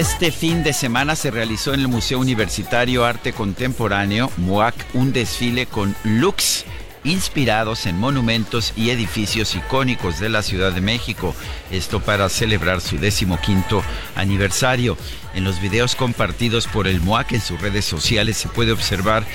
Este 0.00 0.32
fin 0.32 0.62
de 0.64 0.72
semana 0.72 1.14
se 1.14 1.30
realizó 1.30 1.74
en 1.74 1.80
el 1.80 1.88
Museo 1.88 2.18
Universitario 2.20 3.04
Arte 3.04 3.34
Contemporáneo, 3.34 4.32
MUAC, 4.38 4.74
un 4.94 5.12
desfile 5.12 5.66
con 5.66 5.94
looks 6.04 6.64
inspirados 7.04 7.84
en 7.84 7.98
monumentos 7.98 8.72
y 8.76 8.90
edificios 8.90 9.54
icónicos 9.54 10.18
de 10.18 10.30
la 10.30 10.42
Ciudad 10.42 10.72
de 10.72 10.80
México. 10.80 11.34
Esto 11.70 12.00
para 12.00 12.30
celebrar 12.30 12.80
su 12.80 12.96
decimoquinto 12.96 13.82
aniversario. 14.16 14.96
En 15.34 15.44
los 15.44 15.60
videos 15.60 15.94
compartidos 15.96 16.66
por 16.66 16.88
el 16.88 17.02
MUAC 17.02 17.32
en 17.32 17.42
sus 17.42 17.60
redes 17.60 17.84
sociales 17.84 18.38
se 18.38 18.48
puede 18.48 18.72
observar 18.72 19.26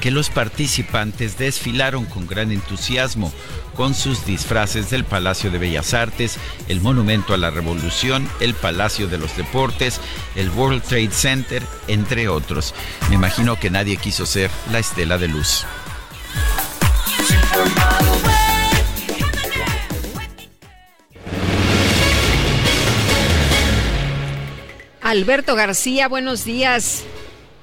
que 0.00 0.10
los 0.10 0.30
participantes 0.30 1.38
desfilaron 1.38 2.06
con 2.06 2.26
gran 2.26 2.50
entusiasmo 2.50 3.32
con 3.76 3.94
sus 3.94 4.26
disfraces 4.26 4.90
del 4.90 5.04
Palacio 5.04 5.50
de 5.50 5.58
Bellas 5.58 5.94
Artes, 5.94 6.38
el 6.68 6.80
Monumento 6.80 7.34
a 7.34 7.38
la 7.38 7.50
Revolución, 7.50 8.28
el 8.40 8.54
Palacio 8.54 9.06
de 9.06 9.18
los 9.18 9.36
Deportes, 9.36 10.00
el 10.34 10.50
World 10.50 10.82
Trade 10.82 11.10
Center, 11.12 11.62
entre 11.86 12.28
otros. 12.28 12.74
Me 13.08 13.14
imagino 13.14 13.58
que 13.58 13.70
nadie 13.70 13.96
quiso 13.96 14.26
ser 14.26 14.50
la 14.70 14.78
estela 14.78 15.18
de 15.18 15.28
luz. 15.28 15.64
Alberto 25.00 25.56
García, 25.56 26.06
buenos 26.08 26.44
días. 26.44 27.04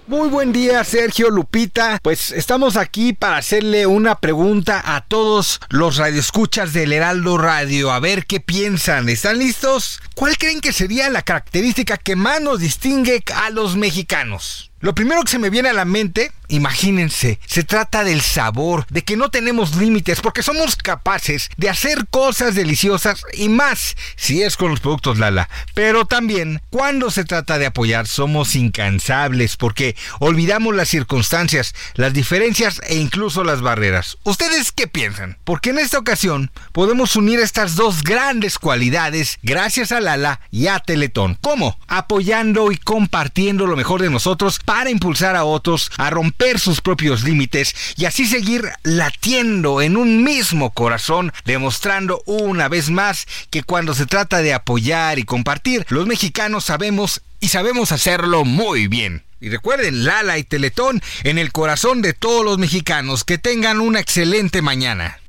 Muy 0.07 0.29
buen 0.29 0.53
día, 0.53 0.85
Sergio 0.85 1.29
Lupita. 1.29 1.99
Pues 2.01 2.31
estamos 2.31 2.77
aquí 2.77 3.11
para 3.11 3.35
hacerle 3.35 3.85
una 3.87 4.15
pregunta 4.21 4.81
a 4.95 5.01
todos 5.01 5.59
los 5.67 5.97
radioescuchas 5.97 6.71
del 6.71 6.93
Heraldo 6.93 7.37
Radio. 7.37 7.91
A 7.91 7.99
ver 7.99 8.25
qué 8.25 8.39
piensan. 8.39 9.09
¿Están 9.09 9.37
listos? 9.37 9.99
¿Cuál 10.15 10.37
creen 10.37 10.61
que 10.61 10.71
sería 10.71 11.09
la 11.09 11.23
característica 11.23 11.97
que 11.97 12.15
más 12.15 12.39
nos 12.39 12.61
distingue 12.61 13.21
a 13.35 13.49
los 13.49 13.75
mexicanos? 13.75 14.66
Lo 14.79 14.93
primero 14.93 15.23
que 15.23 15.31
se 15.31 15.39
me 15.39 15.49
viene 15.49 15.69
a 15.69 15.73
la 15.73 15.85
mente, 15.85 16.31
imagínense, 16.49 17.39
se 17.47 17.63
trata 17.63 18.03
del 18.03 18.21
sabor, 18.21 18.85
de 18.89 19.03
que 19.03 19.17
no 19.17 19.31
tenemos 19.31 19.75
límites 19.75 20.21
porque 20.21 20.43
somos 20.43 20.75
capaces 20.75 21.49
de 21.57 21.67
hacer 21.67 22.05
cosas 22.09 22.53
deliciosas 22.53 23.23
y 23.33 23.49
más 23.49 23.95
si 24.15 24.43
es 24.43 24.55
con 24.55 24.69
los 24.69 24.79
productos 24.79 25.17
Lala. 25.17 25.49
Pero 25.73 26.05
también, 26.05 26.61
cuando 26.69 27.09
se 27.09 27.25
trata 27.25 27.57
de 27.57 27.65
apoyar, 27.65 28.05
somos 28.05 28.55
incansables 28.55 29.57
porque 29.57 29.95
olvidamos 30.19 30.75
las 30.75 30.89
circunstancias, 30.89 31.73
las 31.95 32.13
diferencias 32.13 32.79
e 32.87 32.97
incluso 32.97 33.43
las 33.43 33.61
barreras. 33.61 34.19
¿Ustedes 34.25 34.71
qué 34.71 34.85
piensan? 34.85 35.39
Porque 35.43 35.71
en 35.71 35.79
esta 35.79 35.97
ocasión 35.97 36.51
podemos 36.71 37.15
unir 37.15 37.39
estas 37.39 37.75
dos 37.75 38.03
grandes 38.03 38.59
cualidades 38.59 39.39
gracias 39.41 39.91
a 39.91 39.99
Lala 39.99 40.39
y 40.51 40.67
a 40.67 40.77
Teletón. 40.77 41.35
¿Cómo? 41.41 41.79
Apoyando 41.87 42.71
y 42.71 42.77
compartiendo 42.77 43.65
lo 43.65 43.75
mejor 43.75 44.03
de 44.03 44.11
nosotros 44.11 44.59
para 44.67 44.89
impulsar 44.89 45.37
a 45.37 45.45
otros 45.45 45.89
a 45.97 46.09
romper 46.09 46.59
sus 46.59 46.81
propios 46.81 47.23
límites 47.23 47.73
y 47.95 48.03
así 48.03 48.27
seguir 48.27 48.69
latiendo 48.83 49.81
en 49.81 49.95
un 49.95 50.25
mismo 50.25 50.71
corazón, 50.71 51.31
demostrando 51.45 52.21
una 52.25 52.67
vez 52.67 52.89
más 52.89 53.27
que 53.49 53.63
cuando 53.63 53.93
se 53.93 54.05
trata 54.05 54.41
de 54.41 54.53
apoyar 54.53 55.19
y 55.19 55.23
compartir, 55.23 55.85
los 55.87 56.05
mexicanos 56.05 56.65
sabemos 56.65 57.21
y 57.39 57.47
sabemos 57.47 57.93
hacerlo 57.93 58.43
muy 58.43 58.89
bien. 58.89 59.23
Y 59.39 59.47
recuerden, 59.47 60.03
Lala 60.03 60.37
y 60.37 60.43
Teletón 60.43 61.01
en 61.23 61.37
el 61.37 61.53
corazón 61.53 62.01
de 62.01 62.11
todos 62.11 62.43
los 62.43 62.57
mexicanos. 62.57 63.23
Que 63.23 63.37
tengan 63.37 63.79
una 63.79 64.01
excelente 64.01 64.61
mañana. 64.61 65.19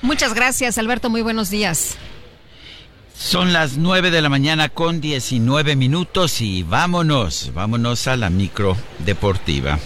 Muchas 0.00 0.34
gracias, 0.34 0.78
Alberto. 0.78 1.10
Muy 1.10 1.22
buenos 1.22 1.50
días. 1.50 1.96
Son 3.20 3.52
las 3.52 3.76
9 3.76 4.10
de 4.10 4.22
la 4.22 4.30
mañana 4.30 4.70
con 4.70 5.02
19 5.02 5.76
minutos 5.76 6.40
y 6.40 6.62
vámonos, 6.62 7.52
vámonos 7.54 8.06
a 8.06 8.16
la 8.16 8.30
micro 8.30 8.78
deportiva. 9.00 9.78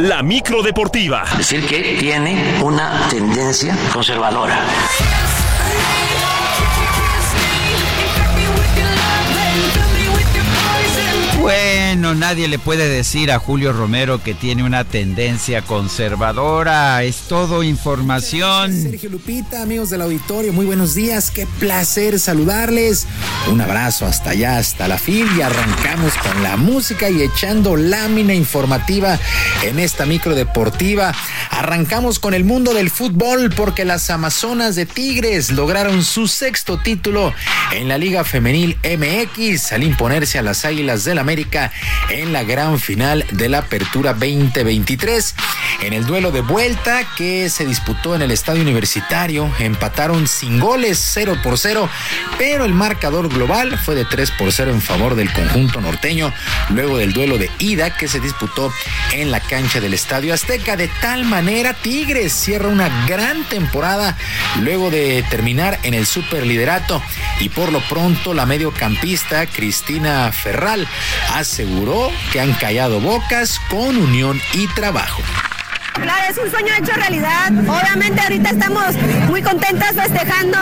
La 0.00 0.22
micro 0.22 0.62
deportiva. 0.62 1.24
Decir 1.38 1.66
que 1.66 1.96
tiene 1.98 2.60
una 2.62 3.08
tendencia 3.08 3.74
conservadora. 3.90 4.60
Bueno, 11.94 12.12
nadie 12.12 12.48
le 12.48 12.58
puede 12.58 12.88
decir 12.88 13.30
a 13.30 13.38
Julio 13.38 13.72
Romero 13.72 14.20
que 14.20 14.34
tiene 14.34 14.64
una 14.64 14.82
tendencia 14.82 15.62
conservadora. 15.62 17.00
Es 17.04 17.28
todo 17.28 17.62
información. 17.62 18.72
Sergio 18.76 19.10
Lupita, 19.10 19.62
amigos 19.62 19.90
del 19.90 20.02
auditorio, 20.02 20.52
muy 20.52 20.66
buenos 20.66 20.96
días. 20.96 21.30
Qué 21.30 21.46
placer 21.60 22.18
saludarles. 22.18 23.06
Un 23.48 23.60
abrazo 23.60 24.06
hasta 24.06 24.30
allá, 24.30 24.58
hasta 24.58 24.88
la 24.88 24.98
fin. 24.98 25.24
Y 25.38 25.42
arrancamos 25.42 26.14
con 26.14 26.42
la 26.42 26.56
música 26.56 27.08
y 27.10 27.22
echando 27.22 27.76
lámina 27.76 28.34
informativa 28.34 29.16
en 29.62 29.78
esta 29.78 30.04
micro 30.04 30.34
deportiva. 30.34 31.14
Arrancamos 31.50 32.18
con 32.18 32.34
el 32.34 32.42
mundo 32.42 32.74
del 32.74 32.90
fútbol 32.90 33.50
porque 33.54 33.84
las 33.84 34.10
Amazonas 34.10 34.74
de 34.74 34.86
Tigres 34.86 35.52
lograron 35.52 36.02
su 36.02 36.26
sexto 36.26 36.76
título 36.76 37.32
en 37.72 37.86
la 37.86 37.98
Liga 37.98 38.24
Femenil 38.24 38.78
MX 38.82 39.72
al 39.72 39.84
imponerse 39.84 40.40
a 40.40 40.42
las 40.42 40.64
Águilas 40.64 41.04
del 41.04 41.20
América 41.20 41.70
en 42.10 42.32
la 42.32 42.44
gran 42.44 42.78
final 42.78 43.24
de 43.30 43.48
la 43.48 43.58
Apertura 43.58 44.12
2023. 44.12 45.34
En 45.82 45.92
el 45.92 46.06
duelo 46.06 46.30
de 46.30 46.40
vuelta 46.40 47.02
que 47.16 47.50
se 47.50 47.66
disputó 47.66 48.14
en 48.14 48.22
el 48.22 48.30
Estadio 48.30 48.62
Universitario, 48.62 49.50
empataron 49.58 50.26
sin 50.26 50.60
goles 50.60 50.98
0 51.12 51.38
por 51.42 51.58
0, 51.58 51.88
pero 52.38 52.64
el 52.64 52.72
marcador 52.72 53.28
global 53.28 53.78
fue 53.78 53.94
de 53.94 54.04
3 54.04 54.30
por 54.32 54.52
0 54.52 54.70
en 54.70 54.80
favor 54.80 55.14
del 55.14 55.32
conjunto 55.32 55.80
norteño, 55.80 56.32
luego 56.70 56.98
del 56.98 57.12
duelo 57.12 57.38
de 57.38 57.50
ida 57.58 57.96
que 57.96 58.08
se 58.08 58.20
disputó 58.20 58.72
en 59.12 59.30
la 59.30 59.40
cancha 59.40 59.80
del 59.80 59.94
Estadio 59.94 60.32
Azteca. 60.32 60.76
De 60.76 60.88
tal 61.00 61.24
manera, 61.24 61.74
Tigres 61.74 62.32
cierra 62.32 62.68
una 62.68 63.06
gran 63.06 63.44
temporada 63.44 64.16
luego 64.60 64.90
de 64.90 65.22
terminar 65.28 65.78
en 65.82 65.94
el 65.94 66.06
superliderato 66.06 67.02
y 67.40 67.48
por 67.48 67.72
lo 67.72 67.80
pronto 67.80 68.32
la 68.32 68.46
mediocampista 68.46 69.46
Cristina 69.46 70.30
Ferral 70.32 70.86
aseguró 71.34 71.73
que 72.32 72.40
han 72.40 72.52
callado 72.54 73.00
bocas 73.00 73.58
con 73.68 73.96
unión 73.96 74.40
y 74.54 74.66
trabajo. 74.74 75.22
Claro, 75.94 76.24
es 76.30 76.38
un 76.38 76.50
sueño 76.50 76.72
hecho 76.78 76.92
realidad. 76.92 77.48
Obviamente 77.50 78.20
ahorita 78.20 78.50
estamos 78.50 78.94
muy 79.28 79.42
contentas 79.42 79.92
festejando 79.94 80.58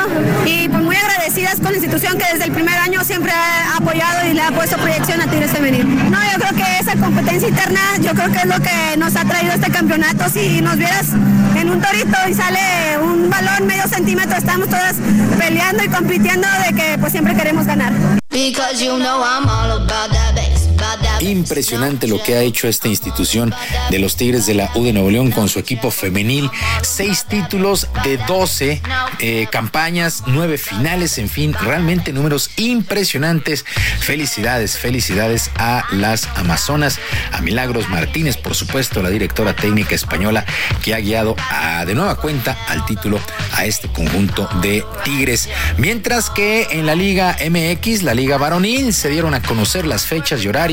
y 0.47 0.69
pues 0.69 0.83
muy 0.83 0.97
agradecidas 0.97 1.57
con 1.57 1.73
la 1.73 1.75
institución 1.75 2.19
que 2.19 2.25
desde 2.33 2.45
el 2.45 2.53
primer 2.53 2.77
año 2.79 3.05
siempre 3.05 3.33
ha 3.33 3.77
apoyado 3.77 4.27
y 4.27 4.35
le 4.35 4.43
ha 4.43 4.51
puesto 4.53 4.77
proyección 4.77 5.21
a 5.21 5.27
Tigres 5.27 5.51
Femenil. 5.51 6.11
No, 6.11 6.19
yo 6.33 6.39
creo 6.39 6.55
que 6.55 6.79
esa 6.81 6.97
competencia 6.97 7.49
interna, 7.49 7.81
yo 8.01 8.13
creo 8.13 8.31
que 8.31 8.39
es 8.39 8.47
lo 8.47 8.61
que 8.61 8.97
nos 8.97 9.17
ha 9.17 9.25
traído 9.25 9.53
este 9.53 9.71
campeonato. 9.71 10.29
Si 10.29 10.61
nos 10.61 10.77
vieras 10.77 11.09
en 11.57 11.71
un 11.71 11.81
torito 11.81 12.17
y 12.29 12.35
sale 12.35 12.99
un 13.03 13.29
balón 13.29 13.67
medio 13.67 13.87
centímetro, 13.89 14.37
estamos 14.37 14.69
todas 14.69 14.97
peleando 15.39 15.83
y 15.85 15.89
compitiendo 15.89 16.49
de 16.67 16.75
que 16.75 16.99
pues 16.99 17.13
siempre 17.13 17.35
queremos 17.35 17.67
ganar. 17.67 17.93
Impresionante 21.21 22.09
lo 22.09 22.21
que 22.23 22.35
ha 22.35 22.41
hecho 22.43 22.67
esta 22.67 22.89
institución 22.89 23.55
de 23.91 23.99
los 23.99 24.17
Tigres 24.17 24.47
de 24.47 24.55
la 24.55 24.71
U 24.75 24.85
de 24.85 24.93
Nuevo 24.93 25.11
León 25.11 25.31
con 25.31 25.49
su 25.49 25.59
equipo 25.59 25.91
femenil. 25.91 26.51
Seis 26.83 27.27
títulos 27.29 27.89
de 28.03 28.17
12 28.17 28.83
eh, 29.21 29.47
campañas, 29.51 30.25
nueve 30.27 30.59
finales, 30.59 31.19
en 31.19 31.29
fin, 31.29 31.55
realmente 31.55 32.13
números 32.13 32.51
impresionantes. 32.57 33.65
Felicidades, 34.01 34.77
felicidades 34.79 35.51
a 35.57 35.85
las 35.93 36.29
Amazonas, 36.35 36.99
a 37.31 37.41
Milagros 37.41 37.89
Martínez, 37.89 38.37
por 38.37 38.57
supuesto, 38.57 39.03
la 39.03 39.11
directora 39.11 39.55
técnica 39.55 39.95
española 39.95 40.45
que 40.83 40.95
ha 40.95 40.99
guiado 40.99 41.37
de 41.87 41.95
nueva 41.95 42.17
cuenta 42.17 42.59
al 42.69 42.85
título 42.85 43.21
a 43.53 43.65
este 43.65 43.89
conjunto 43.89 44.49
de 44.61 44.85
Tigres. 45.05 45.49
Mientras 45.79 46.31
que 46.31 46.67
en 46.73 46.87
la 46.87 46.97
Liga 46.97 47.37
MX, 47.49 48.03
la 48.03 48.15
Liga 48.15 48.39
Varonil, 48.39 48.93
se 48.93 49.09
dieron 49.09 49.35
a 49.35 49.43
conocer 49.43 49.87
las 49.87 50.07
fechas 50.07 50.43
y 50.43 50.49
horarios 50.49 50.72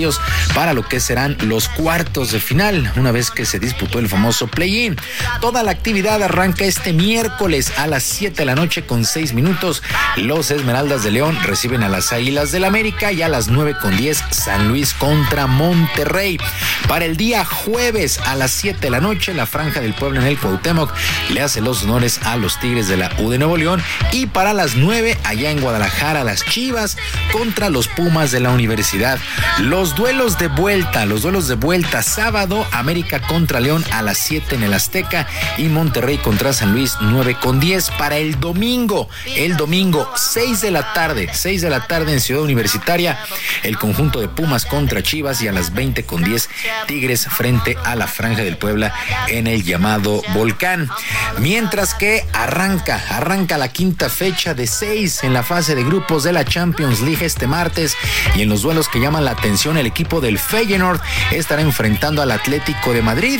para 0.55 0.73
lo 0.73 0.87
que 0.87 0.99
serán 0.99 1.37
los 1.41 1.67
cuartos 1.67 2.31
de 2.31 2.39
final, 2.39 2.91
una 2.95 3.11
vez 3.11 3.31
que 3.31 3.45
se 3.45 3.59
disputó 3.59 3.99
el 3.99 4.07
famoso 4.07 4.47
play-in. 4.47 4.95
Toda 5.41 5.63
la 5.63 5.71
actividad 5.71 6.21
arranca 6.23 6.65
este 6.65 6.93
miércoles 6.93 7.73
a 7.77 7.87
las 7.87 8.03
7 8.03 8.35
de 8.37 8.45
la 8.45 8.55
noche 8.55 8.85
con 8.85 9.03
6 9.03 9.33
minutos. 9.33 9.83
Los 10.15 10.51
Esmeraldas 10.51 11.03
de 11.03 11.11
León 11.11 11.37
reciben 11.43 11.83
a 11.83 11.89
las 11.89 12.13
Águilas 12.13 12.51
del 12.51 12.63
América 12.63 13.11
y 13.11 13.21
a 13.21 13.29
las 13.29 13.47
9 13.49 13.75
con 13.81 13.97
10 13.97 14.23
San 14.29 14.69
Luis 14.69 14.93
contra 14.93 15.47
Monterrey. 15.47 16.39
Para 16.87 17.05
el 17.05 17.17
día 17.17 17.43
jueves 17.43 18.19
a 18.25 18.35
las 18.35 18.51
7 18.51 18.79
de 18.79 18.89
la 18.89 19.01
noche, 19.01 19.33
la 19.33 19.45
Franja 19.45 19.81
del 19.81 19.93
Pueblo 19.93 20.21
en 20.21 20.27
el 20.27 20.37
Cuauhtémoc 20.37 20.93
le 21.29 21.41
hace 21.41 21.61
los 21.61 21.83
honores 21.83 22.19
a 22.23 22.37
los 22.37 22.59
Tigres 22.59 22.87
de 22.87 22.97
la 22.97 23.11
U 23.19 23.29
de 23.29 23.37
Nuevo 23.37 23.57
León 23.57 23.83
y 24.11 24.27
para 24.27 24.53
las 24.53 24.75
9 24.75 25.17
allá 25.23 25.51
en 25.51 25.61
Guadalajara 25.61 26.23
las 26.23 26.45
Chivas 26.45 26.97
contra 27.31 27.69
los 27.69 27.87
Pumas 27.87 28.31
de 28.31 28.39
la 28.39 28.51
Universidad. 28.51 29.19
Los 29.59 29.88
duelos 29.95 30.37
de 30.37 30.47
vuelta, 30.47 31.05
los 31.05 31.21
duelos 31.21 31.47
de 31.47 31.55
vuelta 31.55 32.03
sábado 32.03 32.65
América 32.71 33.21
contra 33.21 33.59
León 33.59 33.83
a 33.91 34.01
las 34.01 34.17
7 34.17 34.55
en 34.55 34.63
el 34.63 34.73
Azteca 34.73 35.27
y 35.57 35.63
Monterrey 35.63 36.17
contra 36.17 36.53
San 36.53 36.73
Luis 36.73 36.95
9 36.99 37.37
con 37.41 37.59
10 37.59 37.91
para 37.91 38.17
el 38.17 38.39
domingo. 38.39 39.09
El 39.25 39.57
domingo 39.57 40.11
6 40.15 40.61
de 40.61 40.71
la 40.71 40.93
tarde, 40.93 41.29
6 41.31 41.61
de 41.61 41.69
la 41.69 41.87
tarde 41.87 42.13
en 42.13 42.19
Ciudad 42.19 42.43
Universitaria, 42.43 43.19
el 43.63 43.77
conjunto 43.77 44.19
de 44.19 44.27
Pumas 44.27 44.65
contra 44.65 45.01
Chivas 45.01 45.41
y 45.41 45.47
a 45.47 45.51
las 45.51 45.73
20 45.73 46.05
con 46.05 46.23
10 46.23 46.49
Tigres 46.87 47.27
frente 47.27 47.77
a 47.83 47.95
la 47.95 48.07
Franja 48.07 48.43
del 48.43 48.57
Puebla 48.57 48.93
en 49.27 49.47
el 49.47 49.63
llamado 49.63 50.21
Volcán. 50.33 50.89
Mientras 51.39 51.93
que 51.93 52.25
arranca, 52.33 53.01
arranca 53.09 53.57
la 53.57 53.69
quinta 53.69 54.09
fecha 54.09 54.53
de 54.53 54.67
6 54.67 55.23
en 55.23 55.33
la 55.33 55.43
fase 55.43 55.75
de 55.75 55.83
grupos 55.83 56.23
de 56.23 56.33
la 56.33 56.45
Champions 56.45 57.01
League 57.01 57.25
este 57.25 57.47
martes 57.47 57.95
y 58.35 58.41
en 58.41 58.49
los 58.49 58.61
duelos 58.61 58.89
que 58.89 58.99
llaman 58.99 59.25
la 59.25 59.31
atención 59.31 59.77
el 59.79 59.87
equipo 59.87 60.21
del 60.21 60.37
Feyenoord 60.37 60.99
estará 61.31 61.61
enfrentando 61.61 62.21
al 62.21 62.31
Atlético 62.31 62.93
de 62.93 63.01
Madrid. 63.01 63.39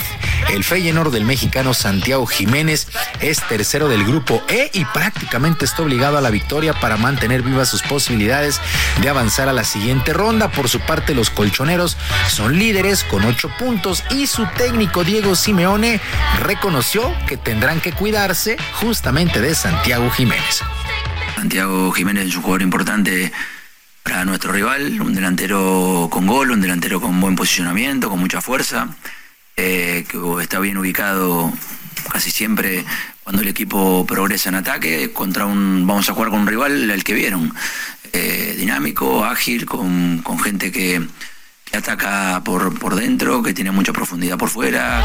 El 0.49 0.63
Feyenoord 0.63 1.11
del 1.11 1.25
mexicano 1.25 1.73
Santiago 1.73 2.25
Jiménez 2.25 2.87
es 3.21 3.41
tercero 3.47 3.87
del 3.87 4.03
grupo 4.05 4.41
E 4.47 4.71
y 4.73 4.85
prácticamente 4.85 5.65
está 5.65 5.83
obligado 5.83 6.17
a 6.17 6.21
la 6.21 6.29
victoria 6.29 6.73
para 6.73 6.97
mantener 6.97 7.41
vivas 7.41 7.69
sus 7.69 7.81
posibilidades 7.81 8.59
de 9.01 9.09
avanzar 9.09 9.49
a 9.49 9.53
la 9.53 9.63
siguiente 9.63 10.13
ronda. 10.13 10.51
Por 10.51 10.69
su 10.69 10.79
parte, 10.79 11.13
los 11.13 11.29
colchoneros 11.29 11.97
son 12.29 12.57
líderes 12.57 13.03
con 13.03 13.25
ocho 13.25 13.49
puntos 13.57 14.03
y 14.09 14.27
su 14.27 14.45
técnico 14.57 15.03
Diego 15.03 15.35
Simeone 15.35 15.99
reconoció 16.39 17.13
que 17.27 17.37
tendrán 17.37 17.81
que 17.81 17.91
cuidarse 17.91 18.57
justamente 18.73 19.41
de 19.41 19.53
Santiago 19.55 20.09
Jiménez. 20.09 20.61
Santiago 21.35 21.91
Jiménez 21.91 22.27
es 22.27 22.35
un 22.35 22.41
jugador 22.41 22.61
importante 22.61 23.31
para 24.09 24.25
nuestro 24.25 24.51
rival, 24.51 24.99
un 25.01 25.13
delantero 25.13 26.07
con 26.09 26.25
gol, 26.25 26.49
un 26.49 26.59
delantero 26.59 26.99
con 26.99 27.21
buen 27.21 27.35
posicionamiento, 27.35 28.09
con 28.09 28.19
mucha 28.19 28.41
fuerza, 28.41 28.87
eh, 29.55 30.03
que 30.09 30.17
está 30.41 30.59
bien 30.59 30.77
ubicado 30.77 31.53
casi 32.11 32.31
siempre 32.31 32.83
cuando 33.23 33.43
el 33.43 33.47
equipo 33.47 34.05
progresa 34.07 34.49
en 34.49 34.55
ataque, 34.55 35.13
contra 35.13 35.45
un, 35.45 35.85
vamos 35.85 36.09
a 36.09 36.13
jugar 36.13 36.31
con 36.31 36.39
un 36.39 36.47
rival 36.47 36.89
el 36.89 37.03
que 37.03 37.13
vieron, 37.13 37.53
eh, 38.11 38.55
dinámico, 38.57 39.23
ágil, 39.23 39.67
con, 39.67 40.21
con 40.23 40.39
gente 40.39 40.71
que, 40.71 41.05
que 41.65 41.77
ataca 41.77 42.41
por, 42.43 42.79
por 42.79 42.95
dentro, 42.95 43.43
que 43.43 43.53
tiene 43.53 43.69
mucha 43.69 43.93
profundidad 43.93 44.39
por 44.39 44.49
fuera. 44.49 45.03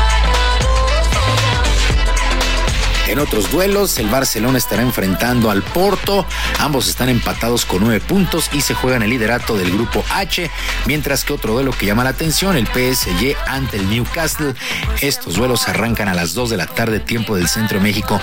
En 3.06 3.18
otros 3.18 3.51
duelos, 3.51 3.98
el 3.98 4.09
Barcelona 4.09 4.56
estará 4.56 4.82
enfrentando 4.82 5.51
al 5.51 5.62
Porto. 5.62 6.26
Ambos 6.59 6.89
están 6.89 7.10
empatados 7.10 7.66
con 7.66 7.82
nueve 7.82 8.01
puntos 8.01 8.48
y 8.52 8.62
se 8.62 8.72
juegan 8.74 9.02
el 9.02 9.10
liderato 9.10 9.56
del 9.56 9.72
grupo 9.72 10.02
H, 10.10 10.51
mientras 10.86 11.24
que 11.24 11.35
otro 11.35 11.52
duelo 11.52 11.72
que 11.72 11.85
llama 11.85 12.02
la 12.02 12.10
atención, 12.10 12.56
el 12.56 12.66
PSG 12.66 13.36
ante 13.47 13.76
el 13.76 13.90
Newcastle. 13.90 14.55
Estos 15.02 15.35
duelos 15.35 15.68
arrancan 15.68 16.09
a 16.09 16.14
las 16.14 16.32
2 16.32 16.51
de 16.51 16.56
la 16.56 16.66
tarde, 16.66 16.98
tiempo 16.98 17.36
del 17.36 17.48
centro 17.48 17.78
de 17.78 17.85
México. 17.85 18.20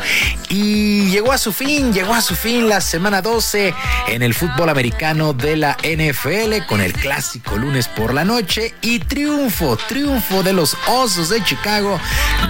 Y 0.49 1.09
llegó 1.11 1.31
a 1.31 1.37
su 1.37 1.53
fin, 1.53 1.93
llegó 1.93 2.13
a 2.13 2.21
su 2.21 2.35
fin 2.35 2.67
la 2.67 2.81
semana 2.81 3.21
12 3.21 3.73
en 4.07 4.23
el 4.23 4.33
fútbol 4.33 4.69
americano 4.69 5.33
de 5.33 5.57
la 5.57 5.77
NFL 5.83 6.65
con 6.67 6.81
el 6.81 6.93
clásico 6.93 7.57
lunes 7.57 7.87
por 7.87 8.13
la 8.13 8.25
noche 8.25 8.73
y 8.81 8.99
triunfo, 8.99 9.77
triunfo 9.77 10.41
de 10.41 10.53
los 10.53 10.75
Osos 10.87 11.29
de 11.29 11.43
Chicago, 11.43 11.99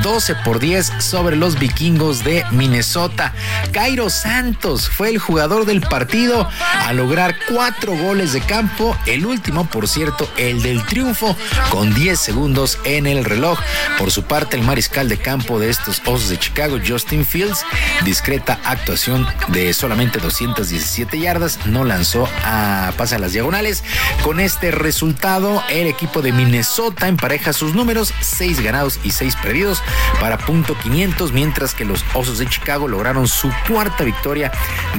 12 0.02 0.36
por 0.46 0.60
10 0.60 0.94
sobre 1.00 1.36
los 1.36 1.60
vikingos 1.60 2.21
de 2.24 2.46
Minnesota. 2.52 3.34
Cairo 3.72 4.10
Santos 4.10 4.90
fue 4.90 5.10
el 5.10 5.20
jugador 5.20 5.66
del 5.66 5.82
partido 5.82 6.48
a 6.86 6.94
lograr 6.94 7.36
cuatro 7.50 7.94
goles 7.96 8.34
de 8.34 8.42
campo, 8.42 8.98
el 9.06 9.26
último, 9.26 9.66
por 9.66 9.88
cierto, 9.88 10.30
el 10.38 10.62
del 10.62 10.86
triunfo, 10.86 11.36
con 11.70 11.94
10 11.94 12.20
segundos 12.20 12.80
en 12.84 13.08
el 13.08 13.26
reloj. 13.26 13.60
Por 13.98 14.12
su 14.12 14.24
parte, 14.24 14.58
el 14.58 14.64
mariscal 14.64 15.10
de 15.10 15.18
campo 15.18 15.60
de 15.60 15.70
estos 15.70 16.02
Osos 16.06 16.30
de 16.30 16.40
Chicago, 16.40 16.78
Justin 16.86 17.26
Fields, 17.26 17.64
discreta 18.04 18.60
actuación 18.64 19.28
de 19.50 19.74
solamente 19.74 20.20
217 20.20 21.20
yardas, 21.20 21.66
no 21.66 21.84
lanzó 21.84 22.28
a 22.44 22.92
pasa 22.98 23.16
a 23.16 23.20
las 23.20 23.34
diagonales. 23.34 23.84
Con 24.24 24.40
este 24.40 24.72
resultado, 24.72 25.64
el 25.70 25.88
equipo 25.88 26.22
de 26.22 26.32
Minnesota 26.32 27.08
empareja 27.08 27.54
sus 27.54 27.74
números, 27.74 28.14
6 28.22 28.62
ganados 28.62 29.00
y 29.04 29.12
6 29.12 29.36
perdidos 29.38 29.82
para 30.20 30.38
punto 30.38 30.78
500, 30.78 31.32
mientras 31.32 31.74
que 31.74 31.86
los 31.86 32.04
Osos 32.14 32.40
de 32.40 32.48
Chicago 32.48 32.88
lograron 32.88 33.28
su 33.28 33.52
cuarta 33.68 34.04
victoria 34.04 34.52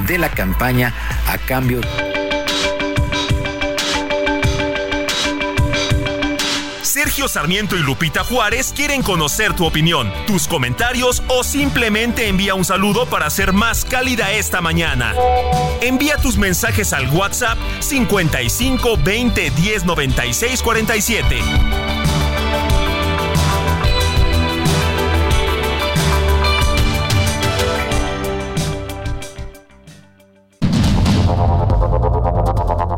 de 0.07 0.17
la 0.17 0.29
campaña 0.29 0.93
a 1.27 1.37
cambio 1.37 1.81
Sergio 6.93 7.27
Sarmiento 7.27 7.75
y 7.75 7.79
Lupita 7.79 8.23
Juárez 8.23 8.71
quieren 8.75 9.01
conocer 9.01 9.55
tu 9.55 9.65
opinión, 9.65 10.13
tus 10.25 10.47
comentarios 10.47 11.23
o 11.27 11.43
simplemente 11.43 12.27
envía 12.27 12.53
un 12.55 12.65
saludo 12.65 13.07
para 13.07 13.29
ser 13.29 13.51
más 13.51 13.83
cálida 13.83 14.31
esta 14.31 14.61
mañana. 14.61 15.13
Envía 15.81 16.17
tus 16.17 16.37
mensajes 16.37 16.93
al 16.93 17.09
WhatsApp 17.09 17.57
55 17.79 18.97
20 19.03 19.49
10 19.49 19.85
96 19.85 20.61
47. 20.61 22.02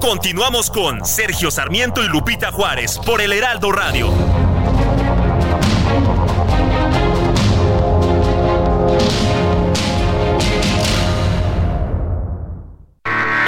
Continuamos 0.06 0.70
con 0.70 1.04
Sergio 1.04 1.50
Sarmiento 1.50 2.04
y 2.04 2.08
Lupita 2.08 2.52
Juárez 2.52 3.00
por 3.04 3.22
el 3.22 3.34
Heraldo 3.34 3.72
Radio. 3.72 4.14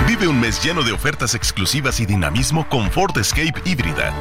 Vive 0.07 0.27
un 0.27 0.41
mes 0.41 0.63
lleno 0.63 0.81
de 0.81 0.93
ofertas 0.93 1.35
exclusivas 1.35 1.99
y 1.99 2.07
dinamismo 2.07 2.67
con 2.67 2.89
Ford 2.89 3.15
Escape 3.19 3.61
híbrida. 3.63 4.11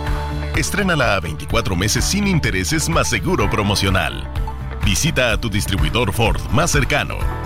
Estrénala 0.56 1.14
a 1.14 1.20
24 1.20 1.74
meses 1.74 2.04
sin 2.04 2.26
intereses 2.26 2.90
más 2.90 3.08
seguro 3.08 3.48
promocional. 3.48 4.30
Visita 4.84 5.32
a 5.32 5.40
tu 5.40 5.48
distribuidor 5.48 6.12
Ford 6.12 6.42
más 6.50 6.70
cercano. 6.70 7.45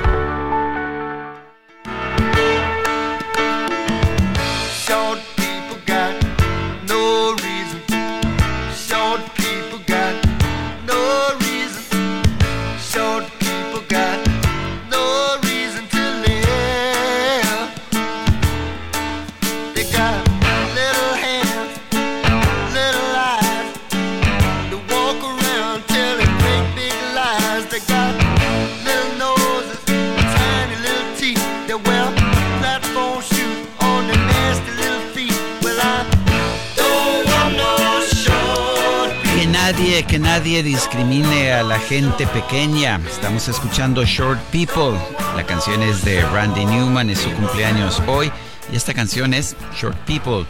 Que 39.33 39.47
nadie, 39.47 40.03
que 40.03 40.19
nadie 40.19 40.63
discrimine 40.63 41.53
a 41.53 41.63
la 41.63 41.79
gente 41.79 42.27
pequeña. 42.27 42.99
Estamos 43.09 43.47
escuchando 43.47 44.03
Short 44.03 44.41
People. 44.51 44.99
La 45.37 45.45
canción 45.45 45.81
es 45.81 46.03
de 46.03 46.21
Randy 46.23 46.65
Newman, 46.65 47.09
es 47.09 47.19
su 47.19 47.31
cumpleaños 47.31 48.01
hoy. 48.05 48.33
Y 48.69 48.75
esta 48.75 48.93
canción 48.93 49.33
es 49.33 49.55
Short 49.79 49.95
People, 49.99 50.45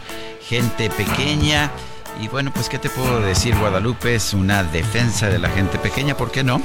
gente 0.48 0.90
pequeña. 0.90 1.70
Y 2.20 2.26
bueno, 2.26 2.50
pues 2.52 2.68
¿qué 2.68 2.80
te 2.80 2.90
puedo 2.90 3.20
decir? 3.20 3.56
Guadalupe 3.56 4.16
es 4.16 4.34
una 4.34 4.64
defensa 4.64 5.28
de 5.28 5.38
la 5.38 5.50
gente 5.50 5.78
pequeña, 5.78 6.16
¿por 6.16 6.32
qué 6.32 6.42
no? 6.42 6.60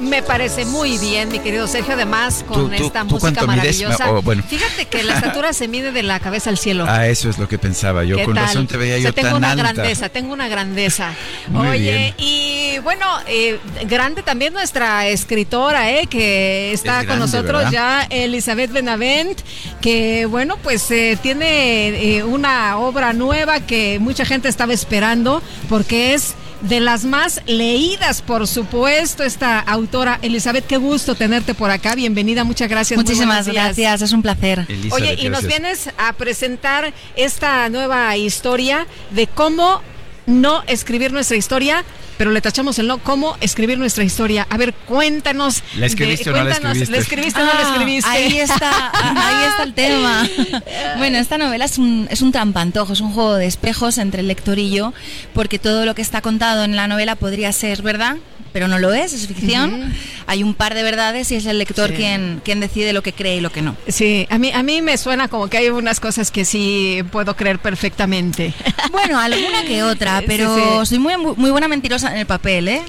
Me 0.00 0.22
parece 0.22 0.64
muy 0.64 0.96
bien, 0.98 1.28
mi 1.28 1.40
querido 1.40 1.66
Sergio, 1.66 1.94
además 1.94 2.44
con 2.46 2.70
¿Tú- 2.70 2.76
tú- 2.76 2.86
esta 2.86 3.00
tú 3.04 3.18
música 3.18 3.44
maravillosa. 3.44 4.10
Oh, 4.12 4.22
bueno. 4.22 4.44
Fíjate 4.48 4.86
que 4.86 5.02
la 5.02 5.14
estatura 5.14 5.52
se 5.52 5.66
mide 5.66 5.90
de 5.90 6.02
la 6.04 6.20
cabeza 6.20 6.50
al 6.50 6.58
cielo. 6.58 6.84
Ah, 6.88 7.06
eso 7.08 7.28
es 7.28 7.38
lo 7.38 7.48
que 7.48 7.58
pensaba 7.58 8.04
yo. 8.04 8.16
¿Qué 8.16 8.24
Con 8.24 8.34
tal? 8.34 8.44
razón 8.46 8.66
te 8.68 8.76
veía 8.76 8.94
O 8.94 8.98
sea, 9.00 9.10
yo 9.10 9.14
tengo 9.14 9.28
tan 9.28 9.36
una 9.38 9.50
alta. 9.52 9.62
grandeza, 9.72 10.08
tengo 10.08 10.32
una 10.32 10.48
grandeza. 10.48 11.12
Muy 11.48 11.66
Oye, 11.68 11.78
bien. 11.78 12.14
y 12.18 12.78
bueno, 12.84 13.04
eh, 13.26 13.58
grande 13.86 14.22
también 14.22 14.52
nuestra 14.52 15.06
escritora, 15.08 15.90
eh, 15.90 16.06
que 16.06 16.72
está 16.72 17.00
Es 17.00 17.06
con 17.08 17.18
nosotros 17.18 17.64
¿verdad? 17.64 17.72
ya, 17.72 18.06
Elizabeth 18.10 18.70
Benavent, 18.72 19.40
que 19.80 20.26
bueno, 20.26 20.56
pues 20.62 20.88
eh, 20.92 21.18
tiene 21.20 21.88
eh, 22.18 22.22
una 22.24 22.78
obra 22.78 23.12
nueva 23.12 23.60
que 23.60 23.98
mucha 24.00 24.24
gente 24.24 24.48
estaba 24.48 24.72
esperando, 24.72 25.42
porque 25.68 26.14
es 26.14 26.34
de 26.60 26.80
las 26.80 27.04
más 27.04 27.40
leídas, 27.46 28.22
por 28.22 28.46
supuesto, 28.46 29.22
esta 29.22 29.60
autora. 29.60 30.18
Elizabeth, 30.22 30.66
qué 30.66 30.76
gusto 30.76 31.14
tenerte 31.14 31.54
por 31.54 31.70
acá. 31.70 31.94
Bienvenida, 31.94 32.44
muchas 32.44 32.68
gracias. 32.68 32.96
Muchísimas 32.96 33.46
gracias, 33.46 34.02
es 34.02 34.12
un 34.12 34.22
placer. 34.22 34.66
Oye, 34.90 35.14
y 35.20 35.28
nos 35.28 35.46
vienes 35.46 35.90
a 35.98 36.12
presentar 36.12 36.92
esta 37.16 37.68
nueva 37.68 38.16
historia 38.16 38.86
de 39.10 39.26
cómo 39.26 39.82
no 40.28 40.62
escribir 40.66 41.12
nuestra 41.12 41.36
historia, 41.36 41.84
pero 42.18 42.30
le 42.30 42.40
tachamos 42.40 42.78
el 42.78 42.86
no, 42.86 42.98
cómo 42.98 43.36
escribir 43.40 43.78
nuestra 43.78 44.04
historia. 44.04 44.46
A 44.50 44.56
ver, 44.58 44.74
cuéntanos. 44.74 45.62
¿La 45.76 45.86
escribiste 45.86 46.30
o 46.30 46.32
no 46.32 46.44
la 46.44 46.50
cuéntanos, 46.50 46.76
escribiste? 46.76 46.92
¿La 46.92 46.98
escribiste 46.98 47.40
o 47.40 47.44
no 47.44 47.54
la 47.54 47.58
Ah, 47.58 47.72
escribiste? 47.72 48.10
Ahí 48.10 48.38
está, 48.38 48.90
ahí 48.92 49.48
está 49.48 49.62
el 49.64 49.74
tema. 49.74 50.28
Bueno, 50.98 51.18
esta 51.18 51.38
novela 51.38 51.64
es 51.64 51.78
un, 51.78 52.08
es 52.10 52.22
un 52.22 52.32
trampantojo, 52.32 52.92
es 52.92 53.00
un 53.00 53.12
juego 53.12 53.34
de 53.34 53.46
espejos 53.46 53.98
entre 53.98 54.20
el 54.20 54.28
lector 54.28 54.58
y 54.58 54.70
yo, 54.70 54.92
porque 55.32 55.58
todo 55.58 55.86
lo 55.86 55.94
que 55.94 56.02
está 56.02 56.20
contado 56.20 56.64
en 56.64 56.76
la 56.76 56.88
novela 56.88 57.14
podría 57.14 57.52
ser 57.52 57.82
verdad, 57.82 58.16
pero 58.58 58.66
no 58.66 58.80
lo 58.80 58.92
es, 58.92 59.12
es 59.12 59.28
ficción. 59.28 59.94
Hay 60.26 60.42
un 60.42 60.52
par 60.52 60.74
de 60.74 60.82
verdades 60.82 61.30
y 61.30 61.36
es 61.36 61.46
el 61.46 61.58
lector 61.58 61.90
Sí. 61.90 61.94
quien, 61.94 62.42
quien 62.44 62.58
decide 62.58 62.92
lo 62.92 63.04
que 63.04 63.12
cree 63.12 63.36
y 63.36 63.40
lo 63.40 63.50
que 63.52 63.62
no. 63.62 63.76
Sí, 63.86 64.26
a 64.30 64.36
mí, 64.38 64.50
a 64.52 64.64
mí 64.64 64.82
me 64.82 64.98
suena 64.98 65.28
como 65.28 65.46
que 65.48 65.58
hay 65.58 65.68
unas 65.68 66.00
cosas 66.00 66.32
que 66.32 66.44
sí 66.44 67.04
puedo 67.12 67.36
creer 67.36 67.60
perfectamente. 67.60 68.52
Bueno, 68.90 69.20
alguna 69.20 69.62
que 69.64 69.82
otra, 69.82 70.20
Sí, 70.20 70.24
pero 70.26 70.80
sí. 70.80 70.86
soy 70.86 70.98
muy, 70.98 71.12
muy 71.36 71.50
buena 71.50 71.68
mentirosa 71.68 72.10
en 72.10 72.18
el 72.18 72.26
papel, 72.26 72.68
¿eh? 72.68 72.82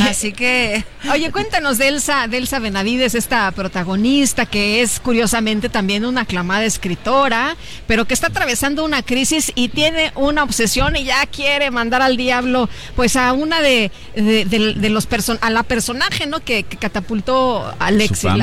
Así 0.00 0.32
que... 0.32 0.84
Oye, 1.12 1.30
cuéntanos 1.30 1.78
de 1.78 1.86
Elsa, 1.88 2.26
de 2.26 2.38
Elsa 2.38 2.58
Benavides, 2.58 3.14
esta 3.14 3.50
protagonista 3.52 4.44
que 4.44 4.82
es 4.82 4.98
curiosamente 4.98 5.68
también 5.68 6.04
una 6.04 6.22
aclamada 6.22 6.64
escritora, 6.64 7.56
pero 7.86 8.06
que 8.06 8.12
está 8.14 8.26
atravesando 8.26 8.84
una 8.84 9.02
crisis 9.02 9.52
y 9.54 9.68
tiene 9.68 10.10
una 10.16 10.42
obsesión 10.42 10.96
y 10.96 11.04
ya 11.04 11.24
quiere 11.26 11.70
mandar 11.70 12.02
al 12.02 12.16
diablo 12.16 12.68
pues 12.96 13.14
a 13.16 13.32
una 13.32 13.60
de, 13.62 13.92
de, 14.16 14.44
de- 14.44 14.74
de 14.74 14.90
los 14.90 15.05
person 15.06 15.38
a 15.40 15.50
la 15.50 15.62
personaje, 15.62 16.26
¿no? 16.26 16.40
Que, 16.40 16.62
que 16.64 16.76
catapultó 16.76 17.74
al 17.78 18.00
éxito. 18.00 18.34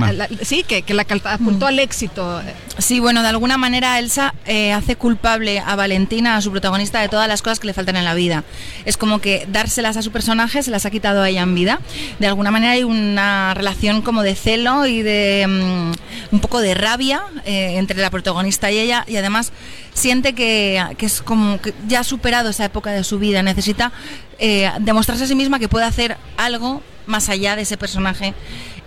sí, 0.41 0.63
que, 0.63 0.81
que 0.81 0.93
la 0.93 1.05
catapultó 1.05 1.67
al 1.67 1.79
éxito. 1.79 2.41
Sí, 2.77 2.99
bueno, 2.99 3.21
de 3.21 3.27
alguna 3.27 3.57
manera 3.57 3.99
Elsa 3.99 4.33
eh, 4.45 4.73
hace 4.73 4.95
culpable 4.95 5.59
a 5.59 5.75
Valentina, 5.75 6.37
a 6.37 6.41
su 6.41 6.51
protagonista, 6.51 7.01
de 7.01 7.09
todas 7.09 7.27
las 7.27 7.41
cosas 7.41 7.59
que 7.59 7.67
le 7.67 7.73
faltan 7.73 7.95
en 7.97 8.05
la 8.05 8.13
vida. 8.13 8.43
Es 8.85 8.97
como 8.97 9.19
que 9.19 9.47
dárselas 9.51 9.97
a 9.97 10.01
su 10.01 10.11
personaje 10.11 10.63
se 10.63 10.71
las 10.71 10.85
ha 10.85 10.91
quitado 10.91 11.21
a 11.21 11.29
ella 11.29 11.41
en 11.41 11.55
vida. 11.55 11.79
De 12.19 12.27
alguna 12.27 12.51
manera 12.51 12.73
hay 12.73 12.83
una 12.83 13.53
relación 13.53 14.01
como 14.01 14.23
de 14.23 14.35
celo 14.35 14.85
y 14.85 15.01
de 15.01 15.45
mm, 15.47 16.33
un 16.33 16.39
poco 16.39 16.59
de 16.61 16.73
rabia 16.73 17.23
eh, 17.45 17.75
entre 17.77 18.01
la 18.01 18.09
protagonista 18.09 18.71
y 18.71 18.79
ella 18.79 19.05
y 19.07 19.17
además 19.17 19.51
siente 19.93 20.33
que, 20.33 20.83
que 20.97 21.05
es 21.05 21.21
como 21.21 21.61
que 21.61 21.73
ya 21.87 21.99
ha 21.99 22.03
superado 22.03 22.49
esa 22.49 22.65
época 22.65 22.91
de 22.91 23.03
su 23.03 23.19
vida, 23.19 23.43
necesita 23.43 23.91
eh, 24.39 24.71
demostrarse 24.79 25.23
a 25.23 25.27
sí 25.27 25.35
misma 25.35 25.59
que 25.59 25.69
puede 25.69 25.85
hacer 25.85 26.17
algo 26.37 26.81
más 27.05 27.29
allá 27.29 27.55
de 27.55 27.63
ese 27.63 27.77
personaje 27.77 28.33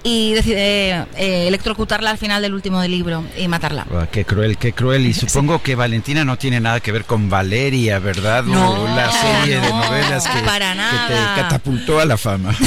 y 0.08 0.34
decide 0.34 1.04
eh, 1.16 1.48
electrocutarla 1.48 2.10
al 2.10 2.18
final 2.18 2.40
del 2.40 2.54
último 2.54 2.80
del 2.80 2.92
libro 2.92 3.24
y 3.36 3.48
matarla. 3.48 3.86
Ah, 3.92 4.06
qué 4.10 4.24
cruel, 4.24 4.56
qué 4.56 4.72
cruel. 4.72 5.04
Y 5.04 5.12
supongo 5.12 5.60
que 5.62 5.74
Valentina 5.74 6.24
no 6.24 6.38
tiene 6.38 6.60
nada 6.60 6.78
que 6.78 6.92
ver 6.92 7.04
con 7.04 7.28
Valeria, 7.28 7.98
¿verdad? 7.98 8.44
No, 8.44 8.84
O 8.84 8.86
la 8.94 9.10
serie 9.10 9.58
de 9.60 9.68
no, 9.68 9.84
novelas 9.84 10.28
que, 10.28 10.38
para 10.42 10.70
que 10.70 10.78
nada. 10.78 11.34
te 11.34 11.40
catapultó 11.42 11.98
a 11.98 12.04
la 12.04 12.16
fama. 12.16 12.54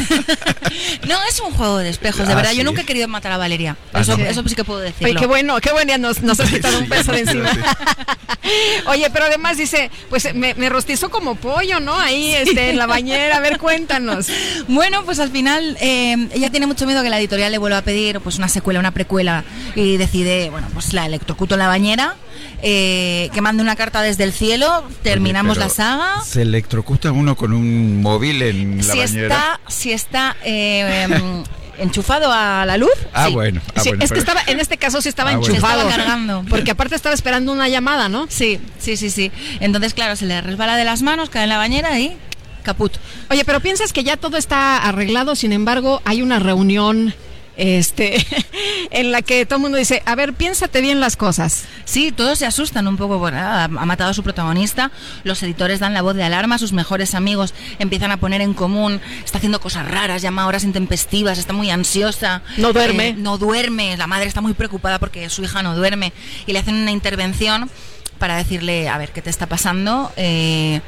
No, 1.07 1.18
es 1.28 1.40
un 1.40 1.52
juego 1.53 1.78
de 1.78 1.90
espejos, 1.90 2.28
de 2.28 2.34
Ah, 2.34 2.36
verdad. 2.36 2.52
sí. 2.52 2.57
Yo 2.57 2.64
nunca 2.64 2.82
he 2.82 2.86
querido 2.86 3.07
matar 3.07 3.32
a 3.32 3.38
Valeria. 3.38 3.76
Ah, 3.94 4.02
eso, 4.02 4.16
no. 4.18 4.26
eso 4.26 4.44
sí 4.48 4.53
que 4.53 4.64
puedo 4.64 4.80
decirlo. 4.80 5.07
Oye, 5.10 5.20
qué 5.20 5.26
bueno, 5.26 5.60
qué 5.60 5.72
bueno, 5.72 5.90
ya 5.90 5.98
nos, 5.98 6.22
nos 6.22 6.40
has 6.40 6.49
quitado 6.52 6.78
un 6.78 6.88
peso 6.88 7.11
de 7.11 7.22
encima. 7.22 7.49
Oye, 8.88 9.10
pero 9.11 9.26
además 9.26 9.57
dice, 9.57 9.90
pues 10.10 10.34
me, 10.36 10.53
me 10.56 10.70
rostizó 10.70 11.10
como 11.10 11.36
pollo, 11.36 11.80
¿no? 11.80 11.98
Ahí 11.98 12.34
este, 12.36 12.70
en 12.72 12.78
la 12.78 12.86
bañera, 12.86 13.38
a 13.38 13.40
ver, 13.40 13.57
cuéntanos. 13.57 14.28
Bueno, 14.68 15.03
pues 15.03 15.20
al 15.20 15.32
final 15.32 15.78
eh, 15.82 16.28
ella 16.34 16.49
tiene 16.52 16.68
mucho 16.68 16.86
miedo 16.86 17.02
que 17.02 17.10
la 17.10 17.18
editorial 17.30 17.51
le 17.51 17.57
vuelva 17.60 17.77
a 17.77 17.81
pedir 17.84 18.19
pues 18.22 18.38
una 18.39 18.47
secuela, 18.47 18.80
una 18.80 18.91
precuela 18.91 19.43
y 19.76 19.97
decide, 19.97 20.49
bueno, 20.49 20.68
pues 20.73 20.93
la 20.93 21.06
electrocuto 21.06 21.53
en 21.56 21.60
la 21.60 21.68
bañera, 21.68 22.15
eh, 22.64 23.30
que 23.34 23.41
mande 23.41 23.61
una 23.61 23.76
carta 23.76 24.01
desde 24.01 24.23
el 24.23 24.34
cielo, 24.34 24.84
terminamos 25.03 25.57
Oye, 25.57 25.68
la 25.68 25.69
saga. 25.69 26.22
Se 26.26 26.41
electrocuta 26.41 27.11
uno 27.11 27.35
con 27.35 27.53
un 27.53 28.01
móvil 28.01 28.41
en 28.41 28.77
la 28.77 28.84
Si 28.84 28.97
bañera. 28.99 29.27
está, 29.35 29.60
si 29.68 29.91
está 29.91 30.35
eh, 30.43 31.03
em, 31.10 31.43
enchufado 31.77 32.31
a 32.34 32.65
la 32.65 32.77
luz. 32.77 32.89
Ah, 33.14 33.27
sí. 33.27 33.34
bueno. 33.34 33.61
ah, 33.76 33.81
Sí, 33.81 33.89
bueno, 33.89 34.03
es 34.03 34.11
que 34.11 34.19
estaba, 34.19 34.41
en 34.47 34.60
este 34.60 34.77
caso 34.77 34.99
sí 35.01 35.10
estaba 35.10 35.30
Ah, 35.30 35.34
enchufado. 35.34 35.81
Se 35.81 35.88
estaba 35.88 35.95
cargando. 35.97 36.43
Porque 36.49 36.72
aparte 36.72 36.95
estaba 36.95 37.14
esperando 37.14 37.51
una 37.51 37.69
llamada, 37.69 38.10
¿no? 38.10 38.26
Sí, 38.30 38.60
sí, 38.80 38.97
sí, 38.97 39.11
sí. 39.11 39.31
Entonces, 39.60 39.93
claro, 39.93 40.15
se 40.15 40.26
le 40.26 40.41
resbala 40.41 40.76
de 40.77 40.84
las 40.85 41.03
manos, 41.03 41.30
cae 41.30 41.43
en 41.43 41.49
la 41.49 41.57
bañera 41.57 41.99
y 41.99 42.18
caput. 42.70 42.94
Oye, 43.32 43.44
pero 43.46 43.60
piensas 43.62 43.94
que 43.94 44.04
ya 44.04 44.16
todo 44.16 44.38
está 44.38 44.78
arreglado, 44.78 45.36
sin 45.36 45.54
embargo, 45.54 46.02
hay 46.06 46.22
una 46.22 46.38
reunión 46.38 47.16
este 47.60 48.26
en 48.91 49.12
la 49.12 49.22
que 49.22 49.46
todo 49.46 49.58
el 49.58 49.62
mundo 49.64 49.78
dice, 49.78 50.02
a 50.06 50.16
ver, 50.16 50.34
piénsate 50.34 50.82
bien 50.82 51.00
las 51.00 51.18
cosas. 51.18 51.66
Sí, 51.84 52.12
todos 52.12 52.40
se 52.40 52.46
asustan 52.46 52.88
un 52.88 52.96
poco. 52.96 53.18
Bueno, 53.18 53.38
ha, 53.38 53.64
ha 53.64 53.68
matado 53.68 54.12
a 54.12 54.14
su 54.14 54.24
protagonista. 54.24 54.91
Los 55.24 55.41
editores 55.44 55.80
dan 55.80 55.94
la 55.94 56.02
voz 56.02 56.16
de 56.16 56.24
alarma. 56.24 56.58
Sus 56.58 56.74
mejores 56.74 57.16
amigos 57.16 57.54
empiezan 57.80 58.12
a 58.12 58.18
poner 58.18 58.41
en 58.41 58.54
común. 58.54 59.02
Está 59.26 59.40
haciendo 59.40 59.60
cosas 59.60 59.90
raras, 59.90 60.22
llama 60.22 60.44
a 60.44 60.48
horas 60.48 60.64
intempestivas. 60.64 61.38
Está 61.38 61.54
muy 61.54 61.70
ansiosa. 61.70 62.44
No 62.58 62.72
duerme. 62.72 63.10
Eh, 63.10 63.16
no 63.18 63.38
duerme. 63.38 63.98
La 63.98 64.08
madre 64.08 64.28
está 64.28 64.41
muy 64.41 64.54
preocupada 64.54 65.00
porque 65.00 65.30
su 65.30 65.44
hija 65.44 65.62
no 65.62 65.76
duerme. 65.76 66.14
Y 66.46 66.54
le 66.54 66.60
hacen 66.60 66.76
una 66.76 66.91
intervención 66.91 67.70
para 68.20 68.38
decirle, 68.38 68.88
a 68.90 68.98
ver, 68.98 69.12
¿qué 69.12 69.22
te 69.22 69.30
está 69.30 69.48
pasando? 69.48 70.12
Eh, 70.16 70.82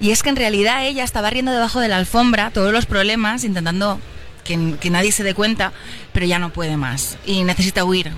y 0.00 0.10
es 0.10 0.22
que 0.22 0.30
en 0.30 0.36
realidad 0.36 0.84
ella 0.86 1.04
está 1.04 1.20
barriendo 1.20 1.52
debajo 1.52 1.80
de 1.80 1.88
la 1.88 1.96
alfombra 1.98 2.50
todos 2.50 2.72
los 2.72 2.86
problemas, 2.86 3.44
intentando 3.44 4.00
que, 4.44 4.74
que 4.80 4.90
nadie 4.90 5.12
se 5.12 5.22
dé 5.22 5.34
cuenta, 5.34 5.72
pero 6.12 6.26
ya 6.26 6.38
no 6.38 6.50
puede 6.50 6.76
más. 6.76 7.18
Y 7.26 7.44
necesita 7.44 7.84
huir, 7.84 8.10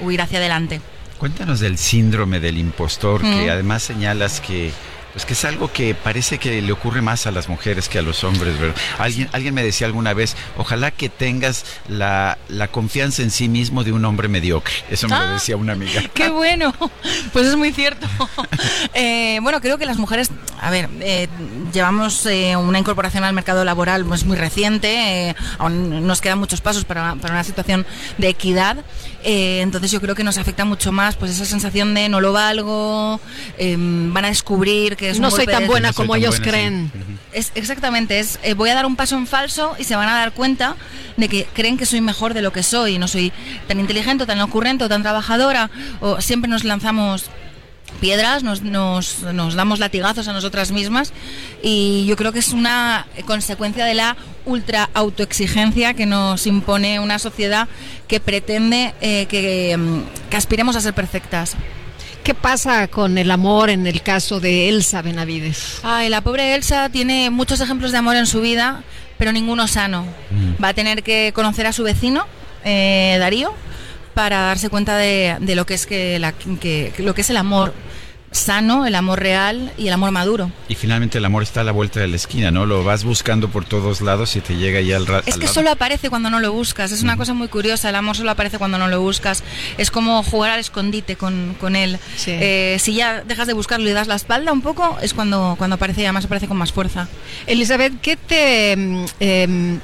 huir 0.00 0.20
hacia 0.20 0.38
adelante. 0.38 0.80
Cuéntanos 1.18 1.60
del 1.60 1.78
síndrome 1.78 2.40
del 2.40 2.58
impostor, 2.58 3.20
que 3.22 3.46
Mm. 3.46 3.50
además 3.50 3.82
señalas 3.82 4.40
que 4.40 4.72
pues 5.12 5.24
que 5.26 5.34
es 5.34 5.44
algo 5.44 5.70
que 5.72 5.94
parece 5.94 6.38
que 6.38 6.60
le 6.62 6.72
ocurre 6.72 7.02
más 7.02 7.26
a 7.26 7.30
las 7.30 7.48
mujeres 7.48 7.88
que 7.88 7.98
a 7.98 8.02
los 8.02 8.24
hombres, 8.24 8.58
¿verdad? 8.58 8.74
Alguien, 8.98 9.28
alguien 9.32 9.54
me 9.54 9.62
decía 9.62 9.86
alguna 9.86 10.14
vez, 10.14 10.36
ojalá 10.56 10.90
que 10.90 11.08
tengas 11.08 11.64
la, 11.88 12.38
la 12.48 12.68
confianza 12.68 13.22
en 13.22 13.30
sí 13.30 13.48
mismo 13.48 13.84
de 13.84 13.92
un 13.92 14.04
hombre 14.04 14.28
mediocre. 14.28 14.74
Eso 14.90 15.08
me 15.08 15.14
Ah. 15.16 15.26
lo 15.26 15.32
decía 15.34 15.56
una 15.56 15.74
amiga. 15.74 16.02
¡Qué 16.14 16.28
bueno! 16.30 16.74
Pues 17.32 17.46
es 17.46 17.56
muy 17.56 17.72
cierto. 17.72 18.06
Eh, 18.94 19.38
bueno, 19.42 19.60
creo 19.60 19.78
que 19.78 19.86
las 19.86 19.98
mujeres, 19.98 20.30
a 20.60 20.70
ver, 20.70 20.88
eh, 21.00 21.28
llevamos 21.72 22.24
eh, 22.26 22.56
una 22.56 22.78
incorporación 22.78 23.24
al 23.24 23.32
mercado 23.34 23.64
laboral 23.64 24.04
pues, 24.04 24.24
muy 24.24 24.36
reciente, 24.36 25.34
aún 25.58 26.06
nos 26.06 26.20
quedan 26.20 26.38
muchos 26.38 26.60
pasos 26.60 26.84
para, 26.84 27.14
para 27.16 27.34
una 27.34 27.44
situación 27.44 27.86
de 28.18 28.28
equidad, 28.28 28.78
eh, 29.24 29.60
entonces 29.62 29.90
yo 29.90 30.00
creo 30.00 30.14
que 30.14 30.24
nos 30.24 30.36
afecta 30.38 30.64
mucho 30.64 30.90
más 30.92 31.16
pues 31.16 31.30
esa 31.30 31.44
sensación 31.44 31.94
de 31.94 32.08
no 32.08 32.20
lo 32.20 32.32
valgo, 32.32 33.20
eh, 33.58 33.76
van 33.78 34.24
a 34.24 34.28
descubrir 34.28 34.96
que 34.96 35.10
es 35.10 35.16
un 35.16 35.22
No 35.22 35.30
soy 35.30 35.40
golpe 35.40 35.52
tan 35.52 35.62
de- 35.62 35.68
buena 35.68 35.92
como 35.92 36.16
ellos 36.16 36.40
creen. 36.40 36.90
es 37.32 37.52
exactamente, 37.54 38.18
es 38.18 38.38
eh, 38.42 38.54
voy 38.54 38.70
a 38.70 38.74
dar 38.74 38.86
un 38.86 38.96
paso 38.96 39.16
en 39.16 39.26
falso 39.26 39.74
y 39.78 39.84
se 39.84 39.94
van 39.96 40.08
a 40.08 40.14
dar 40.18 40.32
cuenta 40.32 40.76
de 41.16 41.28
que 41.28 41.46
creen 41.52 41.76
que 41.78 41.86
soy 41.86 42.00
mejor 42.00 42.34
de 42.34 42.42
lo 42.42 42.52
que 42.52 42.62
soy, 42.62 42.98
no 42.98 43.06
soy 43.08 43.32
tan 43.68 43.78
inteligente, 43.80 44.26
tan 44.26 44.40
ocurrente, 44.40 44.84
o 44.84 44.88
tan 44.88 45.02
trabajadora, 45.02 45.70
o 46.00 46.20
siempre 46.20 46.50
nos 46.50 46.64
lanzamos 46.64 47.26
piedras, 48.00 48.42
nos, 48.42 48.62
nos, 48.62 49.22
nos 49.22 49.54
damos 49.54 49.78
latigazos 49.78 50.26
a 50.26 50.32
nosotras 50.32 50.72
mismas 50.72 51.12
y 51.62 52.04
yo 52.06 52.16
creo 52.16 52.32
que 52.32 52.38
es 52.40 52.48
una 52.48 53.06
consecuencia 53.26 53.84
de 53.84 53.94
la 53.94 54.16
ultra 54.44 54.88
autoexigencia 54.94 55.94
que 55.94 56.06
nos 56.06 56.46
impone 56.46 57.00
una 57.00 57.18
sociedad 57.18 57.68
que 58.08 58.20
pretende 58.20 58.94
eh, 59.00 59.26
que, 59.26 59.76
mm, 59.76 60.00
que 60.30 60.36
aspiremos 60.36 60.76
a 60.76 60.80
ser 60.80 60.94
perfectas. 60.94 61.54
¿Qué 62.24 62.34
pasa 62.34 62.86
con 62.88 63.18
el 63.18 63.30
amor 63.30 63.68
en 63.70 63.86
el 63.86 64.00
caso 64.02 64.38
de 64.38 64.68
Elsa 64.68 65.02
Benavides? 65.02 65.80
Ay, 65.82 66.08
la 66.08 66.20
pobre 66.20 66.54
Elsa 66.54 66.88
tiene 66.88 67.30
muchos 67.30 67.60
ejemplos 67.60 67.90
de 67.92 67.98
amor 67.98 68.14
en 68.16 68.26
su 68.26 68.40
vida, 68.40 68.84
pero 69.18 69.32
ninguno 69.32 69.66
sano. 69.66 70.04
Mm. 70.30 70.62
Va 70.62 70.68
a 70.68 70.74
tener 70.74 71.02
que 71.02 71.32
conocer 71.34 71.66
a 71.66 71.72
su 71.72 71.82
vecino, 71.82 72.26
eh, 72.64 73.16
Darío, 73.18 73.52
para 74.14 74.40
darse 74.42 74.68
cuenta 74.68 74.96
de, 74.98 75.36
de 75.40 75.54
lo 75.56 75.66
que 75.66 75.74
es 75.74 75.86
que, 75.86 76.18
la- 76.20 76.32
que- 76.32 76.92
lo 76.98 77.12
que 77.14 77.22
es 77.22 77.30
el 77.30 77.36
amor 77.38 77.74
sano, 78.32 78.86
el 78.86 78.94
amor 78.94 79.20
real 79.20 79.72
y 79.78 79.86
el 79.86 79.92
amor 79.92 80.10
maduro. 80.10 80.50
Y 80.68 80.74
finalmente 80.74 81.18
el 81.18 81.24
amor 81.24 81.42
está 81.42 81.60
a 81.60 81.64
la 81.64 81.72
vuelta 81.72 82.00
de 82.00 82.08
la 82.08 82.16
esquina, 82.16 82.50
¿no? 82.50 82.66
Lo 82.66 82.82
vas 82.82 83.04
buscando 83.04 83.48
por 83.48 83.64
todos 83.64 84.00
lados 84.00 84.34
y 84.36 84.40
te 84.40 84.56
llega 84.56 84.80
ya 84.80 84.96
al 84.96 85.06
rato. 85.06 85.28
Es 85.28 85.36
que 85.36 85.46
solo 85.46 85.70
aparece 85.70 86.10
cuando 86.10 86.30
no 86.30 86.40
lo 86.40 86.52
buscas, 86.52 86.92
es 86.92 87.02
una 87.02 87.16
cosa 87.16 87.34
muy 87.34 87.48
curiosa, 87.48 87.90
el 87.90 87.96
amor 87.96 88.16
solo 88.16 88.30
aparece 88.30 88.58
cuando 88.58 88.78
no 88.78 88.88
lo 88.88 89.00
buscas, 89.00 89.44
es 89.78 89.90
como 89.90 90.22
jugar 90.22 90.50
al 90.50 90.60
escondite 90.60 91.16
con, 91.16 91.54
con 91.60 91.76
él. 91.76 91.98
Eh, 92.26 92.76
si 92.80 92.94
ya 92.94 93.22
dejas 93.22 93.46
de 93.46 93.52
buscarlo 93.52 93.88
y 93.88 93.92
das 93.92 94.08
la 94.08 94.16
espalda 94.16 94.52
un 94.52 94.62
poco, 94.62 94.98
es 95.02 95.14
cuando, 95.14 95.54
cuando 95.58 95.74
aparece 95.74 96.02
y 96.02 96.04
además 96.04 96.24
aparece 96.24 96.48
con 96.48 96.56
más 96.56 96.72
fuerza. 96.72 97.08
Elizabeth, 97.46 98.00
¿qué 98.00 98.16
te, 98.16 98.76
mm, 98.76 99.04
em, 99.20 99.80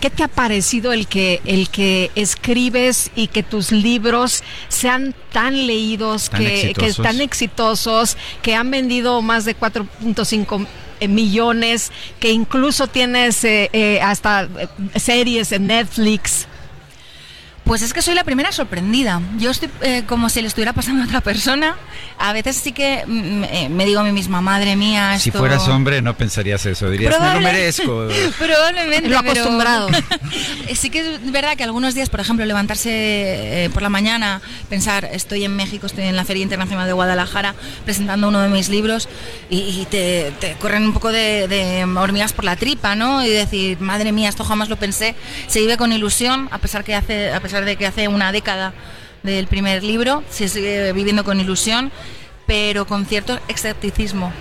¿qué 0.00 0.10
te 0.10 0.24
ha 0.24 0.28
parecido 0.28 0.92
el 0.92 1.06
que, 1.06 1.40
el 1.44 1.68
que 1.68 2.10
escribes 2.14 3.10
y 3.14 3.28
que 3.28 3.42
tus 3.42 3.70
libros 3.70 4.42
sean 4.68 5.14
tan 5.32 5.66
leídos, 5.66 6.30
Tan 6.30 6.40
que, 6.40 6.46
que 6.46 6.70
exitosos. 6.70 7.04
tan 7.04 7.20
exitosos, 7.20 8.16
que 8.42 8.54
han 8.54 8.70
vendido 8.70 9.22
más 9.22 9.44
de 9.44 9.56
4.5 9.56 10.66
millones, 11.08 11.92
que 12.18 12.32
incluso 12.32 12.86
tienes 12.86 13.44
eh, 13.44 13.70
eh, 13.72 14.00
hasta 14.00 14.44
eh, 14.44 14.68
series 14.98 15.52
en 15.52 15.66
Netflix? 15.66 16.46
Pues 17.70 17.82
es 17.82 17.92
que 17.92 18.02
soy 18.02 18.16
la 18.16 18.24
primera 18.24 18.50
sorprendida. 18.50 19.22
Yo 19.38 19.52
estoy 19.52 19.70
eh, 19.82 20.02
como 20.04 20.28
si 20.28 20.42
le 20.42 20.48
estuviera 20.48 20.72
pasando 20.72 21.02
a 21.02 21.06
otra 21.06 21.20
persona. 21.20 21.76
A 22.18 22.32
veces 22.32 22.56
sí 22.56 22.72
que 22.72 23.04
mm, 23.06 23.44
eh, 23.44 23.68
me 23.70 23.84
digo 23.84 24.00
a 24.00 24.02
mí 24.02 24.10
misma, 24.10 24.40
madre 24.40 24.74
mía, 24.74 25.14
esto... 25.14 25.22
Si 25.22 25.30
fueras 25.30 25.68
hombre 25.68 26.02
no 26.02 26.16
pensarías 26.16 26.66
eso, 26.66 26.90
dirías, 26.90 27.12
me 27.12 27.18
lo 27.26 27.30
Probable- 27.30 27.44
merezco. 27.44 28.08
Probablemente. 28.40 29.08
Lo 29.08 29.20
pero- 29.20 29.30
acostumbrado. 29.30 29.88
sí 30.74 30.90
que 30.90 30.98
es 31.14 31.30
verdad 31.30 31.56
que 31.56 31.62
algunos 31.62 31.94
días, 31.94 32.10
por 32.10 32.18
ejemplo, 32.18 32.44
levantarse 32.44 32.90
eh, 33.66 33.70
por 33.72 33.82
la 33.82 33.88
mañana, 33.88 34.42
pensar, 34.68 35.04
estoy 35.04 35.44
en 35.44 35.54
México, 35.54 35.86
estoy 35.86 36.06
en 36.06 36.16
la 36.16 36.24
Feria 36.24 36.42
Internacional 36.42 36.88
de 36.88 36.92
Guadalajara 36.92 37.54
presentando 37.84 38.26
uno 38.26 38.40
de 38.40 38.48
mis 38.48 38.68
libros 38.68 39.08
y, 39.48 39.58
y 39.58 39.86
te, 39.88 40.32
te 40.40 40.54
corren 40.54 40.82
un 40.86 40.92
poco 40.92 41.12
de, 41.12 41.46
de 41.46 41.84
hormigas 41.84 42.32
por 42.32 42.44
la 42.44 42.56
tripa, 42.56 42.96
¿no? 42.96 43.24
Y 43.24 43.28
decir, 43.28 43.78
madre 43.80 44.10
mía, 44.10 44.28
esto 44.28 44.42
jamás 44.42 44.68
lo 44.68 44.74
pensé. 44.76 45.14
Se 45.46 45.60
vive 45.60 45.76
con 45.76 45.92
ilusión, 45.92 46.48
a 46.50 46.58
pesar, 46.58 46.82
que 46.82 46.96
hace, 46.96 47.32
a 47.32 47.38
pesar 47.38 47.59
de 47.64 47.76
que 47.76 47.86
hace 47.86 48.08
una 48.08 48.32
década 48.32 48.72
del 49.22 49.46
primer 49.46 49.82
libro, 49.82 50.22
se 50.30 50.48
sigue 50.48 50.92
viviendo 50.92 51.24
con 51.24 51.40
ilusión, 51.40 51.92
pero 52.46 52.86
con 52.86 53.06
cierto 53.06 53.38
escepticismo. 53.48 54.32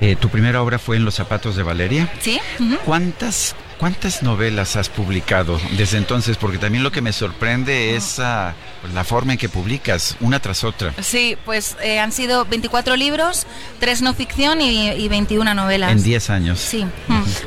Eh, 0.00 0.16
tu 0.16 0.28
primera 0.28 0.62
obra 0.62 0.78
fue 0.78 0.96
En 0.96 1.04
los 1.04 1.14
zapatos 1.14 1.56
de 1.56 1.62
Valeria. 1.62 2.12
¿Sí? 2.20 2.40
¿Cuántas, 2.84 3.54
¿Cuántas 3.80 4.22
novelas 4.22 4.76
has 4.76 4.90
publicado 4.90 5.58
desde 5.78 5.96
entonces? 5.96 6.36
Porque 6.36 6.58
también 6.58 6.84
lo 6.84 6.92
que 6.92 7.00
me 7.00 7.14
sorprende 7.14 7.96
es 7.96 8.18
ah, 8.18 8.52
pues, 8.82 8.92
la 8.92 9.04
forma 9.04 9.32
en 9.32 9.38
que 9.38 9.48
publicas, 9.48 10.18
una 10.20 10.38
tras 10.38 10.64
otra. 10.64 10.92
Sí, 11.00 11.38
pues 11.46 11.78
eh, 11.82 11.98
han 11.98 12.12
sido 12.12 12.44
24 12.44 12.94
libros, 12.96 13.46
3 13.78 14.02
no 14.02 14.12
ficción 14.12 14.60
y, 14.60 14.90
y 14.90 15.08
21 15.08 15.54
novelas. 15.54 15.92
En 15.92 16.02
10 16.02 16.28
años. 16.28 16.58
Sí. 16.58 16.84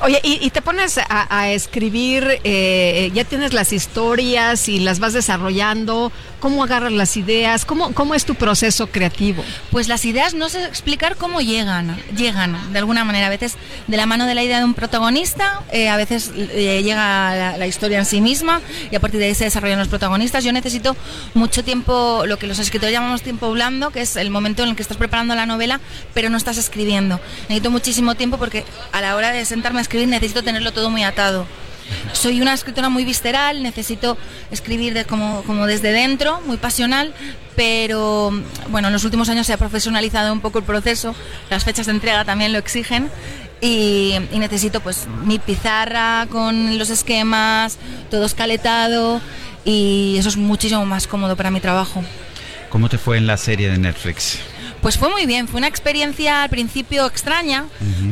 Oye, 0.01 0.19
y, 0.23 0.43
y 0.43 0.49
te 0.49 0.63
pones 0.63 0.97
a, 0.97 1.27
a 1.29 1.51
escribir, 1.51 2.41
eh, 2.43 3.11
ya 3.13 3.25
tienes 3.25 3.53
las 3.53 3.71
historias 3.71 4.67
y 4.69 4.79
las 4.79 4.97
vas 4.97 5.13
desarrollando, 5.13 6.11
¿cómo 6.43 6.61
agarras 6.65 6.91
las 6.91 7.15
ideas? 7.15 7.63
¿Cómo, 7.63 7.93
cómo 7.93 8.15
es 8.15 8.25
tu 8.25 8.35
proceso 8.35 8.87
creativo? 8.87 9.45
Pues 9.71 9.87
las 9.87 10.03
ideas 10.03 10.33
no 10.33 10.49
sé 10.49 10.65
explicar 10.65 11.15
cómo 11.15 11.39
llegan, 11.39 11.97
llegan 12.17 12.73
de 12.73 12.79
alguna 12.79 13.05
manera, 13.05 13.27
a 13.27 13.29
veces 13.29 13.55
de 13.87 13.95
la 13.95 14.05
mano 14.05 14.25
de 14.25 14.35
la 14.35 14.43
idea 14.43 14.57
de 14.57 14.65
un 14.65 14.73
protagonista, 14.73 15.61
eh, 15.71 15.87
a 15.87 15.95
veces 15.95 16.33
eh, 16.35 16.81
llega 16.83 17.33
la, 17.33 17.57
la 17.57 17.65
historia 17.65 17.97
en 17.97 18.05
sí 18.05 18.19
misma 18.19 18.59
y 18.91 18.95
a 18.97 18.99
partir 18.99 19.21
de 19.21 19.27
ahí 19.27 19.35
se 19.35 19.45
desarrollan 19.45 19.79
los 19.79 19.87
protagonistas. 19.87 20.43
Yo 20.43 20.51
necesito 20.51 20.97
mucho 21.33 21.63
tiempo, 21.63 22.25
lo 22.27 22.37
que 22.37 22.45
los 22.45 22.59
escritores 22.59 22.91
llamamos 22.91 23.21
tiempo 23.21 23.49
blando, 23.49 23.91
que 23.91 24.01
es 24.01 24.17
el 24.17 24.29
momento 24.29 24.63
en 24.63 24.71
el 24.71 24.75
que 24.75 24.81
estás 24.81 24.97
preparando 24.97 25.35
la 25.35 25.45
novela, 25.45 25.79
pero 26.13 26.29
no 26.29 26.35
estás 26.35 26.57
escribiendo. 26.57 27.21
Necesito 27.43 27.71
muchísimo 27.71 28.15
tiempo 28.15 28.37
porque 28.37 28.65
a 28.91 28.99
la 28.99 29.15
hora 29.15 29.31
de 29.31 29.45
sentarme 29.45 29.79
a 29.79 29.83
escribir 29.83 30.09
necesito 30.09 30.43
tenerlo 30.43 30.73
todo 30.73 30.89
muy 30.89 31.05
atado. 31.05 31.47
Soy 32.13 32.41
una 32.41 32.53
escritora 32.53 32.89
muy 32.89 33.05
visceral, 33.05 33.63
necesito 33.63 34.17
escribir 34.51 34.93
de- 34.93 35.05
como, 35.05 35.43
desde 35.67 35.91
dentro, 35.91 36.41
muy 36.45 36.57
pasional, 36.57 37.13
pero 37.55 38.31
bueno, 38.69 38.87
en 38.87 38.93
los 38.93 39.03
últimos 39.03 39.29
años 39.29 39.47
se 39.47 39.53
ha 39.53 39.57
profesionalizado 39.57 40.31
un 40.33 40.41
poco 40.41 40.59
el 40.59 40.65
proceso, 40.65 41.15
las 41.49 41.63
fechas 41.63 41.85
de 41.85 41.91
entrega 41.93 42.25
también 42.25 42.51
lo 42.51 42.59
exigen 42.59 43.09
y, 43.61 44.13
y 44.31 44.39
necesito 44.39 44.79
pues 44.81 45.07
mi 45.25 45.39
pizarra 45.39 46.27
con 46.29 46.77
los 46.77 46.89
esquemas, 46.89 47.77
todo 48.11 48.25
escaletado 48.25 49.21
y 49.65 50.15
eso 50.17 50.29
es 50.29 50.37
muchísimo 50.37 50.85
más 50.85 51.07
cómodo 51.07 51.35
para 51.35 51.51
mi 51.51 51.59
trabajo. 51.61 52.03
¿Cómo 52.69 52.89
te 52.89 52.97
fue 52.97 53.17
en 53.17 53.27
la 53.27 53.37
serie 53.37 53.69
de 53.69 53.77
Netflix? 53.77 54.39
Pues 54.83 54.97
fue 54.97 55.09
muy 55.09 55.25
bien, 55.25 55.47
fue 55.47 55.57
una 55.59 55.67
experiencia 55.67 56.43
al 56.43 56.49
principio 56.49 57.07
extraña, 57.07 57.65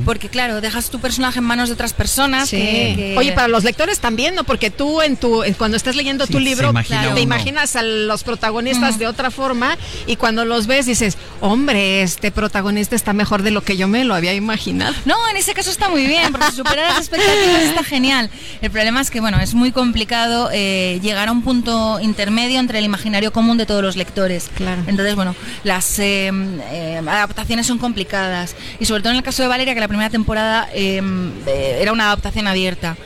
porque 0.06 0.30
claro, 0.30 0.62
dejas 0.62 0.90
tu 0.90 1.00
personaje 1.00 1.38
en 1.40 1.46
manos 1.46 1.70
de 1.70 1.74
otras 1.74 1.94
personas. 1.94 2.50
Sí. 2.50 2.58
que- 2.58 2.94
que- 2.96 3.16
Oye, 3.18 3.34
para 3.34 3.48
los 3.50 3.64
lectores 3.64 4.00
también, 4.00 4.34
¿no? 4.36 4.44
Porque 4.46 4.72
tú 4.72 5.02
en 5.02 5.18
tu 5.18 5.44
cuando 5.58 5.76
estás 5.78 5.96
leyendo 5.96 6.26
tu 6.28 6.40
libro 6.40 6.70
imagina 6.70 7.02
te 7.14 7.22
imaginas 7.22 7.76
a 7.76 7.84
los 7.84 8.24
protagonistas 8.24 8.98
de 8.98 9.06
otra 9.08 9.30
forma 9.32 9.78
y 10.08 10.16
cuando 10.16 10.46
los 10.46 10.66
ves 10.66 10.86
dices, 10.88 11.18
hombre, 11.42 12.02
este 12.02 12.32
protagonista 12.32 12.96
está 12.96 13.14
mejor 13.14 13.44
de 13.44 13.52
lo 13.52 13.62
que 13.62 13.76
yo 13.78 13.88
me 13.88 14.04
lo 14.06 14.16
había 14.16 14.34
imaginado. 14.34 14.96
No, 15.06 15.16
en 15.30 15.36
ese 15.38 15.54
caso 15.54 15.70
está 15.72 15.90
muy 15.90 16.06
bien, 16.08 16.32
porque 16.32 16.52
superar 16.52 16.90
las 16.92 17.00
expectativas 17.00 17.64
está 17.64 17.84
genial. 17.84 18.30
El 18.62 18.72
problema 18.72 19.02
es 19.02 19.12
que, 19.12 19.20
bueno, 19.20 19.40
es 19.42 19.54
muy 19.54 19.72
complicado 19.74 20.50
eh, 20.54 21.00
llegar 21.04 21.28
a 21.28 21.32
un 21.34 21.42
punto 21.44 22.00
intermedio 22.02 22.60
entre 22.62 22.80
el 22.80 22.86
imaginario 22.86 23.34
común 23.34 23.58
de 23.58 23.66
todos 23.66 23.84
los 23.84 23.98
lectores. 23.98 24.50
Claro. 24.56 24.84
Entonces, 24.88 25.16
bueno, 25.16 25.36
las 25.66 26.00
eh, 26.00 26.32
eh, 26.72 26.98
adaptaciones 26.98 27.68
son 27.68 27.78
complicadas. 27.78 28.56
Y 28.80 28.86
sobre 28.86 29.02
todo 29.02 29.12
en 29.12 29.18
el 29.18 29.24
caso 29.24 29.42
de 29.42 29.50
Valeria, 29.50 29.74
que 29.74 29.80
la 29.80 29.88
primera 29.88 30.10
temporada 30.10 30.70
eh, 30.74 31.02
eh, 31.48 31.80
era 31.82 31.92
una 31.92 32.06
adaptación 32.06 32.48
abierta. 32.48 32.98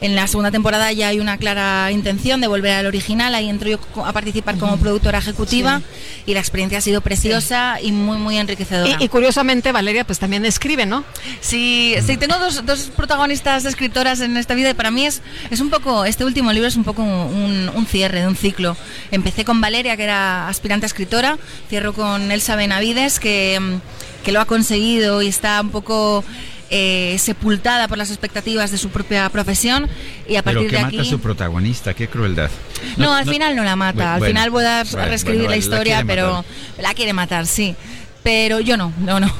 En 0.00 0.16
la 0.16 0.26
segunda 0.26 0.50
temporada 0.50 0.90
ya 0.92 1.08
hay 1.08 1.20
una 1.20 1.36
clara 1.36 1.90
intención 1.92 2.40
de 2.40 2.46
volver 2.46 2.72
al 2.72 2.86
original, 2.86 3.34
ahí 3.34 3.48
entro 3.50 3.68
yo 3.68 3.78
a 4.04 4.12
participar 4.12 4.56
como 4.56 4.78
productora 4.78 5.18
ejecutiva 5.18 5.82
y 6.24 6.32
la 6.34 6.40
experiencia 6.40 6.78
ha 6.78 6.80
sido 6.80 7.02
preciosa 7.02 7.78
y 7.82 7.92
muy, 7.92 8.16
muy 8.16 8.38
enriquecedora. 8.38 8.96
Y, 8.98 9.04
y 9.04 9.08
curiosamente 9.08 9.72
Valeria 9.72 10.04
pues 10.04 10.18
también 10.18 10.44
escribe, 10.46 10.86
¿no? 10.86 11.04
Sí, 11.40 11.94
sí, 12.06 12.16
tengo 12.16 12.38
dos, 12.38 12.64
dos 12.64 12.90
protagonistas 12.96 13.64
escritoras 13.66 14.20
en 14.20 14.36
esta 14.36 14.54
vida 14.54 14.70
y 14.70 14.74
para 14.74 14.90
mí 14.90 15.04
es, 15.04 15.20
es 15.50 15.60
un 15.60 15.68
poco, 15.68 16.04
este 16.04 16.24
último 16.24 16.52
libro 16.52 16.68
es 16.68 16.76
un 16.76 16.84
poco 16.84 17.02
un, 17.02 17.70
un 17.74 17.86
cierre 17.86 18.20
de 18.20 18.26
un 18.26 18.36
ciclo. 18.36 18.76
Empecé 19.10 19.44
con 19.44 19.60
Valeria, 19.60 19.96
que 19.96 20.04
era 20.04 20.48
aspirante 20.48 20.86
a 20.86 20.88
escritora, 20.88 21.38
cierro 21.68 21.92
con 21.92 22.32
Elsa 22.32 22.56
Benavides, 22.56 23.20
que, 23.20 23.78
que 24.24 24.32
lo 24.32 24.40
ha 24.40 24.46
conseguido 24.46 25.20
y 25.20 25.28
está 25.28 25.60
un 25.60 25.70
poco 25.70 26.24
eh, 26.70 27.16
sepultada 27.18 27.88
por 27.88 27.98
las 27.98 28.10
expectativas 28.10 28.70
de 28.70 28.78
su 28.78 28.90
propia 28.90 29.28
profesión 29.28 29.88
y 30.28 30.36
a 30.36 30.42
Pero 30.42 30.60
partir 30.60 30.70
que 30.70 30.76
de 30.76 30.82
mata 30.82 30.96
aquí... 30.96 31.08
a 31.08 31.10
su 31.10 31.20
protagonista, 31.20 31.94
qué 31.94 32.08
crueldad. 32.08 32.50
No, 32.96 33.12
al 33.12 33.26
final 33.28 33.56
no 33.56 33.64
la 33.64 33.76
mata. 33.76 34.18
Bueno, 34.18 34.24
al 34.24 34.24
final 34.24 34.50
voy 34.50 34.64
a 34.64 34.84
reescribir 34.84 35.40
bueno, 35.40 35.50
la 35.50 35.56
historia, 35.56 36.04
pero 36.06 36.36
matar. 36.36 36.44
la 36.78 36.94
quiere 36.94 37.12
matar, 37.12 37.46
sí. 37.46 37.74
Pero 38.22 38.60
yo 38.60 38.76
no, 38.76 38.92
no, 39.00 39.18
no. 39.18 39.32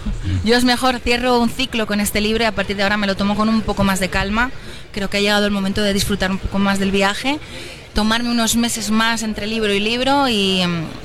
Yo 0.44 0.56
es 0.56 0.64
mejor 0.64 0.98
cierro 1.00 1.38
un 1.38 1.50
ciclo 1.50 1.86
con 1.86 2.00
este 2.00 2.20
libro 2.20 2.44
y 2.44 2.46
a 2.46 2.52
partir 2.54 2.76
de 2.76 2.82
ahora 2.82 2.96
me 2.96 3.06
lo 3.06 3.14
tomo 3.14 3.36
con 3.36 3.48
un 3.48 3.62
poco 3.62 3.84
más 3.84 4.00
de 4.00 4.08
calma. 4.08 4.50
Creo 4.92 5.08
que 5.08 5.18
ha 5.18 5.20
llegado 5.20 5.46
el 5.46 5.52
momento 5.52 5.82
de 5.82 5.92
disfrutar 5.92 6.30
un 6.30 6.38
poco 6.38 6.58
más 6.58 6.78
del 6.78 6.90
viaje, 6.90 7.38
tomarme 7.94 8.30
unos 8.30 8.56
meses 8.56 8.90
más 8.90 9.22
entre 9.22 9.46
libro 9.46 9.72
y 9.72 9.80
libro 9.80 10.28
y, 10.28 10.62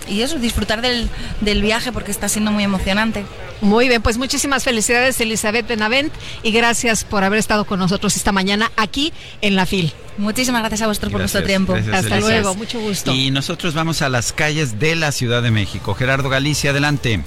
y 0.07 0.21
eso, 0.21 0.37
disfrutar 0.37 0.81
del, 0.81 1.09
del 1.41 1.61
viaje 1.61 1.91
porque 1.91 2.11
está 2.11 2.29
siendo 2.29 2.51
muy 2.51 2.63
emocionante. 2.63 3.25
Muy 3.61 3.87
bien, 3.87 4.01
pues 4.01 4.17
muchísimas 4.17 4.63
felicidades 4.63 5.19
Elizabeth 5.21 5.67
Benavent 5.67 6.13
y 6.43 6.51
gracias 6.51 7.03
por 7.03 7.23
haber 7.23 7.39
estado 7.39 7.65
con 7.65 7.79
nosotros 7.79 8.15
esta 8.15 8.31
mañana 8.31 8.71
aquí 8.75 9.13
en 9.41 9.55
la 9.55 9.65
FIL. 9.65 9.93
Muchísimas 10.17 10.61
gracias 10.61 10.81
a 10.81 10.87
vosotros 10.87 11.11
por 11.11 11.21
vuestro 11.21 11.43
tiempo. 11.43 11.73
gracias, 11.73 11.95
Hasta 11.95 12.19
luego, 12.19 12.55
mucho 12.55 12.79
gusto. 12.79 13.13
Y 13.13 13.31
nosotros 13.31 13.73
vamos 13.73 14.01
a 14.01 14.09
las 14.09 14.31
calles 14.33 14.79
de 14.79 14.95
la 14.95 15.11
Ciudad 15.11 15.41
de 15.41 15.51
México. 15.51 15.93
Gerardo 15.93 16.29
Galicia, 16.29 16.71
adelante. 16.71 17.21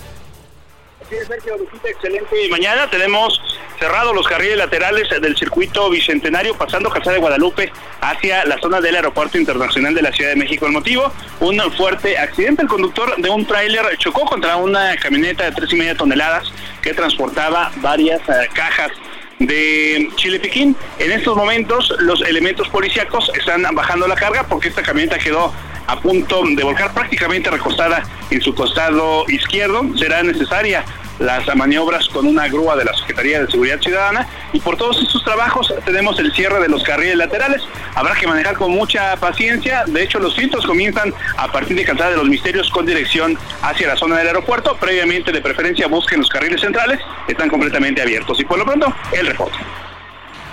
Sí, 1.09 1.17
Sergio 1.27 1.57
Lupita, 1.57 1.89
excelente 1.89 2.49
mañana. 2.51 2.91
Tenemos 2.91 3.41
cerrados 3.79 4.15
los 4.15 4.29
carriles 4.29 4.59
laterales 4.59 5.09
del 5.09 5.37
circuito 5.37 5.89
bicentenario 5.89 6.55
pasando 6.55 6.91
Calzada 6.91 7.15
de 7.15 7.21
Guadalupe 7.21 7.73
hacia 8.03 8.45
la 8.45 8.59
zona 8.59 8.81
del 8.83 8.97
Aeropuerto 8.97 9.39
Internacional 9.39 9.95
de 9.95 10.03
la 10.03 10.13
Ciudad 10.13 10.31
de 10.31 10.37
México. 10.37 10.67
El 10.67 10.73
motivo, 10.73 11.11
un 11.41 11.59
fuerte 11.73 12.19
accidente. 12.19 12.63
El 12.63 12.69
conductor 12.69 13.17
de 13.17 13.31
un 13.31 13.47
tráiler 13.47 13.97
chocó 13.97 14.27
contra 14.27 14.57
una 14.57 14.97
camioneta 14.97 15.45
de 15.45 15.53
tres 15.53 15.73
y 15.73 15.77
media 15.77 15.97
toneladas 15.97 16.53
que 16.83 16.93
transportaba 16.93 17.73
varias 17.77 18.21
eh, 18.29 18.49
cajas 18.53 18.93
de 19.39 20.11
Chile 20.17 20.41
Piquín. 20.41 20.77
En 20.99 21.13
estos 21.13 21.37
momentos 21.37 21.95
los 22.01 22.23
elementos 22.23 22.69
policíacos 22.69 23.31
están 23.39 23.63
bajando 23.75 24.07
la 24.07 24.15
carga 24.15 24.45
porque 24.49 24.69
esta 24.69 24.83
camioneta 24.83 25.19
quedó 25.19 25.53
a 25.87 25.99
punto 26.01 26.43
de 26.45 26.63
volcar 26.63 26.93
prácticamente 26.93 27.51
recostada 27.51 28.03
en 28.31 28.41
su 28.43 28.55
costado 28.55 29.25
izquierdo. 29.29 29.85
Será 29.97 30.23
necesaria 30.23 30.85
las 31.19 31.55
maniobras 31.57 32.09
con 32.09 32.27
una 32.27 32.49
grúa 32.49 32.77
de 32.77 32.85
la 32.85 32.95
Secretaría 32.95 33.41
de 33.41 33.51
Seguridad 33.51 33.81
Ciudadana 33.81 34.29
y 34.53 34.61
por 34.61 34.77
todos 34.77 35.03
estos 35.03 35.25
trabajos 35.25 35.73
tenemos 35.85 36.19
el 36.19 36.33
cierre 36.33 36.61
de 36.61 36.69
los 36.69 36.83
carriles 36.83 37.17
laterales. 37.17 37.63
Habrá 37.95 38.15
que 38.15 38.27
manejar 38.27 38.57
con 38.57 38.71
mucha 38.71 39.17
paciencia. 39.17 39.85
De 39.87 40.03
hecho, 40.03 40.19
los 40.19 40.35
filtros 40.35 40.65
comienzan 40.65 41.13
a 41.37 41.51
partir 41.51 41.77
de 41.77 41.85
Calzada 41.85 42.11
de 42.11 42.17
los 42.17 42.29
Misterios 42.29 42.71
con 42.71 42.87
dirección 42.87 43.37
hacia 43.63 43.89
la 43.89 43.97
zona 43.97 44.17
del 44.19 44.29
aeropuerto. 44.29 44.77
Previamente, 44.77 45.33
de 45.33 45.41
preferencia, 45.41 45.89
busquen 45.89 46.21
los 46.21 46.29
carriles 46.29 46.61
centrales. 46.61 47.01
Están 47.27 47.49
completamente 47.49 48.01
abiertos. 48.03 48.39
Y 48.41 48.45
por 48.45 48.59
lo 48.59 48.65
pronto, 48.65 48.95
el 49.13 49.27
reporte. 49.27 49.59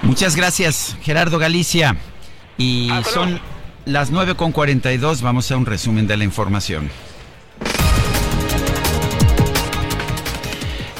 Muchas 0.02 0.36
gracias, 0.36 0.98
Gerardo 1.02 1.40
Galicia. 1.40 1.96
Y 2.58 2.90
son 3.14 3.40
las 3.86 4.12
9.42. 4.12 5.22
Vamos 5.22 5.52
a 5.52 5.58
un 5.58 5.66
resumen 5.66 6.08
de 6.08 6.18
la 6.18 6.24
información. 6.24 6.90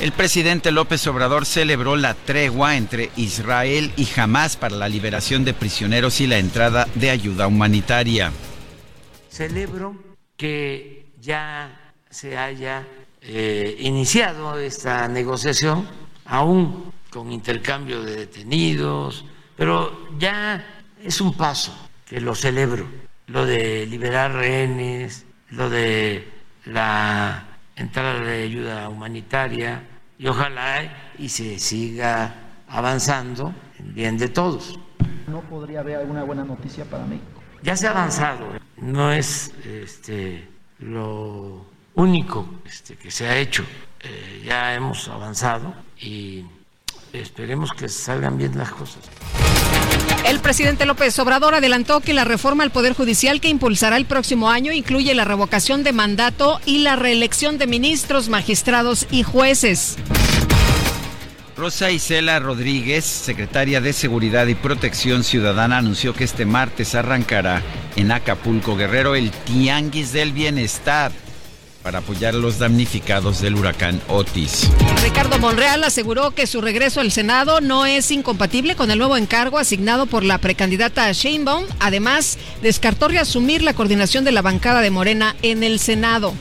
El 0.06 0.12
presidente 0.12 0.72
López 0.72 1.08
Obrador 1.08 1.48
celebró 1.48 1.96
la 1.96 2.14
tregua 2.14 2.78
entre 2.78 3.10
Israel 3.16 3.92
y 3.98 4.08
Hamas 4.16 4.56
para 4.56 4.76
la 4.76 4.88
liberación 4.88 5.44
de 5.44 5.56
prisioneros 5.56 6.22
y 6.22 6.28
la 6.28 6.38
entrada 6.38 6.88
de 6.94 7.10
ayuda 7.10 7.48
humanitaria. 7.48 8.32
Celebro 9.32 9.96
que 10.38 11.08
ya 11.20 11.92
se 12.08 12.38
haya 12.38 12.86
eh, 13.20 13.78
iniciado 13.80 14.60
esta 14.60 15.08
negociación, 15.08 15.88
aún 16.26 16.94
con 17.10 17.32
intercambio 17.32 18.04
de 18.04 18.16
detenidos, 18.16 19.26
pero 19.58 20.08
ya 20.20 20.84
es 21.04 21.20
un 21.20 21.34
paso 21.36 21.76
que 22.06 22.22
lo 22.22 22.36
celebro, 22.36 22.86
lo 23.26 23.44
de 23.48 23.88
liberar 23.88 24.34
rehenes, 24.34 25.26
lo 25.50 25.68
de 25.68 26.28
la 26.66 27.58
entrada 27.76 28.20
de 28.20 28.44
ayuda 28.44 28.88
humanitaria 28.88 29.82
y 30.18 30.28
ojalá 30.28 31.14
y 31.18 31.30
se 31.30 31.60
siga 31.60 32.36
avanzando 32.68 33.54
en 33.80 33.94
bien 33.94 34.18
de 34.18 34.30
todos. 34.30 34.80
¿No 35.28 35.42
podría 35.42 35.82
haber 35.82 35.98
alguna 35.98 36.24
buena 36.24 36.44
noticia 36.44 36.86
para 36.86 37.06
México? 37.06 37.42
Ya 37.64 37.76
se 37.76 37.88
ha 37.88 37.92
avanzado, 37.92 38.48
no 38.78 39.12
es 39.12 39.54
este, 39.66 40.48
lo 40.80 41.66
único 41.96 42.48
este, 42.66 42.96
que 42.96 43.10
se 43.10 43.28
ha 43.28 43.38
hecho, 43.38 43.64
eh, 44.02 44.44
ya 44.46 44.76
hemos 44.76 45.08
avanzado 45.08 45.74
y 46.00 46.46
esperemos 47.20 47.72
que 47.74 47.90
salgan 47.90 48.38
bien 48.38 48.58
las 48.58 48.72
cosas. 48.72 49.00
El 50.28 50.40
presidente 50.40 50.86
López 50.86 51.18
Obrador 51.20 51.54
adelantó 51.54 52.02
que 52.02 52.14
la 52.14 52.24
reforma 52.24 52.64
al 52.64 52.72
Poder 52.72 52.94
Judicial 52.94 53.40
que 53.42 53.50
impulsará 53.50 53.98
el 53.98 54.06
próximo 54.06 54.50
año 54.50 54.72
incluye 54.72 55.14
la 55.14 55.24
revocación 55.24 55.84
de 55.84 55.94
mandato 55.94 56.60
y 56.66 56.80
la 56.80 56.96
reelección 56.96 57.58
de 57.58 57.68
ministros, 57.68 58.28
magistrados 58.28 59.08
y 59.12 59.24
jueces. 59.24 59.98
Rosa 61.56 61.90
Isela 61.90 62.40
Rodríguez, 62.40 63.06
secretaria 63.06 63.80
de 63.80 63.94
Seguridad 63.94 64.48
y 64.48 64.56
Protección 64.56 65.24
Ciudadana, 65.24 65.78
anunció 65.78 66.14
que 66.14 66.26
este 66.26 66.46
martes 66.46 66.96
arrancará 66.96 67.62
en 67.96 68.12
Acapulco 68.12 68.76
Guerrero 68.76 69.16
el 69.16 69.32
Tianguis 69.32 70.12
del 70.12 70.34
Bienestar 70.34 71.12
para 71.86 72.00
apoyar 72.00 72.34
a 72.34 72.38
los 72.40 72.58
damnificados 72.58 73.42
del 73.42 73.54
huracán 73.54 74.02
Otis. 74.08 74.72
Ricardo 75.04 75.38
Monreal 75.38 75.84
aseguró 75.84 76.32
que 76.32 76.48
su 76.48 76.60
regreso 76.60 77.00
al 77.00 77.12
Senado 77.12 77.62
no 77.62 77.86
es 77.86 78.10
incompatible 78.10 78.76
con 78.76 78.90
el 78.90 78.98
nuevo 78.98 79.18
encargo 79.18 79.60
asignado 79.60 80.08
por 80.08 80.24
la 80.24 80.40
precandidata 80.40 81.12
Sheinbaum. 81.12 81.66
Además, 81.80 82.40
descartó 82.64 83.08
reasumir 83.08 83.62
la 83.62 83.76
coordinación 83.76 84.24
de 84.24 84.32
la 84.32 84.42
bancada 84.42 84.82
de 84.82 84.90
Morena 84.90 85.36
en 85.44 85.64
el 85.64 85.78
Senado. 85.78 86.34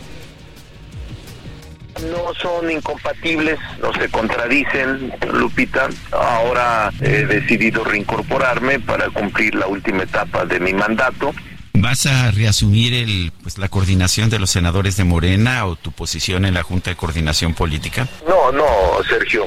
No 2.11 2.33
son 2.41 2.71
incompatibles, 2.71 3.59
no 3.83 3.93
se 3.93 4.09
contradicen, 4.09 5.13
Lupita. 5.31 5.91
Ahora 6.11 6.91
he 7.03 7.27
decidido 7.27 7.85
reincorporarme 7.85 8.81
para 8.81 9.11
cumplir 9.11 9.55
la 9.57 9.67
última 9.67 10.05
etapa 10.05 10.47
de 10.47 10.59
mi 10.59 10.73
mandato. 10.73 11.35
¿Vas 11.77 12.07
a 12.07 12.31
reasumir 12.31 12.94
el, 12.94 13.33
pues, 13.43 13.59
la 13.59 13.69
coordinación 13.69 14.31
de 14.31 14.39
los 14.39 14.51
senadores 14.51 14.97
de 14.97 15.05
Morena 15.05 15.67
o 15.67 15.77
tu 15.77 15.93
posición 15.93 16.44
en 16.44 16.55
la 16.55 16.62
Junta 16.62 16.91
de 16.91 16.97
Coordinación 16.97 17.53
Política? 17.53 18.09
No, 18.27 18.53
no, 18.53 18.65
Sergio. 19.09 19.47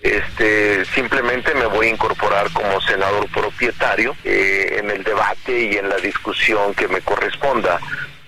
Este, 0.00 0.84
simplemente 0.94 1.54
me 1.54 1.66
voy 1.66 1.86
a 1.86 1.90
incorporar 1.90 2.50
como 2.52 2.80
senador 2.82 3.28
propietario 3.30 4.14
eh, 4.24 4.76
en 4.78 4.90
el 4.90 5.02
debate 5.02 5.70
y 5.72 5.76
en 5.76 5.88
la 5.88 5.96
discusión 5.96 6.74
que 6.74 6.88
me 6.88 7.00
corresponda, 7.00 7.80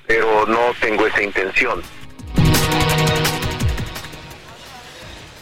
pero 0.06 0.46
no 0.46 0.74
tengo 0.80 1.06
esa 1.06 1.22
intención. 1.22 1.82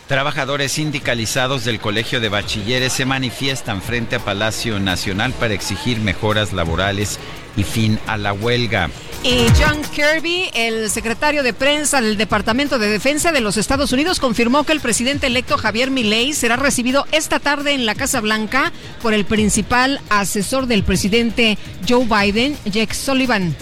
Trabajadores 0.08 0.72
sindicalizados 0.72 1.66
del 1.66 1.80
Colegio 1.80 2.18
de 2.18 2.30
Bachilleres 2.30 2.94
se 2.94 3.04
manifiestan 3.04 3.82
frente 3.82 4.16
a 4.16 4.20
Palacio 4.20 4.80
Nacional 4.80 5.34
para 5.34 5.52
exigir 5.52 6.00
mejoras 6.00 6.54
laborales 6.54 7.18
y 7.58 7.62
fin 7.62 7.98
a 8.06 8.16
la 8.16 8.32
huelga. 8.32 8.88
Y 9.22 9.44
John 9.60 9.82
Kirby, 9.94 10.48
el 10.54 10.88
secretario 10.88 11.42
de 11.42 11.52
prensa 11.52 12.00
del 12.00 12.16
Departamento 12.16 12.78
de 12.78 12.88
Defensa 12.88 13.32
de 13.32 13.42
los 13.42 13.58
Estados 13.58 13.92
Unidos, 13.92 14.18
confirmó 14.18 14.64
que 14.64 14.72
el 14.72 14.80
presidente 14.80 15.26
electo 15.26 15.58
Javier 15.58 15.90
Milei 15.90 16.32
será 16.32 16.56
recibido 16.56 17.06
esta 17.12 17.38
tarde 17.38 17.74
en 17.74 17.84
la 17.84 17.94
Casa 17.94 18.22
Blanca 18.22 18.72
por 19.02 19.12
el 19.12 19.26
principal 19.26 20.00
asesor 20.08 20.68
del 20.68 20.84
presidente 20.84 21.58
Joe 21.86 22.06
Biden, 22.06 22.56
Jake 22.64 22.94
Sullivan. 22.94 23.54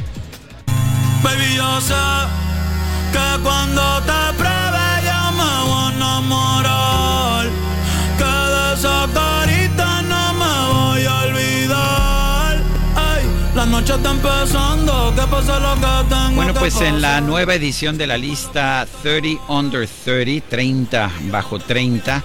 Baby, 1.25 1.57
yo 1.57 1.81
sé 1.81 1.95
que 3.13 3.43
cuando 3.43 4.03
te 4.03 4.46
Bueno, 16.35 16.55
pues 16.55 16.81
en 16.81 17.01
la 17.01 17.21
nueva 17.21 17.55
edición 17.55 17.99
de 17.99 18.07
la 18.07 18.17
lista 18.17 18.87
30 19.03 19.43
Under 19.49 19.89
30, 19.89 20.49
30 20.49 21.11
bajo 21.31 21.59
30, 21.59 22.23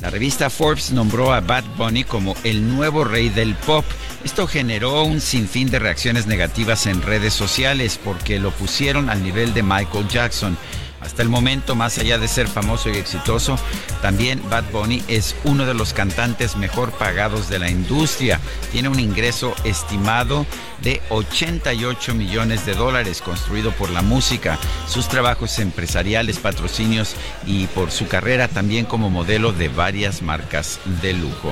la 0.00 0.10
revista 0.10 0.50
Forbes 0.50 0.92
nombró 0.92 1.32
a 1.32 1.40
Bad 1.40 1.64
Bunny 1.76 2.04
como 2.04 2.36
el 2.44 2.68
nuevo 2.68 3.04
rey 3.04 3.28
del 3.28 3.54
pop. 3.54 3.84
Esto 4.24 4.46
generó 4.46 5.04
un 5.04 5.20
sinfín 5.20 5.70
de 5.70 5.78
reacciones 5.78 6.26
negativas 6.26 6.86
en 6.86 7.02
redes 7.02 7.34
sociales 7.34 7.98
porque 8.02 8.38
lo 8.38 8.50
pusieron 8.50 9.10
al 9.10 9.22
nivel 9.22 9.54
de 9.54 9.62
Michael 9.62 10.08
Jackson. 10.08 10.56
Hasta 11.04 11.22
el 11.22 11.28
momento, 11.28 11.74
más 11.74 11.98
allá 11.98 12.18
de 12.18 12.28
ser 12.28 12.48
famoso 12.48 12.88
y 12.88 12.96
exitoso, 12.96 13.58
también 14.00 14.40
Bad 14.48 14.64
Bunny 14.72 15.02
es 15.06 15.36
uno 15.44 15.66
de 15.66 15.74
los 15.74 15.92
cantantes 15.92 16.56
mejor 16.56 16.92
pagados 16.92 17.48
de 17.48 17.58
la 17.58 17.70
industria. 17.70 18.40
Tiene 18.72 18.88
un 18.88 18.98
ingreso 18.98 19.54
estimado 19.64 20.46
de 20.82 21.02
88 21.10 22.14
millones 22.14 22.64
de 22.64 22.74
dólares 22.74 23.20
construido 23.20 23.72
por 23.72 23.90
la 23.90 24.02
música, 24.02 24.58
sus 24.88 25.08
trabajos 25.08 25.58
empresariales, 25.58 26.38
patrocinios 26.38 27.14
y 27.46 27.66
por 27.68 27.90
su 27.90 28.08
carrera 28.08 28.48
también 28.48 28.86
como 28.86 29.10
modelo 29.10 29.52
de 29.52 29.68
varias 29.68 30.22
marcas 30.22 30.80
de 31.02 31.12
lujo. 31.12 31.50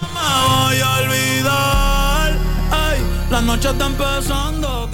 me 0.00 0.08
voy 0.48 0.80
a 0.80 0.96
olvidar. 1.00 2.38
Ay, 2.70 3.02
la 3.30 3.40
noche 3.42 3.70
está 3.70 3.86
empezando, 3.86 4.88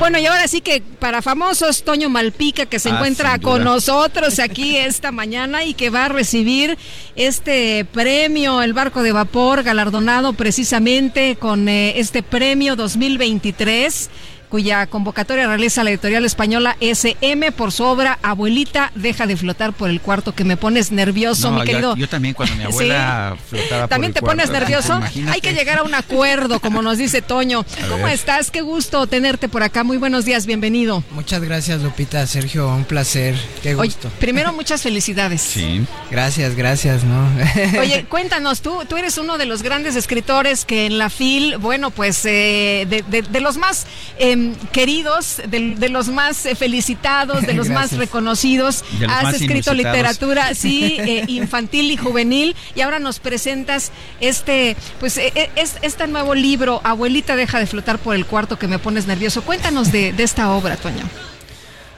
Bueno, 0.00 0.18
y 0.18 0.24
ahora 0.24 0.48
sí 0.48 0.62
que 0.62 0.80
para 0.80 1.20
famosos, 1.20 1.82
Toño 1.82 2.08
Malpica, 2.08 2.64
que 2.64 2.78
se 2.78 2.88
Ah, 2.88 2.94
encuentra 2.94 3.38
con 3.38 3.64
nosotros 3.64 4.38
aquí 4.38 4.74
esta 4.78 5.12
mañana 5.12 5.62
y 5.64 5.74
que 5.74 5.90
va 5.90 6.06
a 6.06 6.08
recibir 6.08 6.78
este 7.16 7.84
premio, 7.84 8.62
el 8.62 8.72
barco 8.72 9.02
de 9.02 9.12
vapor, 9.12 9.62
galardonado 9.62 10.32
precisamente 10.32 11.36
con 11.36 11.68
eh, 11.68 12.00
este 12.00 12.22
premio 12.22 12.76
2023 12.76 14.08
cuya 14.50 14.86
convocatoria 14.88 15.46
realiza 15.46 15.84
la 15.84 15.90
editorial 15.90 16.24
española 16.24 16.76
SM 16.80 17.52
por 17.52 17.72
su 17.72 17.84
obra 17.84 18.18
Abuelita, 18.22 18.90
deja 18.94 19.26
de 19.26 19.36
flotar 19.36 19.72
por 19.72 19.88
el 19.88 20.00
cuarto, 20.00 20.34
que 20.34 20.44
me 20.44 20.56
pones 20.56 20.90
nervioso, 20.90 21.50
No, 21.50 21.60
mi 21.60 21.64
querido. 21.64 21.96
Yo, 21.96 22.08
también 22.08 22.34
cuando 22.34 22.54
mi 22.56 22.60
Sí. 22.64 22.68
abuela 22.68 23.36
flotaba 23.48 23.80
por 23.82 23.88
¿También 23.88 24.10
el 24.10 24.14
te 24.14 24.20
pones 24.20 24.50
cuarto. 24.50 24.60
nervioso? 24.60 24.96
Imagínate. 24.96 25.34
Hay 25.34 25.40
que 25.40 25.52
llegar 25.54 25.78
a 25.78 25.82
un 25.84 25.94
acuerdo, 25.94 26.60
como 26.60 26.82
nos 26.82 26.98
dice 26.98 27.22
Toño. 27.22 27.64
¿Cómo 27.88 28.04
ver. 28.04 28.14
estás? 28.14 28.50
Qué 28.50 28.60
gusto 28.60 29.06
tenerte 29.06 29.48
por 29.48 29.62
acá. 29.62 29.84
Muy 29.84 29.96
buenos 29.96 30.24
días, 30.24 30.46
bienvenido. 30.46 31.02
Muchas 31.12 31.40
gracias, 31.42 31.80
Lupita, 31.82 32.26
Sergio, 32.26 32.68
un 32.68 32.84
placer, 32.84 33.34
qué 33.62 33.74
Oye, 33.76 33.88
gusto. 33.88 34.10
primero, 34.18 34.52
muchas 34.52 34.82
felicidades. 34.82 35.40
Sí. 35.42 35.82
Gracias, 36.10 36.54
gracias, 36.56 37.04
¿no? 37.04 37.28
Oye, 37.80 38.04
cuéntanos, 38.08 38.60
tú, 38.62 38.82
tú 38.88 38.96
eres 38.96 39.16
uno 39.18 39.38
de 39.38 39.46
los 39.46 39.62
grandes 39.62 39.94
escritores 39.96 40.64
que 40.64 40.86
en 40.86 40.98
la 40.98 41.08
FIL, 41.08 41.56
bueno, 41.58 41.90
pues 41.90 42.24
eh, 42.24 42.86
de, 42.88 43.04
de- 43.08 43.22
de 43.22 43.40
los 43.40 43.56
más 43.56 43.86
eh, 44.18 44.36
em, 44.40 44.54
queridos, 44.72 45.40
de, 45.48 45.74
de 45.76 45.88
los 45.88 46.08
más 46.08 46.46
eh, 46.46 46.54
felicitados, 46.54 47.46
de 47.46 47.52
los 47.60 47.68
más 47.68 47.92
reconocidos. 47.92 48.84
Los 48.98 49.10
Has 49.10 49.24
más 49.24 49.34
escrito 49.34 49.74
literatura, 49.74 50.54
sí, 50.54 50.96
eh, 50.98 51.24
infantil 51.28 51.90
y 51.90 51.96
juvenil, 51.96 52.56
y 52.74 52.80
ahora 52.80 52.98
nos 52.98 53.18
presentas 53.18 53.92
este, 54.20 54.76
pues, 54.98 55.16
eh, 55.18 55.32
eh, 55.34 55.50
es, 55.56 55.76
este 55.82 56.06
nuevo 56.06 56.34
libro, 56.34 56.80
Abuelita 56.84 57.36
deja 57.36 57.58
de 57.58 57.66
flotar 57.66 57.98
por 57.98 58.14
el 58.14 58.26
cuarto 58.26 58.58
que 58.58 58.68
me 58.68 58.78
pones 58.78 59.06
nervioso. 59.06 59.42
Cuéntanos 59.42 59.92
de, 59.92 60.12
de 60.12 60.22
esta 60.22 60.50
obra, 60.52 60.76
Toño. 60.76 61.04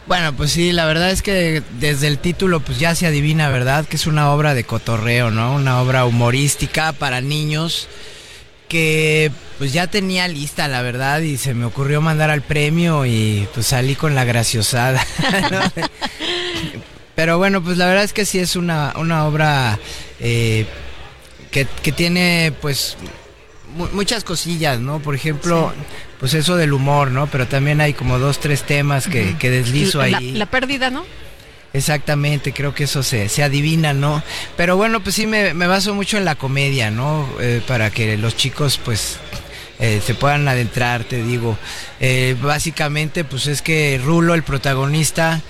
Bueno, 0.06 0.32
pues 0.32 0.50
sí, 0.50 0.72
la 0.72 0.84
verdad 0.86 1.10
es 1.10 1.22
que 1.22 1.62
desde 1.78 2.08
el 2.08 2.18
título 2.18 2.58
pues 2.60 2.78
ya 2.80 2.94
se 2.94 3.06
adivina, 3.06 3.48
¿verdad? 3.50 3.86
Que 3.86 3.96
es 3.96 4.06
una 4.06 4.32
obra 4.32 4.52
de 4.52 4.64
cotorreo, 4.64 5.30
¿no? 5.30 5.54
Una 5.54 5.80
obra 5.80 6.04
humorística 6.04 6.92
para 6.92 7.20
niños 7.20 7.88
que 8.73 9.31
pues 9.59 9.75
ya 9.75 9.86
tenía 9.86 10.26
lista, 10.28 10.67
la 10.67 10.81
verdad, 10.81 11.20
y 11.20 11.36
se 11.36 11.52
me 11.52 11.67
ocurrió 11.67 12.01
mandar 12.01 12.31
al 12.31 12.41
premio 12.41 13.05
y 13.05 13.47
pues 13.52 13.67
salí 13.67 13.94
con 13.94 14.15
la 14.15 14.25
graciosada. 14.25 15.07
¿no? 15.51 15.60
Pero 17.15 17.36
bueno, 17.36 17.62
pues 17.62 17.76
la 17.76 17.86
verdad 17.86 18.05
es 18.05 18.15
que 18.15 18.25
sí 18.25 18.39
es 18.39 18.57
una, 18.57 18.94
una 18.97 19.26
obra 19.26 19.78
eh, 20.20 20.65
que, 21.51 21.67
que 21.83 21.92
tiene 21.92 22.52
pues 22.62 22.97
mu- 23.76 23.89
muchas 23.92 24.25
cosillas, 24.25 24.81
¿no? 24.81 24.99
Por 25.01 25.15
ejemplo, 25.15 25.73
pues 26.18 26.33
eso 26.33 26.57
del 26.57 26.73
humor, 26.73 27.10
¿no? 27.10 27.26
Pero 27.26 27.47
también 27.47 27.83
hay 27.83 27.92
como 27.92 28.18
dos, 28.18 28.41
tres 28.41 28.62
temas 28.62 29.07
que 29.09 29.51
deslizo 29.51 29.99
La- 30.05 30.17
ahí. 30.18 30.33
la 30.33 30.47
pérdida, 30.47 30.89
¿no? 30.91 31.05
Exactamente, 31.75 32.52
creo 32.52 32.75
que 32.75 32.84
eso 32.84 33.02
se, 33.02 33.28
se 33.28 33.42
adivina, 33.42 33.94
¿no? 33.94 34.23
Pero 34.57 34.76
bueno, 34.76 35.02
pues 35.02 35.15
sí, 35.15 35.26
me, 35.26 35.55
me 35.55 35.67
baso 35.67 35.94
mucho 35.94 36.18
en 36.18 36.25
la 36.25 36.34
comedia, 36.34 36.91
¿no? 36.91 37.26
Eh, 37.41 37.62
para 37.67 37.91
que 37.91 38.17
los 38.18 38.36
chicos, 38.36 38.78
pues, 38.84 39.17
eh, 39.81 40.01
se 40.05 40.15
puedan 40.15 40.47
adentrar, 40.49 41.05
te 41.05 41.23
digo. 41.23 41.57
Eh, 41.99 42.36
básicamente, 42.42 43.25
pues 43.25 43.47
es 43.47 43.62
que 43.62 43.99
Rulo, 44.05 44.34
el 44.34 44.42
protagonista, 44.42 45.41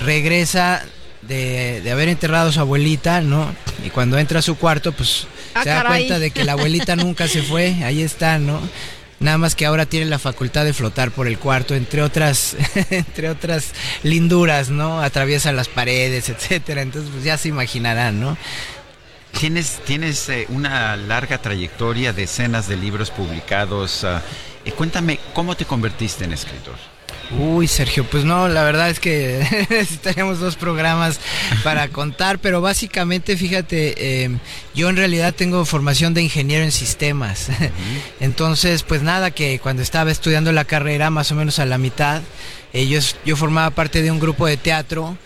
regresa 0.00 0.82
de, 1.22 1.80
de 1.82 1.90
haber 1.92 2.08
enterrado 2.08 2.48
a 2.48 2.52
su 2.52 2.60
abuelita, 2.60 3.20
¿no? 3.20 3.54
Y 3.84 3.90
cuando 3.90 4.18
entra 4.18 4.40
a 4.40 4.42
su 4.42 4.56
cuarto, 4.56 4.92
pues 4.92 5.26
Ah, 5.54 5.62
se 5.62 5.70
da 5.70 5.82
caray. 5.82 6.02
cuenta 6.06 6.18
de 6.18 6.30
que 6.30 6.44
la 6.44 6.52
abuelita 6.52 6.94
nunca 6.96 7.26
se 7.28 7.42
fue, 7.42 7.76
ahí 7.84 8.02
está, 8.02 8.38
¿no? 8.38 8.60
Nada 9.20 9.36
más 9.36 9.56
que 9.56 9.66
ahora 9.66 9.86
tiene 9.86 10.06
la 10.06 10.20
facultad 10.20 10.64
de 10.64 10.72
flotar 10.72 11.10
por 11.10 11.26
el 11.26 11.38
cuarto, 11.38 11.74
entre 11.74 12.02
otras, 12.02 12.56
entre 12.90 13.30
otras 13.30 13.72
linduras, 14.04 14.70
¿no? 14.70 15.00
Atraviesa 15.00 15.50
las 15.52 15.68
paredes, 15.68 16.28
etcétera. 16.28 16.82
Entonces, 16.82 17.10
pues 17.12 17.24
ya 17.24 17.36
se 17.36 17.48
imaginarán, 17.48 18.20
¿no? 18.20 18.36
Tienes, 19.38 19.80
tienes 19.84 20.28
eh, 20.28 20.46
una 20.50 20.96
larga 20.96 21.38
trayectoria, 21.38 22.12
decenas 22.12 22.68
de 22.68 22.76
libros 22.76 23.10
publicados. 23.10 24.04
ah, 24.04 24.22
eh, 24.64 24.72
cuéntame, 24.72 25.18
¿cómo 25.34 25.56
te 25.56 25.64
convertiste 25.64 26.24
en 26.24 26.32
escritor? 26.32 26.76
Uy, 27.30 27.68
Sergio, 27.68 28.04
pues 28.04 28.24
no, 28.24 28.48
la 28.48 28.62
verdad 28.62 28.88
es 28.88 29.00
que 29.00 29.66
necesitaríamos 29.70 30.40
dos 30.40 30.56
programas 30.56 31.20
para 31.62 31.88
contar, 31.88 32.38
pero 32.38 32.62
básicamente, 32.62 33.36
fíjate, 33.36 34.24
eh, 34.24 34.30
yo 34.74 34.88
en 34.88 34.96
realidad 34.96 35.34
tengo 35.34 35.64
formación 35.66 36.14
de 36.14 36.22
ingeniero 36.22 36.64
en 36.64 36.72
sistemas. 36.72 37.48
Entonces, 38.20 38.82
pues 38.82 39.02
nada, 39.02 39.30
que 39.30 39.58
cuando 39.58 39.82
estaba 39.82 40.10
estudiando 40.10 40.52
la 40.52 40.64
carrera, 40.64 41.10
más 41.10 41.30
o 41.30 41.34
menos 41.34 41.58
a 41.58 41.66
la 41.66 41.76
mitad, 41.76 42.22
eh, 42.72 42.86
yo, 42.86 43.00
yo 43.26 43.36
formaba 43.36 43.70
parte 43.70 44.00
de 44.00 44.10
un 44.10 44.20
grupo 44.20 44.46
de 44.46 44.56
teatro. 44.56 45.18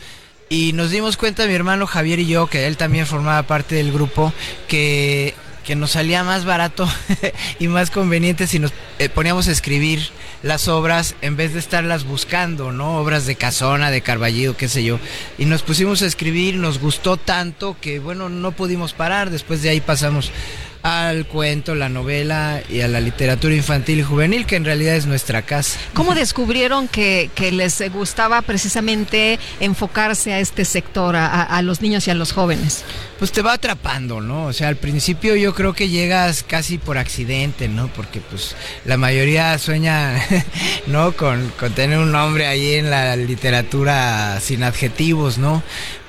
Y 0.48 0.72
nos 0.74 0.90
dimos 0.90 1.16
cuenta, 1.16 1.46
mi 1.46 1.54
hermano 1.54 1.86
Javier 1.86 2.18
y 2.18 2.26
yo, 2.26 2.46
que 2.46 2.66
él 2.66 2.76
también 2.76 3.06
formaba 3.06 3.44
parte 3.44 3.76
del 3.76 3.92
grupo, 3.92 4.34
que, 4.68 5.34
que 5.64 5.76
nos 5.76 5.92
salía 5.92 6.24
más 6.24 6.44
barato 6.44 6.88
y 7.58 7.68
más 7.68 7.90
conveniente 7.90 8.46
si 8.46 8.58
nos 8.58 8.72
eh, 8.98 9.08
poníamos 9.08 9.48
a 9.48 9.52
escribir 9.52 10.10
las 10.42 10.68
obras 10.68 11.14
en 11.22 11.36
vez 11.36 11.52
de 11.52 11.60
estarlas 11.60 12.04
buscando, 12.04 12.72
¿no? 12.72 12.98
Obras 12.98 13.26
de 13.26 13.36
Casona, 13.36 13.90
de 13.90 14.00
Carballido, 14.00 14.56
qué 14.56 14.68
sé 14.68 14.82
yo. 14.82 14.98
Y 15.38 15.44
nos 15.44 15.62
pusimos 15.62 16.02
a 16.02 16.06
escribir, 16.06 16.56
nos 16.56 16.80
gustó 16.80 17.16
tanto 17.16 17.76
que, 17.80 18.00
bueno, 18.00 18.28
no 18.28 18.52
pudimos 18.52 18.92
parar. 18.92 19.30
Después 19.30 19.62
de 19.62 19.70
ahí 19.70 19.80
pasamos 19.80 20.32
al 20.82 21.26
cuento, 21.26 21.74
la 21.74 21.88
novela 21.88 22.60
y 22.68 22.80
a 22.80 22.88
la 22.88 23.00
literatura 23.00 23.54
infantil 23.54 24.00
y 24.00 24.02
juvenil, 24.02 24.46
que 24.46 24.56
en 24.56 24.64
realidad 24.64 24.96
es 24.96 25.06
nuestra 25.06 25.42
casa. 25.42 25.78
¿Cómo 25.94 26.14
descubrieron 26.14 26.88
que, 26.88 27.30
que 27.34 27.52
les 27.52 27.80
gustaba 27.92 28.42
precisamente 28.42 29.38
enfocarse 29.60 30.32
a 30.32 30.40
este 30.40 30.64
sector, 30.64 31.14
a, 31.16 31.26
a- 31.26 31.42
a 31.42 31.62
los 31.62 31.80
niños 31.82 32.06
y 32.08 32.10
a 32.10 32.14
los 32.14 32.32
jóvenes? 32.32 32.84
Pues 33.18 33.30
te 33.30 33.42
va 33.42 33.52
atrapando, 33.52 34.20
¿no? 34.20 34.46
O 34.46 34.52
sea, 34.52 34.66
al 34.68 34.76
principio 34.76 35.36
yo 35.36 35.54
creo 35.54 35.72
que 35.74 35.88
llegas 35.88 36.42
casi 36.42 36.78
por 36.78 36.98
accidente, 36.98 37.68
¿no? 37.68 37.86
Porque 37.88 38.20
pues 38.20 38.56
la 38.84 38.96
mayoría 38.96 39.56
sueña, 39.58 40.14
¿no? 40.88 41.12
Con, 41.12 41.48
con 41.60 41.72
tener 41.74 41.98
un 41.98 42.10
nombre 42.10 42.46
ahí 42.48 42.74
en 42.74 42.90
la 42.90 43.14
literatura 43.14 44.40
sin 44.40 44.64
adjetivos, 44.64 45.38
¿no? 45.38 45.62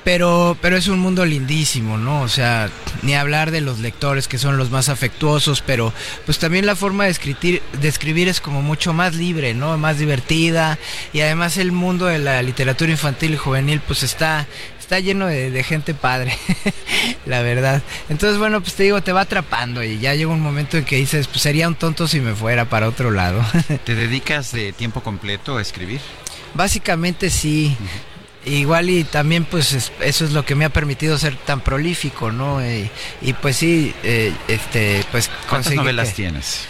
Pero, 0.04 0.56
pero 0.60 0.76
es 0.76 0.88
un 0.88 0.98
mundo 0.98 1.24
lindísimo, 1.24 1.96
¿no? 1.96 2.20
O 2.20 2.28
sea, 2.28 2.68
ni 3.02 3.14
hablar 3.14 3.50
de 3.50 3.62
los 3.62 3.78
lectores 3.78 4.28
que 4.28 4.38
son 4.38 4.58
los 4.58 4.70
más 4.70 4.90
afectuosos, 4.90 5.62
pero 5.62 5.92
pues 6.26 6.38
también 6.38 6.66
la 6.66 6.76
forma 6.76 7.04
de 7.04 7.10
escribir, 7.10 7.62
de 7.80 7.88
escribir 7.88 8.28
es 8.28 8.40
como 8.40 8.60
mucho 8.60 8.92
más 8.92 9.14
libre, 9.14 9.54
¿no? 9.54 9.76
Más 9.78 9.98
divertida 9.98 10.78
y 11.12 11.20
además 11.20 11.56
el 11.56 11.72
mundo 11.72 12.06
de 12.06 12.18
la 12.18 12.42
literatura 12.42 12.90
infantil 12.90 13.34
y 13.34 13.36
juvenil 13.38 13.80
pues 13.80 14.02
está, 14.02 14.46
está 14.78 15.00
lleno 15.00 15.26
de, 15.26 15.50
de 15.50 15.64
gente 15.64 15.94
padre, 15.94 16.36
la 17.26 17.40
verdad. 17.40 17.82
Entonces, 18.10 18.38
bueno, 18.38 18.60
pues 18.60 18.74
te 18.74 18.82
digo, 18.82 19.02
te 19.02 19.12
va 19.12 19.22
atrapando 19.22 19.82
y 19.82 19.98
ya 19.98 20.14
llega 20.14 20.30
un 20.30 20.40
momento 20.40 20.76
en 20.76 20.84
que 20.84 20.96
dices, 20.96 21.26
pues 21.28 21.40
sería 21.40 21.66
un 21.66 21.74
tonto 21.74 22.06
si 22.06 22.20
me 22.20 22.34
fuera 22.34 22.68
para 22.68 22.88
otro 22.88 23.10
lado. 23.10 23.42
¿Te 23.84 23.94
dedicas 23.94 24.52
de 24.52 24.72
tiempo 24.74 25.02
completo 25.02 25.56
a 25.56 25.62
escribir? 25.62 26.00
Básicamente 26.54 27.30
sí. 27.30 27.76
Igual 28.44 28.90
y 28.90 29.04
también 29.04 29.44
pues 29.44 29.72
es- 29.72 29.92
eso 30.00 30.24
es 30.24 30.32
lo 30.32 30.44
que 30.44 30.54
me 30.54 30.64
ha 30.64 30.68
permitido 30.68 31.16
ser 31.18 31.36
tan 31.36 31.60
prolífico, 31.60 32.30
¿no? 32.30 32.60
Eh, 32.60 32.90
y 33.22 33.32
pues 33.32 33.56
sí, 33.56 33.94
eh, 34.02 34.32
este, 34.48 35.04
pues 35.10 35.30
¿Cuántas 35.48 35.74
novelas 35.74 36.08
que- 36.10 36.14
tienes? 36.14 36.66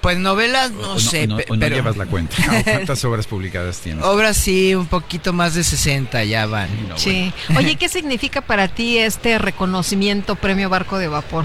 Pues 0.00 0.18
novelas 0.18 0.72
no, 0.72 0.94
O 0.94 0.98
sé, 0.98 1.28
no, 1.28 1.36
o 1.36 1.38
no 1.38 1.60
pero 1.60 1.76
llevas 1.76 1.96
la 1.96 2.06
cuenta. 2.06 2.34
¿O 2.60 2.64
¿Cuántas 2.64 3.04
obras 3.04 3.26
publicadas 3.28 3.78
tienes? 3.78 4.02
obras 4.04 4.36
sí, 4.36 4.74
un 4.74 4.86
poquito 4.86 5.32
más 5.32 5.54
de 5.54 5.62
60 5.62 6.24
ya 6.24 6.46
van. 6.46 6.68
Sí. 6.96 7.32
Oye, 7.56 7.76
¿qué 7.78 7.88
significa 7.88 8.40
para 8.40 8.66
ti 8.66 8.98
este 8.98 9.38
reconocimiento 9.38 10.34
premio 10.34 10.68
Barco 10.68 10.98
de 10.98 11.06
Vapor? 11.06 11.44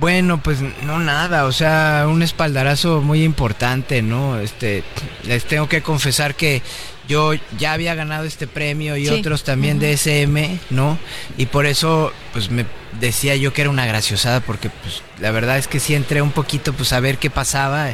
Bueno, 0.00 0.42
pues 0.42 0.58
no 0.84 0.98
nada, 0.98 1.44
o 1.44 1.52
sea, 1.52 2.06
un 2.08 2.22
espaldarazo 2.22 3.00
muy 3.00 3.22
importante, 3.22 4.02
¿no? 4.02 4.38
Este, 4.40 4.82
les 5.24 5.44
tengo 5.44 5.68
que 5.68 5.82
confesar 5.82 6.34
que 6.34 6.62
yo 7.06 7.32
ya 7.58 7.72
había 7.74 7.94
ganado 7.94 8.24
este 8.24 8.46
premio 8.46 8.96
y 8.96 9.06
Sí. 9.06 9.12
otros 9.12 9.44
también 9.44 9.78
de 9.78 9.92
SM, 9.92 10.58
¿no? 10.70 10.98
Y 11.36 11.46
por 11.46 11.66
eso, 11.66 12.12
pues 12.32 12.50
me 12.50 12.66
decía 13.00 13.36
yo 13.36 13.52
que 13.52 13.60
era 13.62 13.70
una 13.70 13.86
graciosada, 13.86 14.40
porque 14.40 14.68
pues 14.70 15.02
la 15.20 15.30
verdad 15.30 15.58
es 15.58 15.68
que 15.68 15.78
sí 15.80 15.94
entré 15.94 16.22
un 16.22 16.32
poquito, 16.32 16.72
pues 16.72 16.92
a 16.92 17.00
ver 17.00 17.18
qué 17.18 17.30
pasaba. 17.30 17.88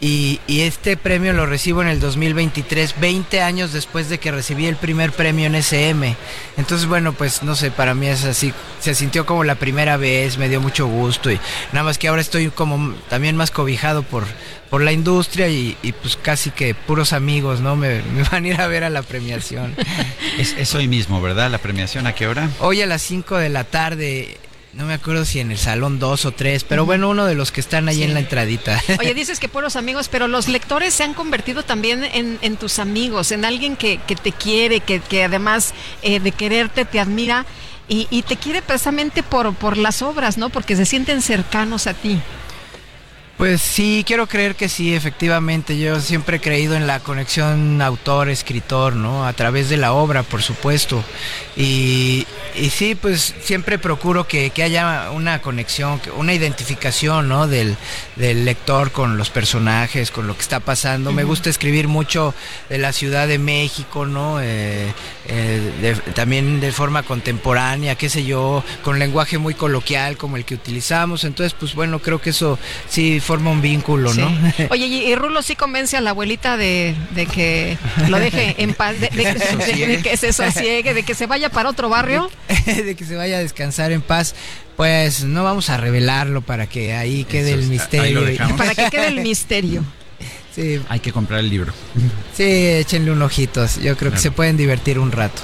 Y, 0.00 0.40
y 0.46 0.62
este 0.62 0.96
premio 0.96 1.34
lo 1.34 1.44
recibo 1.44 1.82
en 1.82 1.88
el 1.88 2.00
2023, 2.00 2.98
20 3.00 3.42
años 3.42 3.74
después 3.74 4.08
de 4.08 4.18
que 4.18 4.32
recibí 4.32 4.66
el 4.66 4.76
primer 4.76 5.12
premio 5.12 5.46
en 5.46 5.54
SM. 5.54 6.16
Entonces, 6.56 6.88
bueno, 6.88 7.12
pues 7.12 7.42
no 7.42 7.54
sé, 7.54 7.70
para 7.70 7.94
mí 7.94 8.06
es 8.06 8.24
así, 8.24 8.54
se 8.80 8.94
sintió 8.94 9.26
como 9.26 9.44
la 9.44 9.56
primera 9.56 9.98
vez, 9.98 10.38
me 10.38 10.48
dio 10.48 10.60
mucho 10.60 10.86
gusto 10.86 11.30
y 11.30 11.38
nada 11.72 11.84
más 11.84 11.98
que 11.98 12.08
ahora 12.08 12.22
estoy 12.22 12.48
como 12.48 12.94
también 13.10 13.36
más 13.36 13.50
cobijado 13.50 14.02
por, 14.02 14.24
por 14.70 14.80
la 14.80 14.92
industria 14.92 15.48
y, 15.48 15.76
y, 15.82 15.92
pues 15.92 16.16
casi 16.16 16.50
que 16.50 16.74
puros 16.74 17.12
amigos, 17.12 17.60
¿no? 17.60 17.76
Me, 17.76 18.00
me 18.02 18.22
van 18.32 18.44
a 18.44 18.48
ir 18.48 18.60
a 18.60 18.66
ver 18.68 18.84
a 18.84 18.90
la 18.90 19.02
premiación. 19.02 19.74
Es, 20.38 20.54
es 20.56 20.74
hoy 20.74 20.88
mismo, 20.88 21.20
¿verdad? 21.20 21.50
¿La 21.50 21.58
premiación 21.58 22.06
a 22.06 22.14
qué 22.14 22.26
hora? 22.26 22.48
Hoy 22.60 22.80
a 22.80 22.86
las 22.86 23.02
5 23.02 23.36
de 23.36 23.50
la 23.50 23.64
tarde, 23.64 24.38
no 24.72 24.86
me 24.86 24.94
acuerdo 24.94 25.24
si 25.24 25.40
en 25.40 25.50
el 25.50 25.58
salón 25.58 25.98
2 25.98 26.24
o 26.26 26.32
3, 26.32 26.64
pero 26.64 26.86
bueno, 26.86 27.08
uno 27.08 27.26
de 27.26 27.34
los 27.34 27.50
que 27.50 27.60
están 27.60 27.88
ahí 27.88 27.96
Sí. 27.96 28.02
en 28.04 28.14
la 28.14 28.20
entradita. 28.20 28.80
Oye, 29.00 29.14
dices 29.14 29.40
que 29.40 29.48
puros 29.48 29.74
amigos, 29.76 30.08
pero 30.08 30.28
los 30.28 30.46
lectores 30.48 30.94
se 30.94 31.02
han 31.02 31.12
convertido 31.14 31.64
también 31.64 32.04
en, 32.04 32.38
en 32.40 32.56
tus 32.56 32.78
amigos, 32.78 33.32
en 33.32 33.44
alguien 33.44 33.76
que, 33.76 33.98
que 34.06 34.14
te 34.14 34.30
quiere, 34.32 34.78
que, 34.80 35.00
que 35.00 35.24
además 35.24 35.74
eh, 36.02 36.20
de 36.20 36.30
quererte 36.32 36.84
te 36.84 37.00
admira 37.00 37.46
y, 37.88 38.06
y 38.10 38.22
te 38.22 38.36
quiere 38.36 38.62
precisamente 38.62 39.24
por, 39.24 39.52
por 39.54 39.76
las 39.76 40.02
obras, 40.02 40.38
¿no? 40.38 40.50
Porque 40.50 40.76
se 40.76 40.86
sienten 40.86 41.20
cercanos 41.20 41.88
a 41.88 41.94
ti. 41.94 42.20
Pues 43.40 43.62
sí, 43.62 44.04
quiero 44.06 44.26
creer 44.26 44.54
que 44.54 44.68
sí, 44.68 44.94
efectivamente. 44.94 45.78
Yo 45.78 45.98
siempre 46.00 46.36
he 46.36 46.40
creído 46.40 46.74
en 46.74 46.86
la 46.86 47.00
conexión 47.00 47.80
autor-escritor, 47.80 48.94
¿no? 48.94 49.26
A 49.26 49.32
través 49.32 49.70
de 49.70 49.78
la 49.78 49.94
obra, 49.94 50.22
por 50.22 50.42
supuesto. 50.42 51.02
Y, 51.56 52.26
y 52.54 52.68
sí, 52.68 52.94
pues 52.94 53.34
siempre 53.42 53.78
procuro 53.78 54.28
que, 54.28 54.50
que 54.50 54.62
haya 54.62 55.10
una 55.12 55.40
conexión, 55.40 56.02
una 56.18 56.34
identificación, 56.34 57.30
¿no? 57.30 57.46
Del, 57.48 57.78
del 58.16 58.44
lector 58.44 58.90
con 58.92 59.16
los 59.16 59.30
personajes, 59.30 60.10
con 60.10 60.26
lo 60.26 60.34
que 60.34 60.42
está 60.42 60.60
pasando. 60.60 61.10
Me 61.10 61.24
gusta 61.24 61.48
escribir 61.48 61.88
mucho 61.88 62.34
de 62.68 62.76
la 62.76 62.92
Ciudad 62.92 63.26
de 63.26 63.38
México, 63.38 64.04
¿no? 64.04 64.38
Eh, 64.42 64.92
eh, 65.28 65.72
de- 65.80 66.12
también 66.12 66.60
de 66.60 66.72
forma 66.72 67.04
contemporánea, 67.04 67.94
qué 67.94 68.10
sé 68.10 68.22
yo, 68.24 68.62
con 68.84 68.98
lenguaje 68.98 69.38
muy 69.38 69.54
coloquial 69.54 70.18
como 70.18 70.36
el 70.36 70.44
que 70.44 70.56
utilizamos. 70.56 71.24
Entonces, 71.24 71.54
pues 71.58 71.74
bueno, 71.74 72.00
creo 72.00 72.20
que 72.20 72.30
eso 72.30 72.58
sí 72.86 73.18
forma 73.30 73.52
un 73.52 73.62
vínculo, 73.62 74.12
¿no? 74.12 74.28
Oye, 74.70 74.86
y, 74.86 75.14
Rulo 75.14 75.40
sí 75.42 75.54
convence 75.54 75.96
a 75.96 76.00
la 76.00 76.10
abuelita 76.10 76.56
de, 76.56 76.96
que 77.32 77.78
lo 78.08 78.18
deje 78.18 78.56
en 78.58 78.74
paz, 78.74 78.98
de, 79.00 79.08
que 80.02 80.16
se 80.16 80.32
sosiegue, 80.32 80.94
de 80.94 81.04
que 81.04 81.14
se 81.14 81.26
vaya 81.26 81.48
para 81.48 81.68
otro 81.68 81.88
barrio. 81.88 82.28
de 82.66 82.96
que 82.96 83.04
se 83.04 83.14
vaya 83.14 83.36
a 83.36 83.40
descansar 83.40 83.92
en 83.92 84.02
paz. 84.02 84.34
Pues 84.76 85.22
no 85.22 85.44
vamos 85.44 85.70
a 85.70 85.76
revelarlo 85.76 86.42
para 86.42 86.66
que 86.66 86.92
ahí 86.94 87.22
quede 87.22 87.52
el 87.52 87.68
misterio. 87.68 88.24
Para 88.56 88.74
que 88.74 88.90
quede 88.90 89.06
el 89.06 89.20
misterio. 89.20 89.84
Sí. 90.52 90.80
Hay 90.88 90.98
que 90.98 91.12
comprar 91.12 91.38
el 91.38 91.50
libro. 91.50 91.72
Sí, 92.36 92.42
échenle 92.42 93.12
un 93.12 93.22
ojito. 93.22 93.64
Yo 93.80 93.96
creo 93.96 94.10
que 94.10 94.18
se 94.18 94.32
pueden 94.32 94.56
divertir 94.56 94.98
un 94.98 95.12
rato. 95.12 95.40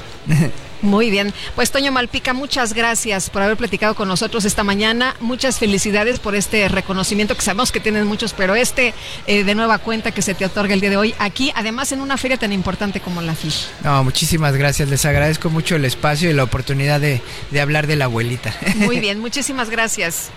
Muy 0.87 1.11
bien. 1.11 1.35
Pues 1.55 1.71
Toño 1.73 1.91
Malpica, 1.91 2.33
muchas 2.33 2.73
gracias 2.73 3.29
por 3.29 3.43
haber 3.43 3.57
platicado 3.57 3.95
con 3.95 4.07
nosotros 4.07 4.45
esta 4.45 4.63
mañana. 4.63 5.17
Muchas 5.21 5.59
felicidades 5.59 6.21
por 6.21 6.37
este 6.37 6.69
reconocimiento 6.69 7.35
que 7.37 7.43
sabemos 7.43 7.73
que 7.73 7.81
tienen 7.81 8.07
muchos, 8.07 8.33
pero 8.33 8.55
este 8.55 8.95
eh, 9.27 9.43
de 9.43 9.55
nueva 9.55 9.79
cuenta 9.79 10.13
que 10.13 10.23
se 10.23 10.35
te 10.35 10.45
otorga 10.45 10.75
el 10.75 10.81
día 10.81 10.91
de 10.91 10.97
hoy 10.97 11.15
aquí, 11.19 11.53
además 11.57 11.91
en 11.91 12.01
una 12.01 12.17
feria 12.17 12.37
tan 12.37 12.53
importante 12.53 13.01
como 13.01 13.21
la 13.21 13.35
FISH. 13.35 13.67
No, 13.83 14.05
muchísimas 14.05 14.55
gracias. 14.57 14.89
Les 14.89 15.05
agradezco 15.05 15.51
mucho 15.51 15.75
el 15.75 15.85
espacio 15.85 16.31
y 16.31 16.33
la 16.33 16.45
oportunidad 16.45 17.01
de, 17.01 17.21
de 17.51 17.61
hablar 17.61 17.89
de 17.89 17.97
la 17.97 18.05
abuelita. 18.05 18.55
Muy 18.77 19.01
bien, 19.01 19.19
muchísimas 19.19 19.71
gracias. 19.71 20.31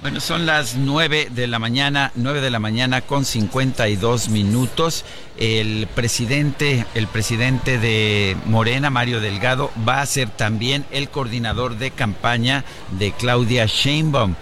Bueno, 0.00 0.20
son 0.20 0.46
las 0.46 0.76
9 0.76 1.26
de 1.32 1.48
la 1.48 1.58
mañana, 1.58 2.12
9 2.14 2.40
de 2.40 2.50
la 2.50 2.60
mañana 2.60 3.00
con 3.00 3.24
52 3.24 4.28
minutos. 4.28 5.04
El 5.36 5.88
presidente, 5.92 6.86
el 6.94 7.08
presidente 7.08 7.78
de 7.78 8.36
Morena, 8.46 8.90
Mario 8.90 9.20
Delgado, 9.20 9.72
va 9.86 10.00
a 10.00 10.06
ser 10.06 10.28
también 10.30 10.84
el 10.92 11.08
coordinador 11.08 11.78
de 11.78 11.90
campaña 11.90 12.64
de 12.92 13.10
Claudia 13.10 13.66
Sheinbaum. 13.66 14.36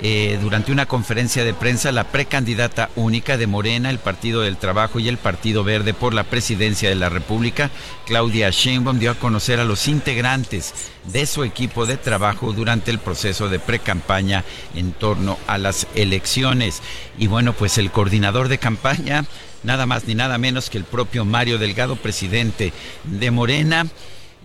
Eh, 0.00 0.38
durante 0.40 0.70
una 0.70 0.86
conferencia 0.86 1.42
de 1.42 1.54
prensa, 1.54 1.90
la 1.90 2.04
precandidata 2.04 2.88
única 2.94 3.36
de 3.36 3.48
Morena, 3.48 3.90
el 3.90 3.98
Partido 3.98 4.42
del 4.42 4.56
Trabajo 4.56 5.00
y 5.00 5.08
el 5.08 5.18
Partido 5.18 5.64
Verde 5.64 5.92
por 5.92 6.14
la 6.14 6.22
presidencia 6.22 6.88
de 6.88 6.94
la 6.94 7.08
República, 7.08 7.70
Claudia 8.06 8.50
Sheinbaum, 8.50 9.00
dio 9.00 9.10
a 9.10 9.16
conocer 9.16 9.58
a 9.58 9.64
los 9.64 9.88
integrantes 9.88 10.72
de 11.12 11.26
su 11.26 11.42
equipo 11.42 11.84
de 11.84 11.96
trabajo 11.96 12.52
durante 12.52 12.92
el 12.92 13.00
proceso 13.00 13.48
de 13.48 13.58
precampaña 13.58 14.44
en 14.76 14.92
torno 14.92 15.36
a 15.48 15.58
las 15.58 15.88
elecciones. 15.96 16.80
Y 17.18 17.26
bueno, 17.26 17.52
pues 17.52 17.76
el 17.76 17.90
coordinador 17.90 18.46
de 18.46 18.58
campaña, 18.58 19.24
nada 19.64 19.86
más 19.86 20.04
ni 20.04 20.14
nada 20.14 20.38
menos 20.38 20.70
que 20.70 20.78
el 20.78 20.84
propio 20.84 21.24
Mario 21.24 21.58
Delgado, 21.58 21.96
presidente 21.96 22.72
de 23.02 23.32
Morena. 23.32 23.88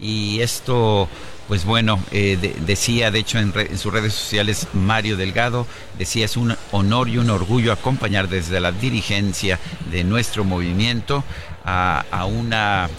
Y 0.01 0.41
esto 0.41 1.07
pues 1.47 1.65
bueno, 1.65 1.99
eh, 2.11 2.55
decía, 2.65 3.11
de 3.11 3.19
hecho, 3.19 3.39
en, 3.39 3.53
sus 3.77 3.91
redes 3.91 4.13
sociales, 4.13 4.67
Mario 4.73 5.17
Delgado, 5.17 5.67
decía, 5.97 6.25
es 6.25 6.37
un 6.37 6.55
honor 6.71 7.09
y 7.09 7.17
un 7.17 7.29
orgullo 7.29 7.73
acompañar 7.73 8.29
desde 8.29 8.59
la 8.59 8.71
dirigencia 8.71 9.59
de 9.91 10.03
nuestro 10.03 10.43
movimiento 10.43 11.23
a, 11.65 12.25
una, 12.25 12.89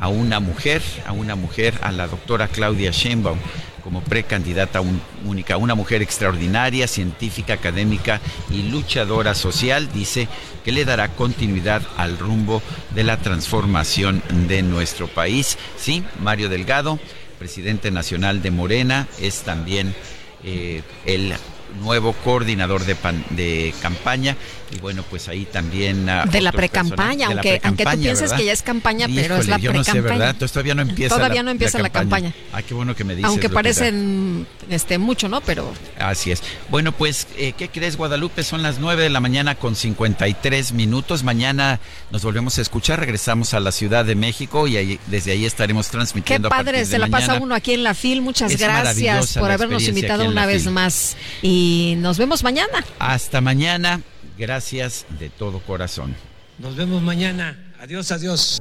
a 0.00 0.08
una 0.08 0.40
mujer, 0.40 0.82
a 1.06 1.12
una 1.12 1.36
mujer, 1.36 1.78
a 1.82 1.92
la 1.92 2.08
doctora 2.08 2.48
Claudia 2.48 2.90
Sheinbaum 2.90 3.38
como 3.82 4.00
precandidata 4.00 4.80
única, 5.24 5.56
una 5.56 5.74
mujer 5.74 6.02
extraordinaria, 6.02 6.86
científica, 6.86 7.54
académica 7.54 8.20
y 8.48 8.62
luchadora 8.70 9.34
social, 9.34 9.92
dice 9.92 10.28
que 10.64 10.72
le 10.72 10.84
dará 10.84 11.08
continuidad 11.08 11.82
al 11.96 12.16
rumbo 12.18 12.62
de 12.94 13.02
la 13.02 13.16
transformación 13.16 14.22
de 14.46 14.62
nuestro 14.62 15.08
país. 15.08 15.58
Sí, 15.76 16.04
Mario 16.20 16.48
Delgado, 16.48 17.00
presidente 17.42 17.90
nacional 17.90 18.40
de 18.40 18.52
Morena, 18.52 19.08
es 19.20 19.40
también 19.40 19.96
eh, 20.44 20.80
el 21.06 21.34
nuevo 21.82 22.12
coordinador 22.12 22.84
de, 22.84 22.94
de 23.30 23.74
campaña 23.82 24.36
y 24.72 24.78
bueno, 24.78 25.04
pues 25.10 25.28
ahí 25.28 25.44
también... 25.44 26.08
Ah, 26.08 26.24
de 26.24 26.40
la 26.40 26.52
pre-campaña, 26.52 27.26
aunque, 27.28 27.60
aunque 27.62 27.84
tú 27.84 27.98
pienses 27.98 28.32
que 28.32 28.44
ya 28.44 28.52
es 28.52 28.62
campaña, 28.62 29.06
pero 29.14 29.36
es 29.36 29.46
la 29.46 29.58
pre-campaña. 29.58 30.00
¿verdad? 30.00 30.30
Entonces 30.30 30.52
todavía 30.52 30.74
no 30.74 30.82
empieza 30.82 31.16
Todavía 31.16 31.42
no 31.42 31.50
empieza 31.50 31.78
la, 31.78 31.90
campaña. 31.90 32.32
Ah, 32.52 32.62
qué 32.62 32.72
bueno 32.72 32.96
que 32.96 33.04
me 33.04 33.14
dices. 33.14 33.28
Aunque 33.28 33.48
parecen 33.48 34.46
este, 34.70 34.98
mucho, 34.98 35.28
¿no? 35.28 35.40
Pero... 35.42 35.72
Así 35.98 36.30
es. 36.30 36.42
Bueno, 36.70 36.92
pues, 36.92 37.26
eh, 37.36 37.52
¿qué 37.56 37.68
crees, 37.68 37.96
Guadalupe? 37.96 38.42
Son 38.42 38.62
las 38.62 38.78
9 38.78 39.02
de 39.02 39.10
la 39.10 39.20
mañana 39.20 39.54
con 39.56 39.76
53 39.76 40.72
minutos. 40.72 41.22
Mañana 41.22 41.80
nos 42.10 42.22
volvemos 42.22 42.58
a 42.58 42.62
escuchar, 42.62 43.00
regresamos 43.00 43.54
a 43.54 43.60
la 43.60 43.72
Ciudad 43.72 44.04
de 44.04 44.14
México 44.14 44.66
y 44.66 44.76
ahí, 44.76 45.00
desde 45.08 45.32
ahí 45.32 45.44
estaremos 45.44 45.88
transmitiendo. 45.88 46.48
Qué 46.48 46.54
padre, 46.54 46.84
se 46.86 46.98
la 46.98 47.08
pasa 47.08 47.34
uno 47.34 47.54
aquí 47.54 47.74
en 47.74 47.82
la 47.82 47.94
FIL. 47.94 48.22
Muchas 48.22 48.56
gracias 48.56 49.36
por 49.36 49.50
habernos 49.50 49.86
invitado 49.86 50.24
una 50.24 50.46
vez 50.46 50.66
más. 50.66 51.16
Y 51.42 51.94
nos 51.98 52.16
vemos 52.16 52.42
mañana. 52.42 52.84
Hasta 52.98 53.40
mañana. 53.40 54.00
Gracias 54.38 55.06
de 55.18 55.30
todo 55.30 55.60
corazón. 55.60 56.14
Nos 56.58 56.76
vemos 56.76 57.02
mañana. 57.02 57.56
Adiós, 57.80 58.10
adiós. 58.12 58.58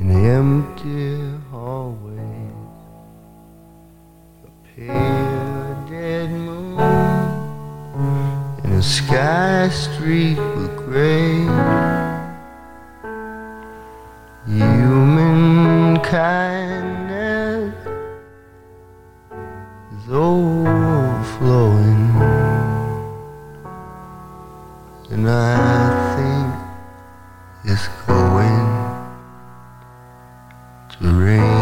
In 0.00 0.08
the 0.08 0.14
empty 0.14 1.38
hallway, 1.50 2.50
a 4.42 4.50
pale 4.64 5.76
dead 5.88 6.30
moon, 6.30 6.78
in 8.64 8.72
a 8.72 8.82
sky 8.82 9.68
streaked 9.68 10.40
with 10.56 10.74
gray. 10.86 11.46
Human 14.46 15.98
kindness 16.00 17.74
is 19.92 20.08
overflowing. 20.10 22.01
And 25.24 25.30
I 25.30 26.16
think 26.16 27.72
it's 27.72 27.86
going 28.08 28.66
to 30.90 31.08
rain 31.16 31.61